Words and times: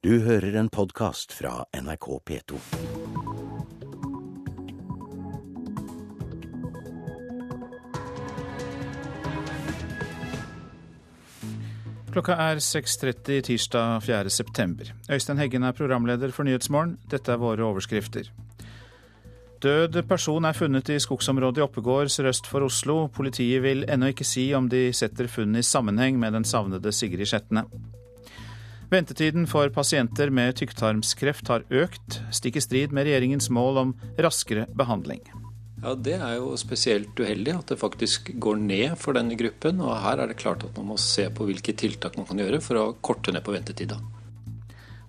Du 0.00 0.14
hører 0.24 0.54
en 0.56 0.70
podkast 0.72 1.34
fra 1.36 1.66
NRK 1.76 2.06
P2. 2.24 2.56
Klokka 12.14 12.32
er 12.32 12.62
6.30 12.64 13.44
tirsdag 13.50 14.00
4. 14.06 14.32
september. 14.32 14.88
Øystein 15.12 15.36
Heggen 15.36 15.68
er 15.68 15.76
programleder 15.76 16.32
for 16.32 16.48
Nyhetsmorgen. 16.48 16.96
Dette 17.10 17.36
er 17.36 17.44
våre 17.44 17.68
overskrifter. 17.68 18.32
Død 19.60 20.02
person 20.08 20.48
er 20.48 20.56
funnet 20.56 20.88
i 20.88 20.96
skogsområdet 20.96 21.60
i 21.60 21.68
Oppegård 21.68 22.08
sørøst 22.08 22.48
for 22.48 22.64
Oslo. 22.64 23.10
Politiet 23.12 23.60
vil 23.62 23.84
ennå 23.84 24.14
ikke 24.14 24.24
si 24.24 24.48
om 24.56 24.72
de 24.72 24.94
setter 24.96 25.28
funnet 25.28 25.60
i 25.60 25.72
sammenheng 25.76 26.16
med 26.16 26.32
den 26.32 26.48
savnede 26.48 26.88
Sigrid 26.88 27.28
Skjetne. 27.28 27.68
Ventetiden 28.90 29.44
for 29.46 29.70
pasienter 29.70 30.32
med 30.34 30.56
tykktarmskreft 30.58 31.46
har 31.46 31.62
økt, 31.70 32.16
stikk 32.34 32.56
i 32.58 32.62
strid 32.64 32.94
med 32.96 33.06
regjeringens 33.06 33.46
mål 33.54 33.78
om 33.84 33.92
raskere 34.18 34.64
behandling. 34.74 35.22
Ja, 35.80 35.94
Det 35.94 36.16
er 36.18 36.34
jo 36.40 36.56
spesielt 36.58 37.14
uheldig 37.14 37.54
at 37.54 37.70
det 37.70 37.78
faktisk 37.78 38.32
går 38.34 38.58
ned 38.58 38.98
for 38.98 39.14
denne 39.14 39.38
gruppen. 39.38 39.80
og 39.80 39.94
Her 40.02 40.18
er 40.18 40.26
det 40.26 40.36
klart 40.42 40.64
at 40.64 40.76
man 40.76 40.90
må 40.90 40.98
se 40.98 41.30
på 41.30 41.46
hvilke 41.46 41.72
tiltak 41.72 42.16
man 42.18 42.26
kan 42.26 42.42
gjøre 42.42 42.60
for 42.60 42.74
å 42.74 42.96
korte 43.00 43.32
ned 43.32 43.44
på 43.44 43.54
ventetida. 43.54 43.96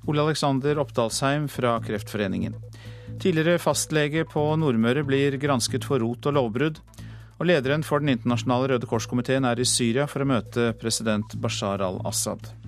Ole 0.07 0.21
Alexander 0.21 0.77
Oppdalsheim 0.77 1.49
fra 1.49 1.79
Kreftforeningen. 1.81 2.53
Tidligere 3.19 3.57
fastlege 3.59 4.25
på 4.29 4.55
Nordmøre 4.57 5.03
blir 5.03 5.37
gransket 5.41 5.83
for 5.83 5.99
rot 5.99 6.25
og 6.25 6.37
lovbrudd. 6.37 6.79
Og 7.39 7.47
lederen 7.49 7.83
for 7.83 7.99
Den 7.99 8.13
internasjonale 8.13 8.69
Røde 8.69 8.85
Kors-komiteen 8.85 9.43
er 9.43 9.59
i 9.59 9.65
Syria 9.65 10.05
for 10.05 10.21
å 10.21 10.29
møte 10.29 10.73
president 10.77 11.33
Bashar 11.41 11.81
al-Assad. 11.81 12.60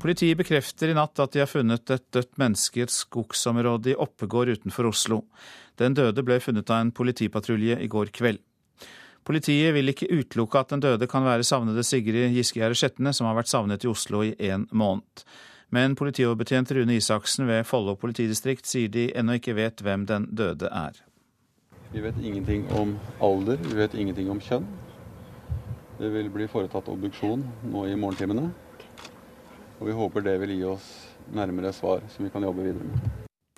Politiet 0.00 0.38
bekrefter 0.40 0.88
i 0.88 0.94
natt 0.96 1.20
at 1.20 1.34
de 1.34 1.42
har 1.42 1.48
funnet 1.50 1.90
et 1.92 2.06
dødt 2.14 2.38
menneske 2.40 2.80
i 2.80 2.84
et 2.86 2.92
skogsområde 2.94 3.92
i 3.92 3.98
Oppegård 4.00 4.48
utenfor 4.48 4.88
Oslo. 4.88 5.18
Den 5.76 5.92
døde 5.92 6.24
ble 6.24 6.38
funnet 6.40 6.70
av 6.72 6.86
en 6.86 6.92
politipatrulje 6.96 7.76
i 7.84 7.88
går 7.90 8.08
kveld. 8.16 8.40
Politiet 9.28 9.74
vil 9.76 9.92
ikke 9.92 10.08
utelukke 10.08 10.62
at 10.62 10.72
den 10.72 10.80
døde 10.80 11.08
kan 11.10 11.26
være 11.26 11.44
savnede 11.44 11.84
Sigrid 11.84 12.32
Giskegjerde 12.32 12.78
Skjetne, 12.80 13.12
som 13.12 13.28
har 13.28 13.36
vært 13.36 13.52
savnet 13.52 13.84
i 13.84 13.90
Oslo 13.90 14.22
i 14.24 14.32
en 14.48 14.64
måned. 14.72 15.24
Men 15.70 15.92
politioverbetjent 16.00 16.72
Rune 16.74 16.96
Isaksen 16.96 17.44
ved 17.46 17.68
Follo 17.68 17.92
politidistrikt 18.00 18.66
sier 18.66 18.88
de 18.88 19.10
ennå 19.12 19.36
ikke 19.36 19.54
vet 19.60 19.84
hvem 19.84 20.08
den 20.08 20.30
døde 20.32 20.72
er. 20.72 20.96
Vi 21.92 22.00
vet 22.00 22.16
ingenting 22.22 22.64
om 22.72 22.96
alder, 23.20 23.60
vi 23.68 23.76
vet 23.76 23.94
ingenting 23.94 24.32
om 24.32 24.40
kjønn. 24.40 24.64
Det 26.00 26.08
vil 26.16 26.32
bli 26.32 26.48
foretatt 26.48 26.88
obduksjon 26.88 27.44
nå 27.68 27.84
i 27.92 28.00
morgentimene. 28.00 28.48
Og 29.80 29.88
vi 29.88 29.96
håper 29.96 30.24
det 30.28 30.36
vil 30.42 30.54
gi 30.58 30.62
oss 30.68 30.92
nærmere 31.32 31.72
svar 31.72 32.04
som 32.12 32.24
vi 32.26 32.32
kan 32.32 32.44
jobbe 32.44 32.68
videre 32.68 32.86
med. 32.86 33.10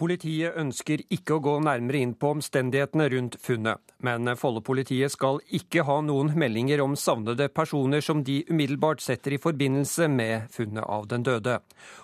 Politiet 0.02 0.56
ønsker 0.58 1.02
ikke 1.14 1.36
å 1.36 1.42
gå 1.44 1.52
nærmere 1.62 2.00
inn 2.02 2.14
på 2.18 2.32
omstendighetene 2.34 3.04
rundt 3.12 3.36
funnet, 3.38 3.78
men 4.02 4.30
Follo-politiet 4.40 5.12
skal 5.14 5.38
ikke 5.54 5.84
ha 5.86 6.00
noen 6.02 6.32
meldinger 6.34 6.82
om 6.82 6.96
savnede 6.98 7.46
personer 7.54 8.02
som 8.02 8.24
de 8.26 8.40
umiddelbart 8.48 9.04
setter 9.04 9.36
i 9.36 9.40
forbindelse 9.42 10.08
med 10.10 10.50
funnet 10.50 10.82
av 10.82 11.06
den 11.12 11.28
døde. 11.28 11.60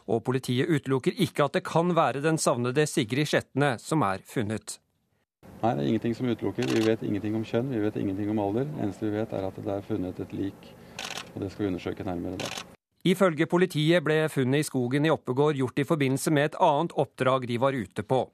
Og 0.06 0.22
politiet 0.28 0.70
utelukker 0.70 1.16
ikke 1.16 1.48
at 1.48 1.58
det 1.58 1.64
kan 1.66 1.90
være 1.96 2.22
den 2.22 2.38
savnede 2.38 2.86
Sigrid 2.86 3.32
Skjetne 3.32 3.74
som 3.82 4.06
er 4.06 4.22
funnet. 4.22 4.78
Nei, 5.58 5.74
det 5.74 5.82
er 5.82 5.86
ingenting 5.88 6.14
som 6.14 6.30
utelukker. 6.30 6.70
Vi 6.70 6.86
vet 6.86 7.02
ingenting 7.02 7.34
om 7.34 7.46
kjønn, 7.50 7.74
vi 7.74 7.82
vet 7.82 7.98
ingenting 7.98 8.30
om 8.30 8.46
alder. 8.46 8.68
Det 8.68 8.84
eneste 8.84 9.08
vi 9.08 9.16
vet 9.18 9.34
er 9.34 9.50
at 9.50 9.62
det 9.64 9.74
er 9.74 9.86
funnet 9.90 10.22
et 10.22 10.38
lik, 10.38 10.74
og 11.34 11.40
det 11.42 11.50
skal 11.50 11.66
vi 11.66 11.72
undersøke 11.72 12.06
nærmere 12.06 12.38
da. 12.44 12.77
Ifølge 13.06 13.46
politiet 13.46 14.02
ble 14.02 14.24
funnet 14.26 14.64
i 14.64 14.66
skogen 14.66 15.04
i 15.06 15.10
Oppegård 15.12 15.54
gjort 15.54 15.78
i 15.78 15.86
forbindelse 15.86 16.32
med 16.34 16.48
et 16.48 16.56
annet 16.58 16.94
oppdrag 16.98 17.46
de 17.46 17.58
var 17.62 17.76
ute 17.76 18.02
på. 18.02 18.24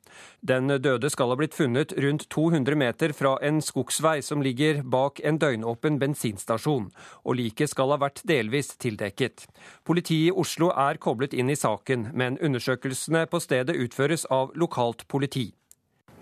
Den 0.40 0.72
døde 0.80 1.10
skal 1.12 1.28
ha 1.28 1.36
blitt 1.36 1.56
funnet 1.56 1.92
rundt 2.00 2.24
200 2.32 2.78
meter 2.80 3.12
fra 3.12 3.34
en 3.44 3.60
skogsvei 3.60 4.22
som 4.24 4.40
ligger 4.42 4.80
bak 4.82 5.20
en 5.20 5.36
døgnåpen 5.38 5.98
bensinstasjon, 6.00 6.88
og 7.24 7.36
liket 7.36 7.74
skal 7.74 7.92
ha 7.92 7.98
vært 8.00 8.22
delvis 8.24 8.72
tildekket. 8.80 9.44
Politiet 9.84 10.30
i 10.30 10.32
Oslo 10.32 10.70
er 10.72 10.96
koblet 10.96 11.36
inn 11.36 11.52
i 11.52 11.58
saken, 11.60 12.08
men 12.14 12.40
undersøkelsene 12.40 13.26
på 13.28 13.42
stedet 13.44 13.76
utføres 13.76 14.24
av 14.32 14.54
lokalt 14.56 15.04
politi. 15.12 15.50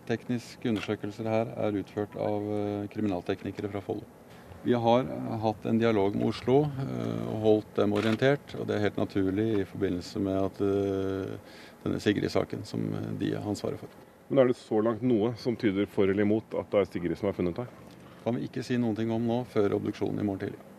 Tekniske 0.09 0.67
undersøkelser 0.67 1.31
her 1.31 1.55
er 1.63 1.79
utført 1.79 2.19
av 2.19 2.51
kriminalteknikere 2.91 3.71
fra 3.71 3.85
Follo. 3.87 4.22
Vi 4.63 4.75
har 4.79 5.07
hatt 5.43 5.65
en 5.67 5.79
dialog 5.81 6.15
med 6.15 6.29
Oslo 6.29 6.61
og 6.63 7.39
holdt 7.43 7.77
dem 7.81 7.97
orientert. 7.99 8.55
og 8.59 8.69
Det 8.69 8.77
er 8.77 8.85
helt 8.85 9.01
naturlig 9.01 9.47
i 9.59 9.65
forbindelse 9.67 10.23
med 10.23 10.39
at 10.39 10.61
denne 11.83 11.99
Sigrid-saken 11.99 12.63
som 12.69 12.85
de 13.19 13.33
har 13.35 13.43
ansvaret 13.43 13.81
for. 13.83 13.91
Men 14.29 14.39
Er 14.39 14.53
det 14.53 14.61
så 14.61 14.79
langt 14.81 15.03
noe 15.03 15.35
som 15.37 15.59
tyder 15.59 15.91
for 15.91 16.07
eller 16.07 16.23
imot 16.23 16.55
at 16.55 16.71
det 16.71 16.79
er 16.85 16.93
Sigrid 16.93 17.19
som 17.19 17.29
er 17.29 17.37
funnet 17.37 17.59
her? 17.59 17.73
kan 18.23 18.37
vi 18.39 18.47
ikke 18.47 18.63
si 18.63 18.79
noen 18.79 18.97
ting 18.99 19.11
om 19.11 19.25
nå, 19.27 19.43
før 19.51 19.75
obduksjonen 19.79 20.23
i 20.23 20.27
morgen 20.27 20.47
tidlig. 20.47 20.72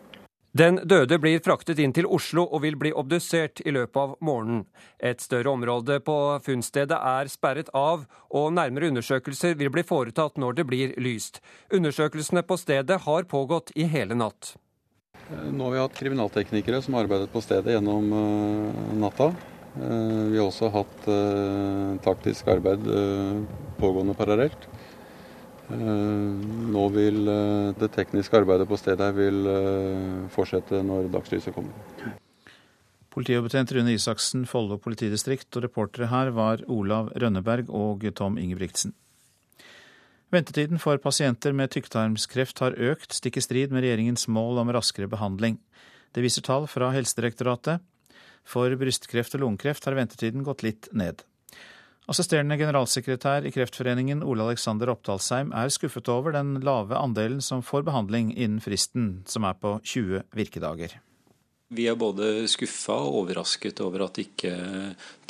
Den 0.53 0.75
døde 0.85 1.17
blir 1.17 1.39
fraktet 1.41 1.79
inn 1.81 1.95
til 1.97 2.05
Oslo 2.05 2.43
og 2.45 2.59
vil 2.61 2.75
bli 2.77 2.91
obdusert 2.93 3.63
i 3.65 3.71
løpet 3.73 3.97
av 3.97 4.11
morgenen. 4.21 4.67
Et 5.01 5.17
større 5.17 5.49
område 5.49 5.97
på 6.05 6.17
funnstedet 6.45 6.93
er 6.93 7.31
sperret 7.31 7.71
av, 7.73 8.03
og 8.29 8.51
nærmere 8.53 8.91
undersøkelser 8.91 9.57
vil 9.57 9.71
bli 9.73 9.81
foretatt 9.81 10.37
når 10.37 10.59
det 10.59 10.67
blir 10.69 10.93
lyst. 11.01 11.41
Undersøkelsene 11.73 12.45
på 12.45 12.59
stedet 12.61 12.99
har 13.07 13.25
pågått 13.31 13.73
i 13.73 13.87
hele 13.89 14.13
natt. 14.13 14.53
Nå 15.33 15.71
har 15.71 15.73
vi 15.73 15.81
hatt 15.81 15.97
kriminalteknikere 15.97 16.83
som 16.85 16.99
har 16.99 17.07
arbeidet 17.07 17.33
på 17.33 17.41
stedet 17.41 17.73
gjennom 17.73 18.13
natta. 19.01 19.31
Vi 19.73 20.37
har 20.37 20.45
også 20.45 20.69
hatt 20.69 21.09
taktisk 22.05 22.53
arbeid 22.53 22.85
pågående 23.81 24.13
parallelt. 24.13 24.69
Nå 25.69 26.83
vil 26.91 27.21
det 27.79 27.89
tekniske 27.95 28.41
arbeidet 28.41 28.67
på 28.67 28.77
stedet 28.77 29.07
vil 29.15 29.47
fortsette 30.33 30.81
når 30.83 31.07
dagslyset 31.13 31.55
kommer. 31.55 32.17
Politioverbetjent 33.13 33.71
Rune 33.77 33.93
Isaksen, 33.93 34.47
Follo 34.49 34.79
politidistrikt, 34.81 35.51
og 35.55 35.67
reportere 35.67 36.09
her 36.09 36.33
var 36.33 36.63
Olav 36.67 37.11
Rønneberg 37.13 37.69
og 37.69 38.03
Tom 38.17 38.39
Ingebrigtsen. 38.41 38.95
Ventetiden 40.33 40.81
for 40.81 40.97
pasienter 40.97 41.53
med 41.53 41.69
tykktarmskreft 41.75 42.63
har 42.63 42.73
økt, 42.73 43.13
stikk 43.13 43.37
i 43.37 43.43
strid 43.45 43.73
med 43.73 43.85
regjeringens 43.85 44.25
mål 44.25 44.63
om 44.63 44.71
raskere 44.73 45.05
behandling. 45.11 45.59
Det 46.13 46.23
viser 46.25 46.41
tall 46.45 46.65
fra 46.65 46.89
Helsedirektoratet. 46.95 47.83
For 48.43 48.73
brystkreft 48.75 49.37
og 49.37 49.43
lungekreft 49.45 49.85
har 49.85 49.95
ventetiden 49.95 50.41
gått 50.43 50.65
litt 50.65 50.89
ned. 50.91 51.21
Assisterende 52.11 52.57
generalsekretær 52.59 53.45
i 53.47 53.51
Kreftforeningen, 53.55 54.25
Ole 54.27 54.43
Alexander 54.49 54.91
Oppdalsheim, 54.91 55.53
er 55.55 55.71
skuffet 55.71 56.09
over 56.11 56.35
den 56.35 56.57
lave 56.59 56.99
andelen 56.99 57.39
som 57.41 57.63
får 57.63 57.85
behandling 57.87 58.33
innen 58.35 58.59
fristen, 58.63 59.21
som 59.25 59.47
er 59.47 59.55
på 59.55 59.77
20 59.79 60.25
virkedager. 60.35 60.97
Vi 61.73 61.87
er 61.89 61.95
både 61.97 62.43
skuffa 62.51 62.97
og 63.05 63.21
overrasket 63.23 63.79
over 63.81 64.03
at 64.05 64.19
ikke 64.21 64.51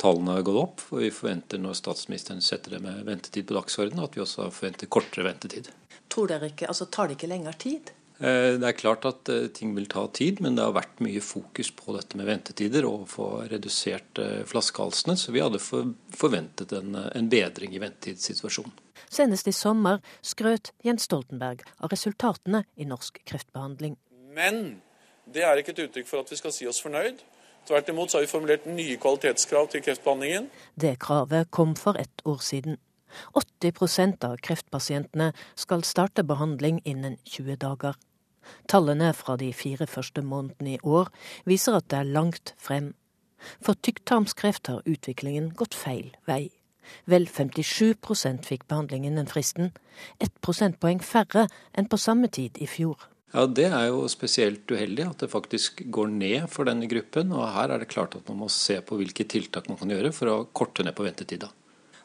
tallene 0.02 0.34
har 0.36 0.44
gått 0.44 0.60
opp. 0.60 0.82
For 0.90 1.00
vi 1.00 1.12
forventer 1.14 1.62
når 1.62 1.78
statsministeren 1.78 2.42
setter 2.44 2.76
det 2.76 2.82
med 2.84 3.04
ventetid 3.06 3.46
på 3.48 3.56
dagsordenen, 3.56 4.04
at 4.04 4.18
vi 4.18 4.24
også 4.26 4.50
forventer 4.52 4.90
kortere 4.92 5.24
ventetid. 5.30 5.70
Tror 6.12 6.28
dere 6.28 6.50
ikke, 6.50 6.68
altså 6.68 6.90
Tar 6.90 7.08
det 7.08 7.16
ikke 7.16 7.30
lengre 7.30 7.54
tid? 7.56 7.94
Det 8.18 8.62
er 8.62 8.76
klart 8.78 9.04
at 9.08 9.28
ting 9.58 9.72
vil 9.74 9.88
ta 9.90 10.04
tid, 10.14 10.38
men 10.44 10.54
det 10.54 10.62
har 10.62 10.76
vært 10.76 11.00
mye 11.02 11.18
fokus 11.24 11.72
på 11.74 11.96
dette 11.96 12.14
med 12.14 12.28
ventetider 12.28 12.86
og 12.86 13.02
å 13.02 13.08
få 13.10 13.26
redusert 13.50 14.20
flaskehalsene, 14.46 15.16
så 15.18 15.34
vi 15.34 15.42
hadde 15.42 15.58
forventet 15.58 16.76
en, 16.78 16.94
en 16.94 17.30
bedring 17.32 17.74
i 17.74 17.82
ventetidssituasjonen. 17.82 18.76
Senest 19.10 19.50
i 19.50 19.54
sommer 19.54 20.00
skrøt 20.22 20.72
Jens 20.86 21.08
Stoltenberg 21.08 21.66
av 21.78 21.90
resultatene 21.92 22.64
i 22.78 22.86
norsk 22.88 23.18
kreftbehandling. 23.26 23.98
Men 24.34 24.80
det 25.30 25.44
er 25.46 25.60
ikke 25.60 25.74
et 25.74 25.84
uttrykk 25.86 26.08
for 26.08 26.24
at 26.24 26.32
vi 26.32 26.38
skal 26.40 26.54
si 26.54 26.66
oss 26.70 26.82
fornøyd. 26.84 27.22
Tvert 27.64 27.88
imot 27.88 28.12
så 28.12 28.18
har 28.18 28.26
vi 28.26 28.28
formulert 28.28 28.66
nye 28.68 28.96
kvalitetskrav 29.00 29.70
til 29.72 29.84
kreftbehandlingen. 29.86 30.50
Det 30.76 30.98
kravet 31.00 31.48
kom 31.54 31.72
for 31.80 31.96
ett 32.00 32.24
år 32.28 32.42
siden. 32.44 32.76
80% 33.34 34.24
av 34.28 34.36
kreftpasientene 34.44 35.32
skal 35.54 35.84
starte 35.86 36.24
behandling 36.26 36.80
innen 36.84 37.16
20 37.24 37.60
dager. 37.64 37.94
Tallene 38.68 39.12
fra 39.16 39.36
de 39.40 39.52
fire 39.56 39.86
første 39.88 40.22
månedene 40.22 40.76
i 40.76 40.82
år 40.82 41.08
viser 41.48 41.78
at 41.78 41.88
det 41.92 42.02
er 42.02 42.12
langt 42.16 42.54
frem. 42.60 42.92
For 43.64 43.76
tykktarmskreft 43.76 44.68
har 44.72 44.84
utviklingen 44.88 45.52
gått 45.56 45.76
feil 45.76 46.12
vei. 46.28 46.50
Vel 47.08 47.26
57% 47.28 48.44
fikk 48.44 48.66
behandling 48.68 49.06
innen 49.08 49.28
fristen, 49.28 49.72
ett 50.20 50.34
prosentpoeng 50.44 51.00
færre 51.00 51.46
enn 51.72 51.88
på 51.88 52.00
samme 52.00 52.28
tid 52.28 52.60
i 52.60 52.68
fjor. 52.68 53.08
Ja, 53.34 53.46
Det 53.46 53.66
er 53.66 53.88
jo 53.88 54.06
spesielt 54.06 54.70
uheldig 54.70 55.08
at 55.08 55.18
det 55.24 55.30
faktisk 55.32 55.82
går 55.90 56.12
ned 56.12 56.46
for 56.48 56.64
denne 56.64 56.86
gruppen. 56.86 57.32
og 57.32 57.50
Her 57.50 57.70
er 57.70 57.78
det 57.78 57.88
klart 57.88 58.14
at 58.14 58.28
man 58.28 58.44
må 58.44 58.48
se 58.48 58.80
på 58.80 58.96
hvilke 58.96 59.26
tiltak 59.26 59.68
man 59.68 59.78
kan 59.78 59.90
gjøre 59.90 60.12
for 60.12 60.30
å 60.30 60.46
korte 60.52 60.84
ned 60.84 60.94
på 60.94 61.02
ventetida. 61.02 61.50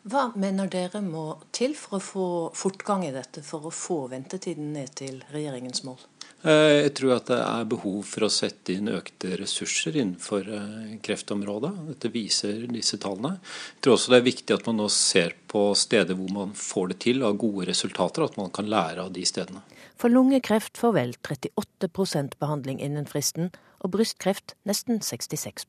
Hva 0.08 0.30
mener 0.40 0.70
dere 0.72 1.02
må 1.04 1.34
til 1.52 1.76
for 1.76 1.98
å 1.98 2.04
få 2.04 2.28
fortgang 2.56 3.04
i 3.08 3.12
dette, 3.12 3.44
for 3.44 3.68
å 3.68 3.74
få 3.74 4.06
ventetiden 4.12 4.72
ned 4.78 4.94
til 4.96 5.20
regjeringens 5.34 5.84
mål? 5.84 6.00
Eh, 6.48 6.86
jeg 6.86 6.94
tror 6.96 7.18
at 7.18 7.28
det 7.28 7.40
er 7.44 7.66
behov 7.68 7.98
for 8.08 8.24
å 8.24 8.32
sette 8.32 8.78
inn 8.78 8.88
økte 8.94 9.34
ressurser 9.42 9.98
innenfor 10.00 10.48
eh, 10.56 10.94
kreftområdet. 11.04 11.74
Dette 11.90 12.12
viser 12.14 12.64
disse 12.72 13.00
tallene. 13.02 13.42
Jeg 13.76 13.84
tror 13.84 13.98
også 13.98 14.14
det 14.14 14.22
er 14.22 14.30
viktig 14.30 14.56
at 14.56 14.70
man 14.70 14.80
nå 14.80 14.88
ser 14.94 15.36
på 15.52 15.66
steder 15.76 16.16
hvor 16.16 16.32
man 16.38 16.56
får 16.56 16.94
det 16.94 17.00
til, 17.10 17.26
av 17.28 17.36
gode 17.42 17.68
resultater, 17.68 18.24
at 18.24 18.40
man 18.40 18.56
kan 18.56 18.72
lære 18.72 19.04
av 19.04 19.12
de 19.16 19.28
stedene. 19.28 19.66
For 20.00 20.08
lungekreft 20.08 20.80
får 20.80 20.96
vel 20.96 21.14
38% 21.28 22.40
behandling 22.40 22.80
innen 22.80 23.10
fristen, 23.10 23.52
og 23.84 23.92
brystkreft 23.98 24.56
nesten 24.68 25.04
66 25.04 25.68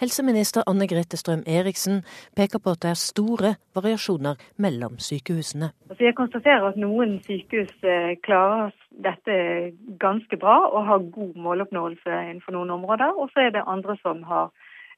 Helseminister 0.00 0.66
Anne 0.66 0.88
Grete 0.90 1.16
Strøm 1.20 1.42
Eriksen 1.46 2.02
peker 2.36 2.62
på 2.62 2.74
at 2.74 2.82
det 2.84 2.92
er 2.92 3.00
store 3.00 3.54
variasjoner 3.76 4.40
mellom 4.56 4.98
sykehusene. 4.98 5.72
Altså 5.90 6.04
jeg 6.08 6.18
konstaterer 6.18 6.68
at 6.68 6.78
noen 6.80 7.18
sykehus 7.26 7.72
eh, 7.84 8.14
klarer 8.26 8.72
dette 9.04 9.34
ganske 10.02 10.36
bra 10.36 10.58
og 10.70 10.86
har 10.86 11.10
god 11.14 11.34
måloppnåelse 11.46 12.20
innenfor 12.30 12.56
noen 12.56 12.70
områder. 12.78 13.16
Og 13.16 13.30
så 13.32 13.46
er 13.46 13.56
det 13.56 13.66
andre 13.66 13.96
som 14.02 14.22
har 14.28 14.50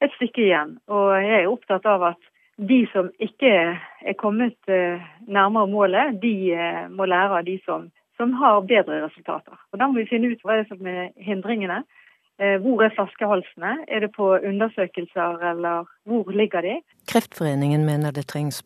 et 0.03 0.15
stykke 0.19 0.47
igjen. 0.49 0.79
Og 0.89 1.11
jeg 1.23 1.43
er 1.43 1.51
opptatt 1.51 1.87
av 1.89 2.09
at 2.13 2.31
de 2.57 2.85
som 2.93 3.11
ikke 3.23 3.51
er 3.51 4.17
kommet 4.19 4.57
eh, 4.71 5.03
nærmere 5.27 5.71
målet, 5.71 6.21
de 6.23 6.53
eh, 6.55 6.85
må 6.91 7.07
lære 7.11 7.41
av 7.41 7.47
de 7.47 7.59
som, 7.65 7.89
som 8.17 8.33
har 8.39 8.61
bedre 8.69 9.03
resultater. 9.07 9.59
Og 9.73 9.79
Da 9.81 9.89
må 9.89 9.99
vi 9.99 10.09
finne 10.11 10.31
ut 10.31 10.43
hva 10.45 10.61
er 10.61 10.69
som 10.69 10.87
er 10.87 11.11
hindringene. 11.17 11.83
Eh, 12.43 12.59
hvor 12.63 12.83
er 12.83 12.91
flaskehalsene? 12.97 13.77
Er 13.89 14.01
det 14.01 14.11
på 14.17 14.33
undersøkelser, 14.37 15.43
eller 15.51 15.85
hvor 16.05 16.31
ligger 16.35 16.61
de? 16.67 16.81
Kreftforeningen 17.07 17.85
mener 17.87 18.11
det 18.11 18.27
trengs 18.27 18.63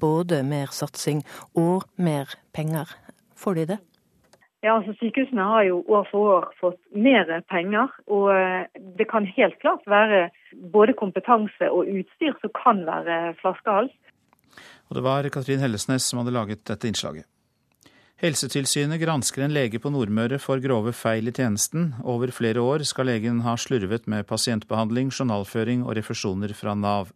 både 0.00 0.42
mer 0.42 0.72
satsing 0.72 1.20
og 1.54 1.84
mer 1.96 2.32
penger. 2.54 2.88
Får 3.36 3.54
de 3.54 3.66
det? 3.74 3.78
Ja, 4.62 4.76
altså 4.78 4.94
Sykehusene 5.00 5.42
har 5.42 5.64
jo 5.66 5.80
år 5.90 6.06
for 6.10 6.28
år 6.36 6.44
fått 6.60 6.78
mer 6.94 7.26
penger. 7.50 7.90
Og 8.06 8.30
eh, 8.32 8.64
det 8.98 9.08
kan 9.10 9.26
helt 9.26 9.58
klart 9.60 9.82
være 9.86 10.28
både 10.72 10.94
kompetanse 10.94 11.68
og 11.70 11.90
utstyr 11.90 12.38
som 12.40 12.54
kan 12.56 12.84
være 12.86 13.34
flaskehals. 13.42 13.92
Og 14.88 14.96
det 14.96 15.04
var 15.04 15.28
Katrin 15.34 15.60
Hellesnes 15.60 16.06
som 16.08 16.22
hadde 16.22 16.36
laget 16.36 16.64
dette 16.68 16.88
innslaget. 16.88 17.26
Helsetilsynet 18.22 19.00
gransker 19.02 19.42
en 19.42 19.50
lege 19.50 19.80
på 19.82 19.90
Nordmøre 19.90 20.36
for 20.38 20.60
grove 20.62 20.92
feil 20.94 21.26
i 21.26 21.32
tjenesten. 21.34 21.88
Over 22.06 22.30
flere 22.30 22.62
år 22.62 22.84
skal 22.86 23.08
legen 23.10 23.40
ha 23.42 23.56
slurvet 23.58 24.04
med 24.06 24.28
pasientbehandling, 24.28 25.08
journalføring 25.10 25.82
og 25.82 25.96
refusjoner 25.98 26.54
fra 26.54 26.76
Nav. 26.78 27.10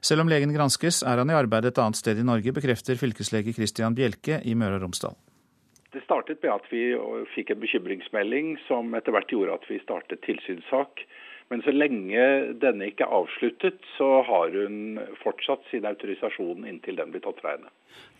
Selv 0.00 0.24
om 0.24 0.32
legen 0.32 0.54
granskes, 0.56 1.02
er 1.04 1.20
han 1.20 1.28
i 1.28 1.36
arbeid 1.36 1.68
et 1.68 1.80
annet 1.82 2.00
sted 2.00 2.16
i 2.16 2.24
Norge, 2.24 2.54
bekrefter 2.56 2.96
fylkeslege 2.96 3.52
Christian 3.52 3.92
Bjelke 3.92 4.40
i 4.48 4.56
Møre 4.56 4.78
og 4.78 4.86
Romsdal. 4.86 5.18
Det 5.92 6.00
startet 6.06 6.40
med 6.40 6.54
at 6.54 6.72
vi 6.72 6.80
fikk 7.34 7.52
en 7.52 7.60
bekymringsmelding 7.66 8.54
som 8.64 8.88
etter 8.96 9.12
hvert 9.12 9.28
gjorde 9.36 9.60
at 9.60 9.68
vi 9.68 9.82
startet 9.84 10.24
tilsynssak. 10.24 11.04
Men 11.50 11.62
så 11.64 11.72
lenge 11.74 12.26
denne 12.62 12.88
ikke 12.88 13.06
er 13.06 13.16
avsluttet, 13.18 13.80
så 13.96 14.22
har 14.28 14.54
hun 14.54 15.00
fortsatt 15.22 15.66
sin 15.70 15.86
autorisasjon 15.88 16.66
inntil 16.68 16.96
den 17.00 17.12
blir 17.12 17.24
tatt 17.24 17.42
fra 17.42 17.56
henne. 17.56 17.72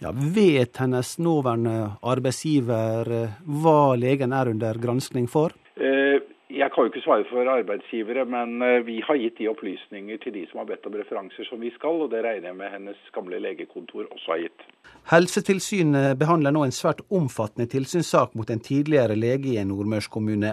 Ja, 0.03 0.13
vet 0.13 0.77
hennes 0.83 1.15
nåværende 1.23 1.77
arbeidsgiver 2.03 3.13
eh, 3.17 3.41
hva 3.63 3.95
legen 3.97 4.35
er 4.37 4.51
under 4.53 4.81
granskning 4.83 5.29
for? 5.31 5.55
Eh, 5.77 6.19
jeg 6.53 6.69
kan 6.73 6.85
jo 6.85 6.91
ikke 6.91 7.03
svare 7.05 7.25
for 7.31 7.49
arbeidsgivere, 7.49 8.25
men 8.29 8.63
eh, 8.65 8.83
vi 8.87 9.01
har 9.07 9.19
gitt 9.21 9.39
de 9.41 9.49
opplysninger 9.51 10.21
til 10.23 10.35
de 10.37 10.45
som 10.51 10.61
har 10.61 10.69
bedt 10.69 10.87
om 10.89 10.97
referanser 10.99 11.49
som 11.49 11.61
vi 11.63 11.73
skal, 11.75 12.05
og 12.05 12.13
det 12.13 12.23
regner 12.27 12.51
jeg 12.51 12.59
med 12.59 12.73
hennes 12.75 13.03
gamle 13.15 13.41
legekontor 13.41 14.09
også 14.11 14.35
har 14.35 14.43
gitt. 14.45 14.67
Helsetilsynet 15.11 16.19
behandler 16.21 16.55
nå 16.55 16.65
en 16.67 16.75
svært 16.75 17.01
omfattende 17.11 17.67
tilsynssak 17.73 18.37
mot 18.39 18.51
en 18.53 18.63
tidligere 18.63 19.17
lege 19.19 19.55
i 19.55 19.59
en 19.63 19.73
nordmørskommune. 19.73 20.53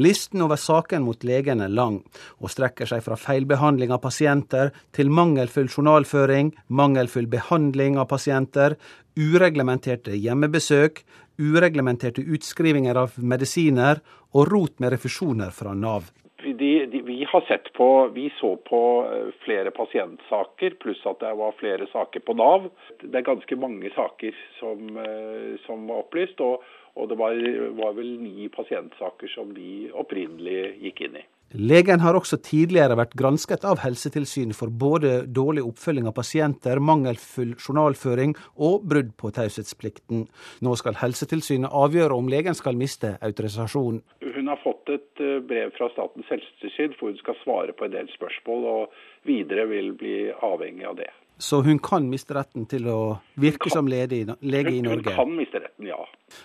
Listen 0.00 0.44
over 0.44 0.60
saken 0.60 1.04
mot 1.04 1.24
legen 1.26 1.64
er 1.64 1.72
lang, 1.72 2.00
og 2.40 2.52
strekker 2.52 2.88
seg 2.88 3.02
fra 3.04 3.18
feilbehandling 3.18 3.92
av 3.92 4.02
pasienter 4.04 4.72
til 4.96 5.10
mangelfull 5.12 5.68
journalføring, 5.68 6.52
mangelfull 6.68 7.28
behandling 7.32 7.98
av 8.00 8.08
pasienter, 8.12 8.76
ureglementerte 9.18 10.14
hjemmebesøk, 10.16 11.02
ureglementerte 11.38 12.24
utskrivinger 12.34 12.98
av 12.98 13.16
medisiner 13.18 14.02
og 14.32 14.50
rot 14.50 14.82
med 14.82 14.94
refusjoner 14.96 15.54
fra 15.54 15.74
Nav. 15.74 16.10
De, 16.42 16.86
de, 16.90 17.02
vi, 17.06 17.24
har 17.28 17.40
sett 17.46 17.72
på, 17.72 18.08
vi 18.14 18.26
så 18.40 18.56
på 18.66 18.80
eh, 19.06 19.28
flere 19.44 19.70
pasientsaker, 19.70 20.74
pluss 20.82 21.02
at 21.06 21.20
det 21.22 21.30
var 21.38 21.54
flere 21.60 21.86
saker 21.92 22.24
på 22.26 22.34
Nav. 22.34 22.66
Det 23.02 23.14
er 23.14 23.28
ganske 23.28 23.58
mange 23.62 23.92
saker 23.94 24.34
som, 24.58 24.88
eh, 24.98 25.52
som 25.66 25.86
var 25.86 26.02
opplyst, 26.02 26.42
og, 26.42 26.64
og 26.98 27.12
det 27.12 27.18
var, 27.20 27.38
var 27.78 27.94
vel 27.94 28.16
ni 28.24 28.48
pasientsaker 28.50 29.30
som 29.36 29.54
vi 29.54 29.86
opprinnelig 29.94 30.64
gikk 30.82 31.06
inn 31.06 31.22
i. 31.22 31.24
Legen 31.52 32.00
har 32.00 32.16
også 32.16 32.38
tidligere 32.40 32.96
vært 32.96 33.12
gransket 33.18 33.66
av 33.68 33.82
Helsetilsynet 33.82 34.56
for 34.56 34.72
både 34.72 35.26
dårlig 35.28 35.60
oppfølging 35.68 36.06
av 36.08 36.14
pasienter, 36.16 36.80
mangelfull 36.80 37.52
journalføring 37.60 38.32
og 38.56 38.86
brudd 38.88 39.10
på 39.20 39.28
taushetsplikten. 39.36 40.24
Nå 40.64 40.76
skal 40.80 40.96
Helsetilsynet 41.02 41.68
avgjøre 41.68 42.16
om 42.16 42.30
legen 42.32 42.56
skal 42.56 42.78
miste 42.80 43.18
autorisasjon. 43.20 44.00
Hun 44.24 44.48
har 44.48 44.62
fått 44.64 44.94
et 44.96 45.20
eh, 45.20 45.42
brev 45.44 45.74
fra 45.76 45.90
Statens 45.92 46.30
helsetilsyn 46.32 46.96
hvor 46.96 47.12
hun 47.12 47.20
skal 47.20 47.36
svare 47.42 47.76
på 47.76 47.84
en 47.84 47.98
del 47.98 48.08
spørsmål, 48.16 48.64
og 48.72 49.28
videre 49.28 49.68
vil 49.68 49.92
bli 49.98 50.16
avhengig 50.32 50.88
av 50.88 50.96
det. 51.04 51.10
Så 51.42 51.58
hun 51.66 51.78
kan 51.82 52.04
miste 52.06 52.36
retten 52.36 52.68
til 52.70 52.84
å 52.86 52.98
virke 53.34 53.66
kan, 53.66 53.74
som 53.74 53.88
lege, 53.90 54.36
lege 54.46 54.76
i 54.76 54.82
Norge? 54.84 55.10
Hun 55.10 55.16
kan 55.16 55.32
miste 55.34 55.58
retten, 55.58 55.88
ja. 55.90 55.98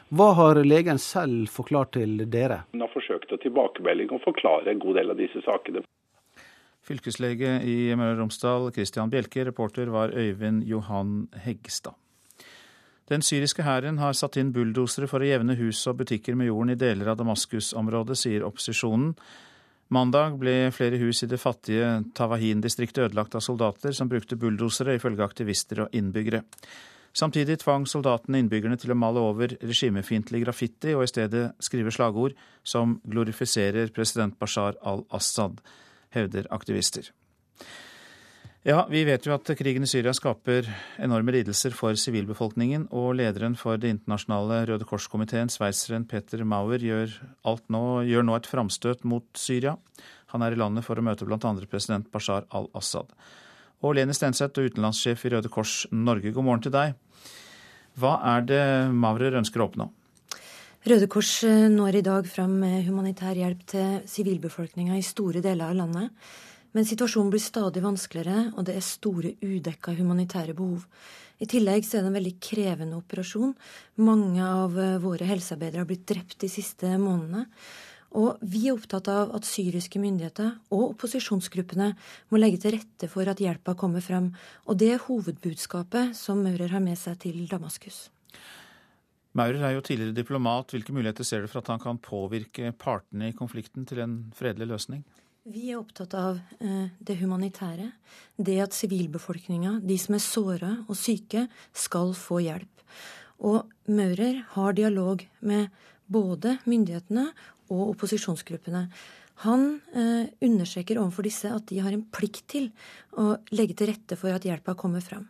Hva 0.10 0.32
har 0.40 0.58
legen 0.66 0.98
selv 0.98 1.52
forklart 1.54 1.94
til 2.00 2.24
dere? 2.34 2.64
Hun 2.74 2.82
har 2.82 2.90
forsøkt 2.90 3.36
å 3.36 3.38
tilbakemelding 3.44 4.10
og 4.18 4.24
forklare 4.26 4.74
en 4.74 4.82
god 4.82 4.98
del 4.98 5.14
av 5.14 5.22
disse 5.22 5.44
sakene. 5.46 5.86
Fylkeslege 6.88 7.60
i 7.68 7.78
Møre 8.00 8.16
og 8.16 8.24
Romsdal, 8.24 8.72
Christian 8.74 9.14
Bjelke. 9.14 9.46
Reporter 9.46 9.94
var 9.94 10.18
Øyvind 10.18 10.66
Johan 10.66 11.28
Heggstad. 11.46 11.94
Den 13.08 13.22
syriske 13.22 13.64
hæren 13.64 14.02
har 14.02 14.18
satt 14.18 14.40
inn 14.42 14.50
bulldosere 14.56 15.06
for 15.08 15.22
å 15.22 15.30
jevne 15.30 15.60
hus 15.62 15.86
og 15.88 16.02
butikker 16.02 16.36
med 16.36 16.50
jorden 16.50 16.74
i 16.74 16.80
deler 16.80 17.14
av 17.14 17.22
Damaskus-området, 17.22 18.18
sier 18.18 18.50
opposisjonen. 18.50 19.14
Mandag 19.88 20.36
ble 20.42 20.68
flere 20.76 21.00
hus 21.00 21.22
i 21.24 21.30
det 21.32 21.40
fattige 21.40 22.02
Tawahin-distriktet 22.18 23.06
ødelagt 23.06 23.38
av 23.40 23.44
soldater 23.46 23.96
som 23.96 24.10
brukte 24.12 24.36
bulldosere, 24.36 24.98
ifølge 24.98 25.24
aktivister 25.24 25.86
og 25.86 25.96
innbyggere. 25.96 26.42
Samtidig 27.16 27.62
tvang 27.64 27.88
soldatene 27.88 28.42
innbyggerne 28.44 28.78
til 28.78 28.92
å 28.94 29.00
male 29.00 29.24
over 29.24 29.56
regimefiendtlig 29.64 30.44
graffiti 30.44 30.92
og 30.94 31.06
i 31.06 31.10
stedet 31.10 31.46
skrive 31.64 31.94
slagord 31.96 32.36
som 32.68 32.98
glorifiserer 33.08 33.94
president 33.96 34.36
Bashar 34.38 34.76
al-Assad, 34.84 35.64
hevder 36.14 36.52
aktivister. 36.54 37.08
Ja, 38.68 38.82
vi 38.92 39.06
vet 39.08 39.24
jo 39.24 39.32
at 39.32 39.48
krigen 39.56 39.86
i 39.86 39.88
Syria 39.88 40.12
skaper 40.12 40.66
enorme 41.00 41.32
lidelser 41.32 41.72
for 41.72 41.96
sivilbefolkningen, 41.96 42.90
og 42.92 43.14
lederen 43.16 43.54
for 43.56 43.80
Det 43.80 43.94
internasjonale 43.94 44.58
Røde 44.68 44.84
Kors-komiteen, 44.84 45.48
sveitseren 45.48 46.04
Peter 46.04 46.44
Mauer, 46.44 46.84
gjør, 46.84 47.14
nå, 47.72 47.84
gjør 48.04 48.26
nå 48.28 48.36
et 48.36 48.50
framstøt 48.52 49.06
mot 49.08 49.24
Syria. 49.40 49.78
Han 50.34 50.44
er 50.44 50.52
i 50.52 50.60
landet 50.60 50.84
for 50.84 51.00
å 51.00 51.06
møte 51.08 51.24
bl.a. 51.24 51.54
president 51.72 52.10
Bashar 52.12 52.44
al-Assad. 52.52 53.14
Og 53.88 53.96
Leni 53.96 54.12
Stenseth, 54.12 54.60
utenlandssjef 54.60 55.24
i 55.24 55.32
Røde 55.32 55.48
Kors 55.54 55.86
Norge, 55.96 56.36
god 56.36 56.48
morgen 56.50 56.66
til 56.68 56.76
deg. 56.76 57.00
Hva 57.96 58.18
er 58.34 58.44
det 58.52 58.66
Maurer 58.92 59.40
ønsker 59.40 59.64
å 59.64 59.70
oppnå? 59.70 59.88
Røde 60.92 61.08
Kors 61.08 61.32
eh, 61.48 61.70
når 61.72 62.02
i 62.02 62.04
dag 62.04 62.28
fram 62.28 62.60
humanitær 62.84 63.40
hjelp 63.40 63.64
til 63.72 63.98
sivilbefolkninga 64.12 65.00
i 65.00 65.08
store 65.08 65.40
deler 65.40 65.72
av 65.72 65.80
landet. 65.86 66.36
Men 66.76 66.88
situasjonen 66.88 67.32
blir 67.34 67.44
stadig 67.44 67.84
vanskeligere, 67.84 68.52
og 68.58 68.68
det 68.68 68.76
er 68.78 68.86
store 68.86 69.36
udekka 69.44 69.96
humanitære 69.98 70.56
behov. 70.58 70.86
I 71.38 71.46
tillegg 71.50 71.86
er 71.86 72.02
det 72.02 72.10
en 72.10 72.18
veldig 72.18 72.36
krevende 72.42 72.98
operasjon. 72.98 73.54
Mange 74.02 74.42
av 74.42 74.78
eh, 74.82 74.98
våre 75.02 75.28
helsearbeidere 75.30 75.84
har 75.84 75.90
blitt 75.90 76.08
drept 76.10 76.40
de 76.42 76.50
siste 76.50 76.96
månedene. 76.98 77.46
Og 78.18 78.40
vi 78.42 78.64
er 78.66 78.78
opptatt 78.78 79.10
av 79.12 79.34
at 79.36 79.46
syriske 79.46 80.00
myndigheter 80.02 80.54
og 80.74 80.94
opposisjonsgruppene 80.94 81.92
må 82.32 82.40
legge 82.40 82.62
til 82.64 82.78
rette 82.78 83.10
for 83.12 83.28
at 83.30 83.42
hjelpa 83.44 83.76
kommer 83.78 84.02
frem. 84.02 84.32
Og 84.66 84.80
det 84.80 84.94
er 84.96 85.04
hovedbudskapet 85.04 86.16
som 86.18 86.42
Maurer 86.46 86.72
har 86.74 86.84
med 86.84 86.98
seg 86.98 87.20
til 87.26 87.44
Damaskus. 87.52 88.08
Maurer 89.38 89.68
er 89.68 89.76
jo 89.76 89.84
tidligere 89.86 90.16
diplomat. 90.18 90.72
Hvilke 90.74 90.96
muligheter 90.96 91.28
ser 91.28 91.44
du 91.44 91.52
for 91.52 91.62
at 91.62 91.70
han 91.70 91.84
kan 91.84 92.02
påvirke 92.02 92.72
partene 92.80 93.30
i 93.30 93.38
konflikten 93.38 93.86
til 93.86 94.02
en 94.02 94.18
fredelig 94.34 94.72
løsning? 94.72 95.04
Vi 95.48 95.70
er 95.72 95.80
opptatt 95.80 96.12
av 96.18 96.40
eh, 96.60 96.90
det 97.00 97.16
humanitære. 97.22 97.86
Det 98.36 98.58
at 98.60 98.76
sivilbefolkninga, 98.76 99.78
de 99.80 99.96
som 100.02 100.18
er 100.18 100.24
såra 100.24 100.72
og 100.90 100.98
syke, 101.00 101.46
skal 101.72 102.12
få 102.18 102.42
hjelp. 102.44 102.84
Og 103.48 103.70
Maurer 103.88 104.42
har 104.58 104.76
dialog 104.76 105.24
med 105.40 105.70
både 106.12 106.58
myndighetene 106.68 107.30
og 107.72 107.94
opposisjonsgruppene. 107.94 108.88
Han 109.46 109.66
eh, 109.96 110.28
understreker 110.44 111.00
overfor 111.00 111.30
disse 111.30 111.54
at 111.54 111.68
de 111.72 111.80
har 111.86 111.96
en 111.96 112.04
plikt 112.04 112.44
til 112.52 112.68
å 113.16 113.38
legge 113.56 113.78
til 113.78 113.94
rette 113.94 114.20
for 114.20 114.36
at 114.36 114.44
hjelpa 114.44 114.76
kommer 114.76 115.06
fram. 115.06 115.30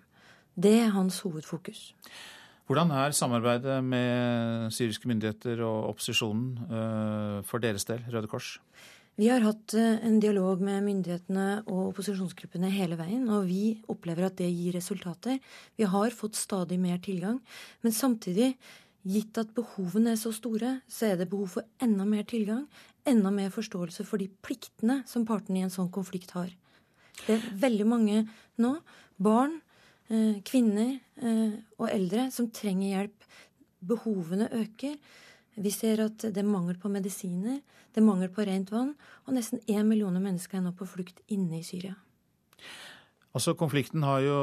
Det 0.57 0.73
er 0.79 0.95
hans 0.97 1.21
hovedfokus. 1.27 1.91
Hvordan 2.67 2.89
er 2.91 3.13
samarbeidet 3.15 3.77
med 3.85 4.73
syriske 4.73 5.07
myndigheter 5.07 5.61
og 5.61 5.91
opposisjonen 5.93 6.49
eh, 6.65 7.35
for 7.45 7.61
deres 7.61 7.85
del, 7.85 8.01
Røde 8.09 8.31
Kors? 8.31 8.55
Vi 9.17 9.29
har 9.31 9.41
hatt 9.41 9.73
eh, 9.73 9.97
en 10.05 10.19
dialog 10.21 10.61
med 10.61 10.85
myndighetene 10.85 11.47
og 11.65 11.91
opposisjonsgruppene 11.91 12.69
hele 12.73 12.99
veien, 12.99 13.25
og 13.33 13.47
vi 13.49 13.79
opplever 13.89 14.27
at 14.27 14.37
det 14.37 14.49
gir 14.51 14.75
resultater. 14.77 15.39
Vi 15.77 15.87
har 15.89 16.13
fått 16.13 16.37
stadig 16.37 16.77
mer 16.81 17.01
tilgang. 17.03 17.39
Men 17.81 17.95
samtidig, 17.97 18.53
gitt 19.07 19.39
at 19.41 19.53
behovene 19.57 20.13
er 20.13 20.21
så 20.21 20.33
store, 20.35 20.77
så 20.91 21.11
er 21.11 21.19
det 21.19 21.29
behov 21.31 21.57
for 21.57 21.67
enda 21.81 22.05
mer 22.05 22.27
tilgang, 22.29 22.65
enda 23.07 23.31
mer 23.33 23.49
forståelse 23.55 24.05
for 24.05 24.21
de 24.21 24.29
pliktene 24.45 25.01
som 25.09 25.25
partene 25.25 25.61
i 25.61 25.67
en 25.67 25.73
sånn 25.73 25.89
konflikt 25.93 26.35
har. 26.37 26.51
Det 27.25 27.37
er 27.37 27.47
veldig 27.63 27.87
mange 27.89 28.25
nå, 28.61 28.75
barn, 29.17 29.57
Eh, 30.07 30.39
kvinner 30.47 30.93
eh, 31.19 31.55
og 31.75 31.89
eldre 31.91 32.29
som 32.31 32.47
trenger 32.55 32.93
hjelp. 32.93 33.25
Behovene 33.87 34.47
øker. 34.55 34.95
Vi 35.57 35.71
ser 35.73 36.03
at 36.05 36.21
det 36.21 36.41
er 36.41 36.47
mangel 36.47 36.77
på 36.79 36.91
medisiner, 36.93 37.61
det 37.93 38.01
er 38.01 38.05
mangel 38.05 38.29
på 38.33 38.45
rent 38.45 38.69
vann, 38.73 38.93
og 39.25 39.33
nesten 39.33 39.63
én 39.65 39.87
million 39.89 40.13
mennesker 40.21 40.59
er 40.59 40.67
nå 40.67 40.75
på 40.77 40.85
flukt 40.89 41.23
inne 41.33 41.59
i 41.59 41.65
Syria. 41.65 41.95
Altså, 43.35 43.53
Konflikten 43.57 44.05
har 44.05 44.21
jo 44.25 44.37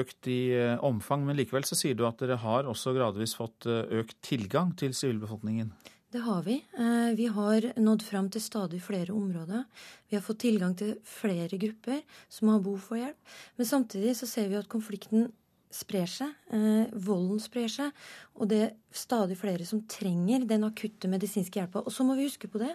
økt 0.00 0.28
i 0.28 0.50
eh, 0.56 0.80
omfang, 0.84 1.22
men 1.24 1.38
likevel 1.38 1.64
så 1.64 1.78
sier 1.78 1.96
du 1.96 2.02
at 2.08 2.18
dere 2.20 2.40
har 2.40 2.68
også 2.68 2.92
gradvis 2.96 3.36
fått 3.38 3.68
økt 3.68 4.18
tilgang 4.26 4.74
til 4.76 4.92
sivilbefolkningen? 4.96 5.70
Det 6.08 6.22
har 6.24 6.42
vi. 6.42 6.54
Eh, 6.78 7.14
vi 7.16 7.26
har 7.26 7.66
nådd 7.76 8.02
fram 8.02 8.30
til 8.32 8.40
stadig 8.40 8.80
flere 8.80 9.12
områder. 9.12 9.64
Vi 10.08 10.16
har 10.16 10.22
fått 10.24 10.40
tilgang 10.40 10.72
til 10.76 10.94
flere 11.04 11.58
grupper 11.60 12.00
som 12.32 12.48
har 12.48 12.62
behov 12.64 12.80
for 12.80 12.96
hjelp. 12.96 13.34
Men 13.56 13.68
samtidig 13.68 14.14
så 14.16 14.26
ser 14.26 14.48
vi 14.48 14.56
at 14.56 14.70
konflikten 14.72 15.28
sprer 15.74 16.08
seg. 16.10 16.32
Eh, 16.54 16.88
volden 17.04 17.40
sprer 17.42 17.68
seg. 17.72 18.06
Og 18.38 18.48
det 18.50 18.60
er 18.64 18.74
stadig 18.94 19.36
flere 19.40 19.66
som 19.68 19.82
trenger 19.90 20.46
den 20.48 20.64
akutte 20.66 21.10
medisinske 21.10 21.60
hjelpa. 21.60 21.82
Og 21.84 21.92
så 21.94 22.06
må 22.06 22.16
vi 22.18 22.26
huske 22.28 22.50
på 22.50 22.60
det 22.62 22.72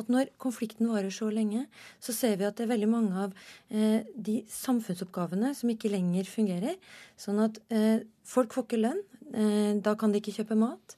at 0.00 0.10
når 0.12 0.32
konflikten 0.42 0.90
varer 0.90 1.12
så 1.14 1.30
lenge, 1.32 1.66
så 2.02 2.14
ser 2.16 2.38
vi 2.40 2.48
at 2.48 2.58
det 2.58 2.66
er 2.66 2.74
veldig 2.74 2.90
mange 2.90 3.26
av 3.26 3.36
eh, 3.70 4.02
de 4.16 4.40
samfunnsoppgavene 4.50 5.54
som 5.58 5.72
ikke 5.72 5.92
lenger 5.92 6.28
fungerer. 6.30 6.78
Sånn 7.20 7.40
at 7.44 7.60
folk 8.26 8.54
får 8.54 8.66
ikke 8.66 8.80
lønn. 8.80 9.02
Da 9.84 9.94
kan 9.96 10.12
de 10.12 10.18
ikke 10.20 10.34
kjøpe 10.34 10.56
mat. 10.58 10.96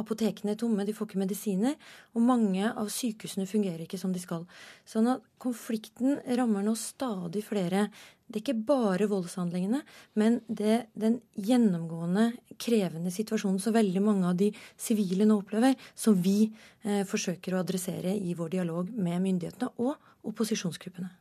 Apotekene 0.00 0.54
er 0.54 0.58
tomme, 0.60 0.86
de 0.88 0.94
får 0.96 1.10
ikke 1.10 1.20
medisiner. 1.20 1.76
Og 2.16 2.24
mange 2.24 2.70
av 2.70 2.88
sykehusene 2.92 3.48
fungerer 3.48 3.84
ikke 3.84 4.00
som 4.00 4.14
de 4.14 4.22
skal. 4.22 4.46
Sånn 4.88 5.10
at 5.12 5.24
konflikten 5.42 6.20
rammer 6.38 6.64
nå 6.64 6.74
stadig 6.78 7.44
flere. 7.44 7.88
Det 8.24 8.40
er 8.40 8.44
ikke 8.46 8.66
bare 8.72 9.10
voldshandlingene, 9.10 9.82
men 10.16 10.40
det 10.48 10.86
den 10.96 11.18
gjennomgående 11.36 12.30
krevende 12.56 13.12
situasjonen 13.12 13.60
som 13.60 13.76
veldig 13.76 14.04
mange 14.04 14.30
av 14.30 14.38
de 14.40 14.48
sivile 14.80 15.28
nå 15.28 15.42
opplever, 15.42 15.76
som 15.94 16.16
vi 16.16 16.46
eh, 16.48 17.02
forsøker 17.08 17.52
å 17.52 17.60
adressere 17.60 18.16
i 18.16 18.32
vår 18.38 18.56
dialog 18.56 18.88
med 18.96 19.20
myndighetene 19.26 19.74
og 19.84 20.30
opposisjonsgruppene. 20.32 21.12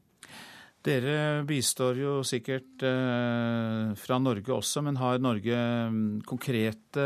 Dere 0.82 1.44
bistår 1.46 2.00
jo 2.02 2.12
sikkert 2.26 2.82
eh, 2.88 3.92
fra 4.02 4.18
Norge 4.18 4.50
også, 4.56 4.82
men 4.82 4.98
har 4.98 5.22
Norge 5.22 5.60
mm, 5.94 6.24
konkrete 6.26 7.04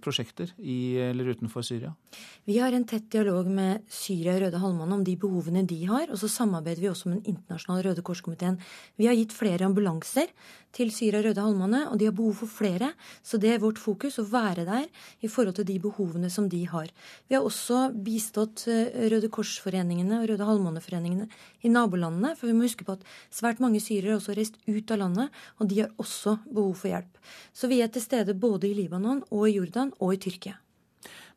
prosjekter 0.00 0.54
i 0.64 0.96
eller 1.10 1.34
utenfor 1.34 1.66
Syria? 1.66 1.92
Vi 2.48 2.56
har 2.56 2.72
en 2.72 2.86
tett 2.88 3.10
dialog 3.12 3.50
med 3.52 3.82
Syria 3.92 4.38
og 4.38 4.46
Røde 4.46 4.60
Halvmåne 4.62 4.96
om 4.96 5.02
de 5.04 5.18
behovene 5.20 5.66
de 5.68 5.82
har. 5.90 6.06
Og 6.08 6.16
så 6.16 6.30
samarbeider 6.32 6.80
vi 6.80 6.88
også 6.88 7.10
med 7.10 7.18
Den 7.18 7.34
internasjonale 7.34 7.84
Røde 7.90 8.04
Kors-komiteen. 8.06 8.56
Vi 8.96 9.04
har 9.04 9.18
gitt 9.18 9.34
flere 9.36 9.68
ambulanser 9.68 10.32
til 10.72 10.88
Syria 10.92 11.20
og 11.20 11.28
Røde 11.28 11.44
Halvmåne, 11.44 11.82
og 11.92 12.00
de 12.00 12.08
har 12.08 12.16
behov 12.16 12.38
for 12.40 12.48
flere. 12.48 12.94
Så 13.20 13.36
det 13.40 13.52
er 13.52 13.60
vårt 13.60 13.80
fokus 13.80 14.16
å 14.20 14.24
være 14.24 14.64
der 14.64 14.88
i 15.20 15.28
forhold 15.28 15.58
til 15.58 15.68
de 15.68 15.76
behovene 15.84 16.30
som 16.32 16.48
de 16.48 16.62
har. 16.72 16.88
Vi 17.28 17.36
har 17.36 17.44
også 17.44 17.90
bistått 17.92 18.64
eh, 18.72 18.96
Røde 19.12 19.28
Kors-foreningene 19.28 20.22
og 20.22 20.32
Røde 20.32 20.48
Halvmåne-foreningene 20.48 21.28
i 21.68 21.72
nabolandene, 21.72 22.32
for 22.32 22.48
vi 22.48 22.56
må 22.56 22.64
huske 22.64 22.88
på 22.88 22.96
at 22.96 23.04
Svært 23.30 23.62
mange 23.64 23.80
syrere 23.82 24.14
har 24.14 24.20
også 24.20 24.36
reist 24.38 24.60
ut 24.66 24.94
av 24.94 25.02
landet, 25.02 25.42
og 25.58 25.68
de 25.70 25.82
har 25.82 25.92
også 25.98 26.38
behov 26.46 26.74
for 26.78 26.92
hjelp. 26.92 27.18
Så 27.52 27.70
vi 27.70 27.82
er 27.82 27.92
til 27.92 28.04
stede 28.04 28.36
både 28.38 28.70
i 28.70 28.76
Libanon 28.78 29.24
og 29.30 29.48
i 29.48 29.56
Jordan 29.58 29.92
og 29.98 30.14
i 30.14 30.22
Tyrkia. 30.28 30.58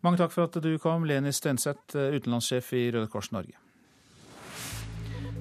Mange 0.02 0.18
takk 0.18 0.34
for 0.34 0.48
at 0.48 0.62
du 0.64 0.72
kom, 0.82 1.04
Leni 1.06 1.34
Stenseth, 1.34 1.94
utenlandssjef 1.94 2.72
i 2.74 2.88
Røde 2.94 3.10
Kors 3.12 3.30
Norge. 3.36 3.60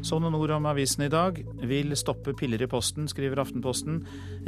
Sånn 0.01 0.23
noen 0.25 0.37
ord 0.39 0.53
om 0.55 0.69
avisen 0.71 1.05
i 1.05 1.11
dag. 1.13 1.37
Vil 1.69 1.93
stoppe 1.99 2.33
piller 2.37 2.63
i 2.65 2.69
posten, 2.71 3.09
skriver 3.11 3.43
Aftenposten. 3.43 3.99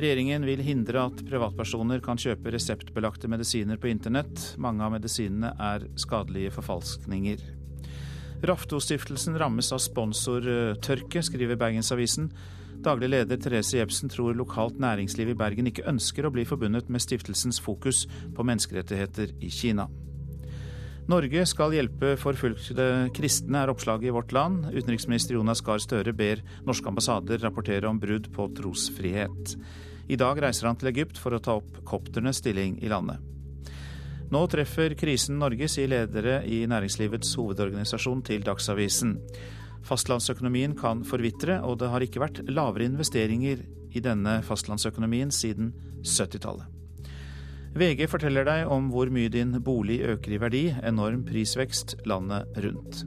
Regjeringen 0.00 0.46
vil 0.48 0.62
hindre 0.64 1.06
at 1.10 1.20
privatpersoner 1.28 2.00
kan 2.04 2.20
kjøpe 2.20 2.54
reseptbelagte 2.54 3.28
medisiner 3.28 3.80
på 3.80 3.90
internett. 3.92 4.54
Mange 4.56 4.84
av 4.86 4.94
medisinene 4.96 5.52
er 5.60 5.84
skadelige 6.00 6.54
forfalskninger. 6.56 7.61
Raftostiftelsen 8.42 9.36
rammes 9.38 9.68
av 9.70 9.78
sponsortørke, 9.78 11.22
skriver 11.22 11.58
Bergensavisen. 11.60 12.32
Daglig 12.82 13.12
leder 13.12 13.38
Therese 13.38 13.76
Jebsen 13.78 14.10
tror 14.10 14.34
lokalt 14.34 14.80
næringsliv 14.82 15.30
i 15.30 15.36
Bergen 15.38 15.68
ikke 15.70 15.86
ønsker 15.86 16.26
å 16.26 16.32
bli 16.34 16.42
forbundet 16.48 16.90
med 16.90 17.04
stiftelsens 17.04 17.60
fokus 17.62 18.08
på 18.34 18.46
menneskerettigheter 18.48 19.36
i 19.38 19.50
Kina. 19.54 19.86
Norge 21.10 21.44
skal 21.50 21.74
hjelpe 21.74 22.16
forfulgte 22.18 22.88
kristne, 23.14 23.62
er 23.62 23.70
oppslaget 23.70 24.10
i 24.10 24.14
Vårt 24.14 24.34
Land. 24.34 24.68
Utenriksminister 24.74 25.38
Jonas 25.38 25.62
Gahr 25.62 25.82
Støre 25.82 26.14
ber 26.14 26.42
norske 26.66 26.90
ambassader 26.90 27.42
rapportere 27.42 27.90
om 27.90 28.02
brudd 28.02 28.26
på 28.34 28.48
trosfrihet. 28.58 29.56
I 30.10 30.18
dag 30.18 30.42
reiser 30.42 30.66
han 30.66 30.78
til 30.78 30.90
Egypt 30.90 31.18
for 31.18 31.34
å 31.34 31.42
ta 31.42 31.60
opp 31.60 31.82
kopternes 31.86 32.42
stilling 32.42 32.80
i 32.82 32.90
landet. 32.90 33.22
Nå 34.32 34.46
treffer 34.48 34.94
krisen 34.96 35.36
Norge, 35.36 35.66
sier 35.68 35.90
ledere 35.92 36.38
i 36.48 36.62
næringslivets 36.64 37.34
hovedorganisasjon 37.36 38.22
til 38.24 38.44
Dagsavisen. 38.46 39.18
Fastlandsøkonomien 39.84 40.72
kan 40.78 41.02
forvitre, 41.04 41.58
og 41.60 41.82
det 41.82 41.90
har 41.92 42.04
ikke 42.06 42.22
vært 42.22 42.40
lavere 42.48 42.86
investeringer 42.88 43.60
i 43.92 44.00
denne 44.00 44.38
fastlandsøkonomien 44.46 45.34
siden 45.34 45.74
70-tallet. 46.00 46.64
VG 47.76 48.06
forteller 48.08 48.48
deg 48.48 48.72
om 48.72 48.88
hvor 48.92 49.12
mye 49.12 49.32
din 49.32 49.52
bolig 49.64 50.00
øker 50.14 50.32
i 50.32 50.40
verdi, 50.40 50.64
enorm 50.80 51.26
prisvekst 51.28 51.98
landet 52.08 52.56
rundt. 52.64 53.04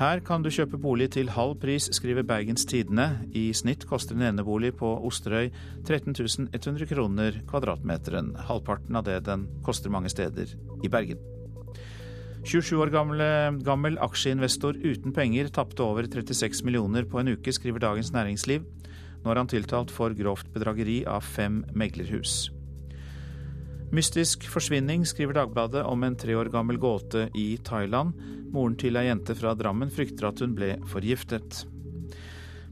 Her 0.00 0.22
kan 0.24 0.40
du 0.40 0.48
kjøpe 0.48 0.78
bolig 0.80 1.10
til 1.12 1.28
halv 1.28 1.58
pris, 1.60 1.90
skriver 1.92 2.24
Bergens 2.24 2.62
Tidende. 2.64 3.18
I 3.36 3.50
snitt 3.52 3.82
koster 3.84 4.16
en 4.16 4.22
enebolig 4.30 4.70
på 4.78 4.88
Osterøy 5.04 5.50
13 5.84 6.14
100 6.56 6.86
kroner 6.88 7.34
kvadratmeteren. 7.50 8.30
Halvparten 8.48 8.96
av 8.96 9.04
det 9.04 9.18
den 9.26 9.42
koster 9.66 9.92
mange 9.92 10.08
steder 10.08 10.54
i 10.80 10.88
Bergen. 10.88 11.20
27 12.48 12.80
år 12.80 12.92
gamle, 12.94 13.26
gammel 13.60 14.00
aksjeinvestor 14.00 14.78
uten 14.80 15.12
penger 15.12 15.52
tapte 15.52 15.84
over 15.84 16.08
36 16.08 16.64
millioner 16.64 17.04
på 17.04 17.20
en 17.20 17.34
uke, 17.34 17.52
skriver 17.52 17.84
Dagens 17.84 18.14
Næringsliv. 18.16 18.64
Nå 19.20 19.34
er 19.34 19.42
han 19.42 19.52
tiltalt 19.52 19.92
for 19.92 20.16
grovt 20.16 20.48
bedrageri 20.54 21.02
av 21.04 21.28
fem 21.28 21.60
meglerhus. 21.76 22.48
Mystisk 23.90 24.44
forsvinning, 24.46 25.02
skriver 25.02 25.34
Dagbladet 25.34 25.80
om 25.82 26.04
en 26.06 26.14
tre 26.14 26.36
år 26.38 26.46
gammel 26.52 26.76
gåte 26.78 27.24
i 27.34 27.56
Thailand. 27.66 28.14
Moren 28.54 28.76
til 28.78 28.94
ei 28.94 29.08
jente 29.08 29.34
fra 29.34 29.50
Drammen 29.58 29.90
frykter 29.90 30.28
at 30.28 30.42
hun 30.44 30.54
ble 30.54 30.76
forgiftet. 30.92 31.64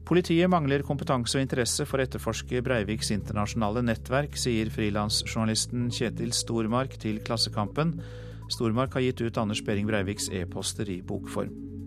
Politiet 0.07 0.47
mangler 0.49 0.81
kompetanse 0.87 1.35
og 1.35 1.43
interesse 1.43 1.83
for 1.85 1.99
å 1.99 2.05
etterforske 2.07 2.63
Breiviks 2.63 3.11
internasjonale 3.13 3.83
nettverk, 3.85 4.39
sier 4.39 4.71
frilansjournalisten 4.71 5.91
Kjetil 5.93 6.31
Stormark 6.33 6.95
til 7.03 7.19
Klassekampen. 7.27 7.97
Stormark 8.49 8.95
har 8.95 9.03
gitt 9.03 9.19
ut 9.19 9.43
Anders 9.43 9.61
Behring 9.67 9.91
Breiviks 9.91 10.31
e-poster 10.31 10.87
i 10.89 11.01
bokform. 11.03 11.78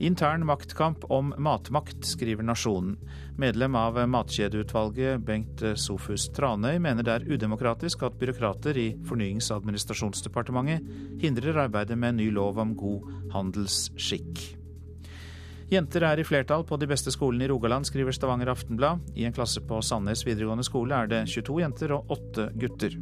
Intern 0.00 0.46
maktkamp 0.46 1.04
om 1.12 1.34
matmakt, 1.38 2.04
skriver 2.04 2.42
Nasjonen. 2.42 2.94
Medlem 3.36 3.74
av 3.74 3.98
Matkjedeutvalget, 4.08 5.20
Bengt 5.20 5.60
Sofus 5.76 6.30
Tranøy, 6.32 6.78
mener 6.80 7.04
det 7.04 7.12
er 7.18 7.26
udemokratisk 7.28 8.06
at 8.08 8.16
byråkrater 8.16 8.80
i 8.80 8.86
Fornyings- 9.04 9.50
og 9.52 9.60
administrasjonsdepartementet 9.60 11.20
hindrer 11.20 11.66
arbeidet 11.66 12.00
med 12.00 12.16
ny 12.16 12.30
lov 12.32 12.56
om 12.64 12.72
god 12.80 13.12
handelsskikk. 13.34 14.40
Jenter 15.70 16.08
er 16.08 16.18
i 16.18 16.24
flertall 16.24 16.64
på 16.64 16.80
de 16.80 16.88
beste 16.88 17.12
skolene 17.12 17.44
i 17.44 17.52
Rogaland, 17.52 17.84
skriver 17.84 18.16
Stavanger 18.16 18.48
Aftenblad. 18.56 19.04
I 19.14 19.28
en 19.28 19.36
klasse 19.36 19.60
på 19.60 19.84
Sandnes 19.84 20.24
videregående 20.24 20.64
skole 20.64 20.96
er 20.96 21.12
det 21.12 21.26
22 21.28 21.60
jenter 21.60 21.92
og 21.98 22.08
8 22.16 22.48
gutter. 22.56 22.96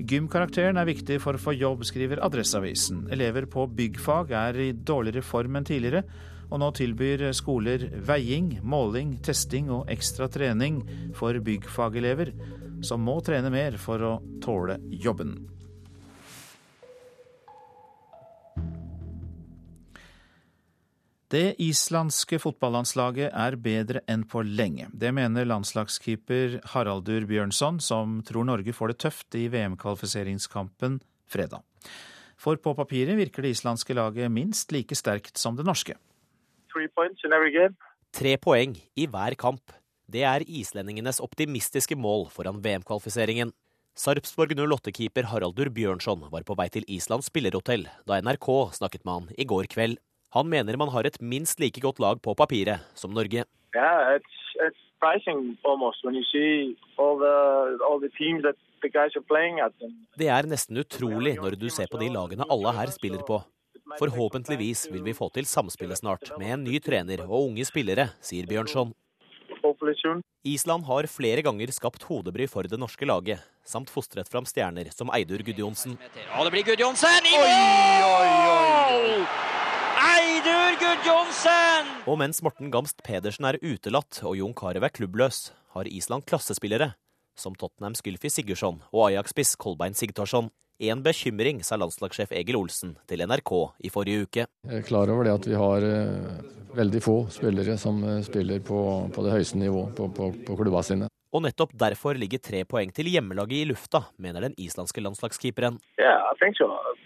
Gymkarakteren 0.00 0.78
er 0.80 0.88
viktig 0.88 1.18
for 1.20 1.36
å 1.36 1.40
få 1.40 1.52
jobb, 1.52 1.82
skriver 1.84 2.22
Adresseavisen. 2.24 3.02
Elever 3.12 3.44
på 3.50 3.66
byggfag 3.68 4.32
er 4.32 4.56
i 4.56 4.70
dårligere 4.72 5.24
form 5.26 5.58
enn 5.60 5.66
tidligere, 5.68 6.04
og 6.50 6.62
nå 6.62 6.70
tilbyr 6.74 7.26
skoler 7.36 7.84
veiing, 8.08 8.54
måling, 8.64 9.18
testing 9.22 9.68
og 9.70 9.90
ekstra 9.92 10.30
trening 10.32 10.80
for 11.18 11.36
byggfagelever, 11.36 12.32
som 12.86 13.04
må 13.04 13.18
trene 13.24 13.52
mer 13.52 13.76
for 13.78 14.02
å 14.02 14.14
tåle 14.42 14.80
jobben. 15.04 15.36
Det 21.30 21.54
islandske 21.62 22.40
fotballandslaget 22.42 23.28
er 23.30 23.54
bedre 23.62 24.00
enn 24.10 24.24
på 24.26 24.40
lenge. 24.42 24.88
Det 24.90 25.12
mener 25.14 25.46
landslagskeeper 25.46 26.56
Haraldur 26.72 27.22
Bjørnson, 27.30 27.78
som 27.78 28.16
tror 28.26 28.48
Norge 28.48 28.74
får 28.74 28.90
det 28.90 28.96
tøft 29.04 29.36
i 29.38 29.44
VM-kvalifiseringskampen 29.52 30.98
fredag. 31.30 31.62
For 32.34 32.58
på 32.58 32.74
papiret 32.74 33.14
virker 33.14 33.46
det 33.46 33.54
islandske 33.54 33.94
laget 33.94 34.32
minst 34.34 34.74
like 34.74 34.98
sterkt 34.98 35.38
som 35.38 35.54
det 35.54 35.68
norske. 35.68 35.94
Tre 38.10 38.34
poeng 38.42 38.74
i 38.98 39.06
hver 39.06 39.38
kamp. 39.38 39.70
Det 40.10 40.26
er 40.26 40.42
islendingenes 40.42 41.22
optimistiske 41.22 41.94
mål 41.94 42.26
foran 42.34 42.58
VM-kvalifiseringen. 42.58 43.54
Sarpsborg 43.94 44.58
08-keeper 44.58 45.30
Haraldur 45.30 45.70
Bjørnson 45.70 46.26
var 46.32 46.42
på 46.42 46.58
vei 46.58 46.66
til 46.74 46.86
Islands 46.90 47.30
spillerhotell 47.30 47.86
da 48.08 48.18
NRK 48.18 48.48
snakket 48.82 49.06
med 49.06 49.14
han 49.14 49.34
i 49.38 49.46
går 49.46 49.70
kveld. 49.70 50.00
Han 50.30 50.48
mener 50.48 50.76
man 50.78 50.92
har 50.94 51.06
et 51.06 51.18
minst 51.20 51.60
like 51.60 51.80
godt 51.82 51.98
lag 51.98 52.20
på 52.22 52.36
papiret 52.38 52.86
som 52.94 53.14
Norge. 53.14 53.44
Yeah, 53.74 54.16
it's, 54.16 54.38
it's 54.62 54.78
det 60.20 60.28
er 60.28 60.48
nesten 60.50 60.76
utrolig 60.82 61.32
når 61.38 61.56
du 61.56 61.70
ser 61.72 61.88
på 61.88 62.00
de 62.00 62.10
lagene 62.12 62.44
alle 62.52 62.72
her 62.76 62.92
spiller 62.92 63.22
på. 63.24 63.38
Forhåpentligvis 63.96 64.90
vil 64.92 65.06
vi 65.06 65.14
få 65.16 65.30
til 65.32 65.48
samspillet 65.48 66.02
snart, 66.02 66.28
med 66.38 66.52
en 66.52 66.66
ny 66.68 66.76
trener 66.84 67.24
og 67.24 67.48
unge 67.48 67.64
spillere, 67.64 68.10
sier 68.20 68.44
Bjørnson. 68.50 68.92
Island 70.44 70.84
har 70.84 71.08
flere 71.08 71.42
ganger 71.48 71.72
skapt 71.72 72.04
hodebry 72.08 72.46
for 72.48 72.68
det 72.68 72.80
norske 72.80 73.08
laget, 73.08 73.40
samt 73.64 73.92
fostret 73.92 74.28
fram 74.28 74.44
stjerner 74.44 74.92
som 74.92 75.08
Eidur 75.16 75.40
Gudjonsen. 75.46 75.96
Og 76.36 76.44
det 76.44 76.52
blir 76.54 76.68
Gudjonsen 76.68 77.24
i 77.24 77.40
mål! 77.40 79.59
Eidur 80.00 80.78
Gudjonsen! 80.80 81.88
Og 82.08 82.16
mens 82.22 82.38
Morten 82.40 82.70
Gamst 82.72 83.02
Pedersen 83.04 83.44
er 83.44 83.58
utelatt 83.60 84.22
og 84.24 84.38
Jon 84.38 84.54
Carew 84.56 84.84
er 84.86 84.92
klubbløs, 84.96 85.50
har 85.74 85.90
Island 85.90 86.24
klassespillere 86.30 86.94
som 87.36 87.56
Tottenhams 87.58 88.00
Gylfi 88.04 88.30
Sigurdsson 88.32 88.78
og 88.94 89.10
Ajax-spiss 89.10 89.58
Kolbein 89.60 89.96
Sigthorsson. 89.96 90.48
En 90.80 91.02
bekymring, 91.04 91.60
sa 91.60 91.76
landslagssjef 91.76 92.32
Egil 92.32 92.56
Olsen 92.56 92.94
til 93.10 93.20
NRK 93.28 93.52
i 93.84 93.92
forrige 93.92 94.24
uke. 94.24 94.46
Jeg 94.70 94.80
er 94.80 94.86
klar 94.88 95.12
over 95.12 95.28
det 95.28 95.36
at 95.36 95.48
vi 95.50 95.58
har 95.60 95.84
uh, 95.84 96.40
veldig 96.78 97.02
få 97.04 97.16
spillere 97.34 97.76
som 97.80 98.00
uh, 98.06 98.16
spiller 98.24 98.64
på, 98.64 98.80
på, 99.12 99.26
det 99.26 99.34
høyeste 99.36 99.60
nivå 99.60 99.84
på, 99.96 100.08
på, 100.16 100.30
på 100.46 100.56
klubba 100.62 100.80
sine. 100.86 101.10
Og 101.36 101.44
nettopp 101.44 101.76
derfor 101.76 102.16
ligger 102.16 102.40
tre 102.40 102.64
poeng 102.64 102.88
til 102.96 103.12
hjemmelaget 103.12 103.60
i 103.60 103.68
lufta, 103.68 104.06
mener 104.16 104.48
den 104.48 104.56
islandske 104.56 105.04
landslagskeeperen. 105.04 105.76
Yeah, 106.00 106.16
Uh, 106.40 106.96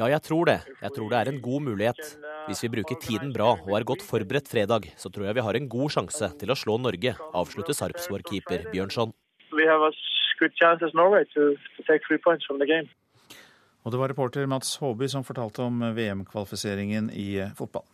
ja, 0.00 0.08
jeg 0.14 0.22
tror 0.26 0.48
det. 0.50 0.58
Jeg 0.82 0.94
tror 0.96 1.12
det 1.12 1.18
er 1.20 1.30
en 1.32 1.40
god 1.44 1.66
mulighet. 1.68 2.00
Hvis 2.48 2.62
vi 2.64 2.72
bruker 2.76 2.98
tiden 3.02 3.32
bra 3.34 3.52
og 3.56 3.74
er 3.78 3.86
godt 3.86 4.04
forberedt 4.06 4.50
fredag, 4.50 4.90
så 4.98 5.12
tror 5.12 5.28
jeg 5.28 5.38
vi 5.38 5.44
har 5.46 5.58
en 5.58 5.68
god 5.70 5.94
sjanse 5.94 6.30
til 6.40 6.50
å 6.50 6.58
slå 6.58 6.78
Norge, 6.82 7.14
avslutter 7.30 7.76
Sarpsborg-keeper 7.78 8.70
Bjørnson. 8.72 9.14
Og 13.86 13.94
det 13.94 14.00
var 14.00 14.10
reporter 14.12 14.50
Mats 14.50 14.74
Håby 14.82 15.06
som 15.08 15.24
fortalte 15.24 15.62
om 15.64 15.80
VM-kvalifiseringen 15.96 17.08
i 17.14 17.30
fotball. 17.56 17.86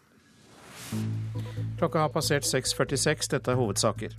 Klokka 1.79 2.07
har 2.07 2.13
passert 2.15 2.47
6.46. 2.49 3.31
Dette 3.37 3.53
er 3.53 3.59
hovedsaker. 3.59 4.17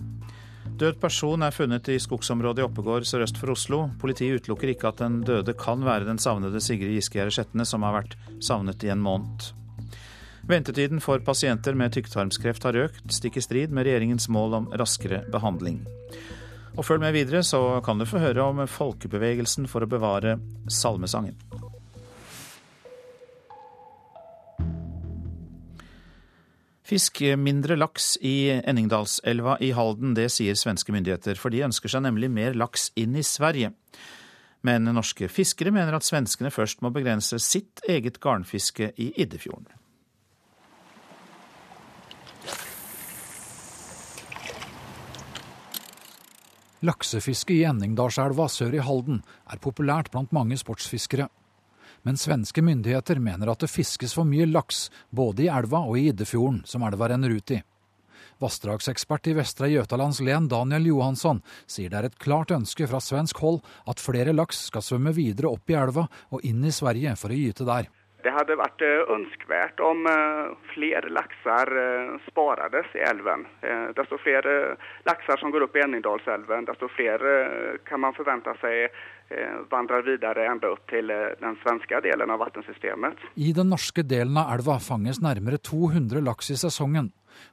Død 0.76 0.98
person 1.00 1.40
er 1.40 1.54
funnet 1.56 1.88
i 1.88 1.94
skogsområdet 1.96 2.60
i 2.60 2.64
Oppegård 2.66 3.06
sørøst 3.08 3.38
for 3.40 3.54
Oslo. 3.54 3.78
Politiet 3.96 4.42
utelukker 4.42 4.74
ikke 4.74 4.90
at 4.90 4.98
den 5.00 5.22
døde 5.24 5.54
kan 5.56 5.80
være 5.86 6.04
den 6.04 6.20
savnede 6.20 6.60
Sigrid 6.60 6.92
Giskegjerde 6.98 7.32
Skjetne, 7.32 7.64
som 7.64 7.86
har 7.86 7.94
vært 7.96 8.16
savnet 8.44 8.84
i 8.84 8.90
en 8.92 9.00
måned. 9.00 9.46
Ventetiden 10.46 11.00
for 11.00 11.24
pasienter 11.24 11.74
med 11.74 11.96
tykktarmskreft 11.96 12.68
har 12.68 12.76
økt, 12.84 13.06
stikk 13.08 13.40
i 13.40 13.44
strid 13.46 13.72
med 13.72 13.88
regjeringens 13.88 14.28
mål 14.28 14.58
om 14.60 14.68
raskere 14.76 15.22
behandling. 15.32 15.80
Og 16.76 16.84
følg 16.84 17.06
med 17.06 17.16
videre, 17.16 17.40
så 17.40 17.80
kan 17.80 17.96
du 17.96 18.04
få 18.04 18.20
høre 18.20 18.44
om 18.44 18.60
folkebevegelsen 18.68 19.64
for 19.72 19.80
å 19.80 19.88
bevare 19.88 20.36
salmesangen. 20.68 21.40
Fisk 26.86 27.18
mindre 27.34 27.74
laks 27.74 28.12
i 28.22 28.46
Enningdalselva 28.62 29.56
i 29.58 29.72
Halden, 29.74 30.12
det 30.14 30.28
sier 30.30 30.54
svenske 30.54 30.92
myndigheter, 30.94 31.34
for 31.34 31.50
de 31.50 31.64
ønsker 31.66 31.90
seg 31.90 32.04
nemlig 32.04 32.28
mer 32.30 32.54
laks 32.54 32.92
inn 32.94 33.16
i 33.18 33.24
Sverige. 33.26 33.72
Men 34.62 34.86
norske 34.94 35.26
fiskere 35.26 35.72
mener 35.74 35.96
at 35.96 36.06
svenskene 36.06 36.52
først 36.54 36.84
må 36.86 36.92
begrense 36.94 37.40
sitt 37.42 37.82
eget 37.90 38.20
garnfiske 38.22 38.92
i 39.02 39.08
Iddefjorden. 39.18 39.66
Laksefiske 46.86 47.56
i 47.56 47.64
Enningdalselva 47.66 48.46
sør 48.52 48.78
i 48.78 48.86
Halden 48.86 49.24
er 49.50 49.58
populært 49.58 50.12
blant 50.14 50.30
mange 50.30 50.54
sportsfiskere 50.62 51.26
men 52.06 52.16
svenske 52.16 52.62
myndigheter 52.62 53.18
mener 53.18 53.50
at 53.50 53.64
det 53.64 53.72
fiskes 53.72 54.12
for 54.14 54.28
mye 54.28 54.46
laks 54.46 54.84
både 55.10 55.42
i 55.42 55.50
elva 55.50 55.80
og 55.88 55.98
i 55.98 56.06
Iddefjorden, 56.12 56.60
som 56.62 56.86
elva 56.86 57.10
renner 57.10 57.34
ut 57.34 57.50
i. 57.50 57.58
Vassdragsekspert 58.38 59.26
i 59.32 59.34
Vestre 59.34 59.72
Jøtalands 59.72 60.20
len, 60.22 60.46
Daniel 60.46 60.86
Johansson, 60.92 61.40
sier 61.66 61.90
det 61.90 61.98
er 61.98 62.08
et 62.10 62.18
klart 62.22 62.54
ønske 62.54 62.86
fra 62.86 63.00
svensk 63.02 63.40
hold 63.42 63.58
at 63.90 64.02
flere 64.02 64.36
laks 64.36 64.68
skal 64.68 64.84
svømme 64.86 65.16
videre 65.16 65.50
opp 65.50 65.72
i 65.72 65.78
elva 65.80 66.06
og 66.30 66.46
inn 66.46 66.62
i 66.62 66.74
Sverige 66.74 67.16
for 67.18 67.34
å 67.34 67.40
gyte 67.40 67.66
der. 67.66 67.90
Det 68.26 68.32
hadde 68.34 68.56
vært 68.58 68.82
ønskvært 69.14 69.78
om 69.86 70.00
eh, 70.10 70.54
flere 70.72 71.12
lakser 71.14 71.70
spares 72.26 72.88
i 72.98 73.04
elven. 73.06 73.44
Eh, 73.62 73.92
desto 73.94 74.18
flere 74.18 74.74
lakser 75.06 75.38
som 75.38 75.52
går 75.54 75.68
opp 75.68 75.78
i 75.78 75.84
Enningdalselven, 75.84 76.66
desto 76.66 76.88
flere 76.90 77.36
kan 77.86 78.02
man 78.02 78.16
forvente 78.16 78.56
seg 78.62 78.90
vandrer 79.70 80.04
videre 80.06 80.44
enda 80.46 80.68
opp 80.70 80.84
til 80.86 81.10
den 81.10 81.56
svenske 81.58 81.98
delen 82.04 82.30
av 82.30 82.38
vannsystemet. 82.44 83.24
I 83.42 83.48
den 83.54 83.72
norske 83.72 84.04
delen 84.06 84.38
av 84.38 84.52
elva 84.54 84.76
fanges 84.78 85.18
nærmere 85.18 85.58
200 85.58 86.22
laks 86.22 86.52
i 86.54 86.58
sesongen. 86.60 87.08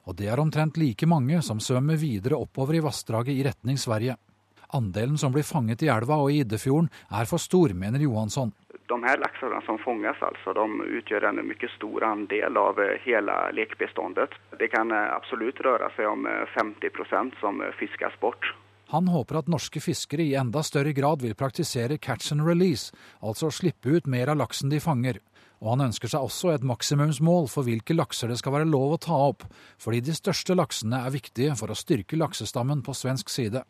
Og 0.06 0.14
det 0.18 0.30
er 0.30 0.42
omtrent 0.42 0.78
like 0.78 1.06
mange 1.10 1.40
som 1.42 1.62
svømmer 1.62 1.98
videre 2.00 2.38
oppover 2.38 2.78
i 2.78 2.84
vassdraget 2.84 3.34
i 3.34 3.46
retning 3.46 3.78
Sverige. 3.80 4.14
Andelen 4.74 5.18
som 5.18 5.34
blir 5.34 5.46
fanget 5.46 5.82
i 5.82 5.90
elva 5.92 6.18
og 6.22 6.32
i 6.32 6.40
Iddefjorden 6.42 6.90
er 7.10 7.30
for 7.30 7.42
stor, 7.42 7.74
mener 7.74 8.02
Johansson 8.02 8.54
de 8.86 9.02
her 9.04 9.18
laxarna 9.18 9.60
som 9.60 9.78
fångas 9.78 10.22
alltså, 10.22 10.52
de 10.52 10.82
utgör 10.82 11.22
en 11.22 11.48
mycket 11.48 11.70
stor 11.70 12.04
andel 12.04 12.56
av 12.56 12.80
eh, 12.80 12.98
hela 13.04 13.50
lekbeståndet. 13.50 14.30
Det 14.58 14.68
kan 14.68 14.92
eh, 14.92 15.14
absolut 15.14 15.60
röra 15.60 15.90
seg 15.96 16.08
om 16.08 16.28
50 16.54 16.90
procent 16.90 17.34
som 17.40 17.62
fiskas 17.78 18.20
bort. 18.20 18.54
Han 18.86 19.08
håper 19.08 19.40
at 19.40 19.48
norske 19.48 19.80
fiskere 19.80 20.22
i 20.22 20.34
enda 20.38 20.62
større 20.62 20.92
grad 20.92 21.22
vil 21.22 21.34
praktisere 21.34 21.98
catch 21.98 22.32
and 22.32 22.44
release, 22.46 22.92
altså 23.20 23.50
slippe 23.50 23.88
ut 23.88 24.06
mer 24.06 24.30
av 24.30 24.36
laksen 24.38 24.70
de 24.70 24.80
fanger. 24.80 25.18
Og 25.64 25.70
han 25.72 25.86
ønsker 25.86 26.10
seg 26.12 26.26
også 26.26 26.52
et 26.52 26.66
maksimumsmål 26.66 27.48
for 27.48 27.64
hvilke 27.64 27.96
lakser 27.96 28.28
det 28.28 28.36
skal 28.40 28.58
være 28.58 28.68
lov 28.68 28.94
å 28.94 29.00
ta 29.00 29.16
opp, 29.30 29.46
fordi 29.80 30.02
de 30.04 30.16
største 30.16 30.56
laksene 30.58 31.00
er 31.06 31.14
viktige 31.14 31.56
for 31.56 31.72
å 31.72 31.78
styrke 31.78 32.18
laksestammen 32.20 32.84
på 32.84 32.96
svensk 32.96 33.32
side. 33.32 33.64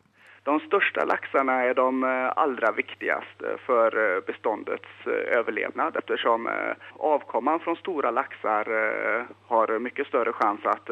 De 0.45 0.53
største 0.61 1.01
laksene 1.09 1.53
er 1.67 1.73
de 1.73 1.85
eh, 2.05 2.27
aller 2.37 2.73
viktigste 2.77 3.55
for 3.65 3.95
eh, 3.97 4.19
beståndets 4.27 5.07
eh, 5.09 5.39
overlevnad 5.39 5.97
eftersom 5.97 6.45
avkomman 7.01 7.63
fra 7.63 7.73
store 7.79 8.11
lakser 8.13 8.69
har 9.49 9.73
mye 9.81 10.05
større 10.05 10.33
sjanse 10.37 10.69
at, 10.69 10.91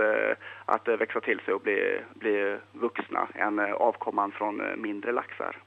at 0.74 0.90
vokse 1.02 1.22
til 1.28 1.42
seg 1.46 1.60
og 1.60 1.68
bli, 1.68 1.78
bli 2.24 2.34
voksne 2.82 3.28
enn 3.46 3.62
avkomman 3.62 4.34
fra 4.34 4.50
mindre 4.82 5.14
lakser. 5.14 5.60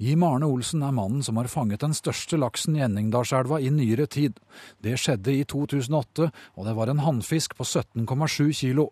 Jim 0.00 0.22
Arne 0.24 0.48
Olsen 0.48 0.80
er 0.80 0.94
mannen 0.96 1.20
som 1.20 1.36
har 1.36 1.50
fanget 1.52 1.82
den 1.84 1.92
største 1.92 2.38
laksen 2.40 2.78
i 2.78 2.80
Enningdalselva 2.86 3.58
i 3.60 3.68
nyere 3.68 4.08
tid. 4.08 4.40
Det 4.80 4.96
skjedde 4.96 5.34
i 5.36 5.44
2008, 5.44 6.30
og 6.56 6.64
det 6.64 6.72
var 6.78 6.88
en 6.88 7.04
hannfisk 7.04 7.52
på 7.58 7.68
17,7 7.68 8.48
kilo. 8.62 8.88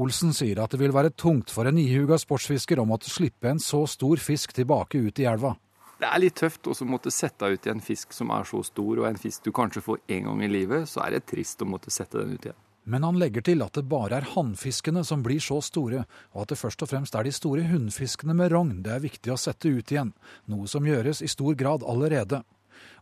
Olsen 0.00 0.32
sier 0.32 0.62
at 0.62 0.72
det 0.72 0.78
vil 0.80 0.94
være 0.96 1.12
tungt 1.12 1.50
for 1.52 1.68
en 1.68 1.76
ihuga 1.76 2.16
sportsfisker 2.20 2.80
å 2.80 2.86
måtte 2.88 3.10
slippe 3.12 3.50
en 3.50 3.58
så 3.60 3.82
stor 3.90 4.22
fisk 4.22 4.54
tilbake 4.56 4.96
ut 4.96 5.20
i 5.20 5.26
elva. 5.28 5.52
Det 6.00 6.08
er 6.08 6.22
litt 6.22 6.38
tøft 6.40 6.70
å 6.72 6.76
måtte 6.88 7.12
sette 7.12 7.50
ut 7.52 7.66
en 7.68 7.82
fisk 7.84 8.14
som 8.16 8.30
er 8.32 8.46
så 8.48 8.62
stor, 8.64 9.02
og 9.02 9.08
en 9.10 9.20
fisk 9.20 9.44
du 9.44 9.50
kanskje 9.52 9.82
får 9.84 10.00
én 10.08 10.24
gang 10.24 10.40
i 10.46 10.48
livet. 10.48 10.88
Så 10.88 11.02
er 11.04 11.18
det 11.18 11.26
trist 11.28 11.60
å 11.60 11.68
måtte 11.68 11.92
sette 11.92 12.16
den 12.16 12.32
ut 12.32 12.46
igjen. 12.48 12.56
Men 12.88 13.04
han 13.04 13.18
legger 13.20 13.44
til 13.44 13.60
at 13.60 13.76
det 13.76 13.84
bare 13.90 14.22
er 14.22 14.30
hannfiskene 14.32 15.02
som 15.04 15.20
blir 15.22 15.42
så 15.44 15.58
store, 15.60 16.06
og 16.32 16.46
at 16.46 16.54
det 16.54 16.58
først 16.62 16.86
og 16.86 16.88
fremst 16.94 17.18
er 17.18 17.28
de 17.28 17.34
store 17.36 17.66
hunnfiskene 17.68 18.32
med 18.38 18.54
rogn 18.54 18.78
det 18.86 18.94
er 18.94 19.04
viktig 19.04 19.34
å 19.34 19.38
sette 19.38 19.68
ut 19.68 19.92
igjen, 19.92 20.14
noe 20.48 20.70
som 20.70 20.88
gjøres 20.88 21.20
i 21.20 21.28
stor 21.28 21.52
grad 21.60 21.84
allerede. 21.84 22.40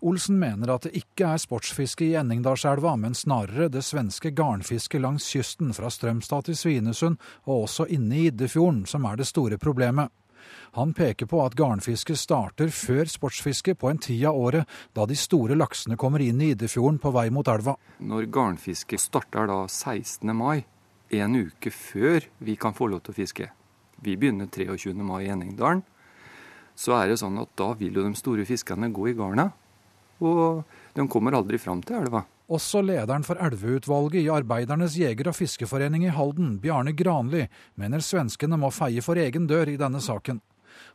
Olsen 0.01 0.39
mener 0.39 0.71
at 0.71 0.87
det 0.87 0.95
ikke 1.01 1.33
er 1.33 1.41
sportsfiske 1.43 2.07
i 2.07 2.15
Enningdalselva, 2.21 2.95
men 3.01 3.17
snarere 3.19 3.67
det 3.73 3.83
svenske 3.83 4.31
garnfisket 4.31 5.03
langs 5.03 5.27
kysten 5.33 5.75
fra 5.75 5.91
Strømstad 5.91 6.47
til 6.47 6.57
Svinesund, 6.57 7.19
og 7.47 7.65
også 7.67 7.89
inne 7.91 8.21
i 8.21 8.29
Iddefjorden, 8.31 8.85
som 8.87 9.07
er 9.11 9.19
det 9.19 9.27
store 9.27 9.59
problemet. 9.59 10.13
Han 10.79 10.95
peker 10.95 11.27
på 11.27 11.41
at 11.43 11.57
garnfiske 11.59 12.15
starter 12.17 12.71
før 12.73 13.11
sportsfiske 13.11 13.75
på 13.75 13.91
en 13.91 13.99
tid 13.99 14.25
av 14.31 14.39
året 14.39 14.79
da 14.97 15.05
de 15.09 15.17
store 15.19 15.57
laksene 15.59 15.99
kommer 15.99 16.23
inn 16.25 16.41
i 16.41 16.53
Iddefjorden 16.55 17.01
på 17.03 17.13
vei 17.13 17.29
mot 17.35 17.49
elva. 17.51 17.75
Når 17.99 18.31
garnfisket 18.33 19.03
starter 19.03 19.49
da 19.51 19.65
16. 19.67 20.31
mai, 20.37 20.65
en 21.11 21.37
uke 21.37 21.73
før 21.75 22.27
vi 22.45 22.57
kan 22.61 22.77
få 22.77 22.91
lov 22.93 23.03
til 23.05 23.17
å 23.17 23.19
fiske, 23.19 23.51
vi 24.05 24.17
begynner 24.17 24.47
23. 24.47 24.95
mai 25.03 25.25
i 25.27 25.33
Enningdalen, 25.33 25.83
så 26.79 26.95
er 27.01 27.11
det 27.11 27.19
sånn 27.19 27.41
at 27.43 27.51
da 27.59 27.73
vil 27.75 27.97
jo 27.99 28.05
de 28.07 28.15
store 28.15 28.45
fiskene 28.47 28.93
gå 28.95 29.09
i 29.11 29.17
garna. 29.19 29.51
Og 30.25 30.65
de 30.95 31.07
kommer 31.11 31.37
aldri 31.39 31.61
fram 31.63 31.83
til 31.87 32.01
elva. 32.03 32.25
Også 32.49 32.81
lederen 32.81 33.27
for 33.27 33.37
elveutvalget 33.45 34.23
i 34.23 34.31
Arbeidernes 34.33 34.97
jeger- 34.97 35.29
og 35.29 35.37
fiskeforening 35.37 36.07
i 36.07 36.15
Halden, 36.17 36.57
Bjarne 36.63 36.95
Granli, 36.97 37.45
mener 37.77 38.01
svenskene 38.01 38.57
må 38.57 38.71
feie 38.73 39.05
for 39.05 39.21
egen 39.21 39.47
dør 39.47 39.69
i 39.69 39.77
denne 39.77 40.01
saken. 40.01 40.41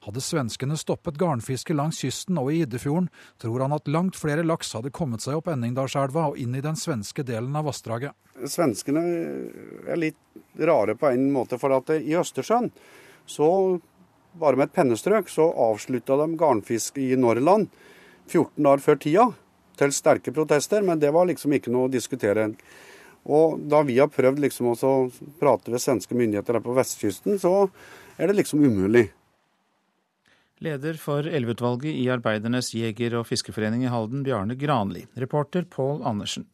Hadde 0.04 0.24
svenskene 0.24 0.76
stoppet 0.80 1.20
garnfiske 1.20 1.76
langs 1.76 2.02
kysten 2.02 2.40
og 2.42 2.50
i 2.52 2.64
Iddefjorden, 2.64 3.10
tror 3.42 3.64
han 3.64 3.76
at 3.76 3.88
langt 3.88 4.18
flere 4.20 4.44
laks 4.44 4.74
hadde 4.74 4.92
kommet 4.96 5.24
seg 5.24 5.38
opp 5.40 5.52
Enningdalselva 5.54 6.32
og 6.32 6.42
inn 6.42 6.58
i 6.58 6.64
den 6.64 6.80
svenske 6.80 7.24
delen 7.28 7.56
av 7.56 7.68
vassdraget. 7.70 8.18
Svenskene 8.50 9.04
er 9.88 10.00
litt 10.00 10.20
rare 10.58 10.98
på 10.98 11.12
en 11.14 11.30
måte, 11.36 11.60
for 11.62 11.76
at 11.78 11.94
i 12.00 12.18
Østersjøen 12.18 12.72
så 13.30 13.50
bare 14.40 14.58
med 14.58 14.72
et 14.72 14.76
pennestrøk 14.76 15.30
så 15.30 15.46
avslutta 15.70 16.18
de 16.24 16.34
garnfiske 16.40 17.04
i 17.14 17.20
Norrland 17.20 17.70
14 18.30 18.64
dager 18.64 18.84
før 18.84 19.00
tida 19.02 19.26
til 19.80 19.94
sterke 19.96 20.34
protester, 20.34 20.86
men 20.86 21.02
det 21.02 21.12
var 21.14 21.28
liksom 21.30 21.56
ikke 21.56 21.74
noe 21.74 21.90
å 21.90 21.94
diskutere. 21.94 22.52
Og 23.24 23.60
da 23.72 23.82
vi 23.88 23.98
har 24.00 24.12
prøvd 24.12 24.42
liksom 24.44 24.74
å 24.74 24.94
prate 25.40 25.72
ved 25.72 25.82
svenske 25.82 26.16
myndigheter 26.18 26.60
her 26.60 26.66
på 26.66 26.76
vestkysten, 26.78 27.40
så 27.40 27.70
er 28.18 28.30
det 28.30 28.38
liksom 28.42 28.64
umulig. 28.64 29.10
Leder 30.64 30.96
for 31.00 31.28
elveutvalget 31.28 31.92
i 31.92 32.08
Arbeidernes 32.14 32.72
jeger- 32.76 33.18
og 33.20 33.28
fiskeforening 33.28 33.84
i 33.84 33.92
Halden, 33.92 34.24
Bjarne 34.24 34.56
Granli. 34.56 35.08
Reporter 35.20 35.66
Pål 35.68 36.04
Andersen. 36.08 36.46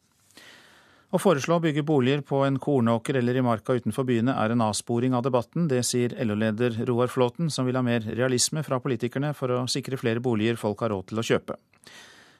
Å 1.10 1.18
foreslå 1.18 1.56
å 1.58 1.62
bygge 1.64 1.82
boliger 1.82 2.20
på 2.22 2.44
en 2.46 2.60
kornåker 2.62 3.16
eller 3.18 3.34
i 3.34 3.42
marka 3.42 3.74
utenfor 3.74 4.06
byene 4.06 4.30
er 4.38 4.52
en 4.54 4.62
avsporing 4.62 5.16
av 5.18 5.24
debatten. 5.26 5.64
Det 5.66 5.80
sier 5.88 6.14
LO-leder 6.22 6.76
Roar 6.86 7.10
Flåten, 7.10 7.48
som 7.50 7.66
vil 7.66 7.74
ha 7.74 7.82
mer 7.82 8.06
realisme 8.06 8.62
fra 8.62 8.78
politikerne 8.78 9.32
for 9.34 9.50
å 9.50 9.64
sikre 9.66 9.98
flere 9.98 10.22
boliger 10.22 10.60
folk 10.60 10.84
har 10.86 10.94
råd 10.94 11.08
til 11.10 11.18
å 11.18 11.26
kjøpe. 11.26 11.58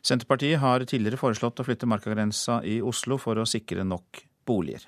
Senterpartiet 0.06 0.62
har 0.62 0.86
tidligere 0.86 1.18
foreslått 1.18 1.58
å 1.58 1.66
flytte 1.66 1.90
markagrensa 1.90 2.60
i 2.62 2.78
Oslo 2.78 3.18
for 3.18 3.42
å 3.42 3.48
sikre 3.48 3.82
nok 3.82 4.22
boliger. 4.46 4.86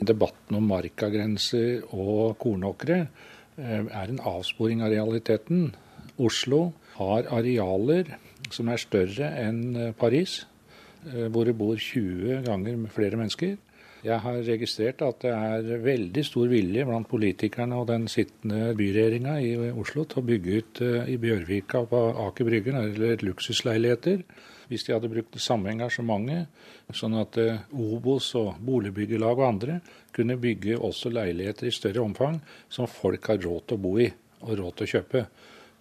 Debatten 0.00 0.56
om 0.56 0.72
markagrenser 0.72 1.84
og 1.92 2.38
kornåkre 2.40 3.02
eh, 3.04 3.84
er 3.84 4.08
en 4.08 4.24
avsporing 4.24 4.80
av 4.80 4.96
realiteten. 4.96 5.68
Oslo 6.16 6.70
har 6.96 7.28
arealer 7.28 8.16
som 8.48 8.72
er 8.72 8.80
større 8.80 9.34
enn 9.44 9.64
eh, 9.76 9.96
Paris, 10.00 10.46
hvor 11.30 11.46
det 11.46 11.54
bor 11.58 11.76
20 11.78 12.42
ganger 12.46 12.82
flere 12.94 13.18
mennesker. 13.20 13.56
Jeg 14.06 14.20
har 14.22 14.36
registrert 14.44 15.00
at 15.02 15.22
det 15.24 15.30
er 15.32 15.80
veldig 15.82 16.22
stor 16.26 16.50
vilje 16.50 16.84
blant 16.86 17.08
politikerne 17.10 17.78
og 17.80 17.88
den 17.88 18.04
sittende 18.12 18.74
byregjeringa 18.78 19.38
i 19.42 19.70
Oslo 19.72 20.04
til 20.06 20.20
å 20.20 20.26
bygge 20.28 20.58
ut 20.60 20.82
eh, 20.84 21.08
i 21.10 21.16
Bjørvika 21.18 21.80
på 21.90 22.02
Aker 22.26 22.46
Brygge 22.46 22.76
eller 22.76 23.24
luksusleiligheter. 23.26 24.22
Hvis 24.70 24.86
de 24.86 24.94
hadde 24.94 25.10
brukt 25.10 25.34
det 25.34 25.42
samme 25.42 25.72
engasjementet, 25.72 26.52
sånn 26.94 27.18
at 27.18 27.40
eh, 27.42 27.64
Obos 27.72 28.30
og 28.38 28.60
boligbyggelag 28.68 29.40
og 29.40 29.48
andre 29.48 29.80
kunne 30.14 30.38
bygge 30.38 30.78
også 30.78 31.10
leiligheter 31.10 31.66
i 31.66 31.74
større 31.74 32.04
omfang 32.04 32.38
som 32.68 32.90
folk 32.90 33.32
har 33.32 33.42
råd 33.42 33.66
til 33.66 33.80
å 33.80 33.84
bo 33.88 33.96
i 34.02 34.10
og 34.44 34.58
råd 34.60 34.76
til 34.76 34.86
å 34.86 34.92
kjøpe 34.92 35.26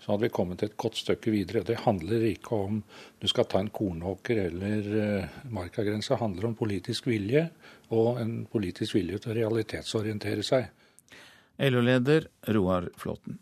så 0.06 0.12
hadde 0.12 0.28
vi 0.28 0.34
kommet 0.38 0.62
et 0.62 0.76
godt 0.78 1.00
stykke 1.02 1.32
videre. 1.34 1.64
Det 1.66 1.80
handler 1.82 2.28
ikke 2.30 2.58
om 2.68 2.76
du 3.18 3.26
skal 3.26 3.48
ta 3.50 3.58
en 3.58 3.72
kornåker 3.74 4.44
eller 4.44 4.90
uh, 4.94 5.40
markagrense. 5.50 6.12
Det 6.14 6.20
handler 6.22 6.52
om 6.52 6.54
politisk 6.60 7.08
vilje 7.10 7.48
og 7.90 8.20
en 8.22 8.36
politisk 8.52 9.00
vilje 9.00 9.18
til 9.24 9.34
å 9.34 9.38
realitetsorientere 9.40 10.46
seg. 10.46 10.70
LO-leder 11.58 12.30
Roar 12.54 12.92
Flåten. 13.02 13.40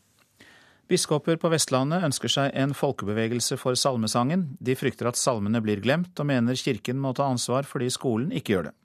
Biskoper 0.87 1.35
på 1.41 1.51
Vestlandet 1.51 2.07
ønsker 2.07 2.31
seg 2.31 2.55
en 2.55 2.71
folkebevegelse 2.77 3.59
for 3.59 3.75
salmesangen. 3.75 4.53
De 4.63 4.79
frykter 4.79 5.11
at 5.11 5.19
salmene 5.19 5.59
blir 5.63 5.83
glemt, 5.83 6.15
og 6.15 6.31
mener 6.31 6.55
kirken 6.59 7.01
må 7.03 7.11
ta 7.17 7.27
ansvar 7.27 7.67
fordi 7.67 7.91
skolen 7.91 8.31
ikke 8.31 8.55
gjør 8.55 8.69
det. 8.69 8.77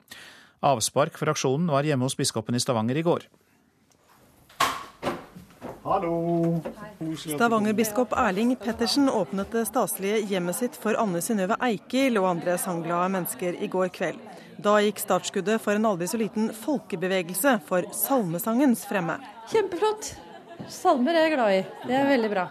Avspark 0.67 1.15
for 1.15 1.31
aksjonen 1.31 1.71
var 1.71 1.87
hjemme 1.87 2.09
hos 2.09 2.19
biskopen 2.19 2.59
i 2.59 2.59
Stavanger 2.59 2.99
i 2.99 3.07
går. 3.07 3.29
Hallo! 5.89 6.61
Stavanger-biskop 7.17 8.11
Erling 8.13 8.55
Pettersen 8.55 9.09
åpnet 9.09 9.51
det 9.51 9.63
staselige 9.65 10.19
hjemmet 10.29 10.59
sitt 10.59 10.75
for 10.77 10.93
Anne 11.01 11.17
Synnøve 11.25 11.55
Eikil 11.65 12.19
og 12.21 12.27
andre 12.29 12.59
sangglade 12.61 13.07
mennesker 13.15 13.57
i 13.57 13.69
går 13.73 13.89
kveld. 13.95 14.19
Da 14.61 14.75
gikk 14.85 15.01
startskuddet 15.01 15.57
for 15.63 15.73
en 15.73 15.87
aldri 15.89 16.05
så 16.11 16.19
liten 16.21 16.51
folkebevegelse 16.53 17.55
for 17.65 17.89
salmesangens 17.95 18.85
fremme. 18.85 19.17
Kjempeflott. 19.49 20.11
Salmer 20.69 21.17
er 21.17 21.25
jeg 21.25 21.37
glad 21.39 21.55
i. 21.55 21.61
Det 21.87 21.97
er 21.97 22.09
veldig 22.11 22.31
bra. 22.35 22.45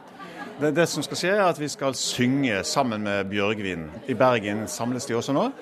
Det, 0.58 0.72
det, 0.74 0.88
som 0.90 1.06
skal 1.06 1.22
skje 1.22 1.34
er 1.36 1.46
at 1.46 1.62
Vi 1.62 1.70
skal 1.70 1.94
synge 1.94 2.64
sammen 2.66 3.06
med 3.06 3.30
Bjørgvin. 3.30 3.86
I 4.10 4.18
Bergen 4.18 4.66
samles 4.66 5.06
de 5.06 5.14
også 5.14 5.36
nå 5.36 5.52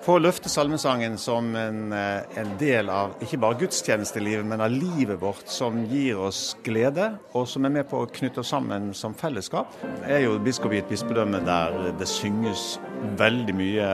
for 0.00 0.16
å 0.16 0.22
løfte 0.22 0.48
salmesangen 0.48 1.18
som 1.20 1.50
en, 1.56 1.92
eh, 1.92 2.38
en, 2.40 2.52
del 2.60 2.88
av 2.88 3.12
ikke 3.20 3.40
bare 3.40 3.58
gudstjenestelivet, 3.60 4.46
men 4.46 4.60
av 4.64 4.72
livet 4.72 5.20
vårt, 5.20 5.46
som 5.48 5.84
gir 5.90 6.18
oss 6.18 6.56
glede, 6.64 7.18
og 7.34 7.46
som 7.48 7.64
er 7.64 7.74
med 7.74 7.88
på 7.90 8.00
å 8.00 8.08
knytte 8.08 8.40
oss 8.40 8.52
sammen 8.54 8.94
som 8.94 9.14
fellesskap. 9.14 9.76
Er 10.06 10.24
jo 10.24 10.38
biskop 10.38 10.72
i 10.72 10.80
et 10.80 10.88
bispedømme 10.88 11.44
der 11.44 11.92
det 11.98 12.08
synges 12.08 12.78
veldig 13.20 13.54
mye. 13.54 13.90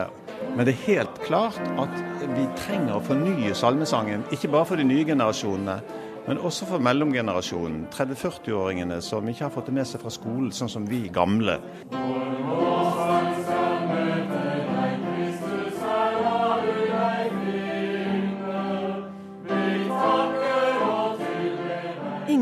Men 0.56 0.66
det 0.66 0.76
er 0.76 0.86
helt 0.86 1.22
klart 1.26 1.58
at 1.76 1.96
vi 2.36 2.46
trenger 2.62 2.96
å 2.96 3.04
fornye 3.04 3.54
salmesangen, 3.54 4.24
ikke 4.30 4.52
bare 4.52 4.70
for 4.70 4.76
de 4.76 4.86
nye 4.86 5.04
generasjonene. 5.04 5.80
Men 6.26 6.40
også 6.42 6.66
for 6.66 6.82
mellomgenerasjonen, 6.82 7.84
30-40-åringene 7.94 8.98
som 9.04 9.28
ikke 9.30 9.46
har 9.46 9.54
fått 9.54 9.70
det 9.70 9.76
med 9.78 9.86
seg 9.86 10.02
fra 10.02 10.10
skolen, 10.10 10.50
sånn 10.54 10.72
som 10.72 10.88
vi 10.90 11.04
gamle. 11.14 11.60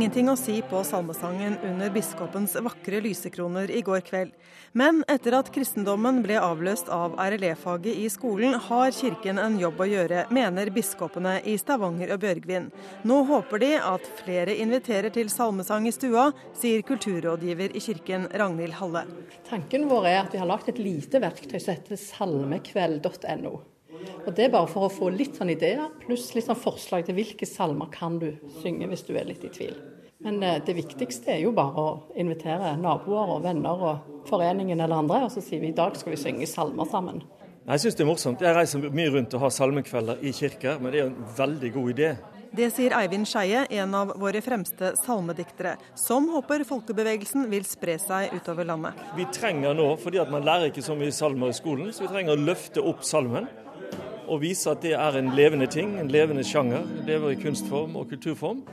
Ingenting 0.04 0.28
å 0.28 0.34
si 0.36 0.58
på 0.68 0.82
salmesangen 0.84 1.54
under 1.64 1.88
biskopens 1.88 2.58
vakre 2.60 2.98
lysekroner 3.00 3.70
i 3.72 3.80
går 3.80 4.02
kveld. 4.04 4.34
Men 4.76 4.98
etter 5.08 5.32
at 5.38 5.48
kristendommen 5.54 6.18
ble 6.20 6.36
avløst 6.36 6.90
av 6.92 7.14
RLE-faget 7.16 8.02
i 8.02 8.10
skolen, 8.12 8.58
har 8.66 8.92
kirken 8.92 9.40
en 9.40 9.56
jobb 9.56 9.80
å 9.80 9.88
gjøre, 9.88 10.26
mener 10.34 10.68
biskopene 10.74 11.38
i 11.48 11.54
Stavanger 11.56 12.12
og 12.12 12.20
Bjørgvin. 12.20 12.68
Nå 13.08 13.22
håper 13.30 13.64
de 13.64 13.70
at 13.80 14.10
flere 14.18 14.58
inviterer 14.66 15.14
til 15.14 15.32
salmesang 15.32 15.88
i 15.88 15.94
stua, 15.96 16.26
sier 16.60 16.84
kulturrådgiver 16.84 17.72
i 17.72 17.84
kirken 17.86 18.28
Ragnhild 18.34 18.76
Halle. 18.82 19.06
Tanken 19.48 19.88
vår 19.88 20.10
er 20.10 20.18
at 20.26 20.36
vi 20.36 20.42
har 20.42 20.52
lagt 20.52 20.68
et 20.68 20.82
lite 20.84 21.22
verktøy 21.24 21.56
som 21.56 21.78
heter 21.78 22.02
salmekveld.no. 22.10 23.54
Og 24.26 24.30
Det 24.36 24.50
er 24.50 24.52
bare 24.52 24.68
for 24.68 24.84
å 24.84 24.92
få 24.92 25.08
litt 25.16 25.40
sånn 25.40 25.56
ideer, 25.56 25.88
pluss 26.04 26.34
litt 26.36 26.50
sånn 26.50 26.60
forslag 26.60 27.08
til 27.08 27.16
hvilke 27.16 27.48
salmer 27.48 27.88
kan 27.94 28.20
du 28.20 28.34
synge 28.60 28.92
hvis 28.92 29.08
du 29.08 29.14
er 29.16 29.32
litt 29.32 29.48
i 29.48 29.54
tvil. 29.54 29.93
Men 30.24 30.42
eh, 30.42 30.60
det 30.66 30.74
viktigste 30.78 31.34
er 31.37 31.42
jo 31.44 31.52
bare 31.56 31.80
å 31.80 31.88
invitere 32.16 32.74
naboer 32.80 33.37
og 33.37 33.42
venner 33.44 33.88
og 33.90 34.28
foreningen 34.28 34.80
eller 34.80 35.04
andre, 35.04 35.26
og 35.26 35.32
så 35.34 35.44
sier 35.44 35.60
vi 35.60 35.72
i 35.72 35.76
dag 35.76 35.96
skal 36.00 36.14
vi 36.14 36.20
synge 36.20 36.48
salmer 36.48 36.88
sammen. 36.88 37.20
Jeg 37.64 37.80
syns 37.80 37.96
det 37.96 38.04
er 38.04 38.08
morsomt. 38.08 38.44
Jeg 38.44 38.56
reiser 38.56 38.87
mye 38.92 39.10
rundt 39.12 39.34
og 39.37 39.44
har 39.44 39.52
salmekvelder 39.52 40.24
i 40.24 40.32
kirker, 40.37 40.80
men 40.80 40.92
det 40.92 41.00
er 41.00 41.04
jo 41.06 41.10
en 41.12 41.34
veldig 41.38 41.70
god 41.76 41.92
idé. 41.94 42.08
Det 42.54 42.68
sier 42.70 42.92
Eivind 42.94 43.26
Skeie, 43.26 43.64
en 43.80 43.94
av 43.98 44.12
våre 44.20 44.38
fremste 44.44 44.92
salmediktere, 45.00 45.72
som 45.98 46.28
håper 46.30 46.62
folkebevegelsen 46.68 47.48
vil 47.50 47.64
spre 47.66 47.96
seg 47.98 48.37
utover 48.37 48.68
landet. 48.68 49.00
Vi 49.18 49.26
trenger 49.34 49.74
nå, 49.74 49.88
fordi 49.98 50.20
at 50.22 50.30
man 50.30 50.46
lærer 50.46 50.70
ikke 50.70 50.84
så 50.87 50.94
mye 50.96 51.12
salmer 51.12 51.50
i 51.50 51.56
skolen, 51.56 51.90
så 51.92 52.04
vi 52.04 52.12
trenger 52.12 52.37
å 52.37 52.44
løfte 52.44 52.84
opp 52.84 53.02
salmen 53.04 53.48
og 54.28 54.42
vise 54.42 54.70
at 54.72 54.82
det 54.84 54.94
er 54.98 55.18
en 55.18 55.32
levende 55.37 55.66
ting, 55.70 55.96
en 56.00 56.10
levende 56.12 56.44
sjanger. 56.46 56.84
Lever 57.06 57.34
i 57.34 57.40
kunstform 57.40 57.96
og 58.00 58.08
kulturform. 58.12 58.64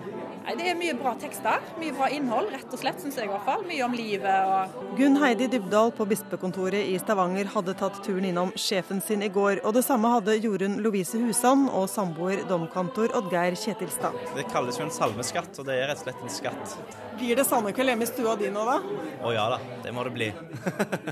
Det 0.51 0.65
er 0.67 0.75
mye 0.75 0.93
bra 0.97 1.11
tekster, 1.21 1.61
mye 1.79 1.93
bra 1.95 2.07
innhold, 2.11 2.49
rett 2.51 2.73
og 2.73 2.79
slett, 2.81 2.97
syns 2.99 3.15
jeg 3.19 3.27
i 3.27 3.29
hvert 3.29 3.45
fall. 3.45 3.61
Mye 3.69 3.83
om 3.85 3.93
livet 3.95 4.49
og 4.49 4.95
Gunn 4.97 5.19
Heidi 5.21 5.47
Dybdahl 5.51 5.93
på 5.95 6.07
bispekontoret 6.09 6.89
i 6.91 6.97
Stavanger 6.99 7.47
hadde 7.53 7.75
tatt 7.79 7.99
turen 8.03 8.25
innom 8.27 8.51
sjefen 8.59 8.99
sin 9.05 9.23
i 9.23 9.29
går, 9.31 9.61
og 9.63 9.75
det 9.77 9.85
samme 9.85 10.11
hadde 10.11 10.35
Jorunn 10.41 10.79
Lovise 10.83 11.21
Husan 11.21 11.67
og 11.69 11.87
samboer 11.93 12.41
domkantor 12.49 13.13
Oddgeir 13.21 13.55
Kjetilstad. 13.59 14.17
Det 14.35 14.47
kalles 14.51 14.81
jo 14.81 14.87
en 14.87 14.93
salmeskatt, 14.93 15.53
og 15.61 15.69
det 15.69 15.77
er 15.77 15.91
rett 15.93 16.01
og 16.01 16.09
slett 16.09 16.25
en 16.25 16.35
skatt. 16.35 16.75
Blir 17.21 17.37
det 17.37 17.45
salmekveld 17.47 17.93
hjemme 17.93 18.07
i 18.07 18.11
stua 18.11 18.35
di 18.39 18.49
nå, 18.51 18.65
da? 18.67 18.79
Å 19.21 19.35
ja 19.37 19.45
da, 19.53 19.61
det 19.85 19.93
må 19.95 20.07
det 20.09 20.15
bli. 20.17 20.31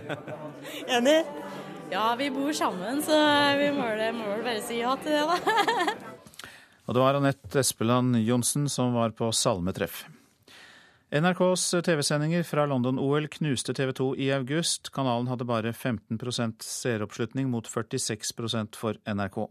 Enig? 0.97 1.21
Ja, 1.91 2.15
vi 2.15 2.30
bor 2.32 2.54
sammen, 2.54 3.02
så 3.02 3.17
vi 3.58 3.71
må 3.73 3.88
vel 3.97 4.43
bare 4.45 4.62
si 4.62 4.78
ja 4.78 4.91
til 5.02 5.15
det, 5.15 5.23
da. 5.25 5.95
Og 6.86 6.93
det 6.93 7.02
var 7.02 7.17
Anette 7.17 7.62
Espeland 7.63 8.19
Johnsen 8.21 8.67
som 8.69 8.93
var 8.93 9.15
på 9.17 9.32
salmetreff. 9.34 10.04
NRKs 11.10 11.63
TV-sendinger 11.86 12.45
fra 12.45 12.67
London-OL 12.69 13.25
knuste 13.34 13.73
TV 13.73 13.95
2 13.97 14.12
i 14.21 14.30
august. 14.36 14.91
Kanalen 14.93 15.32
hadde 15.32 15.49
bare 15.49 15.73
15% 15.73 16.62
seeroppslutning 16.62 17.49
mot 17.49 17.65
46% 17.65 18.78
for 18.78 19.02
NRK. 19.10 19.41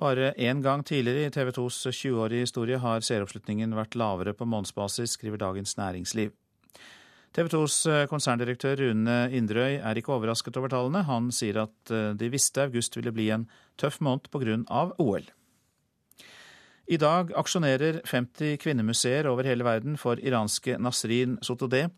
Bare 0.00 0.34
én 0.36 0.60
gang 0.60 0.84
tidligere 0.84 1.30
i 1.30 1.32
TV 1.32 1.54
2s 1.56 1.80
20-årige 1.88 2.44
historie 2.44 2.80
har 2.82 3.00
seeroppslutningen 3.00 3.72
vært 3.76 3.96
lavere 3.96 4.36
på 4.36 4.44
månedsbasis, 4.44 5.16
skriver 5.16 5.40
Dagens 5.40 5.78
Næringsliv. 5.80 6.36
TV 7.34 7.48
2s 7.50 7.76
eh, 7.90 8.04
konserndirektør 8.06 8.78
Rune 8.78 9.14
Inderøy 9.34 9.80
er 9.80 9.98
ikke 9.98 10.12
overrasket 10.14 10.54
over 10.60 10.70
tallene. 10.70 11.00
Han 11.08 11.32
sier 11.34 11.64
at 11.64 11.90
eh, 11.90 12.12
de 12.14 12.28
visste 12.30 12.62
august 12.62 12.94
ville 12.94 13.10
bli 13.14 13.26
en 13.34 13.48
tøff 13.80 13.98
måned 13.98 14.30
pga. 14.30 14.60
OL. 15.02 15.26
I 16.84 16.98
dag 17.00 17.32
aksjonerer 17.34 18.02
50 18.06 18.60
kvinnemuseer 18.62 19.26
over 19.26 19.48
hele 19.48 19.66
verden 19.66 19.96
for 19.98 20.20
iranske 20.22 20.76
Nasrin 20.78 21.40
Sotodeh. 21.42 21.88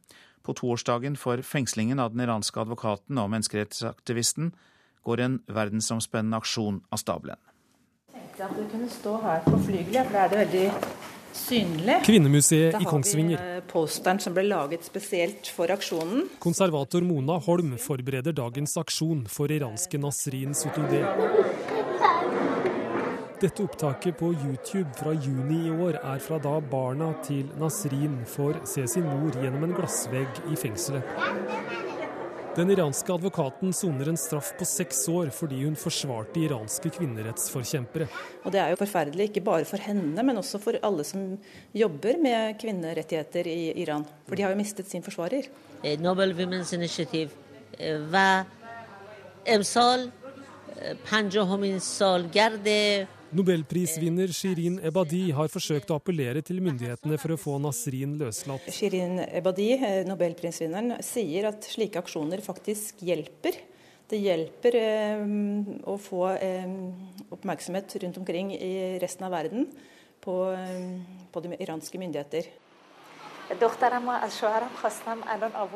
På 0.47 0.55
toårsdagen 0.57 1.19
for 1.21 1.43
fengslingen 1.45 2.01
av 2.01 2.15
den 2.15 2.25
iranske 2.25 2.63
advokaten 2.63 3.19
og 3.21 3.29
menneskerettighetsaktivisten 3.35 4.55
går 5.05 5.21
en 5.21 5.41
verdensomspennende 5.53 6.41
aksjon 6.41 6.81
av 6.89 7.03
stabelen. 7.03 7.43
Jeg 8.15 8.23
tenkte 8.23 8.47
at 8.49 8.57
du 8.57 8.69
kunne 8.73 8.89
stå 8.89 9.19
her 9.21 9.45
på 9.45 9.59
flygelet, 9.67 10.07
for 10.07 10.17
da 10.17 10.25
er 10.25 10.33
det 10.33 10.45
veldig 10.47 10.96
synlig. 11.37 12.01
Kvinnemuseet 12.07 12.81
i 12.81 12.89
Kongsvinger. 12.89 13.37
Da 13.37 13.43
har 13.43 13.53
vi 13.53 13.61
eh, 13.61 13.67
posteren 13.71 14.21
som 14.23 14.35
ble 14.37 14.47
laget 14.49 14.87
spesielt 14.89 15.51
for 15.53 15.73
aksjonen. 15.73 16.27
Konservator 16.43 17.05
Mona 17.07 17.39
Holm 17.47 17.77
forbereder 17.81 18.37
dagens 18.37 18.77
aksjon 18.81 19.27
for 19.31 19.53
iranske 19.53 20.01
Nasrin 20.03 20.57
Sotodeh. 20.57 21.07
Dette 23.37 23.63
opptaket 23.63 24.17
på 24.17 24.31
YouTube 24.33 24.89
fra 24.97 25.13
juni 25.13 25.67
i 25.69 25.71
år 25.71 25.99
er 26.01 26.23
fra 26.25 26.39
da 26.41 26.55
barna 26.73 27.11
til 27.27 27.51
Nasrin 27.61 28.23
får 28.33 28.63
se 28.65 28.87
sin 28.89 29.05
mor 29.05 29.37
gjennom 29.37 29.67
en 29.67 29.77
glassvegg 29.77 30.41
i 30.49 30.57
fengselet. 30.57 31.96
Den 32.56 32.72
iranske 32.74 33.14
advokaten 33.14 33.72
soner 33.74 34.10
en 34.12 34.18
straff 34.20 34.50
på 34.60 34.66
seks 34.68 35.06
år 35.08 35.30
fordi 35.32 35.62
hun 35.64 35.78
forsvarte 35.80 36.42
iranske 36.42 36.92
kvinnerettsforkjempere. 36.98 38.10
Og 38.44 38.52
Det 38.52 38.60
er 38.60 38.74
jo 38.74 38.80
forferdelig, 38.82 39.30
ikke 39.30 39.44
bare 39.46 39.66
for 39.66 39.80
henne, 39.80 40.24
men 40.24 40.38
også 40.38 40.60
for 40.60 40.76
alle 40.84 41.06
som 41.08 41.38
jobber 41.74 42.20
med 42.20 42.60
kvinnerettigheter 42.60 43.48
i 43.48 43.72
Iran. 43.86 44.04
For 44.28 44.36
de 44.36 44.44
har 44.44 44.52
jo 44.52 44.60
mistet 44.60 44.90
sin 44.92 45.04
forsvarer. 45.04 45.48
Nobel 46.00 46.36
Women's 46.36 46.74
Initiative 46.76 47.32
و 48.14 48.44
امسال 49.48 50.12
پنجاهمین 51.06 51.80
سالگرد 51.80 52.68
Nobelprisvinner 53.35 54.31
Shirin 54.31 54.77
Ebadi 54.87 55.33
har 55.35 55.49
forsøkt 55.51 55.91
å 55.91 55.97
appellere 55.99 56.45
til 56.47 56.61
myndighetene 56.63 57.17
for 57.19 57.35
å 57.35 57.39
få 57.41 57.57
Nasrin 57.59 58.15
løslatt. 58.21 58.69
Shirin 58.71 59.19
Ebadi, 59.27 59.73
eh, 59.75 60.05
nobelprisvinneren, 60.07 61.01
sier 61.03 61.49
at 61.51 61.67
slike 61.67 61.99
aksjoner 61.99 62.45
faktisk 62.45 63.03
hjelper. 63.03 63.59
Det 64.07 64.21
hjelper 64.23 64.79
eh, 64.79 65.25
å 65.91 65.97
få 65.99 66.29
eh, 66.39 66.71
oppmerksomhet 67.35 67.97
rundt 68.05 68.21
omkring 68.23 68.53
i 68.55 68.99
resten 69.03 69.27
av 69.27 69.35
verden 69.35 69.67
på, 70.23 70.37
eh, 70.55 71.27
på 71.33 71.43
de 71.43 71.59
iranske 71.59 71.99
myndigheter. 71.99 72.47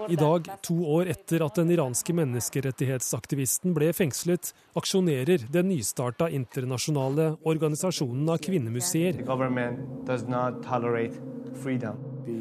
I 0.09 0.17
dag, 0.17 0.49
to 0.63 0.75
år 0.91 1.11
etter 1.13 1.45
at 1.47 1.59
den 1.61 1.71
iranske 1.71 2.15
menneskerettighetsaktivisten 2.19 3.77
ble 3.77 3.93
fengslet, 3.95 4.51
aksjonerer 4.79 5.45
den 5.55 5.71
nystarta 5.71 6.27
internasjonale 6.35 7.37
organisasjonen 7.47 8.27
av 8.35 8.43
kvinnemuseer. 8.43 9.23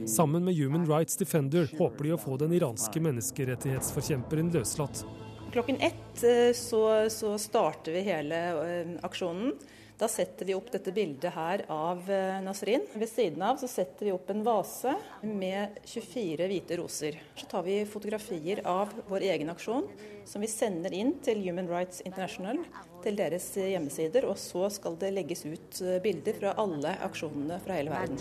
Sammen 0.09 0.45
med 0.45 0.57
Human 0.57 0.89
Rights 0.89 1.21
Defender 1.21 1.69
håper 1.77 2.09
de 2.09 2.15
å 2.17 2.21
få 2.21 2.37
den 2.41 2.53
iranske 2.57 3.01
menneskerettighetsforkjemperen 3.05 4.49
løslatt. 4.55 5.05
Klokken 5.53 5.77
ett 5.81 6.23
eh, 6.25 6.53
så, 6.57 7.09
så 7.09 7.37
starter 7.41 7.91
vi 7.95 8.01
hele 8.09 8.41
eh, 8.65 8.97
aksjonen. 9.05 9.53
Da 9.99 10.07
setter 10.07 10.47
vi 10.47 10.53
opp 10.55 10.69
dette 10.71 10.93
bildet 10.95 11.33
her 11.35 11.65
av 11.67 12.05
eh, 12.07 12.37
Nasrin. 12.39 12.85
Ved 12.95 13.09
siden 13.11 13.41
av 13.43 13.57
så 13.59 13.67
setter 13.67 14.07
vi 14.07 14.13
opp 14.15 14.29
en 14.31 14.45
vase 14.45 14.93
med 15.27 15.75
24 15.83 16.45
hvite 16.47 16.77
roser. 16.79 17.17
Så 17.35 17.49
tar 17.51 17.65
vi 17.65 17.81
fotografier 17.83 18.61
av 18.63 18.93
vår 19.09 19.25
egen 19.33 19.51
aksjon, 19.51 19.89
som 20.23 20.39
vi 20.39 20.47
sender 20.47 20.95
inn 20.95 21.17
til 21.25 21.41
Human 21.43 21.67
Rights 21.67 21.99
International, 22.07 22.61
til 23.03 23.19
deres 23.19 23.49
hjemmesider. 23.59 24.29
Og 24.31 24.39
så 24.39 24.69
skal 24.71 24.95
det 25.01 25.11
legges 25.17 25.43
ut 25.43 25.81
eh, 25.83 25.99
bilder 26.05 26.37
fra 26.37 26.53
alle 26.63 26.95
aksjonene 27.09 27.59
fra 27.65 27.75
hele 27.81 27.91
verden. 27.91 28.15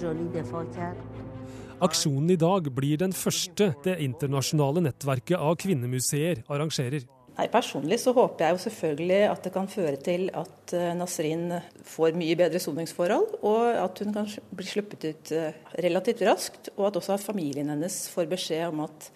Aksjonen 1.78 2.34
i 2.34 2.40
dag 2.42 2.72
blir 2.74 2.98
den 3.04 3.14
første 3.14 3.70
det 3.86 4.00
internasjonale 4.02 4.82
nettverket 4.88 5.38
av 5.38 5.54
kvinnemuseer 5.62 6.42
arrangerer. 6.50 7.06
Nei, 7.38 7.46
Personlig 7.54 8.00
så 8.02 8.10
håper 8.16 8.48
jeg 8.48 8.56
jo 8.56 8.62
selvfølgelig 8.64 9.18
at 9.28 9.44
det 9.46 9.52
kan 9.54 9.68
føre 9.70 9.98
til 10.02 10.24
at 10.34 10.72
eh, 10.74 10.90
Nasrin 10.98 11.52
får 11.86 12.16
mye 12.18 12.34
bedre 12.40 12.58
soningsforhold, 12.58 13.36
og 13.46 13.68
at 13.78 14.02
hun 14.02 14.10
kan 14.16 14.26
bli 14.58 14.66
sluppet 14.66 15.06
ut 15.06 15.32
eh, 15.36 15.60
relativt 15.86 16.24
raskt. 16.26 16.72
Og 16.74 16.88
at 16.88 16.98
også 16.98 17.20
familien 17.22 17.70
hennes 17.70 18.00
får 18.10 18.26
beskjed 18.32 18.72
om 18.72 18.82
at 18.88 19.10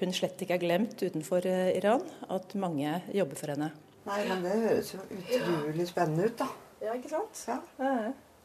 hun 0.00 0.14
slett 0.14 0.42
ikke 0.42 0.58
er 0.58 0.64
glemt 0.64 0.98
utenfor 0.98 1.46
eh, 1.46 1.76
Iran. 1.78 2.02
At 2.26 2.58
mange 2.58 2.98
jobber 3.14 3.38
for 3.38 3.54
henne. 3.54 3.70
Nei, 4.08 4.22
men 4.26 4.42
det 4.42 4.58
høres 4.64 4.94
jo 4.96 5.04
utrolig 5.14 5.86
spennende 5.86 6.32
ut, 6.32 6.42
da. 6.42 6.50
Ja, 6.82 6.98
ikke 6.98 7.14
sant? 7.14 7.44
Ja. 7.46 7.60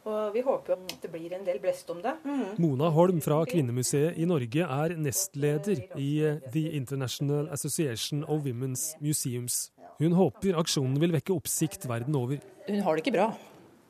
Og 0.04 0.34
vi 0.34 0.42
håper 0.44 0.74
at 0.74 0.94
det 1.00 1.08
blir 1.12 1.32
en 1.32 1.46
del 1.46 1.58
blest 1.62 1.88
om 1.92 2.02
det. 2.04 2.12
Mm. 2.26 2.60
Mona 2.60 2.90
Holm 2.92 3.22
fra 3.24 3.38
Kvinnemuseet 3.48 4.18
i 4.20 4.26
Norge 4.28 4.66
er 4.66 4.94
nestleder 5.00 5.80
i 5.96 6.10
The 6.52 6.64
International 6.76 7.48
Association 7.54 8.24
of 8.28 8.44
Women's 8.44 8.90
Museums. 9.00 9.70
Hun 10.02 10.16
håper 10.18 10.58
aksjonen 10.60 10.98
vil 11.00 11.14
vekke 11.14 11.32
oppsikt 11.32 11.88
verden 11.88 12.16
over. 12.18 12.42
Hun 12.68 12.82
har 12.84 12.96
det 12.96 13.04
ikke 13.04 13.16
bra, 13.16 13.30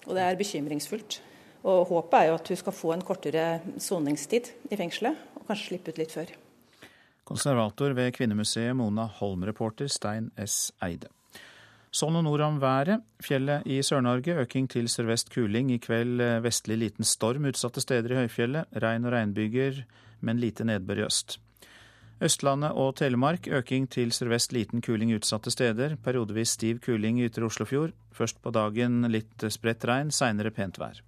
og 0.07 0.15
det 0.15 0.23
er 0.23 0.39
bekymringsfullt. 0.39 1.19
Og 1.65 1.89
Håpet 1.89 2.19
er 2.21 2.29
jo 2.29 2.39
at 2.39 2.49
hun 2.53 2.61
skal 2.61 2.77
få 2.77 2.95
en 2.95 3.05
kortere 3.09 3.45
soningstid 3.81 4.53
i 4.71 4.79
fengselet, 4.79 5.17
og 5.35 5.49
kanskje 5.49 5.71
slippe 5.73 5.95
ut 5.95 6.01
litt 6.03 6.13
før. 6.13 6.31
Konservator 7.25 7.95
ved 7.97 8.13
Kvinnemuseet 8.13 8.77
Mona 8.77 9.09
Holm-reporter 9.19 9.89
Stein 9.89 10.29
S. 10.37 10.75
Eide. 10.85 11.09
Sånn 11.95 12.17
og 12.19 12.25
nord 12.27 12.43
om 12.43 12.57
været. 12.59 13.05
Fjellet 13.23 13.69
i 13.71 13.77
Sør-Norge 13.87 14.35
øking 14.43 14.67
til 14.67 14.89
sørvest 14.91 15.29
kuling. 15.31 15.69
I 15.71 15.79
kveld 15.79 16.19
eh, 16.19 16.41
vestlig 16.43 16.81
liten 16.81 17.07
storm 17.07 17.47
utsatte 17.47 17.83
steder 17.85 18.11
i 18.11 18.25
høyfjellet. 18.25 18.73
Regn 18.83 19.07
og 19.07 19.15
regnbyger, 19.15 19.85
men 20.27 20.41
lite 20.43 20.67
nedbør 20.67 21.05
i 21.05 21.05
øst. 21.07 21.37
Østlandet 22.25 22.75
og 22.75 22.97
Telemark 22.99 23.47
øking 23.47 23.87
til 23.87 24.11
sørvest 24.11 24.51
liten 24.57 24.83
kuling 24.83 25.13
utsatte 25.15 25.53
steder. 25.55 25.95
Periodevis 26.03 26.57
stiv 26.59 26.81
kuling 26.83 27.21
i 27.21 27.29
ytre 27.29 27.47
Oslofjord. 27.47 27.95
Først 28.11 28.43
på 28.43 28.51
dagen 28.51 29.07
litt 29.15 29.47
spredt 29.55 29.87
regn, 29.87 30.11
seinere 30.11 30.51
pent 30.51 30.83
vær. 30.83 30.99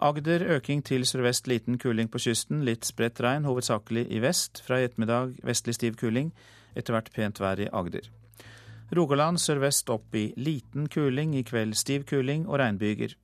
Agder 0.00 0.46
øking 0.54 0.86
til 0.86 1.02
sørvest 1.02 1.50
liten 1.50 1.82
kuling 1.82 2.06
på 2.08 2.22
kysten, 2.22 2.62
litt 2.62 2.86
spredt 2.86 3.18
regn, 3.26 3.42
hovedsakelig 3.44 4.06
i 4.06 4.22
vest. 4.22 4.62
Fra 4.62 4.78
i 4.78 4.86
ettermiddag 4.86 5.34
vestlig 5.42 5.74
stiv 5.80 5.98
kuling, 5.98 6.30
etter 6.78 6.94
hvert 6.94 7.10
pent 7.10 7.42
vær 7.42 7.58
i 7.58 7.68
Agder. 7.74 8.06
Rogaland 8.90 9.38
sørvest 9.38 9.90
opp 9.92 10.14
i 10.18 10.32
liten 10.36 10.88
kuling, 10.90 11.36
i 11.38 11.44
kveld 11.46 11.76
stiv 11.78 12.08
kuling 12.10 12.48
og 12.48 12.58
regnbyger. 12.58 13.14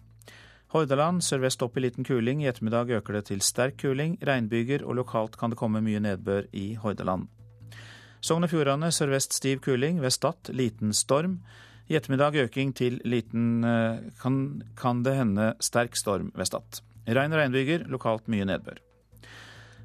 Hordaland 0.74 1.24
sørvest 1.26 1.62
opp 1.62 1.76
i 1.79 1.83
liten 1.83 2.07
kuling, 2.07 2.42
i 2.42 2.48
ettermiddag 2.50 2.92
øker 2.98 3.18
det 3.18 3.24
til 3.31 3.42
sterk 3.42 3.79
kuling, 3.83 4.16
regnbyger 4.22 4.85
og 4.87 4.98
lokalt 5.00 5.38
kan 5.38 5.50
det 5.50 5.59
komme 5.59 5.83
mye 5.83 6.02
nedbør 6.02 6.46
i 6.55 6.74
Hordaland. 6.79 7.26
Sogn 8.22 8.46
og 8.46 8.50
Fjordane 8.50 8.92
sørvest 8.94 9.35
stiv 9.35 9.61
kuling, 9.66 10.00
ved 10.02 10.14
Stad 10.14 10.55
liten 10.55 10.94
storm. 10.94 11.40
I 11.90 11.98
ettermiddag 11.98 12.38
øking 12.46 12.74
til 12.74 13.00
liten 13.05 13.64
eh, 13.64 14.07
kan, 14.22 14.40
kan 14.79 15.02
det 15.07 15.18
hende 15.18 15.52
sterk 15.62 15.98
storm 15.98 16.33
ved 16.35 16.50
Stad. 16.50 16.83
Regn 17.07 17.35
og 17.35 17.42
regnbyger, 17.42 17.87
lokalt 17.90 18.26
mye 18.31 18.46
nedbør. 18.46 18.86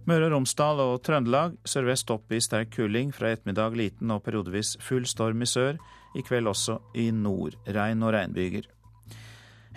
Møre 0.10 0.28
og 0.28 0.32
Romsdal 0.34 0.80
og 0.82 0.96
Trøndelag 1.06 1.58
sørvest 1.68 2.10
opp 2.10 2.32
i 2.34 2.40
sterk 2.42 2.72
kuling, 2.74 3.12
fra 3.14 3.30
ettermiddag 3.36 3.76
liten 3.78 4.14
og 4.14 4.24
periodevis 4.26 4.74
full 4.82 5.06
storm 5.06 5.44
i 5.46 5.50
sør. 5.50 5.78
I 6.18 6.24
kveld 6.26 6.50
også 6.50 6.80
i 6.98 7.12
nord, 7.14 7.54
regn 7.70 8.02
og 8.04 8.16
regnbyger. 8.16 8.66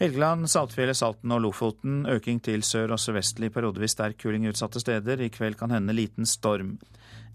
Helgeland, 0.00 0.48
Saltfjellet, 0.50 0.96
Salten 0.98 1.30
og 1.30 1.44
Lofoten 1.44 2.06
øking 2.10 2.40
til 2.42 2.64
sør 2.66 2.96
og 2.96 2.98
sørvestlig, 2.98 3.52
periodevis 3.54 3.94
sterk 3.94 4.18
kuling 4.22 4.48
utsatte 4.50 4.80
steder. 4.82 5.20
I 5.20 5.30
kveld 5.30 5.60
kan 5.60 5.70
hende 5.70 5.94
liten 5.94 6.26
storm 6.26 6.78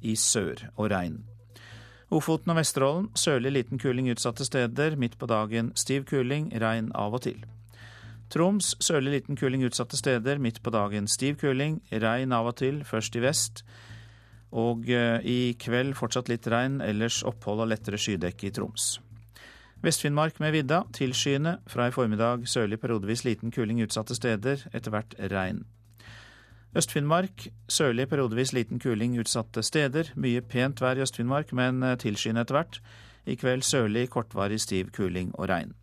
i 0.02 0.17
sør 0.19 0.65
og 0.75 0.89
regn. 0.91 1.21
Ofoten 2.10 2.52
og 2.52 2.58
Vesterålen 2.58 3.08
sørlig 3.15 3.54
liten 3.54 3.80
kuling 3.80 4.10
utsatte 4.12 4.43
steder. 4.49 4.97
Midt 4.97 5.15
på 5.21 5.30
dagen 5.30 5.71
stiv 5.78 6.10
kuling, 6.10 6.49
regn 6.58 6.91
av 6.97 7.13
og 7.13 7.23
til. 7.30 7.45
Troms 8.30 8.76
sørlig 8.78 9.15
liten 9.15 9.38
kuling 9.38 9.63
utsatte 9.65 9.98
steder. 9.98 10.38
Midt 10.38 10.62
på 10.62 10.70
dagen 10.70 11.08
stiv 11.10 11.39
kuling. 11.42 11.80
Regn 11.89 12.34
av 12.36 12.52
og 12.52 12.60
til, 12.62 12.84
først 12.86 13.15
i 13.18 13.24
vest. 13.24 13.63
Og 14.54 14.86
eh, 14.89 15.18
i 15.26 15.39
kveld 15.58 15.96
fortsatt 15.98 16.30
litt 16.30 16.46
regn, 16.50 16.78
ellers 16.82 17.24
opphold 17.26 17.65
og 17.65 17.72
lettere 17.72 17.98
skydekke 18.02 18.50
i 18.50 18.54
Troms. 18.54 19.00
Vest-Finnmark 19.82 20.38
med 20.44 20.54
vidda, 20.54 20.84
tilskyende. 20.94 21.58
Fra 21.70 21.88
i 21.89 21.96
formiddag 21.96 22.46
sørlig 22.50 22.80
periodevis 22.82 23.26
liten 23.26 23.54
kuling 23.56 23.82
utsatte 23.86 24.18
steder, 24.18 24.65
etter 24.74 24.94
hvert 24.94 25.18
regn. 25.34 25.63
Øst-Finnmark 26.78 27.48
sørlig 27.72 28.06
periodevis 28.12 28.54
liten 28.54 28.82
kuling 28.82 29.18
utsatte 29.18 29.63
steder. 29.65 30.13
Mye 30.15 30.46
pent 30.46 30.82
vær 30.86 31.00
i 31.00 31.06
Øst-Finnmark, 31.06 31.54
men 31.54 31.82
tilskyende 31.98 32.46
etter 32.46 32.60
hvert. 32.60 32.82
I 33.26 33.38
kveld 33.39 33.65
sørlig 33.65 34.10
kortvarig 34.13 34.62
stiv 34.62 34.92
kuling 34.94 35.34
og 35.34 35.50
regn. 35.50 35.79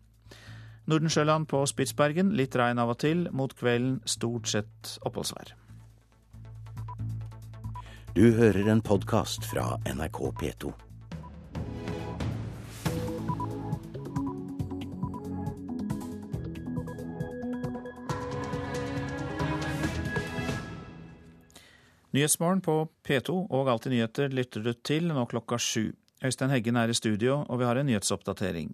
Nordensjøland 0.87 1.49
på 1.51 1.65
Spitsbergen 1.67 2.29
litt 2.39 2.55
regn 2.55 2.79
av 2.79 2.93
og 2.93 3.01
til. 3.03 3.25
Mot 3.35 3.51
kvelden 3.59 3.99
stort 4.07 4.47
sett 4.47 4.97
oppholdsvær. 5.03 5.51
Du 8.15 8.31
hører 8.33 8.71
en 8.71 8.79
podkast 8.81 9.43
fra 9.45 9.75
NRK 9.83 10.21
P2. 10.39 10.71
Nyhetsmorgen 22.15 22.63
på 22.63 22.79
P2 23.05 23.35
og 23.51 23.67
Alltid 23.69 23.91
nyheter 23.93 24.31
lytter 24.33 24.63
du 24.63 24.71
til 24.87 25.11
nå 25.11 25.27
klokka 25.29 25.59
sju. 25.61 25.91
Øystein 26.23 26.49
Heggen 26.49 26.79
er 26.79 26.89
i 26.89 26.95
studio, 26.97 27.43
og 27.45 27.59
vi 27.59 27.67
har 27.67 27.77
en 27.77 27.91
nyhetsoppdatering. 27.91 28.71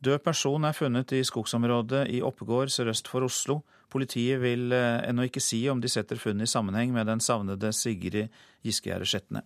Død 0.00 0.22
person 0.24 0.64
er 0.64 0.72
funnet 0.72 1.12
i 1.12 1.18
skogsområdet 1.28 2.06
i 2.08 2.22
Oppegård 2.24 2.70
sørøst 2.72 3.08
for 3.08 3.26
Oslo. 3.26 3.58
Politiet 3.92 4.40
vil 4.40 4.72
eh, 4.72 5.02
ennå 5.04 5.26
ikke 5.28 5.42
si 5.44 5.58
om 5.68 5.80
de 5.82 5.90
setter 5.92 6.16
funnet 6.16 6.48
i 6.48 6.50
sammenheng 6.50 6.94
med 6.94 7.04
den 7.10 7.20
savnede 7.20 7.68
Sigrid 7.76 8.30
Giskegjerde 8.64 9.08
Skjetne. 9.10 9.42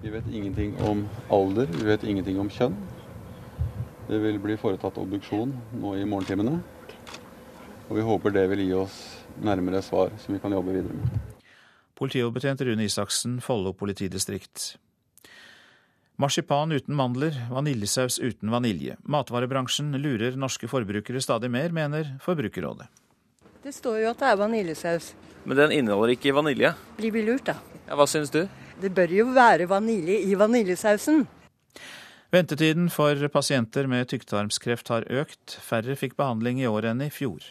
Vi 0.00 0.12
vet 0.14 0.28
ingenting 0.30 0.76
om 0.86 1.02
alder, 1.30 1.66
vi 1.74 1.88
vet 1.88 2.04
ingenting 2.06 2.38
om 2.38 2.50
kjønn. 2.54 2.76
Det 4.06 4.20
vil 4.22 4.38
bli 4.42 4.54
foretatt 4.62 5.00
obduksjon 5.02 5.56
nå 5.82 5.96
i 5.98 6.06
morgentimene. 6.06 6.60
Og 7.88 7.98
vi 7.98 8.04
håper 8.06 8.36
det 8.36 8.46
vil 8.52 8.62
gi 8.68 8.76
oss 8.78 9.00
nærmere 9.42 9.82
svar 9.82 10.14
som 10.22 10.36
vi 10.36 10.42
kan 10.42 10.54
jobbe 10.54 10.76
videre 10.76 11.00
med. 11.00 11.18
Politioverbetjent 11.98 12.62
Rune 12.62 12.86
Isaksen, 12.86 13.40
Follo 13.42 13.74
politidistrikt. 13.74 14.76
Marsipan 16.20 16.72
uten 16.72 16.94
mandler, 16.94 17.32
vaniljesaus 17.50 18.18
uten 18.18 18.50
vanilje. 18.52 18.96
Matvarebransjen 19.08 19.94
lurer 19.96 20.34
norske 20.36 20.68
forbrukere 20.68 21.20
stadig 21.24 21.48
mer, 21.48 21.72
mener 21.72 22.10
Forbrukerrådet. 22.20 22.90
Det 23.62 23.72
står 23.72 24.02
jo 24.02 24.10
at 24.10 24.20
det 24.20 24.28
er 24.28 24.36
vaniljesaus. 24.36 25.14
Men 25.48 25.56
den 25.56 25.72
inneholder 25.78 26.12
ikke 26.12 26.34
vanilje? 26.36 26.74
Blir 26.98 27.14
vi 27.14 27.22
lurt, 27.24 27.46
da? 27.48 27.54
Ja, 27.86 27.96
Hva 27.96 28.04
syns 28.04 28.32
du? 28.34 28.42
Det 28.82 28.90
bør 28.92 29.14
jo 29.16 29.30
være 29.32 29.64
vanilje 29.70 30.18
i 30.28 30.36
vaniljesausen. 30.36 31.24
Ventetiden 32.30 32.92
for 32.92 33.16
pasienter 33.32 33.88
med 33.88 34.12
tykktarmskreft 34.12 34.92
har 34.92 35.08
økt. 35.08 35.56
Færre 35.64 35.96
fikk 35.96 36.20
behandling 36.20 36.60
i 36.60 36.68
år 36.68 36.92
enn 36.92 37.00
i 37.00 37.08
fjor. 37.08 37.48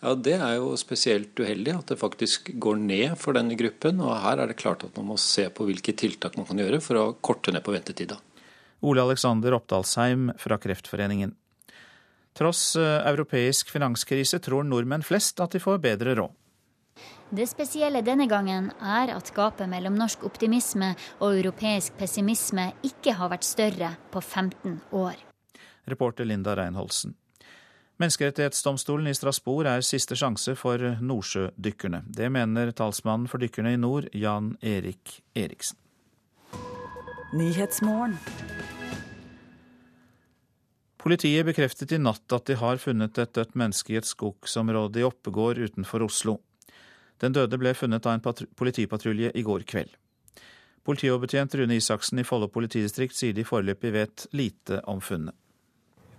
Ja, 0.00 0.14
Det 0.14 0.38
er 0.40 0.54
jo 0.56 0.72
spesielt 0.80 1.36
uheldig 1.36 1.74
at 1.76 1.92
det 1.92 1.98
faktisk 2.00 2.50
går 2.56 2.76
ned 2.80 3.18
for 3.20 3.36
denne 3.36 3.56
gruppen. 3.56 4.00
og 4.00 4.16
Her 4.22 4.40
er 4.40 4.46
det 4.48 4.56
klart 4.56 4.84
at 4.84 4.96
man 4.96 5.12
må 5.12 5.18
se 5.18 5.48
på 5.50 5.66
hvilke 5.68 5.92
tiltak 5.92 6.36
man 6.36 6.46
kan 6.46 6.56
gjøre 6.56 6.80
for 6.80 6.96
å 6.96 7.16
korte 7.20 7.52
ned 7.52 7.62
på 7.62 7.72
ventetida. 7.72 8.16
Ole 8.80 9.02
Alexander 9.02 9.52
Oppdalsheim 9.52 10.32
fra 10.38 10.56
Kreftforeningen. 10.56 11.34
Tross 12.32 12.76
eh, 12.76 13.02
europeisk 13.10 13.68
finanskrise 13.68 14.38
tror 14.40 14.64
nordmenn 14.64 15.04
flest 15.04 15.40
at 15.40 15.52
de 15.52 15.60
får 15.60 15.82
bedre 15.84 16.14
råd. 16.16 16.32
Det 17.30 17.46
spesielle 17.46 18.00
denne 18.02 18.26
gangen 18.26 18.72
er 18.80 19.12
at 19.14 19.28
gapet 19.36 19.68
mellom 19.70 19.94
norsk 19.98 20.24
optimisme 20.26 20.94
og 21.20 21.36
europeisk 21.36 21.94
pessimisme 22.00 22.70
ikke 22.82 23.14
har 23.20 23.30
vært 23.30 23.46
større 23.46 23.92
på 24.10 24.22
15 24.22 24.80
år. 24.96 25.20
Reporter 25.86 26.24
Linda 26.24 26.56
Reinholsen. 26.56 27.14
Menneskerettighetsdomstolen 28.00 29.10
i 29.10 29.12
Strasbourg 29.12 29.68
er 29.68 29.82
siste 29.84 30.16
sjanse 30.16 30.54
for 30.56 30.80
nordsjødykkerne. 31.04 32.06
Det 32.08 32.30
mener 32.32 32.70
talsmannen 32.72 33.28
for 33.28 33.42
dykkerne 33.42 33.74
i 33.74 33.80
nord, 33.80 34.06
Jan 34.16 34.54
Erik 34.64 35.18
Eriksen. 35.36 35.76
Politiet 41.00 41.44
bekreftet 41.44 41.92
i 41.92 41.98
natt 42.00 42.32
at 42.32 42.48
de 42.48 42.56
har 42.60 42.80
funnet 42.80 43.20
et 43.20 43.34
dødt 43.36 43.52
menneske 43.60 43.92
i 43.92 43.98
et 44.00 44.08
skogsområde 44.08 45.02
i 45.02 45.04
Oppegård 45.04 45.60
utenfor 45.60 46.06
Oslo. 46.08 46.38
Den 47.20 47.36
døde 47.36 47.60
ble 47.60 47.74
funnet 47.76 48.08
av 48.08 48.16
en 48.16 48.48
politipatrulje 48.56 49.34
i 49.36 49.44
går 49.44 49.68
kveld. 49.68 49.92
Politioverbetjent 50.88 51.54
Rune 51.60 51.76
Isaksen 51.76 52.24
i 52.24 52.24
Follo 52.24 52.48
politidistrikt 52.48 53.16
sier 53.16 53.36
de 53.36 53.44
foreløpig 53.44 53.92
vet 53.92 54.26
lite 54.32 54.80
om 54.88 55.04
funnet. 55.04 55.36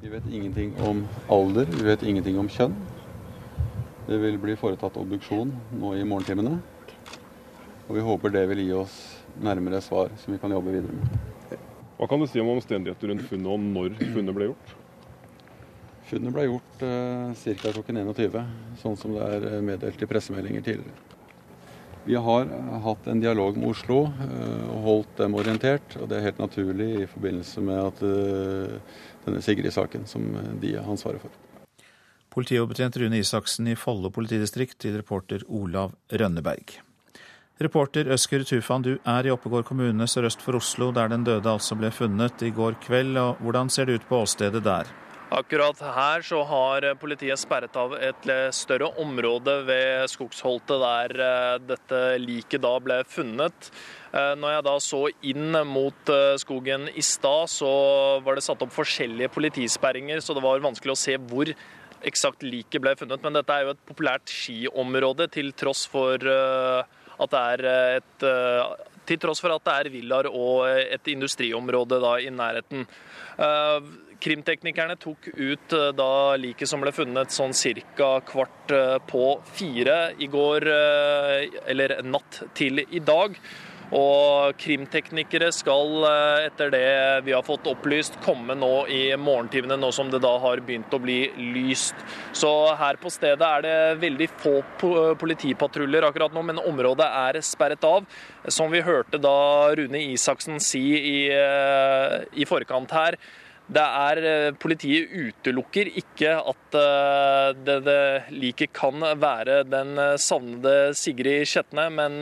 Vi 0.01 0.09
vet 0.09 0.23
ingenting 0.31 0.73
om 0.81 1.07
alder, 1.29 1.65
vi 1.65 1.83
vet 1.85 2.03
ingenting 2.03 2.39
om 2.41 2.47
kjønn. 2.49 2.73
Det 4.07 4.17
vil 4.17 4.39
bli 4.41 4.55
foretatt 4.57 4.95
obduksjon 4.97 5.51
nå 5.77 5.91
i 5.93 6.07
morgentimene. 6.09 6.55
Og 7.85 7.91
vi 7.99 8.05
håper 8.07 8.33
det 8.33 8.41
vil 8.49 8.63
gi 8.63 8.71
oss 8.79 8.95
nærmere 9.45 9.77
svar 9.85 10.09
som 10.23 10.33
vi 10.33 10.39
kan 10.41 10.55
jobbe 10.55 10.73
videre 10.73 10.97
med. 10.97 11.61
Hva 11.99 12.09
kan 12.09 12.17
du 12.17 12.25
si 12.25 12.41
om 12.41 12.49
omstendigheter 12.49 13.13
rundt 13.13 13.27
funnet, 13.29 13.51
og 13.53 13.61
når 13.61 14.01
funnet 14.15 14.37
ble 14.39 14.49
gjort? 14.49 14.73
Funnet 16.09 16.33
ble 16.33 16.47
gjort 16.49 16.85
eh, 16.89 17.45
ca. 17.61 17.77
klokken 17.77 18.01
21, 18.01 18.41
sånn 18.81 18.97
som 18.97 19.13
det 19.13 19.31
er 19.37 19.49
eh, 19.51 19.63
meddelt 19.69 20.01
i 20.01 20.09
pressemeldinger 20.09 20.65
tidligere. 20.65 21.11
Vi 22.03 22.15
har 22.17 22.47
hatt 22.81 23.07
en 23.07 23.19
dialog 23.21 23.57
med 23.61 23.75
Oslo 23.75 24.07
eh, 24.09 24.69
og 24.73 24.85
holdt 24.87 25.19
dem 25.19 25.35
orientert. 25.37 25.93
og 26.01 26.09
Det 26.09 26.17
er 26.17 26.25
helt 26.31 26.41
naturlig 26.41 26.87
i 27.03 27.09
forbindelse 27.11 27.61
med 27.61 27.81
at 27.83 28.01
eh, 28.07 28.95
denne 29.25 29.41
Sigrid-saken 29.45 30.07
som 30.09 30.27
de 30.61 30.75
har 30.77 30.87
ansvaret 30.89 31.23
for. 31.23 31.33
Politioverbetjent 32.31 32.95
Rune 33.01 33.19
Isaksen 33.19 33.67
i 33.67 33.75
Follo 33.75 34.11
politidistrikt 34.13 34.77
til 34.79 34.95
reporter 35.01 35.43
Olav 35.51 35.97
Rønneberg. 36.15 36.77
Reporter 37.61 38.07
Øsker 38.15 38.41
Tufan, 38.47 38.81
du 38.81 38.95
er 39.05 39.27
i 39.27 39.33
Oppegård 39.33 39.67
kommune 39.67 40.07
sørøst 40.09 40.41
for 40.41 40.57
Oslo, 40.57 40.89
der 40.95 41.11
den 41.11 41.27
døde 41.27 41.51
altså 41.51 41.75
ble 41.77 41.91
funnet 41.93 42.41
i 42.41 42.49
går 42.55 42.79
kveld. 42.81 43.19
og 43.19 43.43
Hvordan 43.43 43.69
ser 43.69 43.85
det 43.85 43.99
ut 43.99 44.07
på 44.09 44.23
åstedet 44.23 44.63
der? 44.65 44.89
Akkurat 45.31 45.79
her 45.79 46.23
så 46.27 46.41
har 46.43 46.87
politiet 46.99 47.39
sperret 47.39 47.75
av 47.79 47.93
et 47.95 48.25
større 48.51 48.89
område 48.99 49.61
ved 49.67 50.09
skogsholtet 50.11 50.81
der 50.81 51.13
eh, 51.27 51.59
dette 51.69 52.01
liket 52.19 52.65
da 52.65 52.73
ble 52.83 52.97
funnet. 53.07 53.69
Eh, 54.11 54.33
når 54.39 54.55
jeg 54.55 54.65
da 54.67 54.75
så 54.83 55.01
inn 55.31 55.57
mot 55.67 56.11
eh, 56.11 56.35
skogen 56.41 56.89
i 56.91 57.03
stad, 57.05 57.51
så 57.51 57.71
var 58.25 58.37
det 58.37 58.45
satt 58.45 58.63
opp 58.65 58.73
forskjellige 58.75 59.31
politisperringer, 59.31 60.19
så 60.23 60.35
det 60.35 60.43
var 60.43 60.63
vanskelig 60.63 60.95
å 60.95 60.99
se 60.99 61.17
hvor 61.31 61.53
eksakt 62.01 62.43
liket 62.43 62.81
ble 62.83 62.95
funnet. 62.99 63.23
Men 63.23 63.39
dette 63.39 63.55
er 63.55 63.67
jo 63.67 63.75
et 63.75 63.83
populært 63.87 64.31
skiområde, 64.31 65.29
til 65.31 65.53
tross 65.57 65.85
for 65.89 66.17
at 66.21 67.33
det 67.33 67.41
er 67.55 67.67
et 67.99 68.25
til 69.05 69.17
tross 69.21 69.41
for 69.41 69.53
at 69.53 69.63
det 69.65 69.73
er 69.73 69.89
villaer 69.93 70.27
og 70.29 70.65
et 70.69 71.07
industriområde 71.11 71.97
da 72.01 72.15
i 72.21 72.29
nærheten. 72.33 72.85
Krimteknikerne 74.21 74.99
tok 75.01 75.31
ut 75.33 75.73
eh, 75.73 75.89
da 75.97 76.11
liket 76.37 76.69
som 76.69 76.83
ble 76.83 76.93
funnet 76.93 77.33
sånn 77.33 77.55
ca. 77.97 78.11
kvart 78.27 78.73
eh, 78.75 78.97
på 79.09 79.25
fire 79.57 80.13
i 80.21 80.29
går, 80.29 80.67
eh, 80.69 81.59
eller 81.73 81.95
natt 82.05 82.43
til 82.57 82.83
i 82.83 83.01
dag. 83.01 83.39
Og 83.91 84.55
krimteknikere 84.61 85.49
skal, 85.51 86.05
etter 86.45 86.71
det 86.71 86.85
vi 87.25 87.33
har 87.35 87.43
fått 87.43 87.67
opplyst, 87.67 88.15
komme 88.23 88.55
nå 88.55 88.85
i 88.87 89.01
morgentimene, 89.19 89.75
nå 89.79 89.91
som 89.95 90.07
det 90.13 90.21
da 90.23 90.31
har 90.39 90.63
begynt 90.63 90.95
å 90.95 91.01
bli 91.03 91.19
lyst. 91.57 91.99
Så 92.31 92.51
her 92.79 92.99
på 93.01 93.11
stedet 93.11 93.43
er 93.43 93.65
det 93.65 93.75
veldig 94.05 94.29
få 94.39 94.55
politipatruljer 95.19 96.07
akkurat 96.07 96.31
nå, 96.35 96.45
men 96.47 96.63
området 96.63 97.09
er 97.25 97.41
sperret 97.43 97.83
av. 97.83 98.07
Som 98.47 98.71
vi 98.71 98.83
hørte 98.85 99.19
da 99.19 99.35
Rune 99.75 100.05
Isaksen 100.13 100.63
si 100.63 100.85
i, 100.95 101.15
i 101.27 102.47
forkant 102.47 102.95
her, 102.95 103.19
det 103.71 103.83
er, 103.83 104.19
eh, 104.27 104.53
Politiet 104.59 105.11
utelukker 105.11 105.87
ikke 106.01 106.33
at 106.51 106.75
eh, 106.75 107.53
det, 107.55 107.77
det 107.85 108.03
liket 108.35 108.73
kan 108.75 108.99
være 109.21 109.61
den 109.69 109.95
eh, 109.99 110.17
savnede 110.19 110.91
Sigrid 110.97 111.47
Skjetne, 111.47 111.87
men 111.93 112.19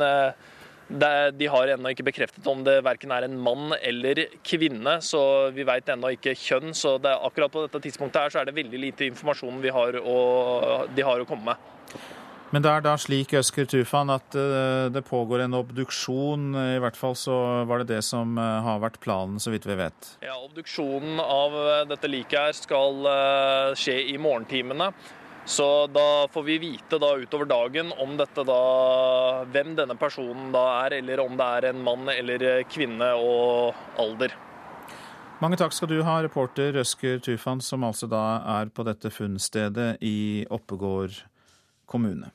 de 0.89 1.47
har 1.54 1.69
ennå 1.69 1.91
ikke 1.93 2.08
bekreftet 2.08 2.47
om 2.49 2.63
det 2.65 2.80
verken 2.86 3.12
er 3.13 3.28
en 3.28 3.38
mann 3.38 3.75
eller 3.78 4.23
kvinne, 4.41 4.95
så 5.06 5.21
vi 5.54 5.65
veit 5.67 5.89
ennå 5.89 6.15
ikke 6.15 6.34
kjønn. 6.34 6.73
Så 6.73 6.97
det, 7.02 7.13
akkurat 7.13 7.54
på 7.54 7.65
dette 7.67 7.84
tidspunktet 7.84 8.23
her 8.23 8.34
så 8.34 8.41
er 8.41 8.49
det 8.49 8.58
veldig 8.58 8.82
lite 8.88 9.10
informasjon 9.10 9.62
har 9.75 9.99
å, 10.02 10.17
de 10.95 11.06
har 11.06 11.21
å 11.21 11.28
komme 11.30 11.54
med. 11.54 11.67
Men 12.49 12.64
det 12.66 12.70
er 12.72 12.82
da 12.82 12.95
slik, 12.97 13.36
Øsker 13.38 13.68
Tufan, 13.70 14.09
at 14.09 14.34
eh, 14.34 14.88
det 14.89 15.03
pågår 15.05 15.43
en 15.43 15.57
obduksjon. 15.59 16.47
I 16.57 16.80
hvert 16.82 16.97
fall 16.97 17.14
så 17.18 17.36
var 17.70 17.84
det 17.84 17.91
det 17.91 17.99
som 18.07 18.39
eh, 18.41 18.55
har 18.66 18.82
vært 18.82 18.97
planen, 19.03 19.38
så 19.41 19.53
vidt 19.53 19.68
vi 19.70 19.78
vet. 19.78 20.14
Ja, 20.26 20.34
Obduksjonen 20.47 21.22
av 21.22 21.53
eh, 21.59 21.84
dette 21.91 22.09
liket 22.09 22.39
her 22.39 22.57
skal 22.57 23.05
skje 23.78 23.99
i 24.16 24.18
morgentimene. 24.18 24.89
Så 25.50 25.88
da 25.89 26.28
får 26.30 26.43
vi 26.45 26.58
vite 26.62 27.00
da 27.02 27.16
utover 27.18 27.47
dagen 27.50 27.89
om 27.97 28.12
dette 28.20 28.43
da, 28.45 28.60
hvem 29.50 29.72
denne 29.80 29.95
personen 29.97 30.52
da 30.54 30.62
er, 30.84 31.00
eller 31.00 31.24
om 31.24 31.34
det 31.39 31.47
er 31.58 31.68
en 31.72 31.82
mann 31.88 32.12
eller 32.14 32.45
kvinne 32.70 33.08
og 33.18 33.74
alder. 33.97 34.36
Mange 35.41 35.58
takk 35.58 35.74
skal 35.74 35.89
du 35.89 36.04
ha, 36.06 36.20
reporter 36.22 36.76
Røsker 36.78 37.18
Tufan, 37.26 37.64
som 37.66 37.88
altså 37.88 38.06
da 38.12 38.22
er 38.60 38.70
på 38.70 38.86
dette 38.86 39.10
funnstedet 39.10 39.95
i 40.06 40.45
Oppegård 40.54 41.18
kommune. 41.89 42.30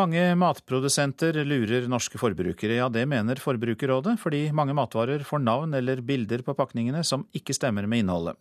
Mange 0.00 0.22
matprodusenter 0.40 1.42
lurer 1.44 1.90
norske 1.90 2.16
forbrukere. 2.16 2.80
Ja, 2.80 2.88
det 2.88 3.04
mener 3.10 3.42
Forbrukerrådet, 3.42 4.16
fordi 4.22 4.46
mange 4.56 4.72
matvarer 4.72 5.20
får 5.26 5.44
navn 5.44 5.76
eller 5.76 6.00
bilder 6.00 6.46
på 6.46 6.56
pakningene 6.56 7.04
som 7.04 7.28
ikke 7.36 7.52
stemmer 7.52 7.84
med 7.90 8.06
innholdet. 8.06 8.40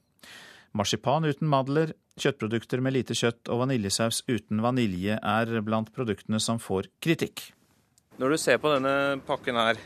Marsipan 0.77 1.25
uten 1.25 1.49
madler, 1.49 1.93
kjøttprodukter 2.19 2.81
med 2.83 2.93
lite 2.93 3.15
kjøtt 3.17 3.49
og 3.49 3.63
vaniljesaus 3.63 4.21
uten 4.29 4.61
vanilje 4.61 5.15
er 5.17 5.53
blant 5.65 5.89
produktene 5.95 6.39
som 6.43 6.59
får 6.61 6.91
kritikk. 7.01 7.47
Når 8.19 8.35
du 8.35 8.37
ser 8.37 8.59
på 8.61 8.69
denne 8.75 9.17
pakken 9.25 9.57
her, 9.57 9.79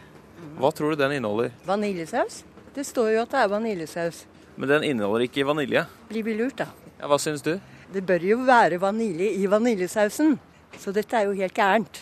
hva 0.59 0.73
tror 0.75 0.91
du 0.91 0.99
den 0.99 1.15
inneholder? 1.19 1.53
Vaniljesaus? 1.67 2.41
Det 2.75 2.83
står 2.87 3.13
jo 3.13 3.21
at 3.23 3.31
det 3.31 3.43
er 3.43 3.51
vaniljesaus. 3.53 4.23
Men 4.57 4.69
den 4.69 4.87
inneholder 4.89 5.27
ikke 5.27 5.45
vanilje. 5.47 5.85
Blir 6.09 6.25
vi 6.25 6.33
lurt, 6.37 6.57
da? 6.59 6.67
Ja, 6.99 7.07
Hva 7.07 7.19
syns 7.21 7.45
du? 7.45 7.55
Det 7.93 8.01
bør 8.05 8.25
jo 8.25 8.39
være 8.47 8.79
vanilje 8.81 9.29
i 9.37 9.45
vaniljesausen. 9.49 10.35
Så 10.81 10.91
dette 10.91 11.15
er 11.15 11.29
jo 11.29 11.37
helt 11.37 11.53
gærent. 11.55 12.01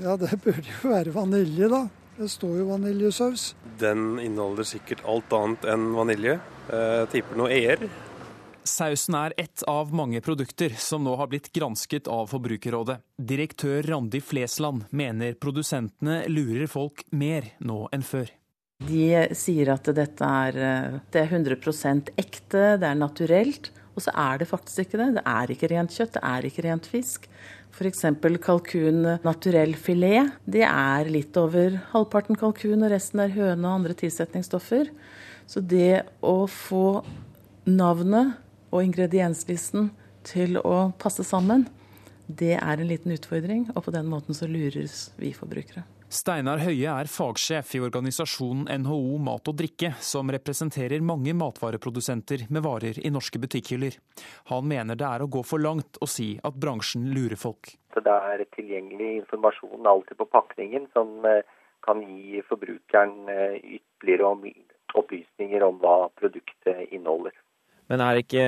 Ja, 0.00 0.14
det 0.16 0.38
bør 0.44 0.62
jo 0.62 0.92
være 0.94 1.12
vanilje, 1.14 1.68
da. 1.68 1.82
Det 2.16 2.30
står 2.30 2.62
jo 2.62 2.68
vaniljesaus. 2.70 3.50
Den 3.82 4.16
inneholder 4.22 4.66
sikkert 4.68 5.02
alt 5.08 5.32
annet 5.36 5.66
enn 5.74 5.90
vanilje. 5.96 6.38
Jeg 6.70 7.10
tipper 7.12 7.40
noe 7.40 7.50
e-er. 7.52 7.82
Sausen 8.64 9.16
er 9.18 9.34
ett 9.36 9.62
av 9.66 9.90
mange 9.94 10.20
produkter 10.22 10.74
som 10.78 11.02
nå 11.04 11.16
har 11.18 11.30
blitt 11.32 11.50
gransket 11.52 12.08
av 12.10 12.28
Forbrukerrådet. 12.30 13.00
Direktør 13.18 13.82
Randi 13.88 14.20
Flesland 14.22 14.86
mener 14.90 15.34
produsentene 15.34 16.22
lurer 16.30 16.70
folk 16.70 17.02
mer 17.10 17.52
nå 17.58 17.84
enn 17.92 18.06
før. 18.06 18.30
De 18.82 19.06
sier 19.38 19.70
at 19.74 19.86
dette 19.94 20.28
er, 20.46 20.58
det 21.14 21.22
er 21.22 21.30
100% 21.30 22.12
ekte, 22.18 22.64
det 22.82 22.88
er 22.88 22.98
naturelt. 22.98 23.70
Og 23.92 24.06
så 24.06 24.14
er 24.16 24.40
det 24.40 24.48
faktisk 24.48 24.86
ikke 24.86 25.00
det. 25.00 25.08
Det 25.18 25.24
er 25.28 25.52
ikke 25.52 25.70
rent 25.72 25.92
kjøtt, 25.94 26.14
det 26.16 26.22
er 26.24 26.46
ikke 26.48 26.64
rent 26.66 26.88
fisk. 26.88 27.26
F.eks. 27.72 28.04
kalkun 28.44 29.02
naturell 29.24 29.74
filet. 29.80 30.32
Det 30.44 30.64
er 30.66 31.10
litt 31.12 31.36
over 31.40 31.76
halvparten 31.92 32.38
kalkun, 32.40 32.84
og 32.84 32.92
resten 32.92 33.22
er 33.24 33.34
høne 33.36 33.66
og 33.66 33.80
andre 33.80 33.96
tilsetningsstoffer. 33.98 34.90
Så 35.48 35.60
det 35.60 36.04
å 36.24 36.44
få 36.48 37.02
navnet 37.68 38.38
og 38.72 38.82
ingredienslisten 38.88 39.92
til 40.26 40.58
å 40.58 40.90
passe 40.98 41.24
sammen, 41.26 41.68
det 42.26 42.54
er 42.56 42.80
en 42.80 42.88
liten 42.88 43.12
utfordring. 43.12 43.68
Og 43.76 43.84
på 43.86 43.94
den 43.94 44.08
måten 44.08 44.34
så 44.36 44.48
lures 44.48 45.10
vi 45.20 45.34
forbrukere. 45.36 45.84
Steinar 46.12 46.60
Høie 46.60 46.92
er 46.92 47.08
fagsjef 47.08 47.70
i 47.78 47.80
organisasjonen 47.80 48.66
NHO 48.82 49.16
Mat 49.24 49.48
og 49.48 49.56
Drikke, 49.56 49.94
som 50.04 50.28
representerer 50.34 51.00
mange 51.00 51.32
matvareprodusenter 51.32 52.44
med 52.52 52.66
varer 52.66 52.98
i 53.00 53.12
norske 53.14 53.40
butikkhyller. 53.40 53.96
Han 54.52 54.68
mener 54.68 54.98
det 55.00 55.08
er 55.08 55.24
å 55.24 55.30
gå 55.32 55.40
for 55.48 55.62
langt 55.64 55.96
å 56.04 56.08
si 56.10 56.34
at 56.44 56.58
bransjen 56.60 57.08
lurer 57.16 57.40
folk. 57.40 57.72
Det 57.96 58.18
er 58.34 58.44
tilgjengelig 58.52 59.08
informasjon 59.22 59.88
alltid 59.88 60.20
på 60.20 60.28
pakningen 60.36 60.90
som 60.92 61.24
eh, 61.24 61.48
kan 61.80 62.04
gi 62.04 62.44
forbrukeren 62.44 63.32
eh, 63.32 63.56
ytterligere 63.78 64.52
opplysninger 65.00 65.64
om 65.64 65.80
hva 65.80 65.96
produktet 66.20 66.92
inneholder. 66.92 67.32
Men 67.90 68.00
er 68.00 68.20
ikke 68.20 68.44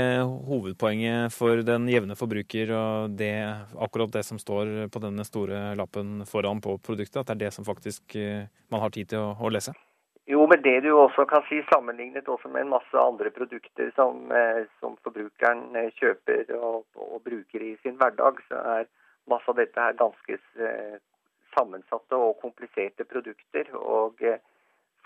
hovedpoenget 0.47 1.35
for 1.35 1.62
den 1.66 1.89
jevne 1.91 2.16
forbruker 2.16 2.70
og 2.76 3.16
det, 3.18 3.35
akkurat 3.82 4.12
det 4.14 4.22
som 4.26 4.39
står 4.41 4.87
på 4.95 5.03
denne 5.03 5.26
store 5.26 5.74
lappen 5.78 6.22
foran 6.28 6.62
på 6.64 6.76
produktet, 6.78 7.18
at 7.20 7.32
det 7.32 7.35
er 7.35 7.43
det 7.47 7.57
som 7.57 7.66
faktisk 7.66 8.16
eh, 8.16 8.47
man 8.70 8.85
har 8.85 8.95
tid 8.95 9.11
til 9.11 9.24
å, 9.24 9.35
å 9.35 9.51
lese? 9.53 9.74
Jo, 10.30 10.47
men 10.49 10.62
det 10.64 10.78
du 10.87 10.95
også 10.97 11.26
kan 11.28 11.45
si, 11.51 11.59
sammenlignet 11.68 12.30
også 12.30 12.49
med 12.49 12.64
en 12.64 12.72
masse 12.76 12.97
andre 12.97 13.32
produkter 13.35 13.91
som, 13.99 14.22
eh, 14.32 14.64
som 14.80 14.97
forbrukeren 15.05 15.66
eh, 15.76 15.91
kjøper 15.99 16.55
og, 16.57 16.87
og, 16.97 17.18
bruker 17.26 17.66
i 17.66 17.74
sin 17.82 17.99
hverdag, 18.01 18.41
så 18.49 18.62
er 18.78 18.89
masse 19.28 19.51
av 19.51 19.61
dette 19.61 19.80
her 19.80 19.99
ganske 19.99 20.41
sammensatte 21.57 22.16
og 22.16 22.39
kompliserte 22.41 23.05
produkter. 23.09 23.68
og 23.76 24.20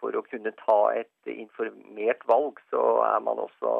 for 0.00 0.14
å 0.16 0.24
kunne 0.26 0.52
ta 0.60 0.78
et 0.96 1.32
informert 1.32 2.24
valg, 2.30 2.60
så 2.70 2.82
man 3.24 3.40
også, 3.42 3.72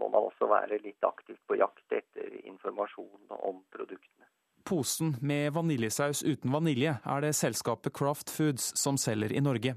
må 0.00 0.10
man 0.12 0.28
også 0.28 0.48
være 0.50 0.80
litt 0.84 1.06
aktivt 1.06 1.40
på 1.48 1.58
jakt 1.60 1.96
etter 1.96 2.34
informasjon 2.44 3.38
om 3.40 3.62
produktene. 3.74 4.28
Posen 4.62 5.16
med 5.20 5.50
vaniljesaus 5.56 6.22
uten 6.22 6.52
vanilje 6.54 6.94
er 6.94 7.24
det 7.24 7.32
selskapet 7.34 7.94
Craft 7.98 8.30
Foods 8.30 8.70
som 8.78 8.98
selger 9.00 9.34
i 9.34 9.42
Norge. 9.42 9.74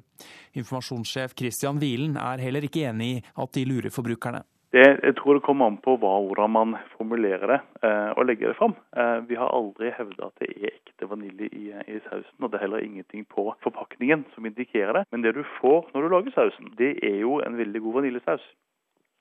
Informasjonssjef 0.54 1.34
Christian 1.39 1.82
Wielen 1.82 2.20
er 2.22 2.43
heller 2.43 2.68
ikke 2.68 2.86
enig 2.91 3.10
i 3.16 3.24
at 3.41 3.56
de 3.58 3.66
lurer 3.66 3.93
forbrukerne. 3.93 4.43
Det, 4.76 4.84
jeg 4.84 5.15
tror 5.15 5.38
det 5.38 5.45
kommer 5.45 5.69
an 5.69 5.78
på 5.80 5.93
hva, 6.01 6.17
hvordan 6.28 6.51
man 6.51 6.73
formulerer 6.97 7.47
det 7.47 7.59
eh, 7.88 8.09
og 8.11 8.26
legger 8.28 8.51
det 8.51 8.57
fram. 8.57 8.73
Eh, 8.91 9.21
vi 9.30 9.38
har 9.39 9.53
aldri 9.55 9.93
hevda 9.95 10.28
at 10.28 10.41
det 10.41 10.49
er 10.51 10.73
ekte 10.73 11.07
vanilje 11.07 11.47
i, 11.47 11.69
i, 11.71 11.99
sausen, 12.09 12.41
og 12.41 12.49
det 12.51 12.57
er 12.57 12.65
heller 12.65 12.84
ingenting 12.84 13.23
på 13.32 13.45
forpakningen 13.63 14.26
som 14.34 14.49
indikerer 14.49 14.97
det. 14.97 15.03
Men 15.15 15.23
det 15.23 15.32
du 15.38 15.45
får 15.61 15.93
når 15.93 16.03
du 16.03 16.11
lager 16.11 16.36
sausen, 16.36 16.73
det 16.82 16.91
er 17.07 17.21
jo 17.21 17.38
en 17.45 17.55
veldig 17.55 17.82
god 17.86 18.01
vaniljesaus. 18.01 18.43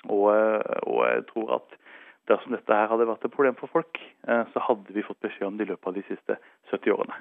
Og, 0.08 0.26
eh, 0.34 0.80
og 0.90 0.98
jeg 1.06 1.22
tror 1.28 1.52
at 1.60 1.76
dersom 2.32 2.56
dette 2.56 2.80
her 2.80 2.90
hadde 2.90 3.06
vært 3.12 3.28
et 3.28 3.36
problem 3.36 3.58
for 3.60 3.70
folk, 3.70 4.00
eh, 4.26 4.42
så 4.50 4.64
hadde 4.66 4.96
vi 4.96 5.04
fått 5.06 5.22
beskjed 5.22 5.46
om 5.52 5.60
det 5.60 5.68
i 5.68 5.70
løpet 5.70 5.92
av 5.92 6.00
de 6.00 6.02
siste 6.08 6.38
70 6.72 6.96
årene. 6.96 7.20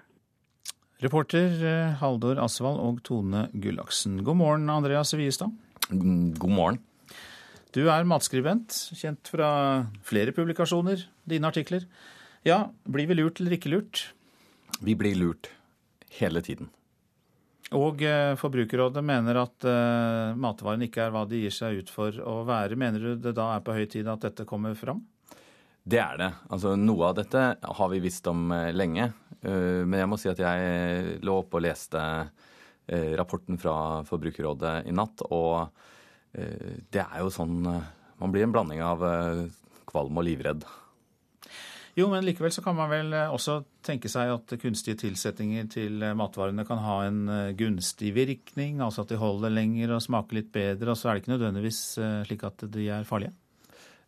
Reporter 1.04 1.54
eh, 1.68 1.94
Haldor 2.02 2.42
Asvald 2.42 2.82
og 2.82 3.04
Tone 3.06 3.46
Gullaksen. 3.54 4.24
God 4.26 4.42
morgen, 4.42 4.66
Andreas 4.74 5.14
Wiestad. 5.14 5.54
God 5.92 6.50
morgen. 6.50 6.82
Du 7.74 7.88
er 7.90 8.06
matskribent, 8.06 8.76
kjent 8.94 9.30
fra 9.34 9.50
flere 10.06 10.30
publikasjoner, 10.36 11.08
dine 11.26 11.50
artikler. 11.50 11.88
Ja, 12.46 12.68
blir 12.86 13.08
vi 13.10 13.16
lurt 13.18 13.40
eller 13.42 13.56
ikke 13.58 13.72
lurt? 13.74 14.04
Vi 14.86 14.94
blir 15.00 15.16
lurt 15.18 15.50
hele 16.20 16.44
tiden. 16.46 16.70
Og 17.74 18.04
eh, 18.06 18.36
Forbrukerrådet 18.38 19.02
mener 19.02 19.40
at 19.42 19.66
eh, 19.66 20.36
matvarene 20.38 20.86
ikke 20.86 21.08
er 21.08 21.16
hva 21.16 21.24
de 21.26 21.40
gir 21.42 21.56
seg 21.56 21.80
ut 21.82 21.90
for 21.90 22.20
å 22.22 22.44
være. 22.46 22.78
Mener 22.78 23.02
du 23.02 23.24
det 23.24 23.34
da 23.40 23.48
er 23.56 23.64
på 23.66 23.74
høy 23.74 23.88
tid 23.90 24.12
at 24.12 24.22
dette 24.28 24.46
kommer 24.46 24.78
fram? 24.78 25.02
Det 25.82 25.98
er 25.98 26.20
det. 26.22 26.30
Altså, 26.54 26.76
noe 26.78 27.10
av 27.10 27.18
dette 27.18 27.48
har 27.58 27.90
vi 27.90 28.04
visst 28.04 28.30
om 28.30 28.54
eh, 28.54 28.70
lenge. 28.76 29.10
Men 29.44 29.98
jeg 29.98 30.08
må 30.08 30.16
si 30.16 30.30
at 30.32 30.40
jeg 30.40 31.18
lå 31.20 31.34
oppe 31.42 31.58
og 31.60 31.66
leste 31.66 32.00
rapporten 33.20 33.58
fra 33.60 33.74
Forbrukerrådet 34.08 34.86
i 34.88 34.94
natt. 34.96 35.20
og 35.36 35.74
det 36.34 37.04
er 37.04 37.20
jo 37.22 37.34
sånn 37.34 37.60
eh, 37.70 37.92
Man 38.22 38.32
blir 38.34 38.46
en 38.46 38.54
blanding 38.56 38.82
av 38.86 39.04
eh, 39.06 39.44
kvalm 39.90 40.18
og 40.18 40.26
livredd. 40.26 40.64
Jo, 41.94 42.08
men 42.10 42.26
likevel 42.26 42.50
så 42.50 42.64
kan 42.66 42.74
man 42.74 42.90
vel 42.90 43.12
også 43.14 43.60
tenke 43.86 44.10
seg 44.10 44.32
at 44.34 44.56
kunstige 44.58 44.98
tilsetninger 45.04 45.68
til 45.70 46.06
matvarene 46.18 46.64
kan 46.66 46.80
ha 46.82 46.96
en 47.06 47.28
gunstig 47.54 48.16
virkning, 48.16 48.80
altså 48.82 49.04
at 49.04 49.12
de 49.12 49.20
holder 49.22 49.54
lenger 49.54 49.94
og 49.94 50.02
smaker 50.02 50.40
litt 50.40 50.50
bedre, 50.56 50.90
og 50.90 50.98
så 50.98 51.12
er 51.12 51.20
det 51.20 51.22
ikke 51.22 51.34
nødvendigvis 51.36 51.82
slik 52.26 52.48
at 52.50 52.66
de 52.74 52.88
er 52.96 53.06
farlige? 53.06 53.36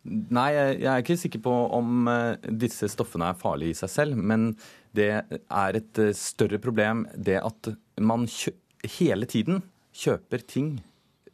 Nei, 0.10 0.48
jeg 0.56 0.90
er 0.90 1.04
ikke 1.04 1.20
sikker 1.28 1.44
på 1.46 1.54
om 1.78 2.10
disse 2.58 2.90
stoffene 2.90 3.30
er 3.30 3.38
farlige 3.38 3.76
i 3.76 3.78
seg 3.78 3.94
selv, 3.94 4.18
men 4.18 4.56
det 4.98 5.12
er 5.22 5.78
et 5.78 6.02
større 6.18 6.58
problem 6.64 7.06
det 7.14 7.38
at 7.44 7.70
man 8.02 8.26
hele 8.98 9.30
tiden 9.30 9.62
kjøper 9.94 10.42
ting 10.50 10.80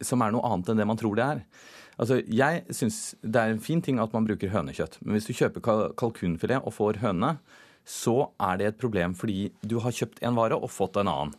som 0.06 0.22
er 0.24 0.34
noe 0.34 0.44
annet 0.48 0.72
enn 0.72 0.82
det 0.82 0.88
man 0.88 1.00
tror 1.00 1.18
det 1.18 1.26
er. 1.26 1.42
Altså, 2.00 2.22
Jeg 2.26 2.64
syns 2.72 3.14
det 3.20 3.40
er 3.40 3.52
en 3.52 3.62
fin 3.62 3.82
ting 3.84 4.00
at 4.02 4.14
man 4.14 4.26
bruker 4.26 4.52
hønekjøtt, 4.52 4.98
men 5.02 5.16
hvis 5.16 5.28
du 5.28 5.36
kjøper 5.36 5.92
kalkunfilet 5.98 6.64
og 6.64 6.74
får 6.74 7.02
høne, 7.04 7.36
så 7.84 8.30
er 8.40 8.58
det 8.58 8.66
et 8.70 8.80
problem 8.80 9.14
fordi 9.18 9.50
du 9.66 9.78
har 9.82 9.94
kjøpt 9.94 10.22
en 10.22 10.36
vare 10.38 10.58
og 10.58 10.70
fått 10.70 11.00
en 11.00 11.10
annen. 11.10 11.34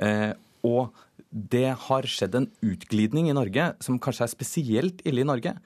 Eh, 0.00 0.32
og 0.64 0.94
det 1.34 1.74
har 1.88 2.06
skjedd 2.08 2.36
en 2.38 2.46
utglidning 2.64 3.28
i 3.28 3.36
Norge 3.36 3.72
som 3.84 3.98
kanskje 4.02 4.24
er 4.26 4.32
spesielt 4.32 5.02
ille 5.06 5.24
i 5.24 5.28
Norge. 5.28 5.56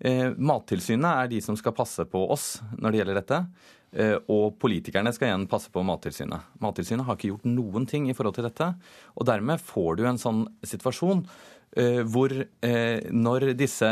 Eh, 0.00 0.34
Mattilsynet 0.34 1.10
er 1.10 1.30
de 1.30 1.40
som 1.44 1.56
skal 1.58 1.76
passe 1.76 2.04
på 2.10 2.24
oss 2.32 2.58
når 2.76 2.90
det 2.90 3.00
gjelder 3.02 3.20
dette. 3.20 3.40
Eh, 3.92 4.16
og 4.28 4.58
politikerne 4.60 5.12
skal 5.16 5.30
igjen 5.30 5.46
passe 5.50 5.72
på 5.72 5.84
Mattilsynet. 5.86 6.56
Mattilsynet 6.60 7.06
har 7.08 7.16
ikke 7.16 7.32
gjort 7.32 7.46
noen 7.48 7.86
ting 7.88 8.08
i 8.08 8.16
forhold 8.16 8.36
til 8.36 8.48
dette. 8.48 8.72
Og 9.16 9.28
dermed 9.28 9.62
får 9.64 10.00
du 10.00 10.04
en 10.08 10.20
sånn 10.20 10.44
situasjon 10.66 11.24
Eh, 11.76 12.00
hvor 12.08 12.32
eh, 12.32 13.00
når 13.12 13.52
disse 13.58 13.88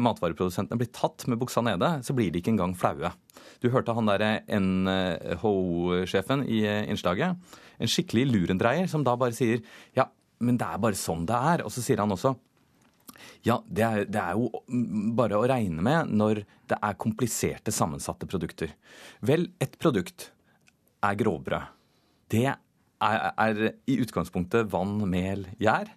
matvareprodusentene 0.00 0.78
blir 0.80 0.88
tatt 0.96 1.26
med 1.28 1.36
buksa 1.40 1.60
nede, 1.62 1.98
så 2.06 2.14
blir 2.16 2.30
de 2.32 2.40
ikke 2.40 2.54
engang 2.54 2.72
flaue. 2.78 3.10
Du 3.60 3.68
hørte 3.68 3.92
han 3.92 4.08
derre 4.08 4.40
NHO-sjefen 4.48 6.46
i 6.48 6.64
innslaget. 6.88 7.36
En 7.76 7.92
skikkelig 7.92 8.24
lurendreier 8.30 8.88
som 8.88 9.04
da 9.04 9.18
bare 9.20 9.36
sier 9.36 9.60
ja, 9.96 10.08
men 10.40 10.56
det 10.60 10.64
er 10.64 10.80
bare 10.80 10.96
sånn 10.96 11.26
det 11.28 11.36
er. 11.52 11.64
Og 11.66 11.74
så 11.74 11.84
sier 11.84 12.00
han 12.00 12.16
også 12.16 12.32
ja, 13.46 13.60
det 13.66 13.84
er, 13.86 14.08
det 14.10 14.20
er, 14.22 14.38
jo 14.38 14.50
bare 15.16 15.38
å 15.38 15.46
regne 15.48 15.84
med 15.84 16.12
når 16.12 16.42
det 16.70 16.78
er 16.80 16.98
kompliserte, 17.00 17.74
sammensatte 17.74 18.28
produkter. 18.30 18.74
Vel, 19.26 19.48
et 19.62 19.78
produkt 19.80 20.30
er 21.04 21.16
grovbrød. 21.20 21.78
Det 22.30 22.46
er, 22.50 22.60
er 23.00 23.64
i 23.90 24.00
utgangspunktet 24.04 24.68
vann, 24.70 24.98
mel, 25.10 25.48
gjær. 25.62 25.90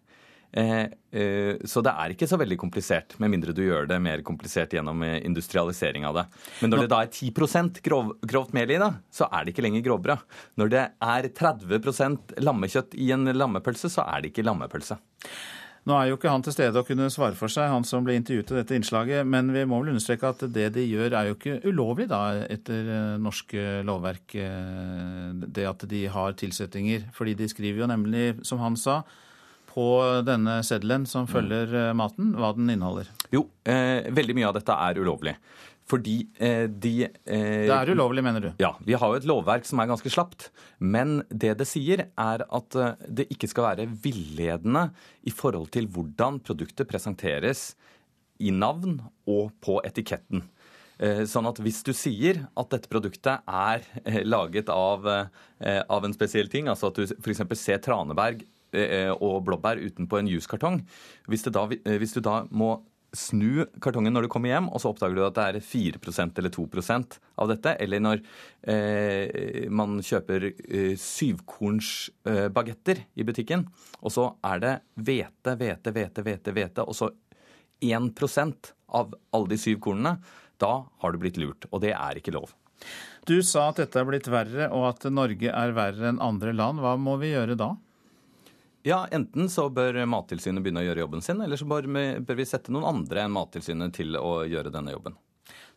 Eh, 0.53 0.83
eh, 1.19 1.55
så 1.65 1.81
det 1.81 1.91
er 1.97 2.13
ikke 2.13 2.27
så 2.29 2.37
veldig 2.37 2.59
komplisert, 2.61 3.15
med 3.21 3.31
mindre 3.33 3.55
du 3.57 3.63
gjør 3.63 3.87
det 3.89 3.97
mer 4.05 4.21
komplisert 4.25 4.75
gjennom 4.75 5.01
eh, 5.01 5.17
industrialisering 5.25 6.05
av 6.05 6.19
det. 6.19 6.25
Men 6.61 6.73
når 6.73 6.83
det 6.83 6.91
da 6.91 6.99
er 7.01 7.09
10 7.09 7.81
grov, 7.81 8.13
grovt 8.21 8.53
mel 8.53 8.69
i 8.69 8.77
det, 8.81 8.91
så 9.09 9.25
er 9.31 9.43
det 9.43 9.55
ikke 9.55 9.65
lenger 9.65 9.85
grovbrød. 9.87 10.27
Når 10.61 10.73
det 10.75 10.85
er 11.07 11.29
30% 11.41 12.37
lammekjøtt 12.45 12.93
i 13.01 13.09
en 13.15 13.33
lammepølse, 13.33 13.89
så 13.89 14.05
er 14.05 14.21
det 14.21 14.33
ikke 14.33 14.45
lammepølse. 14.45 14.99
Nå 15.83 15.95
er 15.97 16.07
jo 16.07 16.15
ikke 16.15 16.31
han 16.31 16.43
til 16.45 16.55
stede 16.55 16.79
og 16.79 16.87
kunne 16.87 17.09
svare 17.11 17.35
for 17.35 17.51
seg, 17.51 17.67
han 17.67 17.83
som 17.83 18.05
ble 18.05 18.15
intervjuet 18.15 18.53
i 18.53 18.59
dette 18.61 18.77
innslaget. 18.77 19.27
Men 19.27 19.51
vi 19.51 19.65
må 19.67 19.81
vel 19.81 19.91
understreke 19.91 20.29
at 20.31 20.45
det 20.55 20.69
de 20.77 20.85
gjør 20.87 21.17
er 21.19 21.27
jo 21.27 21.35
ikke 21.35 21.57
ulovlig 21.67 22.07
da, 22.11 22.21
etter 22.47 23.17
norsk 23.19 23.57
lovverk. 23.83 24.37
Det 25.43 25.67
at 25.67 25.83
de 25.91 26.05
har 26.13 26.39
tilsettinger. 26.39 27.09
Fordi 27.17 27.35
de 27.41 27.49
skriver 27.51 27.83
jo 27.83 27.91
nemlig, 27.91 28.29
som 28.47 28.63
han 28.63 28.79
sa, 28.79 29.01
på 29.73 29.85
denne 30.25 30.59
seddelen 30.65 31.07
som 31.09 31.27
følger 31.29 31.71
eh, 31.73 31.91
maten, 31.97 32.33
hva 32.37 32.53
den 32.57 32.69
inneholder? 32.69 33.09
Jo, 33.33 33.47
eh, 33.65 34.05
veldig 34.13 34.35
mye 34.37 34.49
av 34.51 34.57
dette 34.59 34.75
er 34.87 34.99
ulovlig. 35.01 35.33
Fordi 35.89 36.15
eh, 36.39 36.65
de 36.67 36.93
eh, 37.05 37.65
Det 37.67 37.75
er 37.75 37.91
ulovlig, 37.91 38.23
mener 38.23 38.45
du? 38.45 38.49
Ja. 38.61 38.73
Vi 38.85 38.95
har 38.95 39.11
jo 39.11 39.19
et 39.19 39.27
lovverk 39.27 39.67
som 39.67 39.81
er 39.83 39.89
ganske 39.91 40.11
slapt. 40.11 40.49
Men 40.79 41.21
det 41.29 41.57
det 41.59 41.67
sier, 41.69 42.07
er 42.19 42.45
at 42.47 42.79
eh, 42.79 42.95
det 43.07 43.27
ikke 43.33 43.49
skal 43.51 43.67
være 43.71 43.89
villedende 44.03 44.87
i 45.27 45.33
forhold 45.33 45.69
til 45.75 45.89
hvordan 45.91 46.39
produktet 46.45 46.89
presenteres 46.89 47.73
i 48.43 48.51
navn 48.51 48.97
og 49.29 49.51
på 49.63 49.77
etiketten. 49.85 50.45
Eh, 51.03 51.23
sånn 51.29 51.49
at 51.49 51.59
hvis 51.63 51.83
du 51.83 51.91
sier 51.97 52.45
at 52.55 52.71
dette 52.71 52.91
produktet 52.91 53.43
er 53.43 53.83
laget 54.23 54.71
av, 54.71 55.05
av 55.07 56.05
en 56.05 56.15
spesiell 56.15 56.49
ting, 56.51 56.71
altså 56.71 56.91
at 56.91 56.99
du 56.99 57.15
f.eks. 57.19 57.43
ser 57.59 57.83
Traneberg 57.83 58.43
Eh, 58.73 59.11
og 59.21 59.43
blåbær 59.45 59.77
utenpå 59.77 60.17
en 60.17 60.29
juskartong. 60.31 60.79
Hvis, 61.29 61.45
eh, 61.45 61.97
hvis, 62.01 62.13
du 62.13 62.21
da 62.25 62.43
må 62.49 62.81
snu 63.13 63.65
kartongen 63.81 64.13
når 64.15 64.25
du 64.25 64.31
kommer 64.33 64.51
hjem, 64.51 64.69
og 64.73 64.81
så 64.81 64.91
oppdager 64.91 65.17
du 65.17 65.23
at 65.25 65.37
det 65.37 65.45
er 65.45 65.65
4% 65.65 66.39
eller 66.41 66.53
2% 66.53 67.17
av 67.43 67.51
dette, 67.51 67.75
eller 67.85 68.03
når 68.03 68.23
eh, 68.73 69.67
man 69.73 69.99
kjøper 70.03 70.47
eh, 70.49 70.93
syvkornsbagetter 70.99 73.03
eh, 73.03 73.09
i 73.21 73.27
butikken, 73.27 73.67
og 74.01 74.15
så 74.15 74.29
er 74.49 74.63
det 74.63 74.73
hvete, 74.95 75.57
hvete, 75.59 75.95
hvete, 75.95 76.25
hvete, 76.25 76.55
hvete, 76.57 76.87
og 76.87 76.97
så 76.97 77.11
1% 77.83 78.73
av 78.97 79.13
alle 79.33 79.53
de 79.53 79.59
syv 79.59 79.79
kornene, 79.83 80.17
da 80.61 80.73
har 81.01 81.13
du 81.13 81.21
blitt 81.21 81.39
lurt. 81.41 81.67
Og 81.71 81.81
det 81.83 81.93
er 81.97 82.19
ikke 82.19 82.35
lov. 82.35 82.53
Du 83.27 83.37
sa 83.45 83.69
at 83.69 83.81
dette 83.81 83.99
er 83.99 84.07
blitt 84.07 84.29
verre, 84.31 84.69
og 84.75 84.89
at 84.91 85.07
Norge 85.11 85.51
er 85.51 85.75
verre 85.75 86.11
enn 86.11 86.21
andre 86.23 86.53
land. 86.55 86.81
Hva 86.83 86.95
må 86.99 87.17
vi 87.21 87.33
gjøre 87.33 87.57
da? 87.59 87.73
Ja, 88.83 89.07
Enten 89.11 89.47
så 89.49 89.69
bør 89.71 90.01
Mattilsynet 90.11 90.59
begynne 90.63 90.81
å 90.83 90.87
gjøre 90.89 91.05
jobben 91.05 91.21
sin, 91.23 91.39
eller 91.41 91.59
så 91.59 91.67
bør 91.67 91.87
vi, 91.87 92.45
sette 92.45 92.73
noen 92.73 92.89
andre 92.89 93.23
enn 93.23 93.31
Mattilsynet 93.31 93.95
til 93.95 94.17
å 94.19 94.41
gjøre 94.43 94.73
denne 94.73 94.91
jobben. 94.91 95.15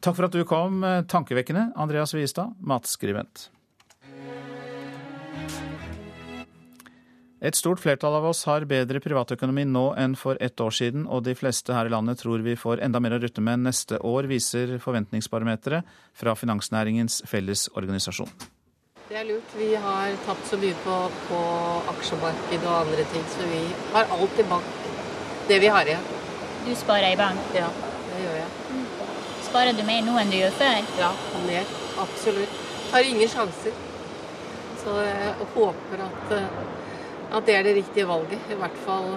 Takk 0.02 0.16
for 0.18 0.26
at 0.26 0.34
du 0.34 0.42
kom. 0.46 0.82
Tankevekkende, 1.06 1.70
Andreas 1.78 2.14
Wiestad, 2.16 2.56
matskribent. 2.58 3.48
Et 7.46 7.54
stort 7.54 7.78
flertall 7.78 8.16
av 8.16 8.26
oss 8.26 8.42
har 8.48 8.66
bedre 8.66 8.98
privatøkonomi 9.04 9.66
nå 9.70 9.84
enn 10.00 10.16
for 10.18 10.40
ett 10.42 10.58
år 10.58 10.74
siden, 10.74 11.06
og 11.06 11.22
de 11.28 11.36
fleste 11.38 11.76
her 11.76 11.86
i 11.86 11.94
landet 11.94 12.24
tror 12.24 12.42
vi 12.42 12.56
får 12.58 12.82
enda 12.82 12.98
mer 12.98 13.14
å 13.14 13.22
rutte 13.22 13.44
med 13.44 13.62
neste 13.68 14.00
år, 14.02 14.26
viser 14.26 14.78
forventningsbarometeret 14.82 15.96
fra 16.16 16.34
Finansnæringens 16.34 17.22
Fellesorganisasjon. 17.30 18.55
Det 19.08 19.14
er 19.14 19.24
lurt. 19.24 19.52
Vi 19.54 19.74
har 19.78 20.14
tapt 20.26 20.48
så 20.50 20.56
mye 20.58 20.74
på, 20.82 20.94
på 21.28 21.40
aksjemarked 21.92 22.64
og 22.66 22.72
andre 22.80 23.04
ting, 23.12 23.22
så 23.30 23.44
vi 23.46 23.60
har 23.92 24.08
alt 24.16 24.40
i 24.42 24.46
bank. 24.50 24.72
Det 25.46 25.58
vi 25.62 25.68
har 25.70 25.86
igjen. 25.86 26.08
Du 26.64 26.72
sparer 26.74 27.14
i 27.14 27.18
bank? 27.20 27.44
Ja, 27.54 27.68
det 28.08 28.24
gjør 28.24 28.34
jeg. 28.40 28.48
Mm. 28.72 28.88
Sparer 29.46 29.78
du 29.78 29.84
mer 29.86 30.02
nå 30.08 30.16
enn 30.18 30.34
du 30.34 30.40
gjør 30.40 30.58
før? 30.58 30.90
Ja, 30.98 31.12
mer. 31.44 31.70
Absolutt. 32.02 32.58
Har 32.90 33.06
ingen 33.12 33.30
sjanser. 33.30 33.78
Så 34.82 34.98
jeg 35.06 35.48
håper 35.54 36.02
at, 36.08 36.36
eh, 36.40 36.60
at 37.30 37.46
det 37.46 37.58
er 37.60 37.62
det 37.68 37.78
riktige 37.78 38.10
valget. 38.10 38.50
I 38.50 38.58
hvert 38.58 38.84
fall 38.88 39.10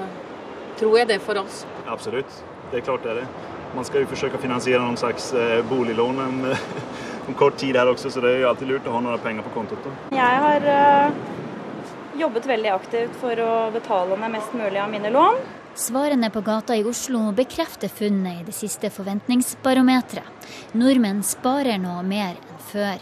tror 0.78 0.98
jeg 1.02 1.10
det 1.16 1.22
for 1.26 1.42
oss. 1.42 1.64
Absolutt. 1.88 2.44
Det 2.70 2.84
er 2.84 2.86
klart 2.92 3.10
det 3.10 3.16
er 3.16 3.24
det. 3.24 3.30
Man 3.74 3.90
skal 3.90 4.06
jo 4.06 4.14
forsøke 4.14 4.38
å 4.38 4.46
finansiere 4.46 4.86
noen 4.86 5.02
slags 5.02 5.32
boliglån. 5.70 6.22
boliglån 6.22 7.08
om 7.30 7.38
kort 7.38 7.58
tid 7.62 7.78
her 7.78 7.90
også, 7.90 8.10
så 8.10 8.24
det 8.24 8.34
er 8.34 8.42
jo 8.44 8.50
alltid 8.50 8.72
lurt 8.72 8.90
å 8.90 8.96
ha 8.96 9.04
noen 9.06 9.22
penger 9.24 9.46
på 9.46 9.54
kontoet. 9.54 9.88
Jeg 10.16 10.42
har 10.46 10.66
uh, 10.66 12.20
jobbet 12.20 12.50
veldig 12.50 12.74
aktivt 12.74 13.18
for 13.22 13.46
å 13.46 13.54
betale 13.76 14.18
ned 14.18 14.34
mest 14.34 14.56
mulig 14.58 14.82
av 14.82 14.90
mine 14.92 15.14
lån. 15.14 15.40
Svarene 15.80 16.32
på 16.34 16.42
gata 16.44 16.76
i 16.76 16.84
Oslo 16.84 17.30
bekrefter 17.38 17.92
funnet 17.94 18.42
i 18.42 18.48
det 18.48 18.56
siste 18.58 18.90
forventningsbarometeret. 18.92 20.48
Nordmenn 20.76 21.22
sparer 21.24 21.78
nå 21.80 21.94
mer 22.04 22.34
enn 22.34 22.64
før. 22.70 22.98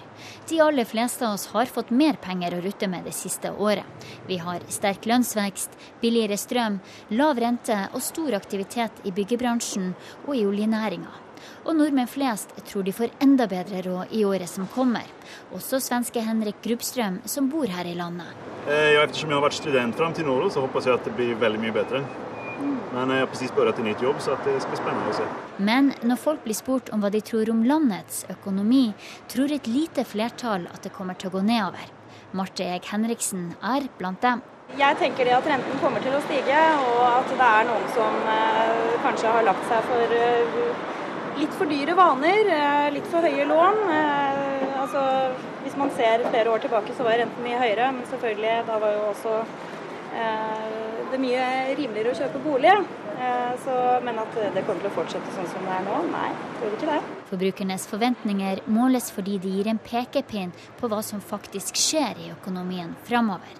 De 0.47 0.59
aller 0.63 0.87
fleste 0.87 1.25
av 1.27 1.35
oss 1.35 1.47
har 1.51 1.71
fått 1.71 1.89
mer 1.89 2.19
penger 2.21 2.55
å 2.55 2.61
rutte 2.63 2.87
med 2.91 3.07
det 3.07 3.15
siste 3.15 3.51
året. 3.51 3.87
Vi 4.27 4.37
har 4.43 4.63
sterk 4.71 5.07
lønnsvekst, 5.09 5.73
billigere 6.03 6.37
strøm, 6.39 6.79
lav 7.15 7.39
rente 7.39 7.79
og 7.93 8.03
stor 8.03 8.35
aktivitet 8.37 9.01
i 9.07 9.15
byggebransjen 9.15 9.93
og 10.27 10.35
i 10.35 10.45
oljenæringa. 10.47 11.26
Og 11.67 11.75
nordmenn 11.75 12.07
flest 12.07 12.53
tror 12.69 12.85
de 12.87 12.93
får 12.95 13.11
enda 13.19 13.43
bedre 13.51 13.81
råd 13.83 14.13
i 14.15 14.21
året 14.23 14.47
som 14.47 14.67
kommer. 14.71 15.03
Også 15.51 15.81
svenske 15.83 16.21
Henrik 16.23 16.61
Grubstrøm 16.63 17.19
som 17.27 17.49
bor 17.51 17.67
her 17.67 17.89
i 17.89 17.95
landet. 17.97 18.31
Eh, 18.69 18.93
ja, 18.95 19.03
Eftersom 19.03 19.33
jeg 19.33 19.35
har 19.35 19.43
vært 19.43 19.57
student 19.59 19.99
fram 19.99 20.15
til 20.15 20.29
nå, 20.29 20.37
så 20.47 20.63
håper 20.63 20.87
jeg 20.87 20.95
at 20.95 21.09
det 21.09 21.15
blir 21.19 21.35
veldig 21.41 21.59
mye 21.65 21.75
bedre. 21.75 22.01
Men 22.93 23.11
jeg 23.11 23.19
har 23.19 23.29
presis 23.29 23.51
begynt 23.53 23.81
en 23.83 23.89
nytt 23.89 24.01
jobb, 24.01 24.23
så 24.23 24.37
det 24.45 24.55
skal 24.63 24.71
bli 24.71 24.79
spennende 24.79 25.11
å 25.11 25.17
se. 25.19 25.27
Men 25.59 25.91
når 26.07 26.23
folk 26.23 26.45
blir 26.47 26.57
spurt 26.57 26.89
om 26.95 27.03
hva 27.03 27.11
de 27.13 27.21
tror 27.21 27.51
om 27.51 27.65
landets 27.67 28.23
økonomi, 28.31 28.85
tror 29.27 29.51
et 29.51 29.67
lite 29.67 30.07
flertall 30.07 30.69
at 30.71 30.87
det 30.87 30.95
kommer 30.95 31.19
til 31.19 31.29
å 31.29 31.35
gå 31.35 31.43
nedover. 31.45 31.91
Marte 32.31 32.63
Eeg 32.63 32.87
Henriksen 32.93 33.51
er 33.59 33.91
blant 33.99 34.23
dem. 34.23 34.41
Jeg 34.79 34.97
tenker 34.99 35.27
det 35.27 35.35
at 35.35 35.47
renten 35.47 35.79
kommer 35.83 36.03
til 36.03 36.15
å 36.15 36.23
stige, 36.25 36.63
og 36.87 37.03
at 37.11 37.29
det 37.31 37.49
er 37.59 37.67
noen 37.69 37.87
som 37.95 38.17
eh, 38.31 38.95
kanskje 39.03 39.35
har 39.35 39.45
lagt 39.47 39.67
seg 39.69 39.85
for 39.91 40.15
uh, 40.15 40.96
litt 41.37 41.53
for 41.57 41.69
dyre 41.69 41.95
vaner, 41.97 42.49
eh, 42.49 42.91
litt 42.93 43.07
for 43.11 43.25
høye 43.25 43.45
lån. 43.45 43.81
Eh, 43.93 44.81
altså, 44.81 45.01
hvis 45.63 45.77
man 45.77 45.91
ser 45.97 46.25
flere 46.29 46.51
år 46.51 46.63
tilbake, 46.63 46.95
så 46.97 47.05
var 47.05 47.19
renten 47.21 47.43
mye 47.45 47.59
høyere, 47.61 47.91
men 47.93 48.05
selvfølgelig, 48.11 48.55
da 48.67 48.77
var 48.83 48.95
jo 48.95 49.03
også 49.11 49.35
eh, 50.17 50.87
det 51.11 51.19
mye 51.23 51.43
rimeligere 51.77 52.13
å 52.13 52.21
kjøpe 52.21 52.43
bolig. 52.45 52.77
Så, 53.63 53.73
men 54.05 54.19
at 54.21 54.35
det 54.53 54.61
kommer 54.67 54.83
til 54.83 54.91
å 54.91 54.93
fortsette 54.93 55.31
sånn 55.33 55.47
som 55.49 55.63
det 55.65 55.71
er 55.73 55.85
nå, 55.87 55.95
nei, 56.11 56.27
tror 56.59 56.75
ikke 56.75 56.89
det. 56.91 56.97
Forbrukernes 57.31 57.87
forventninger 57.89 58.61
måles 58.69 59.09
fordi 59.09 59.39
de 59.41 59.55
gir 59.55 59.69
en 59.71 59.79
pekepinn 59.81 60.51
på 60.77 60.89
hva 60.91 60.99
som 61.01 61.23
faktisk 61.25 61.79
skjer 61.81 62.21
i 62.21 62.29
økonomien 62.35 62.93
framover. 63.09 63.57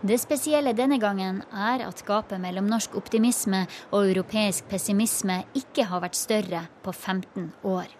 Det 0.00 0.16
spesielle 0.16 0.72
denne 0.72 0.96
gangen 0.96 1.42
er 1.52 1.82
at 1.84 1.98
gapet 2.08 2.40
mellom 2.40 2.64
norsk 2.70 2.94
optimisme 2.96 3.66
og 3.90 4.06
europeisk 4.08 4.64
pessimisme 4.70 5.42
ikke 5.52 5.84
har 5.90 6.00
vært 6.00 6.16
større 6.16 6.62
på 6.80 6.94
15 6.94 7.50
år. 7.68 7.90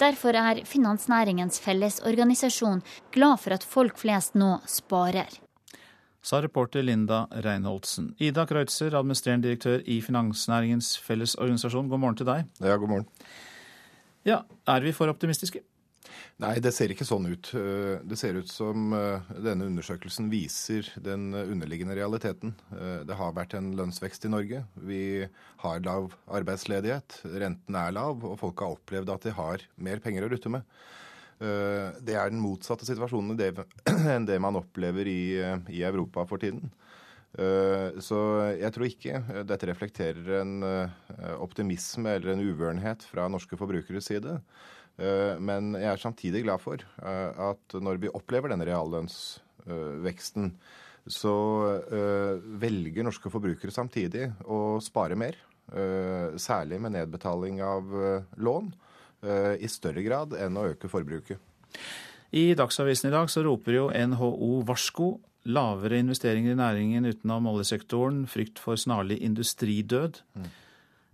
Derfor 0.00 0.32
er 0.32 0.62
Finansnæringens 0.64 1.60
Fellesorganisasjon 1.60 2.80
glad 3.12 3.42
for 3.42 3.52
at 3.52 3.66
folk 3.68 4.00
flest 4.00 4.32
nå 4.34 4.54
sparer. 4.64 5.28
Sa 6.24 6.40
reporter 6.40 6.86
Linda 6.86 7.26
Reinholdsen. 7.44 8.14
Ida 8.16 8.46
Kreutzer, 8.48 8.96
administrerende 8.96 9.50
direktør 9.50 9.84
i 9.84 10.00
Finansnæringens 10.00 10.94
Fellesorganisasjon, 11.04 11.90
god 11.92 12.00
morgen 12.00 12.16
til 12.16 12.30
deg. 12.30 12.48
Ja, 12.64 12.78
god 12.80 12.88
morgen. 12.88 13.08
Ja, 14.24 14.40
Er 14.66 14.80
vi 14.80 14.92
for 14.92 15.10
optimistiske? 15.10 15.60
Nei, 16.40 16.56
det 16.64 16.72
ser 16.74 16.92
ikke 16.92 17.06
sånn 17.06 17.28
ut. 17.28 17.50
Eh, 17.58 18.00
det 18.08 18.16
ser 18.18 18.38
ut 18.40 18.48
som 18.50 18.94
eh, 18.96 19.32
denne 19.44 19.68
undersøkelsen 19.68 20.30
viser 20.32 20.88
den 21.04 21.30
underliggende 21.36 21.96
realiteten. 21.98 22.54
Eh, 22.72 23.02
det 23.06 23.18
har 23.18 23.36
vært 23.36 23.54
en 23.58 23.72
lønnsvekst 23.78 24.26
i 24.26 24.32
Norge. 24.32 24.62
Vi 24.88 25.02
har 25.62 25.84
lav 25.84 26.16
arbeidsledighet. 26.32 27.20
Renten 27.28 27.78
er 27.78 27.94
lav, 27.94 28.24
og 28.26 28.40
folk 28.40 28.64
har 28.64 28.78
opplevd 28.78 29.12
at 29.12 29.28
de 29.28 29.36
har 29.36 29.66
mer 29.76 30.02
penger 30.02 30.26
å 30.26 30.32
rutte 30.32 30.52
med. 30.52 30.66
Det 31.42 32.14
er 32.14 32.28
den 32.30 32.38
motsatte 32.38 32.86
situasjonen 32.86 33.34
enn 34.14 34.26
det 34.28 34.36
man 34.38 34.54
opplever 34.54 35.08
i 35.10 35.80
Europa 35.82 36.22
for 36.30 36.38
tiden. 36.38 36.68
Så 37.98 38.18
jeg 38.60 38.70
tror 38.76 38.86
ikke 38.86 39.42
dette 39.48 39.66
reflekterer 39.66 40.36
en 40.38 40.52
optimisme 41.42 42.14
eller 42.14 42.36
en 42.36 42.44
uvørenhet 42.46 43.02
fra 43.10 43.26
norske 43.32 43.58
forbrukeres 43.58 44.06
side. 44.12 44.36
Eh, 45.02 45.40
men 45.42 45.72
jeg 45.78 45.90
er 45.90 46.00
samtidig 46.00 46.44
glad 46.46 46.62
for 46.62 46.82
eh, 46.82 47.42
at 47.50 47.76
når 47.82 48.00
vi 48.02 48.12
opplever 48.12 48.52
denne 48.52 48.66
reallønnsveksten, 48.68 50.52
så 51.10 51.34
eh, 51.82 52.44
velger 52.62 53.06
norske 53.06 53.32
forbrukere 53.32 53.74
samtidig 53.74 54.28
å 54.46 54.78
spare 54.82 55.18
mer. 55.18 55.38
Særlig 56.42 56.76
med 56.82 56.92
nedbetaling 56.92 57.60
av 57.64 57.86
lån, 58.44 58.66
i 59.62 59.68
større 59.70 60.02
grad 60.04 60.34
enn 60.36 60.58
å 60.58 60.64
øke 60.72 60.90
forbruket. 60.90 61.38
I 62.34 62.42
Dagsavisen 62.58 63.08
i 63.08 63.12
dag 63.14 63.30
så 63.32 63.44
roper 63.46 63.78
jo 63.78 63.84
NHO 63.88 64.50
varsko. 64.68 65.14
lavere 65.46 66.02
investeringer 66.02 66.52
i 66.52 66.58
næringen 66.58 67.06
utenom 67.08 67.46
oljesektoren, 67.54 68.26
frykt 68.26 68.60
for 68.60 68.76
snarlig 68.76 69.22
industridød. 69.22 70.20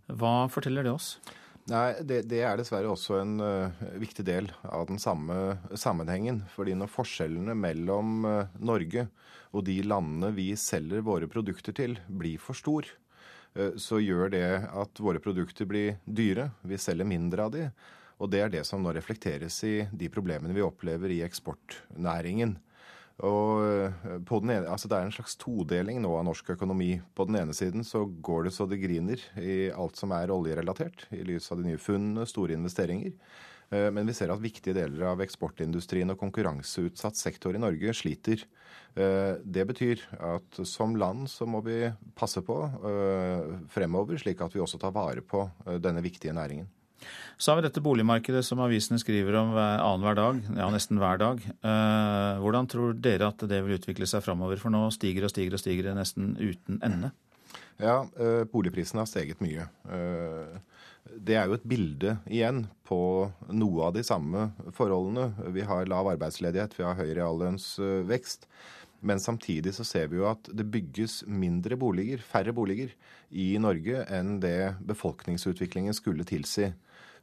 Hva 0.09 0.34
forteller 0.51 0.89
det 0.89 0.97
oss? 0.97 1.12
Nei, 1.68 1.98
det, 2.00 2.22
det, 2.30 2.38
er 2.46 2.56
dessverre 2.56 2.88
også 2.88 3.18
en 3.20 3.34
uh, 3.44 3.80
viktig 4.00 4.24
del 4.24 4.46
av 4.64 4.86
den 4.88 5.00
samme 5.02 5.58
sammenhengen. 5.76 6.40
Fordi 6.54 6.72
når 6.78 6.88
forskjellene 6.92 7.56
mellom 7.58 8.24
uh, 8.24 8.54
Norge 8.56 9.04
og 9.52 9.66
de 9.66 9.76
landene 9.84 10.32
vi 10.36 10.54
selger 10.56 11.04
våre 11.04 11.28
produkter 11.28 11.76
til, 11.76 11.98
blir 12.08 12.40
for 12.40 12.56
stor, 12.56 12.88
uh, 13.58 13.76
så 13.76 14.00
gjør 14.00 14.32
det 14.32 14.46
at 14.64 15.02
våre 15.04 15.20
produkter 15.20 15.68
blir 15.68 15.98
dyre. 16.04 16.48
Vi 16.64 16.80
selger 16.80 17.08
mindre 17.08 17.44
av 17.44 17.52
de. 17.52 17.66
Og 18.18 18.32
det 18.32 18.40
er 18.42 18.54
det 18.54 18.64
som 18.66 18.80
nå 18.82 18.94
reflekteres 18.96 19.60
i 19.68 19.76
de 19.92 20.08
problemene 20.10 20.56
vi 20.56 20.64
opplever 20.64 21.12
i 21.12 21.20
eksportnæringen. 21.26 22.56
Og 23.26 23.64
eh, 23.66 24.14
ene, 24.14 24.68
altså 24.70 24.86
Det 24.86 24.94
er 24.98 25.08
en 25.08 25.14
slags 25.14 25.34
todeling 25.40 25.98
nå 26.02 26.12
av 26.14 26.26
norsk 26.28 26.52
økonomi. 26.54 27.00
På 27.18 27.26
den 27.26 27.40
ene 27.40 27.56
siden 27.56 27.82
så 27.86 28.04
går 28.06 28.46
det 28.46 28.54
så 28.54 28.68
det 28.70 28.78
griner 28.82 29.22
i 29.42 29.70
alt 29.74 29.98
som 29.98 30.14
er 30.14 30.30
oljerelatert, 30.30 31.08
i 31.10 31.24
lys 31.26 31.50
av 31.50 31.58
de 31.58 31.66
nye 31.66 31.82
funnene, 31.82 32.28
store 32.30 32.54
investeringer. 32.54 33.16
Eh, 33.74 33.88
men 33.90 34.06
vi 34.06 34.14
ser 34.14 34.30
at 34.30 34.44
viktige 34.44 34.76
deler 34.78 35.10
av 35.10 35.24
eksportindustrien 35.24 36.14
og 36.14 36.20
konkurranseutsatt 36.22 37.18
sektor 37.18 37.58
i 37.58 37.62
Norge 37.62 37.96
sliter. 37.96 38.46
Eh, 38.94 39.34
det 39.42 39.66
betyr 39.66 40.06
at 40.14 40.62
som 40.62 40.94
land 40.94 41.26
så 41.32 41.48
må 41.50 41.64
vi 41.66 41.88
passe 42.18 42.44
på 42.46 42.60
fremover, 43.74 44.22
slik 44.22 44.46
at 44.46 44.54
vi 44.54 44.62
også 44.62 44.78
tar 44.78 44.94
vare 44.94 45.26
på 45.26 45.42
denne 45.82 46.06
viktige 46.06 46.36
næringen. 46.38 46.70
Så 47.38 47.53
har 47.53 47.61
vi 47.61 47.66
dette 47.68 47.82
boligmarkedet 47.84 48.42
som 48.46 48.61
avisene 48.64 48.99
skriver 48.99 49.36
om 49.38 49.53
annenhver 49.55 50.18
dag, 50.18 50.40
ja 50.59 50.66
nesten 50.74 50.99
hver 50.99 51.20
dag. 51.20 51.42
Eh, 51.44 52.40
hvordan 52.42 52.66
tror 52.70 52.96
dere 52.99 53.30
at 53.30 53.44
det 53.51 53.61
vil 53.64 53.78
utvikle 53.78 54.09
seg 54.11 54.24
framover? 54.26 54.59
For 54.59 54.74
nå 54.74 54.88
stiger 54.94 55.28
og 55.28 55.32
stiger 55.32 55.55
og 55.55 55.62
stiger 55.62 55.90
det 55.90 55.99
nesten 56.01 56.34
uten 56.40 56.80
ende. 56.82 57.12
Ja, 57.78 58.03
eh, 58.18 58.42
boligprisene 58.51 59.05
har 59.05 59.11
steget 59.11 59.42
mye. 59.44 59.68
Eh, 59.86 60.59
det 61.14 61.38
er 61.38 61.46
jo 61.46 61.57
et 61.57 61.68
bilde 61.68 62.16
igjen 62.26 62.64
på 62.88 63.01
noe 63.55 63.86
av 63.86 63.94
de 63.94 64.03
samme 64.05 64.51
forholdene. 64.76 65.30
Vi 65.55 65.62
har 65.64 65.88
lav 65.88 66.11
arbeidsledighet, 66.11 66.74
vi 66.76 66.84
har 66.84 66.99
høy 66.99 67.14
reallønnsvekst. 67.14 68.49
Men 69.01 69.22
samtidig 69.22 69.76
så 69.76 69.86
ser 69.86 70.09
vi 70.11 70.18
jo 70.18 70.26
at 70.26 70.51
det 70.51 70.66
bygges 70.72 71.22
mindre 71.30 71.78
boliger, 71.78 72.18
færre 72.18 72.53
boliger, 72.53 72.90
i 73.30 73.53
Norge 73.62 74.03
enn 74.11 74.38
det 74.42 74.74
befolkningsutviklingen 74.88 75.94
skulle 75.94 76.26
tilsi. 76.26 76.72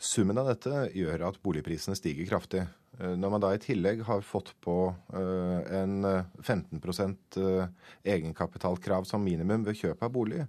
Summen 0.01 0.39
av 0.39 0.49
dette 0.51 0.87
gjør 0.95 1.27
at 1.29 1.39
boligprisene 1.43 1.95
stiger 1.97 2.27
kraftig. 2.29 2.65
Eh, 2.99 3.15
når 3.19 3.33
man 3.33 3.43
da 3.43 3.51
i 3.55 3.61
tillegg 3.61 4.03
har 4.07 4.23
fått 4.25 4.53
på 4.63 4.77
eh, 5.15 5.75
en 5.81 5.99
15 6.41 6.81
eh, 6.81 7.67
egenkapitalkrav 8.15 9.07
som 9.09 9.23
minimum 9.23 9.65
ved 9.67 9.79
kjøp 9.79 10.03
av 10.05 10.13
bolig, 10.15 10.45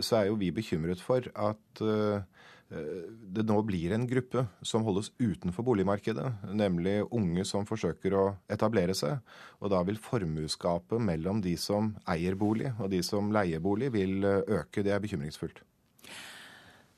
så 0.00 0.16
er 0.16 0.30
jo 0.30 0.38
vi 0.40 0.46
bekymret 0.48 0.96
for 1.04 1.26
at 1.36 1.80
det 1.84 3.42
nå 3.44 3.56
blir 3.68 3.92
en 3.92 4.06
gruppe 4.08 4.46
som 4.64 4.80
holdes 4.86 5.10
utenfor 5.18 5.66
boligmarkedet, 5.66 6.30
nemlig 6.56 6.94
unge 7.12 7.44
som 7.44 7.68
forsøker 7.68 8.16
å 8.16 8.22
etablere 8.48 8.96
seg. 8.96 9.20
Og 9.60 9.74
da 9.74 9.82
vil 9.84 10.00
formuesgapet 10.00 11.04
mellom 11.04 11.44
de 11.44 11.52
som 11.60 11.92
eier 12.08 12.32
bolig 12.32 12.72
og 12.78 12.88
de 12.96 13.02
som 13.04 13.28
leier 13.28 13.60
bolig, 13.60 13.92
vil 13.92 14.24
øke. 14.24 14.80
Det 14.80 14.96
er 14.96 15.04
bekymringsfullt. 15.04 15.60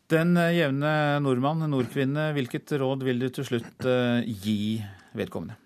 Den 0.06 0.36
eh, 0.38 0.54
jevne 0.54 1.18
nordmann, 1.18 1.64
nordkvinne, 1.66 2.30
hvilket 2.36 2.76
råd 2.78 3.02
vil 3.06 3.24
du 3.24 3.30
til 3.34 3.46
slutt 3.48 3.86
eh, 3.90 4.22
gi 4.22 4.78
vedkommende? 5.18 5.56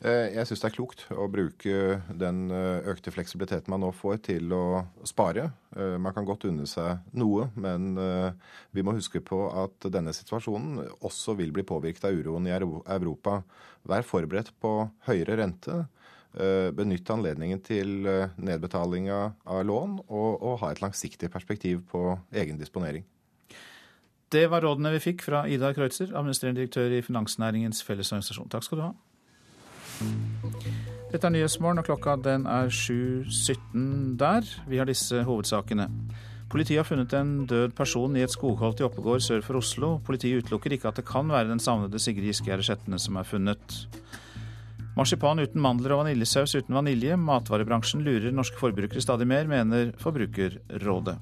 Eh, 0.00 0.32
jeg 0.32 0.48
syns 0.48 0.62
det 0.62 0.68
er 0.70 0.74
klokt 0.78 1.04
å 1.12 1.26
bruke 1.28 1.98
den 2.16 2.48
økte 2.88 3.12
fleksibiliteten 3.12 3.68
man 3.72 3.84
nå 3.84 3.90
får 3.96 4.22
til 4.30 4.56
å 4.56 4.64
spare. 5.04 5.50
Man 5.74 6.16
kan 6.16 6.24
godt 6.28 6.46
unne 6.48 6.64
seg 6.68 7.04
noe, 7.18 7.48
men 7.60 7.96
vi 8.70 8.84
må 8.84 8.94
huske 8.96 9.20
på 9.24 9.40
at 9.64 9.88
denne 9.92 10.12
situasjonen 10.16 10.80
også 11.04 11.36
vil 11.38 11.52
bli 11.56 11.64
påvirket 11.66 12.06
av 12.08 12.16
uroen 12.16 12.48
i 12.48 12.54
Europa. 12.54 13.40
Vær 13.88 14.06
forberedt 14.06 14.52
på 14.62 14.76
høyere 15.08 15.40
rente. 15.40 15.80
Benytt 16.78 17.10
anledningen 17.10 17.64
til 17.64 18.06
nedbetalinga 18.36 19.18
av 19.50 19.64
lån, 19.66 19.98
og, 20.04 20.30
og 20.38 20.62
ha 20.62 20.70
et 20.74 20.84
langsiktig 20.84 21.32
perspektiv 21.32 21.82
på 21.90 22.12
egen 22.34 22.60
disponering. 22.60 23.06
Det 24.34 24.48
var 24.50 24.64
rådene 24.66 24.90
vi 24.96 25.02
fikk 25.02 25.22
fra 25.22 25.44
Ida 25.46 25.70
Kreutzer, 25.76 26.10
administrerende 26.10 26.64
direktør 26.64 26.90
i 26.96 27.02
Finansnæringens 27.06 27.84
Fellesorganisasjon. 27.86 28.48
Takk 28.50 28.66
skal 28.66 28.80
du 28.80 28.82
ha. 28.88 28.92
Dette 31.12 31.28
er 31.28 31.34
Nyhetsmorgen, 31.36 31.78
og 31.78 31.86
klokka 31.86 32.16
den 32.18 32.48
er 32.50 32.72
7.17 32.74 34.16
der. 34.18 34.48
Vi 34.66 34.80
har 34.80 34.90
disse 34.90 35.22
hovedsakene. 35.22 35.86
Politiet 36.50 36.80
har 36.82 36.88
funnet 36.88 37.14
en 37.14 37.46
død 37.50 37.76
person 37.78 38.16
i 38.18 38.24
et 38.26 38.34
skogholt 38.34 38.82
i 38.82 38.86
Oppegård 38.88 39.22
sør 39.22 39.44
for 39.46 39.60
Oslo. 39.60 40.00
Politiet 40.06 40.42
utelukker 40.42 40.74
ikke 40.74 40.90
at 40.90 40.98
det 40.98 41.06
kan 41.06 41.30
være 41.30 41.52
den 41.52 41.62
savnede 41.62 42.02
Sigrid 42.02 42.26
Giskegjerde 42.32 42.66
Skjetne 42.66 42.98
som 43.02 43.18
er 43.18 43.30
funnet. 43.30 43.78
Marsipan 44.98 45.42
uten 45.42 45.62
mandler 45.62 45.94
og 45.94 46.04
vaniljesaus 46.04 46.54
uten 46.58 46.74
vanilje. 46.74 47.16
Matvarebransjen 47.18 48.02
lurer 48.06 48.34
norske 48.34 48.58
forbrukere 48.58 49.02
stadig 49.02 49.26
mer, 49.30 49.46
mener 49.50 49.94
Forbrukerrådet. 50.02 51.18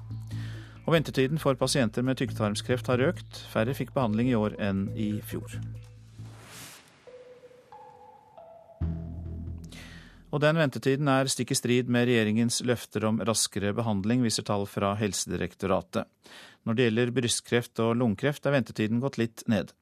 Og 0.83 0.91
ventetiden 0.97 1.39
for 1.39 1.55
pasienter 1.55 2.03
med 2.03 2.19
tykktarmskreft 2.19 2.89
har 2.91 3.03
økt. 3.05 3.39
Færre 3.53 3.75
fikk 3.77 3.93
behandling 3.95 4.33
i 4.33 4.37
år 4.37 4.57
enn 4.59 4.89
i 4.99 5.13
fjor. 5.23 5.55
Og 10.33 10.41
den 10.41 10.57
ventetiden 10.57 11.07
er 11.13 11.29
stikk 11.29 11.53
i 11.53 11.57
strid 11.57 11.91
med 11.93 12.07
regjeringens 12.09 12.63
løfter 12.65 13.05
om 13.05 13.21
raskere 13.21 13.69
behandling, 13.77 14.23
viser 14.25 14.45
tall 14.47 14.65
fra 14.65 14.95
Helsedirektoratet. 14.97 16.09
Når 16.65 16.75
det 16.75 16.87
gjelder 16.87 17.13
brystkreft 17.13 17.81
og 17.83 17.93
lungekreft, 18.01 18.47
er 18.49 18.57
ventetiden 18.57 19.03
gått 19.03 19.21
litt 19.21 19.45
ned. 19.51 19.75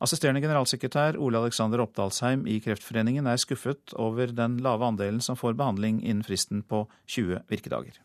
Assisterende 0.00 0.40
generalsekretær 0.44 1.18
Ole 1.20 1.42
Alexander 1.42 1.82
Oppdalsheim 1.82 2.46
i 2.48 2.60
Kreftforeningen 2.64 3.26
er 3.28 3.42
skuffet 3.42 3.92
over 3.98 4.30
den 4.32 4.60
lave 4.64 4.86
andelen 4.86 5.20
som 5.20 5.36
får 5.36 5.58
behandling 5.58 5.98
innen 6.04 6.24
fristen 6.24 6.62
på 6.62 6.86
20 7.10 7.42
virkedager. 7.50 7.98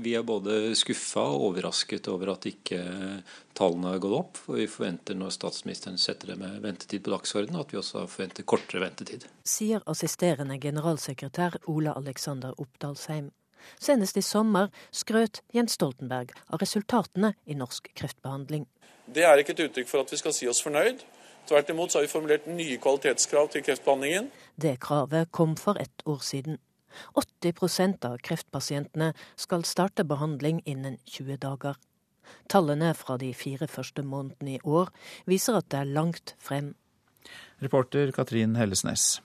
Vi 0.00 0.14
er 0.16 0.24
både 0.24 0.72
skuffa 0.78 1.22
og 1.34 1.50
overrasket 1.50 2.08
over 2.08 2.32
at 2.32 2.46
ikke 2.48 2.78
tallene 3.56 3.92
har 3.92 4.00
gått 4.02 4.16
opp. 4.16 4.40
For 4.40 4.56
vi 4.56 4.66
forventer 4.70 5.18
når 5.18 5.34
statsministeren 5.36 6.00
setter 6.00 6.32
det 6.32 6.38
med 6.40 6.62
ventetid 6.64 7.04
på 7.04 7.12
dagsordenen, 7.12 7.60
at 7.60 7.74
vi 7.74 7.80
også 7.80 8.06
forventer 8.08 8.46
kortere 8.48 8.80
ventetid. 8.86 9.28
Sier 9.44 9.84
assisterende 9.90 10.56
generalsekretær 10.62 11.60
Ole 11.70 11.92
Alexander 11.98 12.56
Oppdalsheim. 12.56 13.30
Senest 13.78 14.16
i 14.18 14.24
sommer 14.26 14.72
skrøt 14.90 15.42
Jens 15.54 15.76
Stoltenberg 15.78 16.32
av 16.48 16.62
resultatene 16.64 17.34
i 17.44 17.54
norsk 17.54 17.92
kreftbehandling. 17.94 18.66
Det 19.06 19.26
er 19.28 19.38
ikke 19.38 19.54
et 19.54 19.66
uttrykk 19.68 19.90
for 19.90 20.02
at 20.02 20.10
vi 20.12 20.18
skal 20.18 20.34
si 20.34 20.48
oss 20.50 20.62
fornøyd. 20.64 21.04
Tvert 21.46 21.70
imot 21.70 21.94
har 21.94 22.04
vi 22.04 22.10
formulert 22.10 22.46
nye 22.46 22.78
kvalitetskrav 22.82 23.48
til 23.52 23.64
kreftbehandlingen. 23.66 24.30
Det 24.56 24.76
kravet 24.82 25.30
kom 25.34 25.56
for 25.58 25.78
ett 25.82 26.06
år 26.06 26.22
siden. 26.22 26.58
80% 27.18 28.06
av 28.08 28.18
kreftpasientene 28.24 29.12
skal 29.36 29.66
starte 29.68 30.04
behandling 30.04 30.62
innen 30.64 30.98
20 31.06 31.40
dager. 31.42 31.80
Tallene 32.48 32.92
fra 32.94 33.18
de 33.18 33.32
fire 33.34 33.68
første 33.68 34.04
månedene 34.06 34.56
i 34.56 34.62
år 34.64 34.92
viser 35.28 35.58
at 35.58 35.68
det 35.72 35.82
er 35.82 35.92
langt 35.98 36.34
frem. 36.42 36.74
Reporter 37.62 38.10
Katrin 38.14 38.56
Hellesnes. 38.58 39.20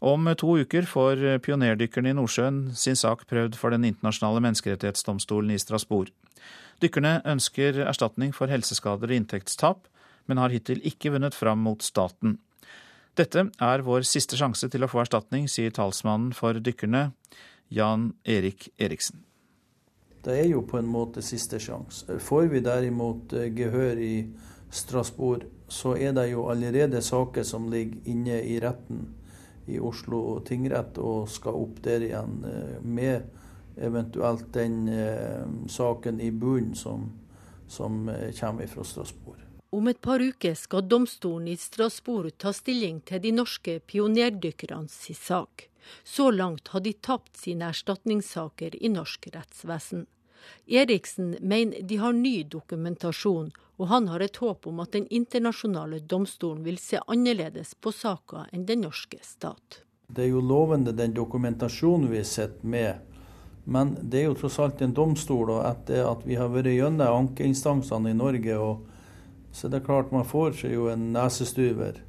Om 0.00 0.30
to 0.40 0.54
uker 0.62 0.86
får 0.88 1.22
pionerdykkerne 1.44 2.14
i 2.14 2.16
Nordsjøen 2.16 2.60
sin 2.78 2.96
sak 2.96 3.26
prøvd 3.28 3.58
for 3.60 3.74
Den 3.74 3.84
internasjonale 3.84 4.40
menneskerettighetsdomstolen 4.46 5.52
i 5.52 5.58
Strasbourg. 5.60 6.08
Dykkerne 6.80 7.18
ønsker 7.28 7.82
erstatning 7.84 8.32
for 8.32 8.48
helseskader 8.48 9.10
og 9.10 9.18
inntektstap, 9.18 9.84
men 10.24 10.40
har 10.40 10.54
hittil 10.54 10.80
ikke 10.86 11.12
vunnet 11.12 11.36
fram 11.36 11.60
mot 11.60 11.84
staten. 11.84 12.38
Dette 13.20 13.42
er 13.60 13.82
vår 13.84 14.06
siste 14.08 14.38
sjanse 14.38 14.70
til 14.72 14.86
å 14.86 14.88
få 14.88 15.02
erstatning, 15.02 15.44
sier 15.50 15.72
talsmannen 15.76 16.30
for 16.32 16.56
dykkerne, 16.56 17.10
Jan 17.68 18.14
Erik 18.24 18.70
Eriksen. 18.80 19.26
Det 20.24 20.38
er 20.38 20.46
jo 20.48 20.62
på 20.68 20.78
en 20.78 20.88
måte 20.88 21.20
siste 21.24 21.60
sjanse. 21.60 22.16
Får 22.20 22.48
vi 22.52 22.62
derimot 22.64 23.34
eh, 23.36 23.50
gehør 23.56 24.00
i 24.00 24.14
Strasbourg, 24.72 25.44
så 25.68 25.92
er 26.00 26.14
det 26.16 26.30
jo 26.30 26.46
allerede 26.52 27.02
saker 27.04 27.44
som 27.44 27.68
ligger 27.72 28.08
inne 28.08 28.40
i 28.40 28.56
retten 28.62 29.04
i 29.68 29.76
Oslo 29.76 30.38
tingrett 30.46 30.96
og 31.04 31.28
skal 31.28 31.60
opp 31.60 31.82
der 31.84 32.06
igjen 32.08 32.40
eh, 32.48 32.80
med 32.80 33.76
eventuelt 33.90 34.48
den 34.56 34.86
eh, 34.88 35.44
saken 35.68 36.24
i 36.24 36.32
bunnen 36.32 36.72
som, 36.78 37.04
som 37.68 38.06
kommer 38.40 38.72
fra 38.72 38.84
Strasbourg. 38.84 39.39
Om 39.72 39.88
et 39.88 40.00
par 40.00 40.20
uker 40.20 40.54
skal 40.58 40.88
domstolen 40.88 41.48
i 41.48 41.56
Strasbourg 41.56 42.32
ta 42.42 42.50
stilling 42.52 43.00
til 43.06 43.20
de 43.22 43.30
norske 43.36 43.76
pionerdykkernes 43.86 44.96
sak. 45.14 45.68
Så 46.04 46.30
langt 46.30 46.68
har 46.68 46.80
de 46.80 46.92
tapt 46.92 47.36
sine 47.38 47.68
erstatningssaker 47.70 48.74
i 48.82 48.90
norsk 48.90 49.28
rettsvesen. 49.34 50.08
Eriksen 50.66 51.36
mener 51.40 51.82
de 51.82 51.96
har 52.02 52.12
ny 52.12 52.42
dokumentasjon, 52.42 53.52
og 53.78 53.86
han 53.86 54.08
har 54.08 54.20
et 54.20 54.36
håp 54.42 54.66
om 54.66 54.82
at 54.82 54.92
den 54.92 55.06
internasjonale 55.06 56.00
domstolen 56.00 56.64
vil 56.66 56.78
se 56.78 56.98
annerledes 57.06 57.76
på 57.78 57.92
saka 57.94 58.48
enn 58.50 58.66
den 58.66 58.82
norske 58.88 59.22
stat. 59.22 59.84
Det 60.10 60.26
er 60.26 60.32
jo 60.34 60.42
lovende 60.42 60.92
den 60.92 61.14
dokumentasjonen 61.14 62.10
vi 62.10 62.24
sitter 62.24 62.66
med. 62.66 63.06
Men 63.64 63.94
det 64.02 64.24
er 64.24 64.30
jo 64.32 64.38
tross 64.40 64.58
alt 64.58 64.80
en 64.82 64.94
domstol, 64.96 65.52
og 65.54 65.66
etter 65.68 66.02
at 66.10 66.24
vi 66.26 66.34
har 66.40 66.50
vært 66.50 66.72
gjennom 66.74 67.20
ankeinstansene 67.22 68.10
i 68.10 68.18
Norge, 68.18 68.56
så 69.52 69.68
det 69.68 69.80
er 69.80 69.86
klart 69.86 70.12
man 70.14 70.26
får 70.28 70.54
seg 70.62 70.74
jo 70.76 70.88
en 70.92 71.10
nesestuver. 71.14 72.00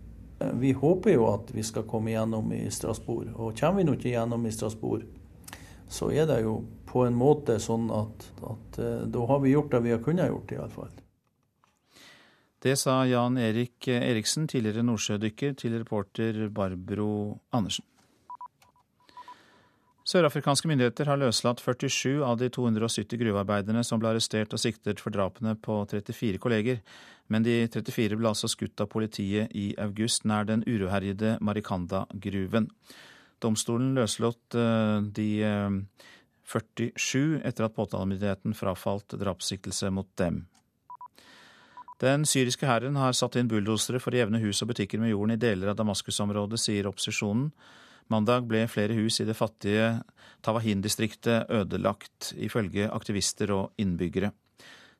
Vi 0.57 0.71
håper 0.73 1.15
jo 1.15 1.27
at 1.29 1.51
vi 1.53 1.63
skal 1.65 1.85
komme 1.89 2.13
igjennom 2.13 2.49
i 2.53 2.63
Strasbourg. 2.73 3.29
Og 3.35 3.57
kommer 3.57 3.81
vi 3.81 3.87
nå 3.87 3.97
ikke 3.97 4.11
igjennom 4.13 4.45
i 4.45 4.53
Strasbourg, 4.53 5.05
så 5.91 6.09
er 6.13 6.27
det 6.29 6.41
jo 6.45 6.61
på 6.87 7.05
en 7.05 7.17
måte 7.17 7.57
sånn 7.61 7.89
at, 7.93 8.25
at 8.47 8.79
eh, 8.79 9.05
da 9.11 9.27
har 9.27 9.39
vi 9.43 9.53
gjort 9.53 9.71
det 9.73 9.83
vi 9.85 9.93
har 9.93 10.03
kunnet 10.03 10.31
gjort, 10.31 10.53
iallfall. 10.55 10.91
Det 12.61 12.75
sa 12.77 13.01
Jan 13.09 13.39
Erik 13.41 13.87
Eriksen, 13.89 14.45
tidligere 14.47 14.85
nordsjødykker, 14.85 15.55
til 15.57 15.79
reporter 15.79 16.43
Barbro 16.53 17.39
Andersen. 17.51 17.87
Sørafrikanske 20.11 20.69
myndigheter 20.69 21.09
har 21.09 21.19
løslatt 21.21 21.61
47 21.61 22.23
av 22.25 22.39
de 22.41 22.49
270 22.53 23.19
gruvearbeiderne 23.21 23.83
som 23.85 24.01
ble 24.01 24.11
arrestert 24.11 24.53
og 24.53 24.61
siktet 24.61 25.01
for 25.01 25.13
drapene 25.13 25.53
på 25.55 25.77
34 25.89 26.41
kolleger, 26.41 26.81
men 27.31 27.45
de 27.45 27.55
34 27.71 28.17
ble 28.19 28.31
altså 28.31 28.49
skutt 28.51 28.83
av 28.83 28.89
politiet 28.91 29.53
i 29.55 29.71
august 29.79 30.25
nær 30.27 30.47
den 30.49 30.65
uroherjede 30.67 31.37
Marikanda-gruven. 31.39 32.67
Domstolen 33.41 33.93
løslot 33.95 34.57
eh, 34.59 34.97
de 35.15 35.29
47 36.51 36.91
eh, 36.91 37.37
etter 37.47 37.67
at 37.67 37.77
påtalemyndigheten 37.77 38.55
frafalt 38.57 39.15
drapssiktelse 39.21 39.93
mot 39.95 40.09
dem. 40.19 40.43
Den 42.01 42.25
syriske 42.25 42.65
hæren 42.65 42.97
har 42.97 43.13
satt 43.13 43.37
inn 43.37 43.49
bulldosere 43.49 44.01
for 44.01 44.13
å 44.13 44.23
jevne 44.23 44.41
hus 44.41 44.63
og 44.63 44.71
butikker 44.73 44.99
med 45.01 45.13
jorden 45.13 45.35
i 45.35 45.41
deler 45.41 45.71
av 45.71 45.77
Damaskus-området, 45.79 46.59
sier 46.59 46.89
opposisjonen. 46.89 47.51
Mandag 48.11 48.47
ble 48.49 48.65
flere 48.67 48.97
hus 48.97 49.21
i 49.21 49.27
det 49.27 49.37
fattige 49.37 50.01
Tawahin-distriktet 50.43 51.53
ødelagt, 51.53 52.33
ifølge 52.41 52.89
aktivister 52.91 53.53
og 53.55 53.77
innbyggere. 53.79 54.33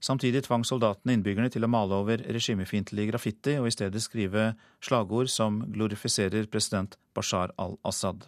Samtidig 0.01 0.47
tvang 0.47 0.65
soldatene 0.65 1.13
innbyggerne 1.13 1.51
til 1.53 1.65
å 1.65 1.69
male 1.69 1.93
over 2.01 2.23
regimefiendtlig 2.25 3.11
graffiti 3.11 3.59
og 3.61 3.69
i 3.69 3.73
stedet 3.75 4.01
skrive 4.01 4.51
slagord 4.81 5.29
som 5.29 5.61
glorifiserer 5.69 6.49
president 6.49 6.97
Bashar 7.13 7.53
al-Assad. 7.61 8.25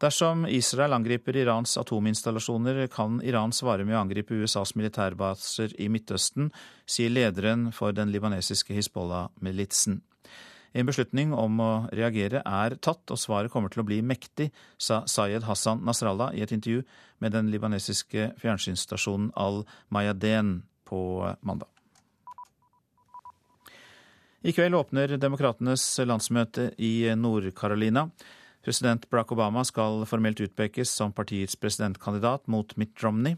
Dersom 0.00 0.46
Israel 0.48 0.96
angriper 0.96 1.36
Irans 1.36 1.76
atominstallasjoner, 1.76 2.86
kan 2.88 3.18
Iran 3.22 3.52
svare 3.52 3.84
med 3.84 3.98
å 3.98 4.00
angripe 4.00 4.34
USAs 4.34 4.72
militærbaser 4.74 5.74
i 5.76 5.90
Midtøsten, 5.92 6.48
sier 6.88 7.12
lederen 7.12 7.68
for 7.76 7.92
den 7.92 8.08
libanesiske 8.10 8.74
Hizbollah-militsen. 8.74 10.00
En 10.72 10.86
beslutning 10.86 11.32
om 11.34 11.58
å 11.58 11.70
reagere 11.90 12.44
er 12.46 12.76
tatt, 12.78 13.02
og 13.10 13.18
svaret 13.18 13.50
kommer 13.50 13.72
til 13.72 13.82
å 13.82 13.86
bli 13.88 13.98
mektig, 14.06 14.50
sa 14.78 15.02
Sayed 15.10 15.42
Hassan 15.48 15.82
Nasrallah 15.86 16.36
i 16.36 16.44
et 16.44 16.52
intervju 16.54 16.84
med 17.18 17.34
den 17.34 17.50
libanesiske 17.50 18.30
fjernsynsstasjonen 18.38 19.32
Al-Mayadeen 19.34 20.60
på 20.86 21.02
mandag. 21.42 21.66
I 24.40 24.54
kveld 24.56 24.78
åpner 24.78 25.18
Demokratenes 25.20 25.82
landsmøte 26.06 26.70
i 26.80 27.10
Nord-Carolina. 27.18 28.06
President 28.64 29.04
Barack 29.10 29.34
Obama 29.34 29.66
skal 29.68 30.06
formelt 30.08 30.40
utpekes 30.40 30.94
som 30.96 31.12
partiets 31.12 31.58
presidentkandidat 31.60 32.46
mot 32.48 32.72
Mitt 32.80 32.96
Romney. 33.04 33.36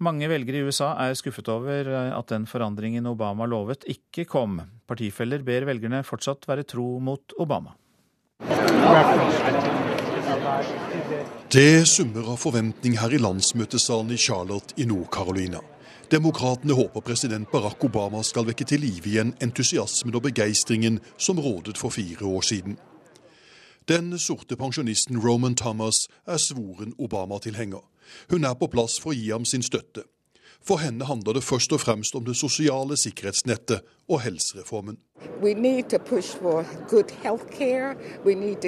Mange 0.00 0.30
velgere 0.32 0.62
i 0.62 0.64
USA 0.64 0.94
er 1.04 1.12
skuffet 1.18 1.48
over 1.52 1.88
eh, 1.92 2.12
at 2.16 2.30
den 2.32 2.46
forandringen 2.48 3.04
Obama 3.10 3.44
lovet, 3.44 3.84
ikke 3.84 4.24
kom. 4.24 4.56
Partifeller 4.88 5.44
ber 5.44 5.66
velgerne 5.68 6.00
fortsatt 6.08 6.48
være 6.48 6.64
tro 6.64 6.94
mot 7.04 7.34
Obama. 7.36 7.74
Det 11.52 11.84
summer 11.84 12.32
av 12.32 12.40
forventning 12.40 12.96
her 12.96 13.12
i 13.12 13.20
landsmøtesalen 13.20 14.14
i 14.16 14.20
Charlotte 14.20 14.78
i 14.80 14.88
Nord-Carolina. 14.88 15.60
Demokratene 16.10 16.74
håper 16.74 17.04
president 17.04 17.50
Barack 17.52 17.84
Obama 17.84 18.22
skal 18.24 18.48
vekke 18.48 18.64
til 18.66 18.80
live 18.80 19.12
igjen 19.12 19.34
entusiasmen 19.44 20.16
og 20.16 20.24
begeistringen 20.30 20.96
som 21.20 21.38
rådet 21.38 21.76
for 21.78 21.92
fire 21.92 22.24
år 22.24 22.46
siden. 22.48 22.80
Den 23.90 24.18
sorte 24.18 24.56
pensjonisten 24.56 25.18
Roman 25.18 25.56
Thomas 25.56 26.08
er 26.26 26.36
svoren 26.36 26.92
Obama-tilhenger. 26.98 27.90
Hun 28.30 28.44
er 28.44 28.54
på 28.54 28.68
plass 28.70 29.00
for 29.02 29.10
å 29.10 29.16
gi 29.18 29.32
ham 29.32 29.42
sin 29.44 29.64
støtte. 29.66 30.04
For 30.62 30.78
henne 30.78 31.08
handler 31.08 31.34
det 31.34 31.42
først 31.42 31.72
og 31.74 31.80
fremst 31.82 32.14
om 32.14 32.22
det 32.24 32.36
sosiale 32.38 32.94
sikkerhetsnettet 32.96 33.82
og 34.08 34.20
helsereformen. 34.22 35.00
Vi 35.42 35.54
må 35.54 35.82
to 35.90 36.30
for 36.38 36.62
god 36.92 37.10
health 37.24 37.50
vi 38.24 38.36
må 38.38 38.46
need 38.46 38.62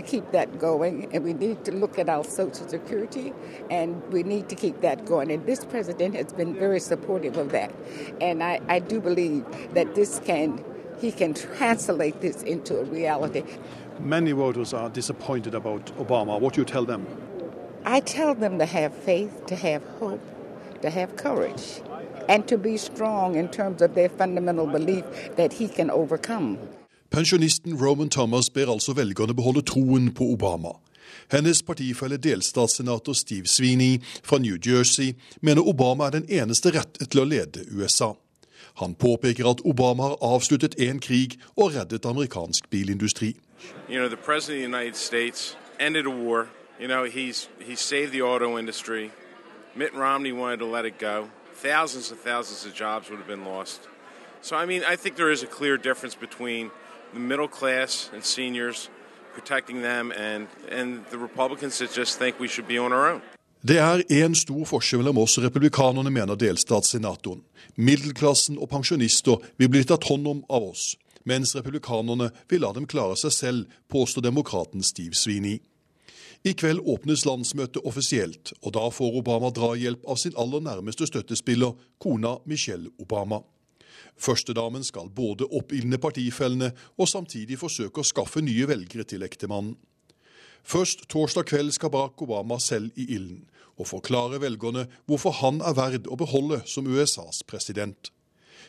det 2.03 2.09
our 2.09 2.25
social 2.25 2.69
security. 2.69 3.31
And 3.71 4.03
we 4.11 4.23
need 4.23 4.49
to 4.49 4.57
keep 4.57 4.81
Og 4.81 5.07
going. 5.07 5.31
And 5.31 5.47
this 5.47 5.65
president 5.65 6.17
has 6.17 6.33
been 6.33 6.55
very 6.55 6.81
supportive 6.81 7.37
of 7.37 7.53
that. 7.53 7.71
And 8.21 8.43
I, 8.43 8.59
I 8.69 8.81
do 8.81 9.01
believe 9.01 9.45
that 9.75 9.95
this 9.95 10.21
can, 10.27 10.59
he 11.01 11.13
can 11.13 11.35
translate 11.35 12.21
this 12.21 12.43
into 12.43 12.81
a 12.81 12.85
reality. 12.85 13.45
Many 14.01 14.33
voters 14.33 14.75
are 14.75 14.91
disappointed 14.91 15.55
about 15.55 15.87
Obama. 15.99 16.41
What 16.41 16.55
do 16.55 16.61
you 16.61 16.65
tell 16.65 16.85
them? 16.85 17.07
I 17.85 18.01
tell 18.01 18.35
them 18.35 18.59
to 18.59 18.65
have 18.65 18.93
faith, 18.95 19.47
to 19.47 19.55
have 19.57 19.83
hope, 20.01 20.21
to 20.83 20.91
have 20.91 21.17
courage, 21.17 21.83
and 22.29 22.47
to 22.49 22.57
be 22.57 22.77
strong 22.77 23.37
in 23.37 23.49
terms 23.49 23.83
of 23.83 23.95
their 23.95 24.09
fundamental 24.09 24.67
belief 24.67 25.05
that 25.37 25.53
he 25.53 25.69
can 25.69 25.91
overcome. 25.91 26.59
Pensjonisten 27.11 27.81
Roman 27.81 28.09
Thomas 28.09 28.51
ber 28.51 28.73
altså 28.73 28.93
velgerne 28.93 29.35
beholde 29.35 29.63
troen 29.63 30.15
på 30.15 30.25
Obama. 30.25 30.69
Hennes 31.31 31.63
partifelle 31.63 32.17
delstatssenator 32.17 33.13
Steve 33.13 33.47
Sweeney 33.47 34.03
fra 34.25 34.39
New 34.39 34.57
Jersey 34.67 35.15
mener 35.41 35.69
Obama 35.69 36.07
er 36.07 36.11
den 36.11 36.25
eneste 36.29 36.71
rette 36.71 37.07
til 37.07 37.21
å 37.21 37.25
lede 37.25 37.67
USA. 37.77 38.15
Han 38.75 38.95
påpeker 38.95 39.51
at 39.51 39.61
Obama 39.65 40.03
har 40.03 40.17
avsluttet 40.23 40.79
én 40.81 41.01
krig 41.01 41.39
og 41.57 41.75
reddet 41.75 42.07
amerikansk 42.07 42.71
bilindustri. 42.71 43.35
You 43.89 44.01
know, 44.01 44.09
the 44.09 44.17
President 44.17 44.57
of 44.57 44.71
the 44.71 44.77
United 44.79 44.97
States 44.97 45.57
ended 45.79 46.07
a 46.07 46.11
war. 46.11 46.49
You 46.79 46.89
know, 46.89 47.05
he's 47.05 47.49
he 47.59 47.77
saved 47.77 48.13
the 48.13 48.23
auto 48.23 48.59
industry. 48.59 49.11
Mitt 49.75 49.95
Romney 49.95 50.33
wanted 50.33 50.59
to 50.59 50.67
let 50.67 50.85
it 50.85 50.99
go. 50.99 51.29
Thousands 51.55 52.11
and 52.11 52.21
thousands 52.21 52.67
of 52.67 52.75
jobs 52.75 53.09
would 53.09 53.19
have 53.19 53.29
been 53.29 53.45
lost. 53.45 53.89
So, 54.43 54.57
I 54.57 54.67
mean, 54.67 54.83
I 54.85 54.97
think 54.97 55.17
there 55.17 55.31
is 55.31 55.43
a 55.43 55.47
clear 55.47 55.77
difference 55.77 56.17
between 56.17 56.71
the 57.13 57.21
middle 57.21 57.49
class 57.49 58.11
and 58.13 58.25
seniors, 58.25 58.91
protecting 59.35 59.83
them, 59.83 60.13
and, 60.13 60.49
and 60.69 61.05
the 61.11 61.19
Republicans 61.19 61.79
that 61.79 61.93
just 61.93 62.19
think 62.19 62.41
we 62.41 62.49
should 62.49 62.67
be 62.67 62.79
on 62.79 62.93
our 62.93 63.09
own. 63.09 63.23
Det 63.63 63.79
er 63.79 64.03
én 64.11 64.35
stor 64.35 64.65
forskjell 64.67 64.99
mellom 64.99 65.19
oss 65.23 65.39
og 65.39 65.45
republikanerne, 65.45 66.11
mener 66.11 66.35
delstatssenatoren. 66.35 67.45
Middelklassen 67.77 68.59
og 68.59 68.67
pensjonister 68.69 69.39
vil 69.57 69.71
bli 69.71 69.85
tatt 69.87 70.03
hånd 70.09 70.27
om 70.27 70.41
av 70.51 70.67
oss, 70.73 70.97
mens 71.25 71.55
republikanerne 71.57 72.31
vil 72.51 72.65
la 72.65 72.73
dem 72.77 72.87
klare 72.87 73.17
seg 73.21 73.35
selv, 73.37 73.77
påstår 73.93 74.27
demokraten 74.29 74.83
Steve 74.83 75.15
Sweeney. 75.19 75.61
I 76.43 76.57
kveld 76.59 76.83
åpnes 76.91 77.23
landsmøtet 77.25 77.85
offisielt, 77.87 78.51
og 78.63 78.75
da 78.75 78.89
får 78.91 79.19
Obama 79.21 79.53
drahjelp 79.55 80.03
av 80.11 80.19
sin 80.19 80.35
aller 80.35 80.65
nærmeste 80.65 81.07
støttespiller, 81.07 81.77
kona 82.03 82.39
Michelle 82.51 82.91
Obama. 82.99 83.45
Førstedamen 84.19 84.83
skal 84.85 85.11
både 85.15 85.47
oppildne 85.47 85.99
partifellene 86.03 86.73
og 86.99 87.09
samtidig 87.09 87.61
forsøke 87.61 88.03
å 88.03 88.07
skaffe 88.07 88.43
nye 88.43 88.67
velgere 88.69 89.07
til 89.07 89.23
ektemannen. 89.23 89.77
Først 90.63 91.09
torsdag 91.11 91.49
kveld 91.51 91.73
skal 91.75 91.91
Barack 91.91 92.23
Obama 92.23 92.59
selv 92.63 92.91
i 92.95 93.09
ilden 93.15 93.45
og 93.81 93.89
forklare 93.89 94.39
velgerne 94.43 94.85
hvorfor 95.11 95.35
han 95.41 95.63
er 95.65 95.75
verd 95.79 96.07
å 96.07 96.19
beholde 96.19 96.61
som 96.71 96.87
USAs 96.87 97.43
president. 97.49 98.13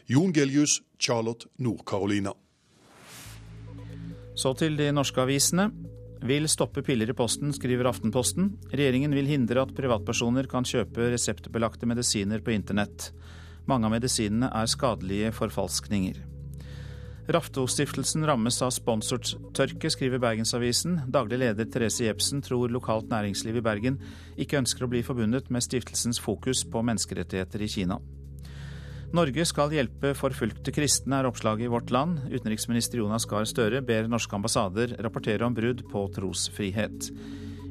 Jon 0.06 0.34
Gelius, 0.34 0.82
Charlotte, 1.00 1.48
Nord-Carolina. 1.58 2.34
Så 4.36 4.52
til 4.60 4.76
de 4.76 4.90
norske 4.92 5.22
avisene 5.22 5.70
vil 6.24 6.48
stoppe 6.52 6.84
piller 6.84 7.12
i 7.12 7.16
posten, 7.16 7.54
skriver 7.56 7.88
Aftenposten. 7.88 8.50
Regjeringen 8.74 9.14
vil 9.16 9.30
hindre 9.32 9.64
at 9.64 9.72
privatpersoner 9.76 10.48
kan 10.52 10.68
kjøpe 10.68 11.08
reseptbelagte 11.14 11.88
medisiner 11.88 12.44
på 12.44 12.52
internett. 12.52 13.12
Mange 13.68 13.88
av 13.88 13.94
medisinene 13.96 14.50
er 14.52 14.68
skadelige 14.68 15.32
forfalskninger. 15.36 16.20
Raftostiftelsen 17.32 18.26
rammes 18.28 18.58
av 18.66 18.74
sponsortørke, 18.76 19.88
skriver 19.88 20.20
Bergensavisen. 20.20 20.98
Daglig 21.08 21.40
leder 21.46 21.70
Therese 21.72 22.10
Jepsen 22.10 22.44
tror 22.44 22.72
lokalt 22.76 23.08
næringsliv 23.08 23.62
i 23.62 23.64
Bergen 23.64 24.02
ikke 24.36 24.60
ønsker 24.60 24.84
å 24.84 24.92
bli 24.92 25.06
forbundet 25.08 25.48
med 25.48 25.64
stiftelsens 25.64 26.20
fokus 26.20 26.66
på 26.68 26.84
menneskerettigheter 26.84 27.64
i 27.64 27.72
Kina. 27.72 28.02
Norge 29.14 29.44
skal 29.46 29.70
hjelpe 29.70 30.16
forfulgte 30.18 30.72
kristne, 30.74 31.20
er 31.20 31.28
oppslaget 31.30 31.68
i 31.68 31.70
Vårt 31.70 31.92
Land. 31.94 32.24
Utenriksminister 32.34 32.98
Jonas 32.98 33.28
Gahr 33.30 33.46
Støre 33.46 33.84
ber 33.86 34.08
norske 34.10 34.34
ambassader 34.34 34.96
rapportere 35.06 35.46
om 35.46 35.54
brudd 35.54 35.84
på 35.92 36.02
trosfrihet. 36.16 37.12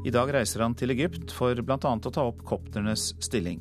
I 0.07 0.13
dag 0.15 0.31
reiser 0.37 0.63
han 0.63 0.77
til 0.79 0.95
Egypt 0.95 1.35
for 1.35 1.59
bl.a. 1.59 1.81
å 1.83 2.15
ta 2.15 2.29
opp 2.29 2.45
kopternes 2.47 3.09
stilling. 3.19 3.59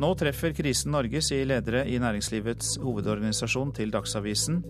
Nå 0.00 0.14
treffer 0.16 0.56
krisen 0.56 0.96
Norge, 0.96 1.20
sier 1.20 1.44
ledere 1.44 1.84
i 1.84 2.00
næringslivets 2.00 2.78
hovedorganisasjon 2.80 3.76
til 3.76 3.92
Dagsavisen. 3.92 4.62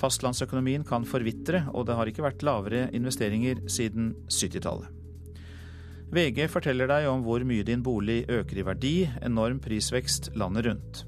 Fastlandsøkonomien 0.00 0.88
kan 0.88 1.04
forvitre, 1.04 1.66
og 1.76 1.84
det 1.84 2.00
har 2.00 2.08
ikke 2.08 2.24
vært 2.24 2.48
lavere 2.48 2.86
investeringer 2.96 3.60
siden 3.68 4.14
70-tallet. 4.32 5.03
VG 6.14 6.44
forteller 6.46 6.86
deg 6.86 7.08
om 7.10 7.24
hvor 7.26 7.42
mye 7.42 7.64
din 7.66 7.80
bolig 7.82 8.20
øker 8.30 8.60
i 8.60 8.64
verdi, 8.66 8.94
enorm 9.26 9.58
prisvekst 9.58 10.28
landet 10.38 10.68
rundt. 10.68 11.00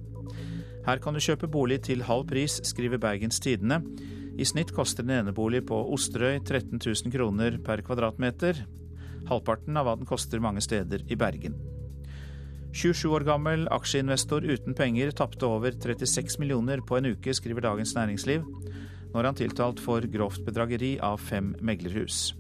Her 0.86 0.98
kan 1.02 1.14
du 1.14 1.22
kjøpe 1.22 1.46
bolig 1.46 1.78
til 1.86 2.02
halv 2.08 2.24
pris, 2.26 2.56
skriver 2.66 2.98
Bergens 2.98 3.38
Tidende. 3.42 3.78
I 4.34 4.46
snitt 4.46 4.72
koster 4.74 5.06
en 5.06 5.12
enebolig 5.20 5.60
på 5.68 5.78
Osterøy 5.94 6.40
13 6.40 6.80
000 6.82 7.12
kroner 7.14 7.58
per 7.62 7.84
kvadratmeter. 7.86 8.64
Halvparten 9.30 9.78
av 9.78 9.86
hva 9.86 9.94
den 10.00 10.08
koster 10.10 10.42
mange 10.42 10.64
steder 10.64 11.04
i 11.06 11.18
Bergen. 11.18 11.54
27 12.74 13.06
år 13.14 13.26
gammel 13.28 13.68
aksjeinvestor 13.72 14.42
uten 14.42 14.74
penger 14.74 15.14
tapte 15.14 15.46
over 15.46 15.74
36 15.74 16.40
millioner 16.42 16.82
på 16.82 16.98
en 16.98 17.12
uke, 17.14 17.34
skriver 17.34 17.62
Dagens 17.68 17.94
Næringsliv, 17.94 18.42
når 19.14 19.30
han 19.30 19.38
tiltalt 19.38 19.80
for 19.80 20.02
grovt 20.10 20.42
bedrageri 20.44 20.96
av 20.98 21.22
fem 21.22 21.54
meglerhus. 21.62 22.34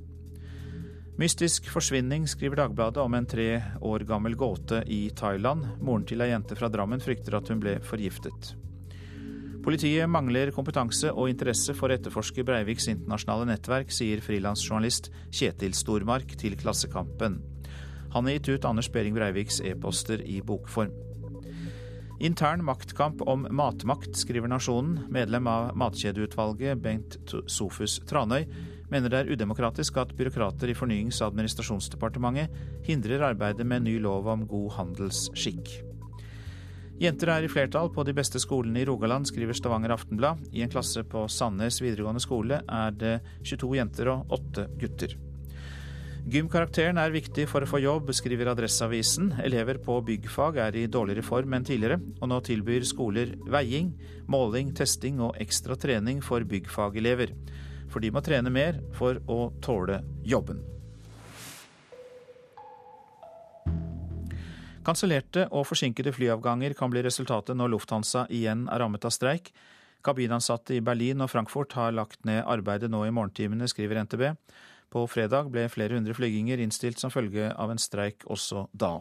Mystisk 1.16 1.70
forsvinning, 1.72 2.26
skriver 2.28 2.56
Dagbladet 2.60 3.00
om 3.00 3.14
en 3.16 3.26
tre 3.26 3.62
år 3.80 4.02
gammel 4.04 4.34
gåte 4.36 4.82
i 4.86 5.06
Thailand. 5.16 5.64
Moren 5.80 6.04
til 6.04 6.20
ei 6.20 6.28
jente 6.28 6.58
fra 6.58 6.68
Drammen 6.68 7.00
frykter 7.00 7.38
at 7.38 7.48
hun 7.48 7.62
ble 7.62 7.78
forgiftet. 7.80 8.50
Politiet 9.64 10.10
mangler 10.12 10.52
kompetanse 10.52 11.08
og 11.08 11.30
interesse 11.32 11.72
for 11.74 11.88
å 11.88 11.96
etterforske 11.96 12.44
Breiviks 12.44 12.90
internasjonale 12.92 13.48
nettverk, 13.48 13.88
sier 13.96 14.20
frilansjournalist 14.20 15.08
Kjetil 15.32 15.72
Stormark 15.74 16.36
til 16.36 16.52
Klassekampen. 16.60 17.40
Han 18.12 18.28
har 18.28 18.36
gitt 18.36 18.52
ut 18.52 18.68
Anders 18.68 18.92
Behring 18.92 19.16
Breiviks 19.16 19.62
e-poster 19.64 20.20
i 20.20 20.42
bokform. 20.44 20.92
Intern 22.20 22.60
maktkamp 22.64 23.24
om 23.24 23.48
matmakt, 23.50 24.12
skriver 24.20 24.52
Nasjonen. 24.52 25.06
Medlem 25.12 25.48
av 25.48 25.72
Matkjedeutvalget, 25.80 26.76
Bengt 26.84 27.16
Sofus 27.48 28.02
Tranøy, 28.08 28.44
mener 28.92 29.12
det 29.12 29.20
er 29.20 29.32
udemokratisk 29.34 29.98
at 30.02 30.14
byråkrater 30.16 30.70
i 30.70 30.76
Fornyings- 30.78 31.20
og 31.22 31.32
administrasjonsdepartementet 31.32 32.86
hindrer 32.86 33.24
arbeidet 33.30 33.66
med 33.66 33.86
ny 33.86 33.98
lov 34.02 34.28
om 34.32 34.46
god 34.48 34.72
handelsskikk. 34.78 35.70
Jenter 36.96 37.28
er 37.28 37.44
i 37.44 37.52
flertall 37.52 37.90
på 37.92 38.06
de 38.08 38.14
beste 38.16 38.40
skolene 38.40 38.80
i 38.80 38.86
Rogaland, 38.88 39.28
skriver 39.28 39.52
Stavanger 39.52 39.92
Aftenblad. 39.92 40.40
I 40.56 40.62
en 40.64 40.72
klasse 40.72 41.02
på 41.04 41.26
Sandnes 41.28 41.82
videregående 41.84 42.22
skole 42.24 42.62
er 42.64 42.94
det 42.96 43.18
22 43.44 43.74
jenter 43.76 44.14
og 44.14 44.32
8 44.32 44.64
gutter. 44.80 45.12
Gymkarakteren 46.26 46.96
er 46.98 47.12
viktig 47.14 47.44
for 47.46 47.62
å 47.62 47.68
få 47.70 47.78
jobb, 47.84 48.08
skriver 48.16 48.48
Adresseavisen. 48.50 49.28
Elever 49.44 49.78
på 49.78 50.00
byggfag 50.08 50.56
er 50.64 50.78
i 50.80 50.88
dårligere 50.90 51.22
form 51.22 51.52
enn 51.54 51.68
tidligere, 51.68 52.00
og 52.18 52.32
nå 52.32 52.40
tilbyr 52.48 52.88
skoler 52.88 53.36
veiing, 53.46 53.92
måling, 54.26 54.72
testing 54.74 55.20
og 55.22 55.36
ekstra 55.38 55.76
trening 55.78 56.24
for 56.24 56.42
byggfagelever. 56.48 57.30
For 57.96 58.04
de 58.04 58.10
må 58.12 58.20
trene 58.20 58.50
mer 58.52 58.76
for 58.92 59.16
å 59.24 59.46
tåle 59.64 60.02
jobben. 60.28 60.58
Kansellerte 64.84 65.46
og 65.48 65.64
forsinkede 65.64 66.12
flyavganger 66.12 66.74
kan 66.76 66.92
bli 66.92 67.00
resultatet 67.06 67.56
når 67.56 67.72
Lufthansa 67.72 68.26
igjen 68.28 68.66
er 68.68 68.84
rammet 68.84 69.08
av 69.08 69.14
streik. 69.16 69.48
Kabinansatte 70.04 70.76
i 70.76 70.82
Berlin 70.84 71.24
og 71.24 71.32
Frankfurt 71.32 71.72
har 71.80 71.96
lagt 71.96 72.20
ned 72.28 72.42
arbeidet 72.44 72.92
nå 72.92 73.00
i 73.06 73.14
morgentimene, 73.16 73.64
skriver 73.64 74.02
NTB. 74.04 74.26
På 74.92 75.06
fredag 75.08 75.48
ble 75.56 75.64
flere 75.72 75.96
hundre 75.96 76.12
flyginger 76.20 76.60
innstilt 76.60 77.00
som 77.00 77.08
følge 77.08 77.48
av 77.48 77.72
en 77.72 77.80
streik 77.80 78.28
også 78.28 78.66
da. 78.76 78.98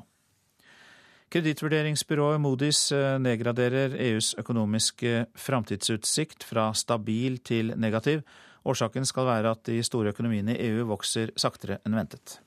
Kredittvurderingsbyrået 1.35 2.39
Modis 2.39 2.87
eh, 2.95 3.19
nedgraderer 3.19 3.99
EUs 4.07 4.37
økonomiske 4.39 5.25
framtidsutsikt 5.35 6.47
fra 6.47 6.69
stabil 6.71 7.41
til 7.43 7.75
negativ. 7.75 8.23
Årsaken 8.65 9.05
skal 9.05 9.29
være 9.29 9.53
at 9.53 9.63
de 9.69 9.77
store 9.85 10.15
økonomiene 10.15 10.55
i 10.57 10.71
EU 10.71 10.87
vokser 10.89 11.31
saktere 11.37 11.79
enn 11.85 11.97
ventet. 11.97 12.39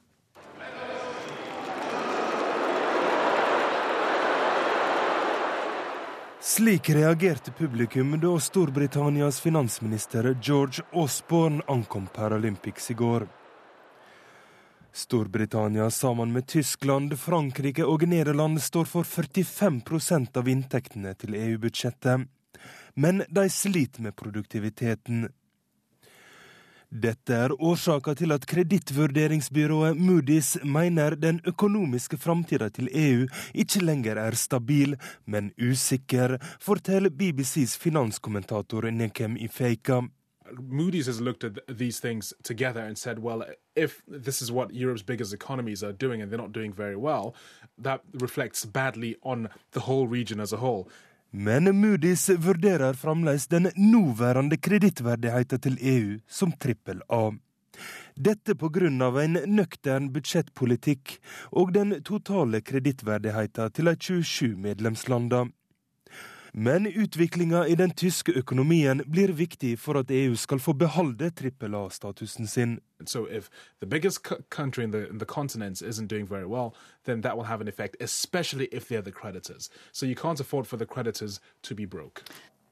Slik 6.49 6.89
reagerte 6.91 7.53
publikum 7.53 8.15
da 8.21 8.31
Storbritannias 8.41 9.41
finansminister 9.41 10.31
George 10.43 10.83
Osborne 10.93 11.63
ankom 11.69 12.07
Paralympics 12.15 12.91
i 12.91 12.95
går. 12.95 13.27
Storbritannia 14.93 15.91
sammen 15.91 16.33
med 16.33 16.47
Tyskland, 16.47 17.19
Frankrike 17.19 17.85
og 17.85 18.03
Nederland 18.09 18.63
står 18.63 18.85
for 18.85 19.05
45% 19.05 20.39
av 20.41 20.49
inntektene 20.49 21.13
til 21.15 21.37
EU-budsjettet. 21.39 22.25
Men 22.95 23.23
de 23.29 23.45
sliter 23.51 24.03
med 24.03 24.17
produktiviteten. 24.17 25.29
Dette 26.89 27.35
er 27.37 27.53
årsaka 27.61 28.15
til 28.17 28.33
at 28.33 28.47
kredittvurderingsbyrået 28.49 29.99
Moody's 30.01 30.55
mener 30.65 31.15
den 31.21 31.41
økonomiske 31.45 32.17
framtida 32.17 32.71
til 32.73 32.89
EU 32.89 33.27
ikke 33.55 33.85
lenger 33.85 34.17
er 34.17 34.33
stabil, 34.33 34.97
men 35.27 35.53
usikker, 35.61 36.39
forteller 36.61 37.11
BBCs 37.11 37.77
finanskommentator 37.77 38.91
Nekem 38.91 39.37
Ifeika. 39.37 40.01
Moody's 40.57 41.07
has 41.07 41.21
looked 41.21 41.45
at 41.45 41.59
these 41.69 42.01
things 42.01 42.33
together 42.43 42.81
and 42.81 42.97
said, 42.97 43.19
well, 43.19 43.45
if 43.77 44.01
this 44.09 44.41
is 44.41 44.51
what 44.51 44.71
Europe's 44.73 45.03
biggest 45.03 45.35
economies 45.35 45.83
are 45.83 45.93
doing 45.93 46.23
and 46.23 46.33
they're 46.33 46.41
not 46.41 46.55
doing 46.55 46.73
very 46.73 46.97
well, 46.97 47.35
that 47.83 48.01
reflects 48.15 48.65
badly 48.65 49.17
on 49.23 49.49
the 49.73 49.81
whole 49.81 50.09
region 50.09 50.41
as 50.41 50.55
a 50.55 50.57
whole. 50.57 50.89
Men 51.31 51.69
Moody's 51.77 52.31
vurderer 52.41 52.95
fremdeles 52.95 53.47
den 53.47 53.69
nåværende 53.77 54.57
kredittverdigheten 54.57 55.61
til 55.61 55.77
EU 55.81 56.17
som 56.29 56.53
trippel 56.53 57.03
A. 57.09 57.33
Dette 58.17 58.55
pga. 58.55 58.89
en 59.23 59.39
nøktern 59.47 60.09
budsjettpolitikk 60.13 61.19
og 61.53 61.75
den 61.75 62.03
totale 62.03 62.61
kredittverdigheten 62.61 63.71
til 63.71 63.85
de 63.85 63.97
27 64.01 64.57
medlemslandene. 64.57 65.53
Men 66.61 66.87
utviklinga 66.87 67.67
i 67.67 67.75
den 67.75 67.91
tyske 67.91 68.33
økonomien 68.33 69.05
blir 69.07 69.31
viktig 69.31 69.77
for 69.79 70.01
at 70.01 70.11
EU 70.11 70.35
skal 70.35 70.59
få 70.59 70.73
beholde 70.75 71.29
trippel 71.31 71.75
A-statusen 71.79 72.47
sin. 72.51 72.81
So 73.07 73.29
if 73.31 73.47
the 73.81 73.87
biggest 73.87 74.27
country 74.51 74.85
in 74.85 74.91
the, 74.91 75.07
in 75.11 75.19
the 75.19 75.27
continent 75.27 75.83
isn't 75.83 76.09
doing 76.11 76.27
very 76.27 76.47
well, 76.47 76.75
then 77.05 77.23
that 77.23 77.37
will 77.37 77.47
have 77.47 77.61
an 77.61 77.69
effect, 77.69 77.97
especially 78.01 78.67
if 78.73 78.89
they're 78.89 79.05
the 79.05 79.13
creditors. 79.13 79.71
So 79.93 80.07
you 80.07 80.17
can't 80.17 80.41
afford 80.41 80.67
for 80.67 80.77
the 80.77 80.87
creditors 80.87 81.41
to 81.63 81.75
be 81.75 81.87
broke. 81.87 82.23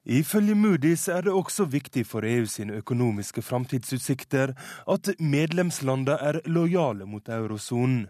Ifølge 0.05 0.55
Moody's 0.55 1.09
er 1.11 1.21
det 1.21 1.33
også 1.33 1.65
viktig 1.65 2.07
for 2.07 2.27
EU 2.27 2.47
sine 2.47 2.73
økonomiske 2.83 3.43
framtidsutsikter 3.43 4.53
at 4.89 5.15
medlemslandene 5.21 6.19
er 6.21 6.41
lojale 6.47 7.07
mot 7.07 7.29
eurosonen. 7.29 8.09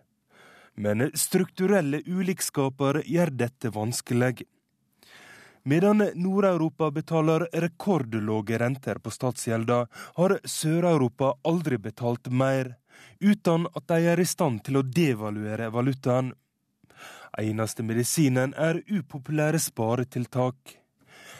Men 0.76 1.10
strukturelle 1.14 2.02
ulikskaper 2.08 3.02
gjør 3.04 3.30
dette 3.32 3.74
vanskelig. 3.74 4.46
Medan 5.66 5.98
Nord-Europa 6.14 6.90
betaler 6.90 7.48
rekordlåge 7.52 8.58
renter 8.58 8.94
på 9.02 9.10
statsgjelda, 9.10 9.86
har 10.14 10.38
Sør-Europa 10.44 11.32
aldri 11.42 11.78
betalt 11.82 12.28
mer, 12.30 12.76
uten 13.18 13.66
at 13.74 13.88
de 13.90 13.96
er 14.12 14.20
i 14.22 14.26
stand 14.30 14.60
til 14.62 14.78
å 14.78 14.84
devaluere 14.86 15.66
valutaen. 15.74 16.28
Eneste 17.42 17.82
medisinen 17.82 18.54
er 18.54 18.78
upopulære 18.86 19.58
sparetiltak. 19.58 20.76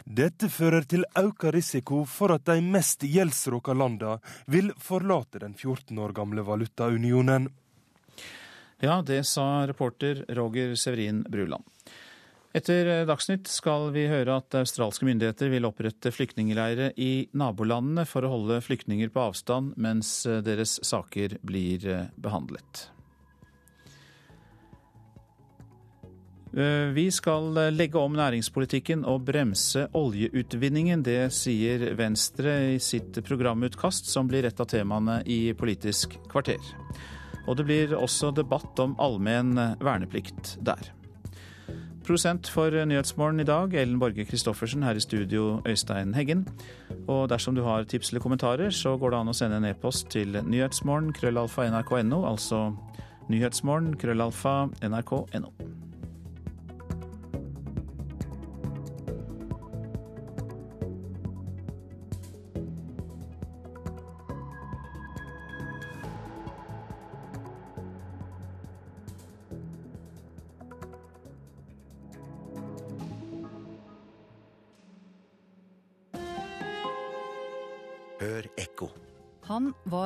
Dette 0.03 0.51
fører 0.51 0.89
til 0.91 1.07
økt 1.22 1.47
risiko 1.55 2.01
for 2.11 2.35
at 2.35 2.49
de 2.51 2.59
mest 2.66 3.07
gjeldsråka 3.07 3.79
landa 3.79 4.16
vil 4.51 4.72
forlate 4.89 5.45
den 5.45 5.55
14 5.55 6.03
år 6.03 6.16
gamle 6.18 6.43
valutaunionen. 6.43 7.47
Ja, 8.83 8.99
det 9.07 9.22
sa 9.31 9.62
reporter 9.70 10.24
Roger 10.35 10.74
Severin 10.74 11.22
Bruland. 11.31 11.62
Etter 12.57 13.05
Dagsnytt 13.05 13.51
skal 13.53 13.91
vi 13.93 14.07
høre 14.09 14.39
at 14.41 14.55
australske 14.57 15.05
myndigheter 15.05 15.51
vil 15.53 15.67
opprette 15.69 16.09
flyktningleirer 16.15 16.95
i 16.97 17.29
nabolandene 17.37 18.07
for 18.09 18.25
å 18.25 18.31
holde 18.33 18.63
flyktninger 18.65 19.13
på 19.13 19.27
avstand 19.29 19.75
mens 19.77 20.23
deres 20.47 20.79
saker 20.87 21.37
blir 21.45 21.85
behandlet. 22.17 22.87
Vi 26.97 27.05
skal 27.13 27.53
legge 27.77 28.01
om 28.01 28.17
næringspolitikken 28.17 29.05
og 29.05 29.27
bremse 29.29 29.85
oljeutvinningen. 29.93 31.05
Det 31.05 31.29
sier 31.37 31.91
Venstre 31.99 32.57
i 32.73 32.81
sitt 32.81 33.21
programutkast, 33.27 34.09
som 34.09 34.33
blir 34.33 34.49
et 34.49 34.65
av 34.65 34.73
temaene 34.73 35.21
i 35.29 35.53
Politisk 35.53 36.17
kvarter. 36.33 36.73
Og 37.45 37.61
det 37.61 37.69
blir 37.69 37.99
også 38.01 38.33
debatt 38.33 38.81
om 38.81 38.97
allmenn 38.97 39.53
verneplikt 39.85 40.57
der. 40.65 40.95
Produsent 42.07 42.47
for 42.47 42.71
Nyhetsmorgen 42.71 43.41
i 43.43 43.45
dag, 43.45 43.73
Ellen 43.75 43.99
Borge 43.99 44.25
Christoffersen. 44.25 44.85
Her 44.87 44.95
i 44.95 45.01
studio, 45.01 45.61
Øystein 45.67 46.15
Heggen. 46.15 46.45
Og 47.09 47.29
dersom 47.29 47.55
du 47.55 47.65
har 47.65 47.83
tips 47.83 48.13
eller 48.13 48.21
kommentarer, 48.23 48.71
så 48.71 48.97
går 48.97 49.11
det 49.11 49.19
an 49.19 49.33
å 49.33 49.35
sende 49.35 49.59
en 49.59 49.67
e-post 49.67 50.07
til 50.15 50.39
nyhetsmorgen 50.39 51.11
krøllalfa 51.17 51.67
nrk.no, 51.67 52.23
altså 52.31 52.77
nyhetsmorgen 53.27 53.97
krøllalfa 53.99 54.69
nrk.no. 54.87 55.51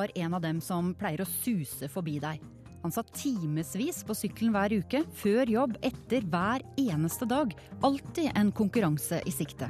var 0.01 0.11
en 0.15 0.33
av 0.33 0.41
dem 0.41 0.61
som 0.63 0.95
pleier 0.97 1.21
å 1.23 1.29
suse 1.29 1.89
forbi 1.91 2.17
deg. 2.21 2.41
Han 2.81 2.93
satt 2.93 3.11
timevis 3.13 4.01
på 4.07 4.15
sykkelen 4.17 4.55
hver 4.55 4.73
uke, 4.81 5.03
før 5.13 5.49
jobb, 5.49 5.77
etter 5.85 6.25
hver 6.33 6.65
eneste 6.81 7.27
dag. 7.29 7.53
Alltid 7.85 8.31
en 8.33 8.49
konkurranse 8.57 9.21
i 9.29 9.33
sikte. 9.33 9.69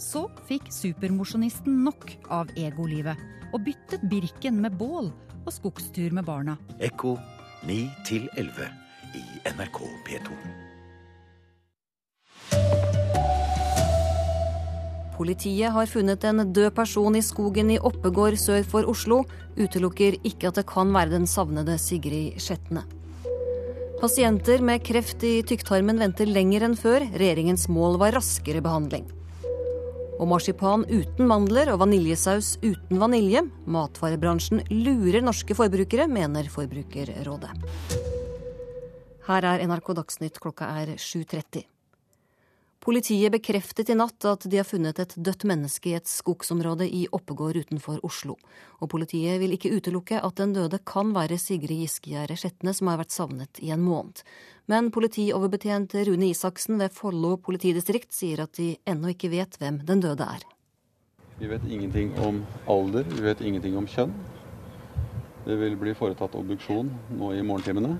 Så 0.00 0.24
fikk 0.48 0.72
supermosjonisten 0.72 1.82
nok 1.84 2.08
av 2.32 2.50
egolivet, 2.56 3.20
og 3.52 3.66
byttet 3.68 4.08
Birken 4.08 4.62
med 4.64 4.80
bål 4.80 5.12
og 5.42 5.52
skogstur 5.52 6.16
med 6.16 6.24
barna. 6.24 6.56
Ekko 6.80 7.18
9 7.68 7.84
11 8.40 8.72
i 9.20 9.24
NRK 9.52 9.84
P2. 10.08 10.61
Politiet 15.12 15.74
har 15.74 15.90
funnet 15.90 16.24
en 16.24 16.40
død 16.52 16.70
person 16.74 17.16
i 17.16 17.22
skogen 17.24 17.70
i 17.74 17.78
Oppegård 17.78 18.38
sør 18.40 18.64
for 18.64 18.88
Oslo. 18.88 19.22
Utelukker 19.58 20.16
ikke 20.24 20.48
at 20.48 20.60
det 20.60 20.66
kan 20.70 20.92
være 20.94 21.12
den 21.12 21.28
savnede 21.28 21.76
Sigrid 21.80 22.40
Skjetne. 22.40 22.86
Pasienter 24.00 24.64
med 24.64 24.82
kreft 24.82 25.22
i 25.22 25.42
tykktarmen 25.46 26.00
venter 26.02 26.26
lenger 26.26 26.64
enn 26.66 26.78
før. 26.78 27.04
Regjeringens 27.12 27.68
mål 27.70 28.00
var 28.00 28.16
raskere 28.16 28.62
behandling. 28.64 29.04
Og 30.18 30.26
marsipan 30.30 30.86
uten 30.90 31.28
mandler 31.30 31.70
og 31.72 31.82
vaniljesaus 31.84 32.56
uten 32.64 32.98
vanilje. 32.98 33.44
Matvarebransjen 33.70 34.64
lurer 34.70 35.22
norske 35.22 35.54
forbrukere, 35.58 36.08
mener 36.10 36.50
Forbrukerrådet. 36.50 37.52
Her 39.28 39.50
er 39.52 39.66
NRK 39.70 39.92
Dagsnytt, 40.00 40.42
klokka 40.42 40.72
er 40.82 40.96
7.30. 40.98 41.71
Politiet 42.82 43.30
bekreftet 43.30 43.92
i 43.92 43.94
natt 43.94 44.24
at 44.26 44.42
de 44.50 44.58
har 44.58 44.66
funnet 44.66 44.98
et 44.98 45.12
dødt 45.14 45.44
menneske 45.46 45.92
i 45.92 45.94
et 45.94 46.08
skogsområde 46.10 46.88
i 46.90 47.04
Oppegård 47.14 47.54
utenfor 47.54 48.00
Oslo. 48.02 48.34
Og 48.82 48.88
politiet 48.90 49.36
vil 49.38 49.52
ikke 49.54 49.70
utelukke 49.70 50.18
at 50.18 50.40
den 50.40 50.50
døde 50.56 50.80
kan 50.82 51.12
være 51.14 51.36
Sigrid 51.38 51.84
Giskegjerde 51.84 52.34
Skjetne, 52.40 52.72
som 52.74 52.88
har 52.90 52.98
vært 52.98 53.14
savnet 53.14 53.60
i 53.62 53.70
en 53.70 53.84
måned. 53.86 54.24
Men 54.66 54.90
politioverbetjent 54.90 55.94
Rune 56.08 56.32
Isaksen 56.32 56.82
ved 56.82 56.90
Follo 56.96 57.36
politidistrikt 57.38 58.10
sier 58.16 58.42
at 58.42 58.58
de 58.58 58.72
ennå 58.90 59.12
ikke 59.14 59.30
vet 59.30 59.54
hvem 59.62 59.78
den 59.86 60.02
døde 60.02 60.26
er. 60.26 60.42
Vi 61.38 61.50
vet 61.52 61.62
ingenting 61.70 62.10
om 62.26 62.40
alder, 62.66 63.06
vi 63.06 63.22
vet 63.28 63.44
ingenting 63.46 63.76
om 63.78 63.86
kjønn. 63.86 64.16
Det 65.44 65.54
vil 65.60 65.78
bli 65.78 65.94
foretatt 65.94 66.34
obduksjon 66.34 66.90
nå 67.14 67.30
i 67.38 67.46
morgentimene. 67.46 67.94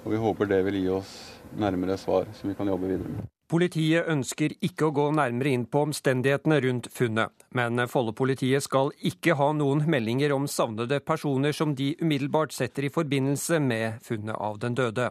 Og 0.00 0.08
vi 0.14 0.22
håper 0.24 0.48
det 0.48 0.62
vil 0.64 0.80
gi 0.80 0.88
oss 0.96 1.12
nærmere 1.60 1.98
svar 2.00 2.32
som 2.40 2.48
vi 2.48 2.56
kan 2.56 2.72
jobbe 2.72 2.88
videre 2.88 3.12
med. 3.18 3.28
Politiet 3.50 4.06
ønsker 4.06 4.52
ikke 4.62 4.86
å 4.86 4.92
gå 4.94 5.04
nærmere 5.18 5.50
inn 5.50 5.64
på 5.66 5.80
omstendighetene 5.82 6.60
rundt 6.62 6.86
funnet, 6.94 7.32
men 7.58 7.82
Follo-politiet 7.90 8.62
skal 8.62 8.92
ikke 9.10 9.34
ha 9.40 9.48
noen 9.58 9.82
meldinger 9.90 10.30
om 10.36 10.44
savnede 10.46 11.00
personer 11.02 11.50
som 11.56 11.72
de 11.74 11.88
umiddelbart 11.98 12.54
setter 12.54 12.86
i 12.86 12.92
forbindelse 12.94 13.58
med 13.64 14.04
funnet 14.06 14.38
av 14.38 14.60
den 14.62 14.76
døde. 14.78 15.08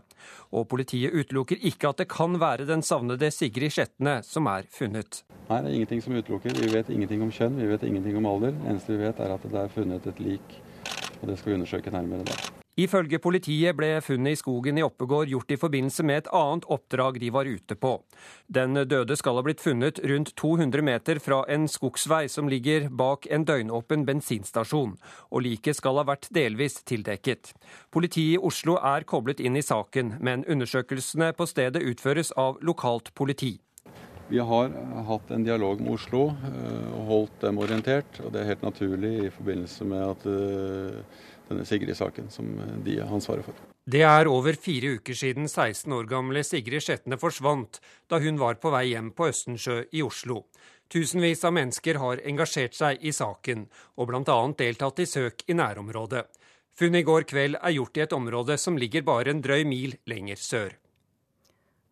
Og 0.55 0.69
politiet 0.71 1.11
utelukker 1.11 1.59
ikke 1.67 1.91
at 1.91 1.99
det 1.99 2.07
kan 2.13 2.39
være 2.39 2.69
den 2.69 2.79
savnede 2.79 3.27
Sigrid 3.35 3.75
Skjetne 3.75 4.21
som 4.23 4.47
er 4.47 4.71
funnet. 4.71 5.25
Nei, 5.49 5.59
det 5.59 5.73
er 5.73 5.75
ingenting 5.81 6.05
som 6.05 6.15
utelukker. 6.15 6.55
Vi 6.63 6.71
vet 6.71 6.93
ingenting 6.95 7.25
om 7.27 7.35
kjønn, 7.35 7.59
vi 7.59 7.67
vet 7.73 7.83
ingenting 7.89 8.21
om 8.21 8.29
alder. 8.31 8.55
Det 8.55 8.71
eneste 8.71 8.95
vi 8.95 9.03
vet 9.03 9.19
er 9.19 9.35
at 9.35 9.49
det 9.51 9.65
er 9.65 9.75
funnet 9.75 10.07
et 10.07 10.23
lik, 10.23 10.55
og 11.19 11.27
det 11.27 11.35
skal 11.41 11.51
vi 11.51 11.59
undersøke 11.59 11.91
nærmere 11.91 12.23
da. 12.31 12.58
Ifølge 12.79 13.19
politiet 13.19 13.75
ble 13.75 13.89
funnet 13.99 14.37
i 14.37 14.39
skogen 14.39 14.77
i 14.79 14.83
Oppegård 14.85 15.27
gjort 15.27 15.51
i 15.51 15.57
forbindelse 15.59 16.03
med 16.07 16.21
et 16.21 16.29
annet 16.35 16.67
oppdrag 16.71 17.17
de 17.19 17.31
var 17.35 17.49
ute 17.49 17.75
på. 17.75 17.97
Den 18.47 18.77
døde 18.87 19.17
skal 19.19 19.35
ha 19.35 19.43
blitt 19.43 19.59
funnet 19.59 19.99
rundt 20.07 20.31
200 20.39 20.85
meter 20.87 21.19
fra 21.19 21.41
en 21.51 21.67
skogsvei 21.67 22.29
som 22.31 22.47
ligger 22.47 22.87
bak 23.01 23.27
en 23.27 23.43
døgnåpen 23.43 24.05
bensinstasjon, 24.07 24.95
og 25.27 25.43
liket 25.43 25.75
skal 25.75 25.99
ha 25.99 26.05
vært 26.07 26.29
delvis 26.31 26.79
tildekket. 26.87 27.51
Politiet 27.91 28.37
i 28.37 28.43
Oslo 28.51 28.77
er 28.79 29.03
koblet 29.03 29.41
inn 29.43 29.59
i 29.59 29.65
saken, 29.65 30.15
men 30.23 30.45
undersøkelsene 30.47 31.33
på 31.35 31.49
stedet 31.49 31.83
utføres 31.83 32.31
av 32.39 32.61
lokalt 32.63 33.11
politi. 33.11 33.57
Vi 34.29 34.39
har 34.39 34.71
hatt 35.07 35.31
en 35.33 35.43
dialog 35.43 35.81
med 35.81 35.97
Oslo 35.97 36.27
og 36.29 37.03
holdt 37.09 37.39
dem 37.41 37.59
orientert, 37.59 38.21
og 38.23 38.31
det 38.31 38.43
er 38.43 38.51
helt 38.53 38.63
naturlig 38.63 39.13
i 39.25 39.31
forbindelse 39.33 39.87
med 39.89 40.05
at 40.05 40.27
denne 41.49 41.65
Sigrid-saken 41.67 42.29
som 42.33 42.49
de 42.85 42.99
har 42.99 43.11
ansvaret 43.13 43.45
for. 43.45 43.57
Det 43.89 44.03
er 44.05 44.29
over 44.29 44.53
fire 44.53 44.95
uker 44.99 45.17
siden 45.17 45.47
16 45.49 45.93
år 45.97 46.09
gamle 46.09 46.43
Sigrid 46.45 46.83
Skjetne 46.85 47.17
forsvant 47.17 47.79
da 48.09 48.19
hun 48.21 48.37
var 48.41 48.59
på 48.61 48.71
vei 48.73 48.91
hjem 48.91 49.09
på 49.17 49.29
Østensjø 49.31 49.81
i 49.91 50.03
Oslo. 50.05 50.43
Tusenvis 50.89 51.43
av 51.45 51.53
mennesker 51.53 51.99
har 52.01 52.21
engasjert 52.25 52.73
seg 52.77 53.01
i 53.05 53.11
saken, 53.13 53.67
og 53.97 54.09
bl.a. 54.09 54.37
deltatt 54.57 55.01
i 55.01 55.07
søk 55.09 55.43
i 55.45 55.57
nærområdet. 55.57 56.25
Funnet 56.79 57.03
i 57.03 57.05
går 57.05 57.25
kveld 57.29 57.57
er 57.59 57.75
gjort 57.75 57.97
i 57.97 58.05
et 58.05 58.15
område 58.15 58.57
som 58.57 58.77
ligger 58.79 59.05
bare 59.05 59.33
en 59.33 59.41
drøy 59.43 59.65
mil 59.69 59.97
lenger 60.09 60.39
sør. 60.41 60.77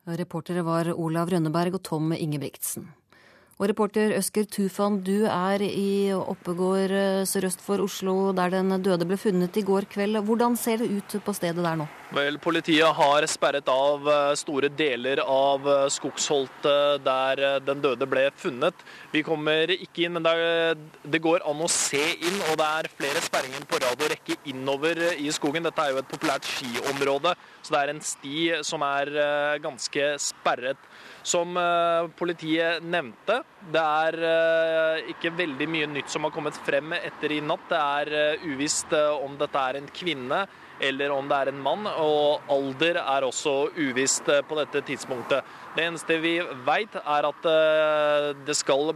Reportere 0.07 0.63
var 0.63 0.87
Olav 0.93 1.33
Rønneberg 1.33 1.75
og 1.75 1.83
Tom 1.83 2.13
Ingebrigtsen. 2.15 2.87
Og 3.57 3.71
reporter 3.71 4.11
Øsker 4.13 4.45
Tufan, 4.45 4.99
du 5.01 5.23
er 5.25 5.63
i 5.65 6.13
Oppegård 6.13 6.91
sørøst 7.25 7.63
for 7.65 7.81
Oslo, 7.81 8.29
der 8.37 8.51
den 8.53 8.69
døde 8.85 9.07
ble 9.09 9.17
funnet 9.17 9.57
i 9.57 9.63
går 9.65 9.87
kveld. 9.89 10.19
Hvordan 10.27 10.53
ser 10.61 10.83
det 10.83 10.91
ut 10.93 11.15
på 11.25 11.33
stedet 11.33 11.65
der 11.65 11.79
nå? 11.79 11.87
Vel, 12.13 12.37
Politiet 12.37 12.93
har 12.99 13.25
sperret 13.25 13.65
av 13.73 14.05
store 14.37 14.69
deler 14.69 15.23
av 15.25 15.65
skogsholtet 15.89 17.01
der 17.07 17.41
den 17.65 17.81
døde 17.81 18.05
ble 18.05 18.27
funnet. 18.37 18.85
Vi 19.09 19.25
kommer 19.25 19.73
ikke 19.73 20.05
inn, 20.05 20.19
men 20.19 20.29
det, 21.01 21.23
går 21.25 21.41
an 21.49 21.65
å 21.65 21.71
se 21.71 22.03
inn. 22.13 22.37
Og 22.51 22.61
det 22.61 22.69
er 22.69 22.91
flere 22.93 23.25
sperringer 23.25 23.65
på 23.65 23.81
rad 23.81 23.97
og 23.97 24.13
rekke 24.13 24.37
innover 24.53 25.01
i 25.17 25.33
skogen. 25.33 25.65
Dette 25.65 25.81
er 25.81 25.95
jo 25.95 26.03
et 26.05 26.13
populært 26.13 26.45
skiområde, 26.45 27.33
så 27.65 27.73
det 27.73 27.81
er 27.81 27.95
en 27.95 28.05
sti 28.13 28.47
som 28.69 28.85
er 28.85 29.15
ganske 29.65 30.13
sperret. 30.21 30.77
Som 31.27 31.57
politiet 32.15 32.85
nevnte, 32.87 33.41
det 33.73 33.81
er 33.83 35.07
ikke 35.11 35.33
veldig 35.35 35.67
mye 35.67 35.89
nytt 35.91 36.13
som 36.13 36.23
har 36.23 36.31
kommet 36.31 36.55
frem 36.63 36.93
etter 36.95 37.33
i 37.35 37.41
natt. 37.43 37.65
Det 37.67 37.81
er 37.81 38.45
uvisst 38.47 38.95
om 38.95 39.35
dette 39.39 39.59
er 39.59 39.81
en 39.81 39.91
kvinne 39.91 40.45
eller 40.79 41.11
om 41.11 41.27
det 41.29 41.37
er 41.37 41.51
en 41.51 41.61
mann, 41.65 41.87
og 41.89 42.51
alder 42.53 42.99
er 43.01 43.25
også 43.25 43.55
uvisst 43.77 44.29
på 44.47 44.57
dette 44.59 44.83
tidspunktet. 44.85 45.45
Det 45.75 45.85
eneste 45.87 46.19
vi 46.21 46.35
veit, 46.67 46.95
er 47.01 47.29
at 47.31 47.47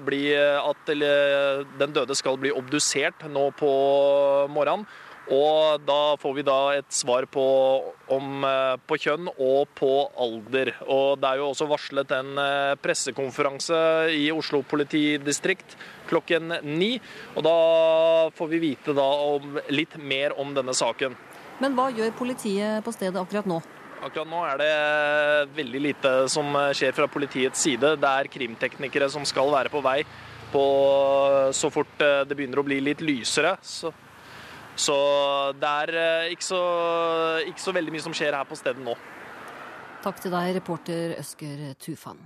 bli 0.06 0.24
at 0.38 0.92
den 1.82 1.96
døde 1.96 2.18
skal 2.18 2.38
bli 2.42 2.54
obdusert 2.54 3.26
nå 3.30 3.50
på 3.58 3.72
morgenen. 4.54 4.86
Og 5.32 5.84
da 5.88 6.18
får 6.20 6.34
vi 6.36 6.44
da 6.44 6.58
et 6.76 6.92
svar 6.92 7.24
på, 7.32 7.44
om, 8.12 8.44
på 8.88 8.98
kjønn 9.00 9.30
og 9.32 9.70
på 9.80 9.92
alder. 10.20 10.74
Og 10.92 11.22
det 11.22 11.30
er 11.30 11.40
jo 11.40 11.50
også 11.54 11.70
varslet 11.72 12.12
en 12.18 12.42
pressekonferanse 12.84 13.78
i 14.12 14.26
Oslo 14.36 14.60
politidistrikt 14.68 15.78
klokken 16.10 16.58
ni. 16.68 16.98
Og 17.38 17.46
da 17.48 17.56
får 18.36 18.52
vi 18.52 18.64
vite 18.66 18.96
da 18.98 19.08
om, 19.38 19.56
litt 19.72 19.96
mer 19.96 20.36
om 20.42 20.52
denne 20.58 20.76
saken. 20.76 21.16
Men 21.64 21.78
hva 21.78 21.88
gjør 21.96 22.12
politiet 22.18 22.84
på 22.84 22.92
stedet 22.96 23.22
akkurat 23.22 23.48
nå? 23.48 23.62
Akkurat 24.02 24.28
nå 24.28 24.44
er 24.50 24.60
det 24.60 24.76
veldig 25.56 25.82
lite 25.88 26.14
som 26.34 26.52
skjer 26.76 26.96
fra 26.98 27.08
politiets 27.12 27.64
side. 27.64 27.96
Det 28.02 28.14
er 28.20 28.32
krimteknikere 28.34 29.08
som 29.14 29.24
skal 29.30 29.54
være 29.54 29.72
på 29.72 29.84
vei 29.86 30.02
på 30.52 30.64
så 31.56 31.70
fort 31.72 32.02
det 32.02 32.36
begynner 32.36 32.60
å 32.60 32.66
bli 32.68 32.82
litt 32.84 33.00
lysere. 33.06 33.54
Så, 33.64 33.94
så 34.76 34.98
det 35.60 35.72
er 35.86 36.34
ikke 36.34 36.48
så, 36.48 36.62
ikke 37.48 37.64
så 37.64 37.74
veldig 37.76 37.96
mye 37.96 38.06
som 38.06 38.16
skjer 38.16 38.38
her 38.38 38.48
på 38.48 38.60
stedet 38.60 38.84
nå. 38.84 38.96
Takk 40.02 40.22
til 40.24 40.34
deg, 40.34 40.56
reporter 40.58 41.18
Øsker 41.20 41.74
Tufan. 41.82 42.22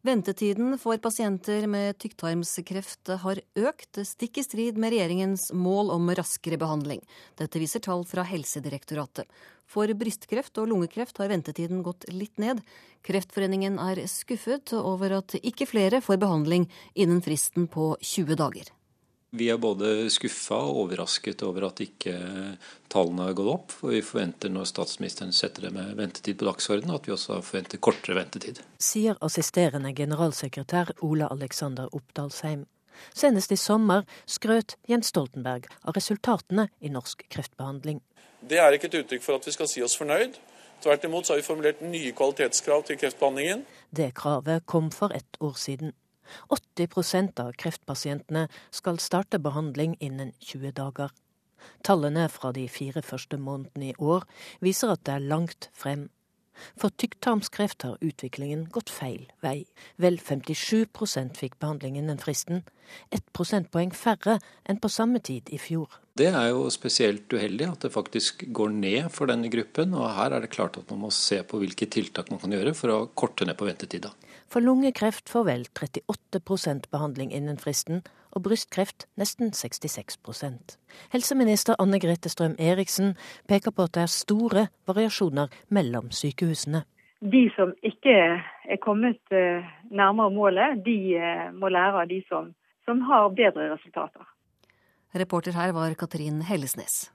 Ventetiden 0.00 0.78
for 0.80 0.96
pasienter 0.96 1.66
med 1.68 1.98
tykktarmskreft 2.00 3.10
har 3.20 3.42
økt, 3.60 3.98
stikk 4.08 4.40
i 4.40 4.44
strid 4.46 4.78
med 4.80 4.94
regjeringens 4.94 5.50
mål 5.52 5.92
om 5.92 6.08
raskere 6.16 6.56
behandling. 6.56 7.02
Dette 7.36 7.60
viser 7.60 7.84
tall 7.84 8.06
fra 8.08 8.24
Helsedirektoratet. 8.24 9.28
For 9.68 9.92
brystkreft 9.92 10.56
og 10.56 10.72
lungekreft 10.72 11.20
har 11.20 11.28
ventetiden 11.28 11.84
gått 11.84 12.08
litt 12.08 12.40
ned. 12.40 12.64
Kreftforeningen 13.04 13.76
er 13.90 14.00
skuffet 14.08 14.72
over 14.80 15.18
at 15.20 15.36
ikke 15.36 15.68
flere 15.68 16.00
får 16.00 16.24
behandling 16.24 16.70
innen 16.96 17.20
fristen 17.20 17.68
på 17.68 17.92
20 18.00 18.40
dager. 18.40 18.72
Vi 19.30 19.46
er 19.50 19.60
både 19.62 20.10
skuffa 20.10 20.56
og 20.66 20.80
overrasket 20.84 21.44
over 21.46 21.68
at 21.68 21.80
ikke 21.84 22.14
tallene 22.90 23.28
har 23.28 23.36
gått 23.38 23.52
opp. 23.52 23.74
For 23.78 23.94
vi 23.94 24.02
forventer 24.02 24.50
når 24.50 24.66
statsministeren 24.72 25.30
setter 25.36 25.68
det 25.68 25.70
med 25.76 25.94
ventetid 26.00 26.40
på 26.40 26.48
dagsordenen, 26.48 26.96
at 26.96 27.06
vi 27.06 27.14
også 27.14 27.38
forventer 27.46 27.78
kortere 27.78 28.18
ventetid. 28.18 28.58
Sier 28.82 29.20
assisterende 29.22 29.94
generalsekretær 29.94 30.96
Ola 31.06 31.30
Alexander 31.30 31.86
Oppdalsheim. 31.94 32.66
Senest 33.14 33.54
i 33.54 33.56
sommer 33.56 34.02
skrøt 34.28 34.74
Jens 34.90 35.12
Stoltenberg 35.14 35.70
av 35.86 35.94
resultatene 35.96 36.66
i 36.82 36.90
norsk 36.92 37.22
kreftbehandling. 37.30 38.02
Det 38.40 38.58
er 38.58 38.74
ikke 38.74 38.90
et 38.90 38.98
uttrykk 39.04 39.24
for 39.24 39.38
at 39.38 39.46
vi 39.46 39.54
skal 39.54 39.70
si 39.70 39.82
oss 39.84 39.96
fornøyd. 40.00 40.36
Tvert 40.80 41.04
imot 41.04 41.26
så 41.26 41.34
har 41.34 41.42
vi 41.42 41.46
formulert 41.46 41.80
nye 41.84 42.12
kvalitetskrav 42.16 42.86
til 42.88 42.98
kreftbehandlingen. 43.00 43.66
Det 43.92 44.10
kravet 44.16 44.64
kom 44.66 44.88
for 44.94 45.12
ett 45.12 45.36
år 45.40 45.58
siden. 45.60 45.92
80% 46.48 47.42
av 47.42 47.52
kreftpasientene 47.60 48.46
skal 48.70 49.00
starte 49.02 49.40
behandling 49.42 49.96
innen 50.00 50.32
20 50.38 50.76
dager. 50.78 51.10
Tallene 51.84 52.28
fra 52.32 52.52
de 52.56 52.66
fire 52.72 53.02
første 53.04 53.36
månedene 53.40 53.92
i 53.92 53.98
år 53.98 54.24
viser 54.64 54.94
at 54.94 55.04
det 55.04 55.18
er 55.18 55.28
langt 55.32 55.68
frem. 55.76 56.08
For 56.76 56.92
tykktarmskreft 57.00 57.86
har 57.86 58.00
utviklingen 58.04 58.66
gått 58.72 58.90
feil 58.92 59.24
vei. 59.44 59.64
Vel 60.00 60.18
57% 60.20 61.38
fikk 61.40 61.56
behandling 61.62 61.96
innen 62.00 62.20
fristen, 62.20 62.64
ett 63.14 63.24
prosentpoeng 63.36 63.94
færre 63.96 64.38
enn 64.68 64.80
på 64.82 64.90
samme 64.92 65.22
tid 65.24 65.48
i 65.54 65.60
fjor. 65.62 65.88
Det 66.20 66.28
er 66.28 66.50
jo 66.50 66.66
spesielt 66.74 67.32
uheldig 67.32 67.68
at 67.70 67.86
det 67.86 67.92
faktisk 67.94 68.44
går 68.52 68.74
ned 68.76 69.08
for 69.14 69.30
denne 69.30 69.48
gruppen. 69.52 69.94
og 69.94 70.10
Her 70.18 70.36
er 70.36 70.44
det 70.44 70.52
klart 70.52 70.76
at 70.76 70.90
man 70.92 71.06
må 71.06 71.12
se 71.14 71.40
på 71.46 71.62
hvilke 71.62 71.88
tiltak 71.88 72.28
man 72.32 72.42
kan 72.42 72.52
gjøre 72.52 72.74
for 72.76 72.92
å 72.92 73.06
korte 73.14 73.48
ned 73.48 73.56
på 73.56 73.68
ventetida. 73.68 74.12
For 74.50 74.60
lungekreft 74.60 75.30
får 75.30 75.44
vel 75.46 75.68
38% 75.78 76.88
behandling 76.90 77.30
innen 77.30 77.58
fristen, 77.60 78.02
og 78.34 78.42
brystkreft 78.46 79.06
nesten 79.18 79.52
66% 79.54 80.76
Helseminister 81.12 81.78
Anne 81.82 82.00
Grete 82.02 82.30
Strøm 82.30 82.56
Eriksen 82.58 83.14
peker 83.50 83.74
på 83.74 83.86
at 83.86 83.94
det 83.94 84.04
er 84.04 84.12
store 84.14 84.64
variasjoner 84.90 85.54
mellom 85.70 86.10
sykehusene. 86.14 86.82
De 87.20 87.44
som 87.56 87.74
ikke 87.86 88.16
er 88.74 88.80
kommet 88.82 89.20
eh, 89.34 89.66
nærmere 89.90 90.34
målet, 90.34 90.82
de 90.86 90.98
eh, 91.18 91.46
må 91.54 91.68
lære 91.68 92.02
av 92.02 92.10
de 92.10 92.22
som, 92.28 92.50
som 92.88 93.02
har 93.06 93.28
bedre 93.36 93.70
resultater. 93.74 94.26
Reporter 95.14 95.54
her 95.58 95.74
var 95.76 95.94
Katrin 95.98 96.42
Hellesnes. 96.46 97.10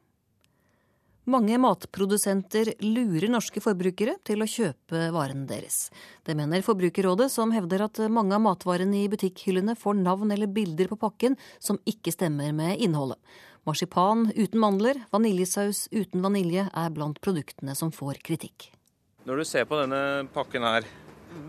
Mange 1.26 1.58
matprodusenter 1.58 2.70
lurer 2.86 3.32
norske 3.34 3.58
forbrukere 3.64 4.14
til 4.28 4.44
å 4.44 4.48
kjøpe 4.50 5.08
varene 5.10 5.48
deres. 5.50 5.88
Det 6.22 6.36
mener 6.38 6.62
Forbrukerrådet, 6.62 7.32
som 7.34 7.50
hevder 7.50 7.82
at 7.88 7.98
mange 8.14 8.38
av 8.38 8.44
matvarene 8.46 9.00
i 9.00 9.08
butikkhyllene 9.10 9.74
får 9.74 9.98
navn 10.04 10.36
eller 10.36 10.52
bilder 10.54 10.92
på 10.92 11.00
pakken 11.02 11.34
som 11.58 11.80
ikke 11.90 12.14
stemmer 12.14 12.54
med 12.54 12.78
innholdet. 12.78 13.18
Marsipan 13.66 14.28
uten 14.36 14.62
mandler, 14.62 15.00
vaniljesaus 15.10 15.88
uten 15.90 16.22
vanilje 16.22 16.68
er 16.70 16.94
blant 16.94 17.18
produktene 17.26 17.74
som 17.74 17.90
får 17.90 18.22
kritikk. 18.22 18.70
Når 19.26 19.42
du 19.42 19.48
ser 19.50 19.66
på 19.66 19.80
denne 19.82 20.28
pakken 20.30 20.62
her, 20.62 20.86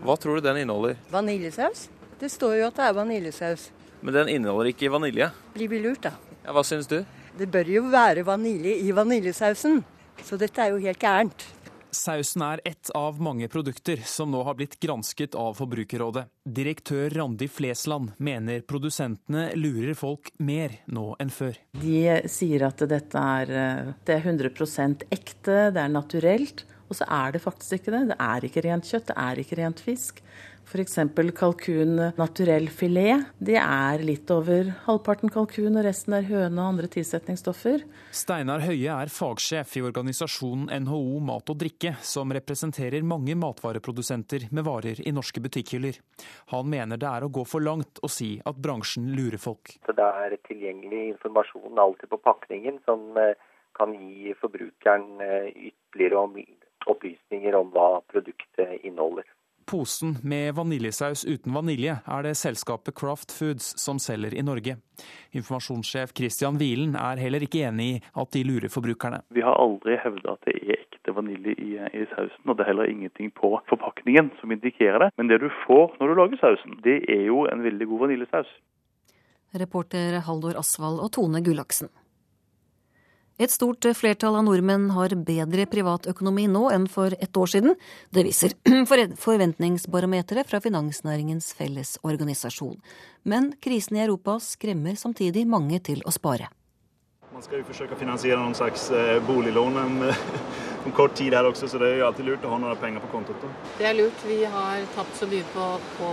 hva 0.01 0.17
tror 0.17 0.41
du 0.41 0.47
den 0.47 0.63
inneholder? 0.63 0.97
Vaniljesaus. 1.13 1.85
Det 2.17 2.31
står 2.33 2.57
jo 2.63 2.71
at 2.71 2.81
det 2.81 2.87
er 2.89 2.97
vaniljesaus. 2.97 3.69
Men 4.01 4.17
den 4.17 4.33
inneholder 4.39 4.71
ikke 4.73 4.89
vanilje. 4.89 5.29
Blir 5.53 5.69
vi 5.69 5.83
lurt, 5.85 6.01
da? 6.09 6.15
Ja, 6.41 6.57
Hva 6.57 6.65
syns 6.65 6.89
du? 6.89 7.03
Det 7.37 7.45
bør 7.53 7.69
jo 7.69 7.83
være 7.93 8.23
vanilje 8.25 8.79
i 8.81 8.93
vaniljesausen, 8.95 9.83
så 10.25 10.37
dette 10.41 10.63
er 10.63 10.71
jo 10.73 10.81
helt 10.81 10.97
gærent. 10.97 11.43
Sausen 11.93 12.41
er 12.41 12.61
ett 12.65 12.89
av 12.97 13.19
mange 13.21 13.47
produkter 13.47 14.01
som 14.05 14.31
nå 14.33 14.41
har 14.47 14.57
blitt 14.57 14.77
gransket 14.81 15.35
av 15.37 15.53
Forbrukerrådet. 15.57 16.25
Direktør 16.43 17.13
Randi 17.13 17.47
Flesland 17.47 18.15
mener 18.17 18.65
produsentene 18.67 19.51
lurer 19.55 19.93
folk 19.97 20.31
mer 20.41 20.79
nå 20.89 21.11
enn 21.21 21.33
før. 21.33 21.57
De 21.77 22.01
sier 22.29 22.65
at 22.67 22.81
dette 22.89 23.21
er, 23.37 23.53
eh, 23.53 23.93
det 24.05 24.17
er 24.17 24.25
100% 24.25 25.05
ekte, 25.09 25.71
det 25.73 25.83
er 25.83 25.93
naturelt. 25.93 26.65
Og 26.87 26.99
så 26.99 27.07
er 27.11 27.35
det 27.35 27.43
faktisk 27.43 27.79
ikke 27.79 27.95
det. 27.95 28.05
Det 28.13 28.19
er 28.23 28.47
ikke 28.47 28.63
rent 28.65 28.87
kjøtt, 28.87 29.09
det 29.11 29.17
er 29.19 29.41
ikke 29.43 29.59
rent 29.59 29.83
fisk. 29.83 30.23
F.eks. 30.67 30.97
kalkun 31.35 31.95
naturell 32.19 32.65
filet. 32.67 33.29
Det 33.39 33.55
er 33.55 34.01
litt 34.03 34.27
over 34.35 34.73
halvparten 34.83 35.31
kalkun, 35.31 35.77
og 35.79 35.85
resten 35.85 36.17
er 36.17 36.27
høne 36.27 36.59
og 36.59 36.73
andre 36.73 36.89
tilsetningsstoffer. 36.91 37.85
Steinar 38.11 38.65
Høie 38.65 38.91
er 38.91 39.11
fagsjef 39.13 39.77
i 39.79 39.85
organisasjonen 39.87 40.67
NHO 40.83 41.21
Mat 41.23 41.53
og 41.53 41.61
drikke, 41.63 41.93
som 42.03 42.35
representerer 42.35 43.07
mange 43.07 43.37
matvareprodusenter 43.39 44.49
med 44.51 44.67
varer 44.67 44.99
i 45.07 45.15
norske 45.15 45.39
butikkhyller. 45.45 46.01
Han 46.51 46.67
mener 46.73 46.99
det 46.99 47.13
er 47.13 47.23
å 47.23 47.31
gå 47.31 47.47
for 47.47 47.63
langt 47.63 48.03
å 48.03 48.11
si 48.11 48.33
at 48.43 48.59
bransjen 48.59 49.07
lurer 49.15 49.39
folk. 49.39 49.77
Det 49.87 50.11
er 50.27 50.35
tilgjengelig 50.49 51.13
informasjon 51.13 51.79
alltid 51.79 52.11
på 52.11 52.19
pakningen 52.27 52.83
som 52.83 53.15
eh, 53.15 53.39
kan 53.77 53.95
gi 53.95 54.35
forbrukeren 54.41 55.21
eh, 55.23 55.51
ytterligere 55.71 56.25
opplysninger 56.93 57.55
om 57.57 57.73
hva 57.73 57.89
produktet 58.11 58.79
inneholder. 58.83 59.27
Posen 59.67 60.15
med 60.23 60.53
vaniljesaus 60.55 61.25
uten 61.27 61.51
vanilje 61.51 61.97
er 61.99 62.21
det 62.23 62.37
selskapet 62.39 62.95
Craft 62.95 63.33
Foods 63.35 63.73
som 63.81 63.99
selger 63.99 64.31
i 64.31 64.43
Norge. 64.47 64.77
Informasjonssjef 65.35 66.13
Christian 66.15 66.55
Wielen 66.61 66.95
er 66.95 67.19
heller 67.19 67.43
ikke 67.43 67.65
enig 67.67 67.87
i 67.89 67.97
at 68.23 68.31
de 68.31 68.45
lurer 68.47 68.71
forbrukerne. 68.71 69.19
Vi 69.35 69.43
har 69.43 69.59
aldri 69.59 69.99
hevda 69.99 70.37
at 70.37 70.47
det 70.47 70.55
er 70.61 70.71
ekte 70.77 71.11
vanilje 71.17 71.57
i, 71.59 71.73
i, 71.75 72.05
sausen, 72.13 72.45
og 72.47 72.55
det 72.55 72.63
er 72.63 72.71
heller 72.71 72.93
ingenting 72.93 73.33
på 73.35 73.51
forpakningen 73.67 74.31
som 74.39 74.55
indikerer 74.55 75.03
det. 75.03 75.11
Men 75.19 75.27
det 75.27 75.41
du 75.43 75.49
får 75.65 75.99
når 75.99 76.13
du 76.13 76.19
lager 76.21 76.43
sausen, 76.45 76.79
det 76.87 77.01
er 77.11 77.27
jo 77.27 77.43
en 77.51 77.67
veldig 77.67 77.91
god 77.91 78.05
vaniljesaus. 78.07 78.57
Reporter 79.59 80.21
Haldor 80.23 80.55
Asvald 80.63 81.03
og 81.03 81.11
Tone 81.19 81.43
Gullaksen. 81.43 81.91
Et 83.37 83.51
stort 83.53 83.85
flertall 83.93 84.33
av 84.33 84.47
nordmenn 84.47 84.87
har 84.95 85.13
bedre 85.21 85.67
privatøkonomi 85.69 86.47
nå 86.49 86.63
enn 86.73 86.87
for 86.89 87.13
ett 87.21 87.37
år 87.37 87.51
siden. 87.53 87.75
Det 88.09 88.23
viser 88.25 88.55
forventningsbarometeret 89.25 90.49
fra 90.49 90.57
Finansnæringens 90.63 91.51
Fellesorganisasjon. 91.59 92.79
Men 93.29 93.51
krisen 93.61 93.99
i 93.99 94.01
Europa 94.07 94.39
skremmer 94.41 94.97
samtidig 94.97 95.43
mange 95.45 95.77
til 95.85 96.01
å 96.01 96.13
spare. 96.15 96.49
Man 97.29 97.45
skal 97.45 97.59
jo 97.59 97.67
forsøke 97.67 97.93
å 97.93 97.99
finansiere 97.99 98.39
noen 98.41 98.57
slags 98.57 98.87
eh, 98.89 99.19
boliglån 99.27 99.77
om, 99.83 99.99
om 100.87 100.95
kort 100.97 101.13
tid 101.19 101.35
her 101.37 101.45
også, 101.45 101.69
så 101.69 101.77
det 101.77 101.91
er 101.91 101.99
jo 101.99 102.07
alltid 102.07 102.25
lurt 102.31 102.47
å 102.47 102.53
ha 102.55 102.57
noen 102.63 102.79
penger 102.81 103.03
på 103.03 103.11
kontoen. 103.11 103.53
Det 103.77 103.85
er 103.85 103.93
lurt. 103.99 104.23
Vi 104.25 104.39
har 104.49 104.87
tapt 104.95 105.13
så 105.19 105.29
mye 105.29 105.45
på, 105.53 105.67
på 105.99 106.09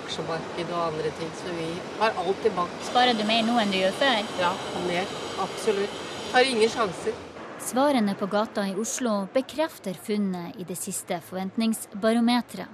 aksjemarked 0.00 0.74
og 0.74 0.82
andre 0.88 1.14
ting, 1.20 1.30
så 1.38 1.54
vi 1.54 1.68
har 2.00 2.18
alt 2.24 2.50
i 2.50 2.52
bank. 2.58 2.74
Sparer 2.90 3.14
du 3.14 3.22
mer 3.30 3.46
nå 3.46 3.60
enn 3.62 3.70
du 3.70 3.78
gjør 3.78 3.94
før? 4.02 4.34
Ja, 4.42 4.50
mer. 4.88 5.14
Absolutt. 5.46 6.13
Har 6.34 6.50
ingen 6.50 6.68
sjanser. 6.68 7.12
Svarene 7.60 8.14
på 8.14 8.26
gata 8.26 8.64
i 8.68 8.72
Oslo 8.74 9.28
bekrefter 9.32 9.94
funnet 9.94 10.56
i 10.58 10.64
det 10.66 10.74
siste 10.74 11.20
forventningsbarometeret. 11.22 12.66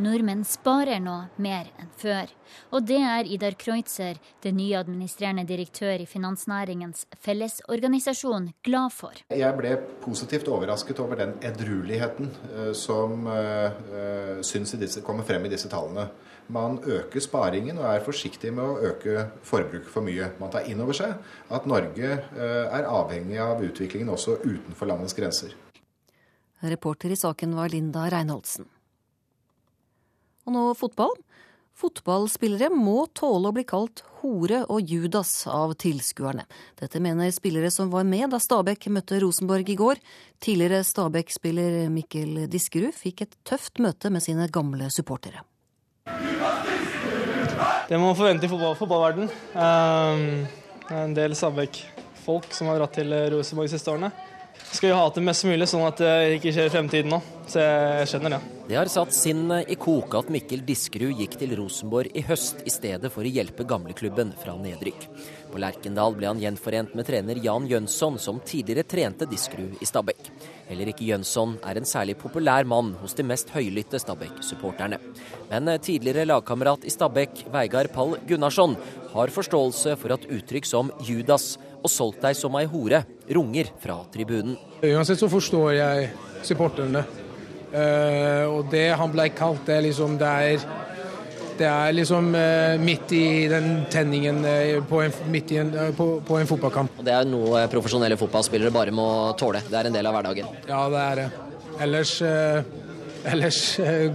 Nordmenn 0.00 0.46
sparer 0.48 0.96
nå 1.04 1.18
mer 1.36 1.68
enn 1.76 1.90
før. 2.00 2.32
Og 2.72 2.88
det 2.88 3.02
er 3.04 3.28
Idar 3.28 3.58
Kreutzer, 3.60 4.16
den 4.40 4.56
nye 4.56 4.80
administrerende 4.80 5.44
direktør 5.44 6.00
i 6.00 6.08
Finansnæringens 6.08 7.04
Fellesorganisasjon, 7.20 8.48
glad 8.64 8.96
for. 8.96 9.20
Jeg 9.28 9.60
ble 9.60 9.76
positivt 10.00 10.48
overrasket 10.48 11.04
over 11.04 11.20
den 11.20 11.36
edrueligheten 11.44 12.32
eh, 12.48 12.72
som 12.72 13.28
uh, 13.28 14.40
syns 14.40 14.72
disse, 14.80 15.04
kommer 15.04 15.28
frem 15.28 15.44
i 15.44 15.52
disse 15.52 15.68
tallene. 15.68 16.08
Man 16.52 16.78
øker 16.82 17.22
sparingen 17.22 17.78
og 17.78 17.86
er 17.88 18.04
forsiktig 18.04 18.52
med 18.54 18.64
å 18.64 18.90
øke 18.90 19.26
forbruket 19.46 19.90
for 19.92 20.04
mye. 20.04 20.32
Man 20.40 20.50
tar 20.52 20.66
inn 20.68 20.82
over 20.82 20.96
seg 20.96 21.14
at 21.52 21.68
Norge 21.70 22.10
eh, 22.10 22.64
er 22.66 22.88
avhengig 22.88 23.38
av 23.42 23.62
utviklingen 23.62 24.12
også 24.12 24.40
utenfor 24.42 24.90
landets 24.90 25.16
grenser. 25.16 25.54
Reporter 26.62 27.10
i 27.10 27.18
saken 27.18 27.56
var 27.58 27.72
Linda 27.72 28.06
Reinholdsen. 28.10 28.66
Og 30.46 30.54
nå 30.54 30.64
fotball. 30.78 31.14
Fotballspillere 31.78 32.68
må 32.74 33.06
tåle 33.16 33.48
å 33.48 33.54
bli 33.56 33.64
kalt 33.66 34.02
hore 34.20 34.60
og 34.70 34.90
Judas 34.92 35.30
av 35.50 35.72
tilskuerne. 35.80 36.44
Dette 36.78 37.00
mener 37.02 37.32
spillere 37.34 37.72
som 37.74 37.90
var 37.90 38.04
med 38.06 38.30
da 38.30 38.38
Stabæk 38.42 38.86
møtte 38.92 39.18
Rosenborg 39.22 39.72
i 39.72 39.78
går. 39.78 40.02
Tidligere 40.42 40.82
Stabæk-spiller 40.86 41.88
Mikkel 41.90 42.44
Diskerud 42.52 42.94
fikk 42.94 43.24
et 43.26 43.38
tøft 43.48 43.82
møte 43.82 44.12
med 44.12 44.22
sine 44.24 44.50
gamle 44.52 44.90
supportere. 44.94 45.42
Det 47.92 47.98
man 48.00 48.14
forvente 48.16 48.46
i 48.46 48.48
fotball, 48.48 48.72
fotballverden. 48.72 49.26
Um, 49.52 50.46
en 50.96 51.10
del 51.12 51.34
Stabæk-folk 51.36 52.46
som 52.56 52.70
har 52.70 52.78
dratt 52.80 52.94
til 52.96 53.12
Rosenborg 53.34 53.68
de 53.68 53.72
siste 53.74 53.92
årene. 53.92 54.08
Skal 54.72 54.94
jo 54.94 54.96
ha 54.96 55.10
det 55.12 55.24
mest 55.26 55.44
mulig, 55.44 55.66
sånn 55.68 55.84
at 55.84 56.00
det 56.00 56.38
ikke 56.38 56.54
skjer 56.56 56.70
i 56.70 56.72
fremtiden 56.72 57.12
nå. 57.12 57.18
Så 57.52 57.60
jeg 57.60 58.08
skjønner 58.08 58.32
det. 58.32 58.40
Det 58.70 58.78
har 58.78 58.88
satt 58.94 59.12
sinnet 59.12 59.68
i 59.68 59.76
koke 59.76 60.22
at 60.22 60.32
Mikkel 60.32 60.64
Diskerud 60.64 61.20
gikk 61.20 61.36
til 61.42 61.52
Rosenborg 61.58 62.16
i 62.16 62.24
høst 62.24 62.64
i 62.64 62.72
stedet 62.72 63.12
for 63.12 63.28
å 63.28 63.34
hjelpe 63.34 63.68
gamleklubben 63.68 64.32
fra 64.40 64.56
nedrykk. 64.56 65.04
På 65.52 65.60
Lerkendal 65.60 66.14
ble 66.16 66.30
han 66.30 66.40
gjenforent 66.40 66.94
med 66.96 67.04
trener 67.04 67.36
Jan 67.44 67.66
Jønsson, 67.68 68.16
som 68.18 68.38
tidligere 68.40 68.86
trente 68.88 69.26
Diskerud 69.28 69.82
i 69.84 69.88
Stabæk. 69.88 70.30
Heller 70.70 70.88
ikke 70.88 71.04
Jønsson 71.10 71.58
er 71.68 71.76
en 71.76 71.88
særlig 71.88 72.14
populær 72.22 72.64
mann 72.64 72.94
hos 73.02 73.12
de 73.18 73.26
mest 73.28 73.52
høylytte 73.52 74.00
Stabæk-supporterne. 74.00 74.96
Men 75.50 75.68
eh, 75.68 75.80
tidligere 75.84 76.24
lagkamerat 76.30 76.86
i 76.88 76.94
Stabæk, 76.94 77.44
Veigard 77.52 77.92
Pall 77.92 78.16
Gunnarsson, 78.28 78.78
har 79.12 79.34
forståelse 79.34 79.98
for 80.00 80.16
at 80.16 80.24
uttrykk 80.24 80.68
som 80.70 80.92
Judas 81.04 81.58
og 81.82 81.92
solgt 81.92 82.22
deg 82.24 82.38
som 82.38 82.56
ei 82.56 82.64
hore 82.70 83.02
runger 83.28 83.68
fra 83.82 83.98
tribunen. 84.14 84.56
Uansett 84.80 85.20
så 85.20 85.28
forstår 85.28 85.74
jeg 85.76 86.08
supporterne. 86.46 87.04
Uh, 87.72 88.44
og 88.52 88.66
det 88.72 88.90
han 89.00 89.12
ble 89.12 89.30
kalt, 89.32 89.62
det 89.64 89.78
er 89.78 89.86
liksom 89.86 90.18
det 90.20 90.28
er 90.28 90.64
det 91.58 91.68
er 91.68 91.94
liksom 91.94 92.34
eh, 92.34 92.80
midt 92.80 93.12
i 93.16 93.24
den 93.50 93.84
tenningen 93.92 94.42
eh, 94.48 94.78
på, 94.88 95.02
en, 95.04 95.14
midt 95.32 95.52
en, 95.56 95.72
eh, 95.74 95.94
på, 95.96 96.06
på, 96.26 96.38
en, 96.38 96.48
fotballkamp. 96.48 97.00
Det 97.04 97.14
er 97.14 97.28
noe 97.28 97.64
profesjonelle 97.72 98.18
fotballspillere 98.20 98.72
bare 98.74 98.94
må 98.94 99.06
tåle. 99.40 99.62
Det 99.68 99.78
er 99.78 99.88
en 99.88 99.96
del 99.96 100.08
av 100.08 100.16
hverdagen. 100.16 100.50
Ja, 100.68 100.82
det 100.92 101.04
er 101.04 101.20
det. 101.20 101.28
Ellers, 101.82 102.12
ellers 103.32 103.62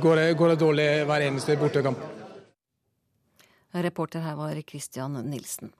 går, 0.02 0.22
det, 0.22 0.28
går, 0.40 0.54
det, 0.54 0.60
dårlig 0.62 0.88
hver 1.10 1.26
eneste 1.26 1.58
bortekamp. 1.60 2.06
Reporter 3.78 4.24
her 4.26 4.38
var 4.38 4.62
Christian 4.66 5.20
Nilsen. 5.28 5.74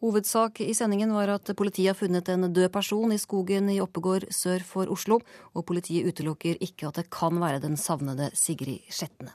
Hovedsak 0.00 0.62
i 0.64 0.72
sendingen 0.72 1.12
var 1.12 1.28
at 1.34 1.50
politiet 1.58 1.92
har 1.92 1.98
funnet 1.98 2.30
en 2.32 2.48
død 2.48 2.70
person 2.72 3.12
i 3.12 3.20
skogen 3.20 3.68
i 3.68 3.82
Oppegård 3.84 4.30
sør 4.32 4.64
for 4.64 4.88
Oslo, 4.90 5.20
og 5.52 5.66
politiet 5.68 6.08
utelukker 6.08 6.56
ikke 6.64 6.88
at 6.88 7.02
det 7.02 7.10
kan 7.12 7.36
være 7.42 7.60
den 7.66 7.76
savnede 7.76 8.30
Sigrid 8.32 8.88
Skjetne. 8.88 9.34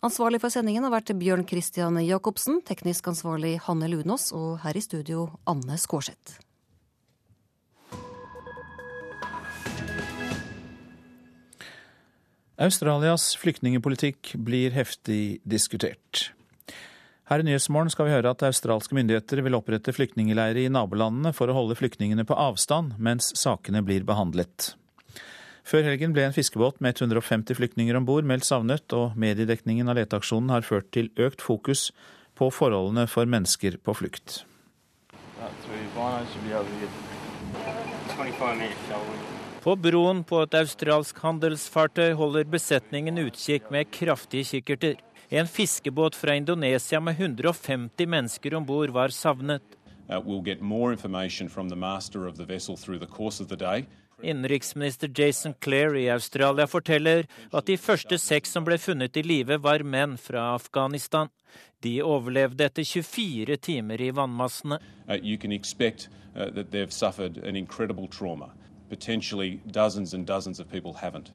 Ansvarlig 0.00 0.38
for 0.40 0.48
sendingen 0.48 0.86
har 0.86 0.94
vært 0.94 1.10
Bjørn 1.20 1.42
Christian 1.44 1.98
Jacobsen, 2.00 2.62
teknisk 2.64 3.10
ansvarlig 3.10 3.58
Hanne 3.66 3.84
Lunås 3.92 4.30
og 4.32 4.62
her 4.62 4.78
i 4.78 4.80
studio 4.80 5.26
Anne 5.44 5.76
Skårseth. 5.76 6.38
Australias 12.60 13.34
flyktningepolitikk 13.40 14.34
blir 14.40 14.72
heftig 14.72 15.40
diskutert. 15.44 16.30
Her 17.28 17.44
i 17.44 17.46
Nyhetsmorgen 17.46 17.92
skal 17.92 18.08
vi 18.08 18.16
høre 18.16 18.32
at 18.32 18.48
australske 18.48 18.96
myndigheter 18.96 19.44
vil 19.44 19.56
opprette 19.56 19.92
flyktningleirer 19.96 20.64
i 20.64 20.72
nabolandene 20.72 21.36
for 21.36 21.52
å 21.52 21.60
holde 21.60 21.76
flyktningene 21.76 22.24
på 22.24 22.40
avstand 22.40 22.96
mens 22.96 23.34
sakene 23.36 23.84
blir 23.84 24.08
behandlet. 24.08 24.72
Før 25.66 25.84
helgen 25.86 26.14
ble 26.16 26.24
en 26.26 26.34
fiskebåt 26.34 26.80
med 26.80 26.96
150 26.96 27.58
flyktninger 27.58 27.96
om 27.98 28.06
bord 28.08 28.26
meldt 28.28 28.48
savnet, 28.48 28.86
og 28.96 29.16
mediedekningen 29.20 29.90
av 29.90 29.98
leteaksjonen 30.00 30.52
har 30.54 30.66
ført 30.66 30.90
til 30.94 31.10
økt 31.20 31.44
fokus 31.44 31.90
på 32.38 32.48
forholdene 32.54 33.06
for 33.10 33.28
mennesker 33.28 33.76
på 33.84 33.94
flukt. 33.96 34.42
På 39.60 39.76
broen 39.76 40.22
på 40.24 40.40
et 40.44 40.54
australsk 40.56 41.20
handelsfartøy 41.20 42.14
holder 42.16 42.48
besetningen 42.48 43.20
utkikk 43.26 43.68
med 43.72 43.90
kraftige 43.92 44.48
kikkerter. 44.54 44.96
En 45.30 45.46
fiskebåt 45.46 46.16
fra 46.18 46.34
Indonesia 46.34 47.00
med 47.00 47.20
150 47.20 48.08
mennesker 48.08 48.56
om 48.56 48.64
bord 48.66 48.90
var 48.90 49.12
savnet. 49.14 49.62
Uh, 50.10 50.18
Innenriksminister 54.22 55.10
Jason 55.14 55.54
Clare 55.60 56.00
i 56.00 56.08
Australia 56.10 56.66
forteller 56.66 57.26
at 57.52 57.66
de 57.66 57.76
første 57.80 58.18
seks 58.20 58.52
som 58.56 58.64
ble 58.66 58.78
funnet 58.78 59.16
i 59.16 59.22
live, 59.24 59.58
var 59.64 59.82
menn 59.82 60.16
fra 60.20 60.54
Afghanistan. 60.54 61.30
De 61.80 62.02
overlevde 62.04 62.64
etter 62.66 62.84
24 62.84 63.56
timer 63.56 64.00
i 64.00 64.10
vannmassene. 64.12 64.78
Uh, 65.08 65.14
uh, 65.14 65.20
haven't. 71.00 71.32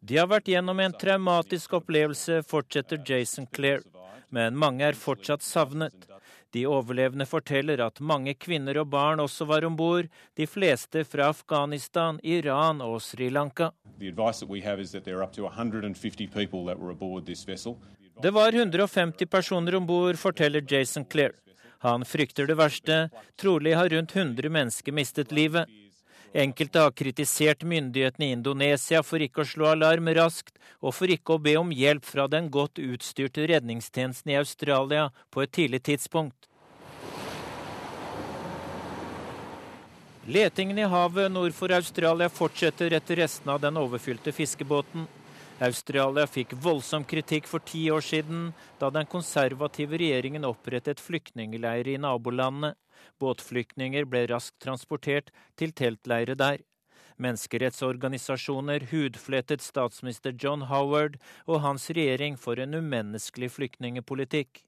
De 0.00 0.16
har 0.16 0.28
vært 0.30 0.48
gjennom 0.48 0.80
en 0.80 0.94
traumatisk 0.94 1.74
opplevelse, 1.80 2.42
fortsetter 2.46 3.02
Jason 3.04 3.46
Clare, 3.52 3.82
men 4.30 4.56
mange 4.56 4.84
er 4.86 4.98
fortsatt 4.98 5.42
savnet. 5.44 6.08
De 6.52 6.64
overlevende 6.66 7.26
forteller 7.28 7.80
at 7.84 8.00
mange 8.00 8.32
kvinner 8.40 8.78
og 8.80 8.88
barn 8.92 9.20
også 9.20 9.44
var 9.48 9.66
om 9.68 9.74
bord, 9.76 10.06
de 10.36 10.46
fleste 10.48 11.02
fra 11.04 11.28
Afghanistan, 11.28 12.20
Iran 12.24 12.80
og 12.80 13.02
Sri 13.04 13.28
Lanka. 13.28 13.70
Det 18.22 18.32
var 18.34 18.52
150 18.52 19.26
personer 19.30 19.76
om 19.76 19.86
bord, 19.86 20.16
forteller 20.16 20.64
Jason 20.64 21.04
Clare. 21.04 21.36
Han 21.84 22.02
frykter 22.04 22.48
det 22.48 22.56
verste. 22.58 22.96
Trolig 23.38 23.76
har 23.78 23.92
rundt 23.92 24.16
100 24.16 24.50
mennesker 24.50 24.92
mistet 24.92 25.30
livet. 25.30 25.68
Enkelte 26.32 26.82
har 26.84 26.92
kritisert 26.92 27.62
myndighetene 27.64 28.26
i 28.26 28.34
Indonesia 28.36 29.00
for 29.02 29.22
ikke 29.24 29.42
å 29.42 29.48
slå 29.48 29.70
alarm 29.70 30.10
raskt, 30.12 30.58
og 30.84 30.92
for 30.94 31.08
ikke 31.08 31.38
å 31.38 31.40
be 31.40 31.56
om 31.56 31.72
hjelp 31.72 32.04
fra 32.04 32.26
den 32.28 32.50
godt 32.52 32.78
utstyrte 32.78 33.46
redningstjenesten 33.48 34.34
i 34.34 34.36
Australia 34.36 35.08
på 35.32 35.42
et 35.42 35.54
tidlig 35.56 35.82
tidspunkt. 35.88 36.48
Letingen 40.28 40.78
i 40.78 40.84
havet 40.84 41.32
nord 41.32 41.54
for 41.56 41.72
Australia 41.72 42.28
fortsetter 42.28 42.92
etter 42.92 43.16
restene 43.22 43.54
av 43.54 43.62
den 43.62 43.78
overfylte 43.80 44.34
fiskebåten. 44.36 45.06
Australia 45.64 46.26
fikk 46.28 46.52
voldsom 46.60 47.06
kritikk 47.08 47.48
for 47.48 47.64
ti 47.64 47.86
år 47.90 48.04
siden, 48.04 48.50
da 48.78 48.92
den 48.92 49.08
konservative 49.08 49.96
regjeringen 49.96 50.44
opprettet 50.44 51.00
flyktningleirer 51.00 51.94
i 51.94 52.02
nabolandene. 52.04 52.74
Båtflyktninger 53.20 54.06
ble 54.08 54.26
raskt 54.30 54.58
transportert 54.64 55.32
til 55.56 55.72
teltleire 55.72 56.36
der. 56.38 56.62
Menneskerettsorganisasjoner 57.18 58.86
hudflettet 58.92 59.64
statsminister 59.64 60.34
John 60.38 60.68
Howard 60.70 61.18
og 61.46 61.62
hans 61.64 61.90
regjering 61.90 62.38
for 62.38 62.62
en 62.62 62.78
umenneskelig 62.78 63.50
flyktningepolitikk. 63.56 64.62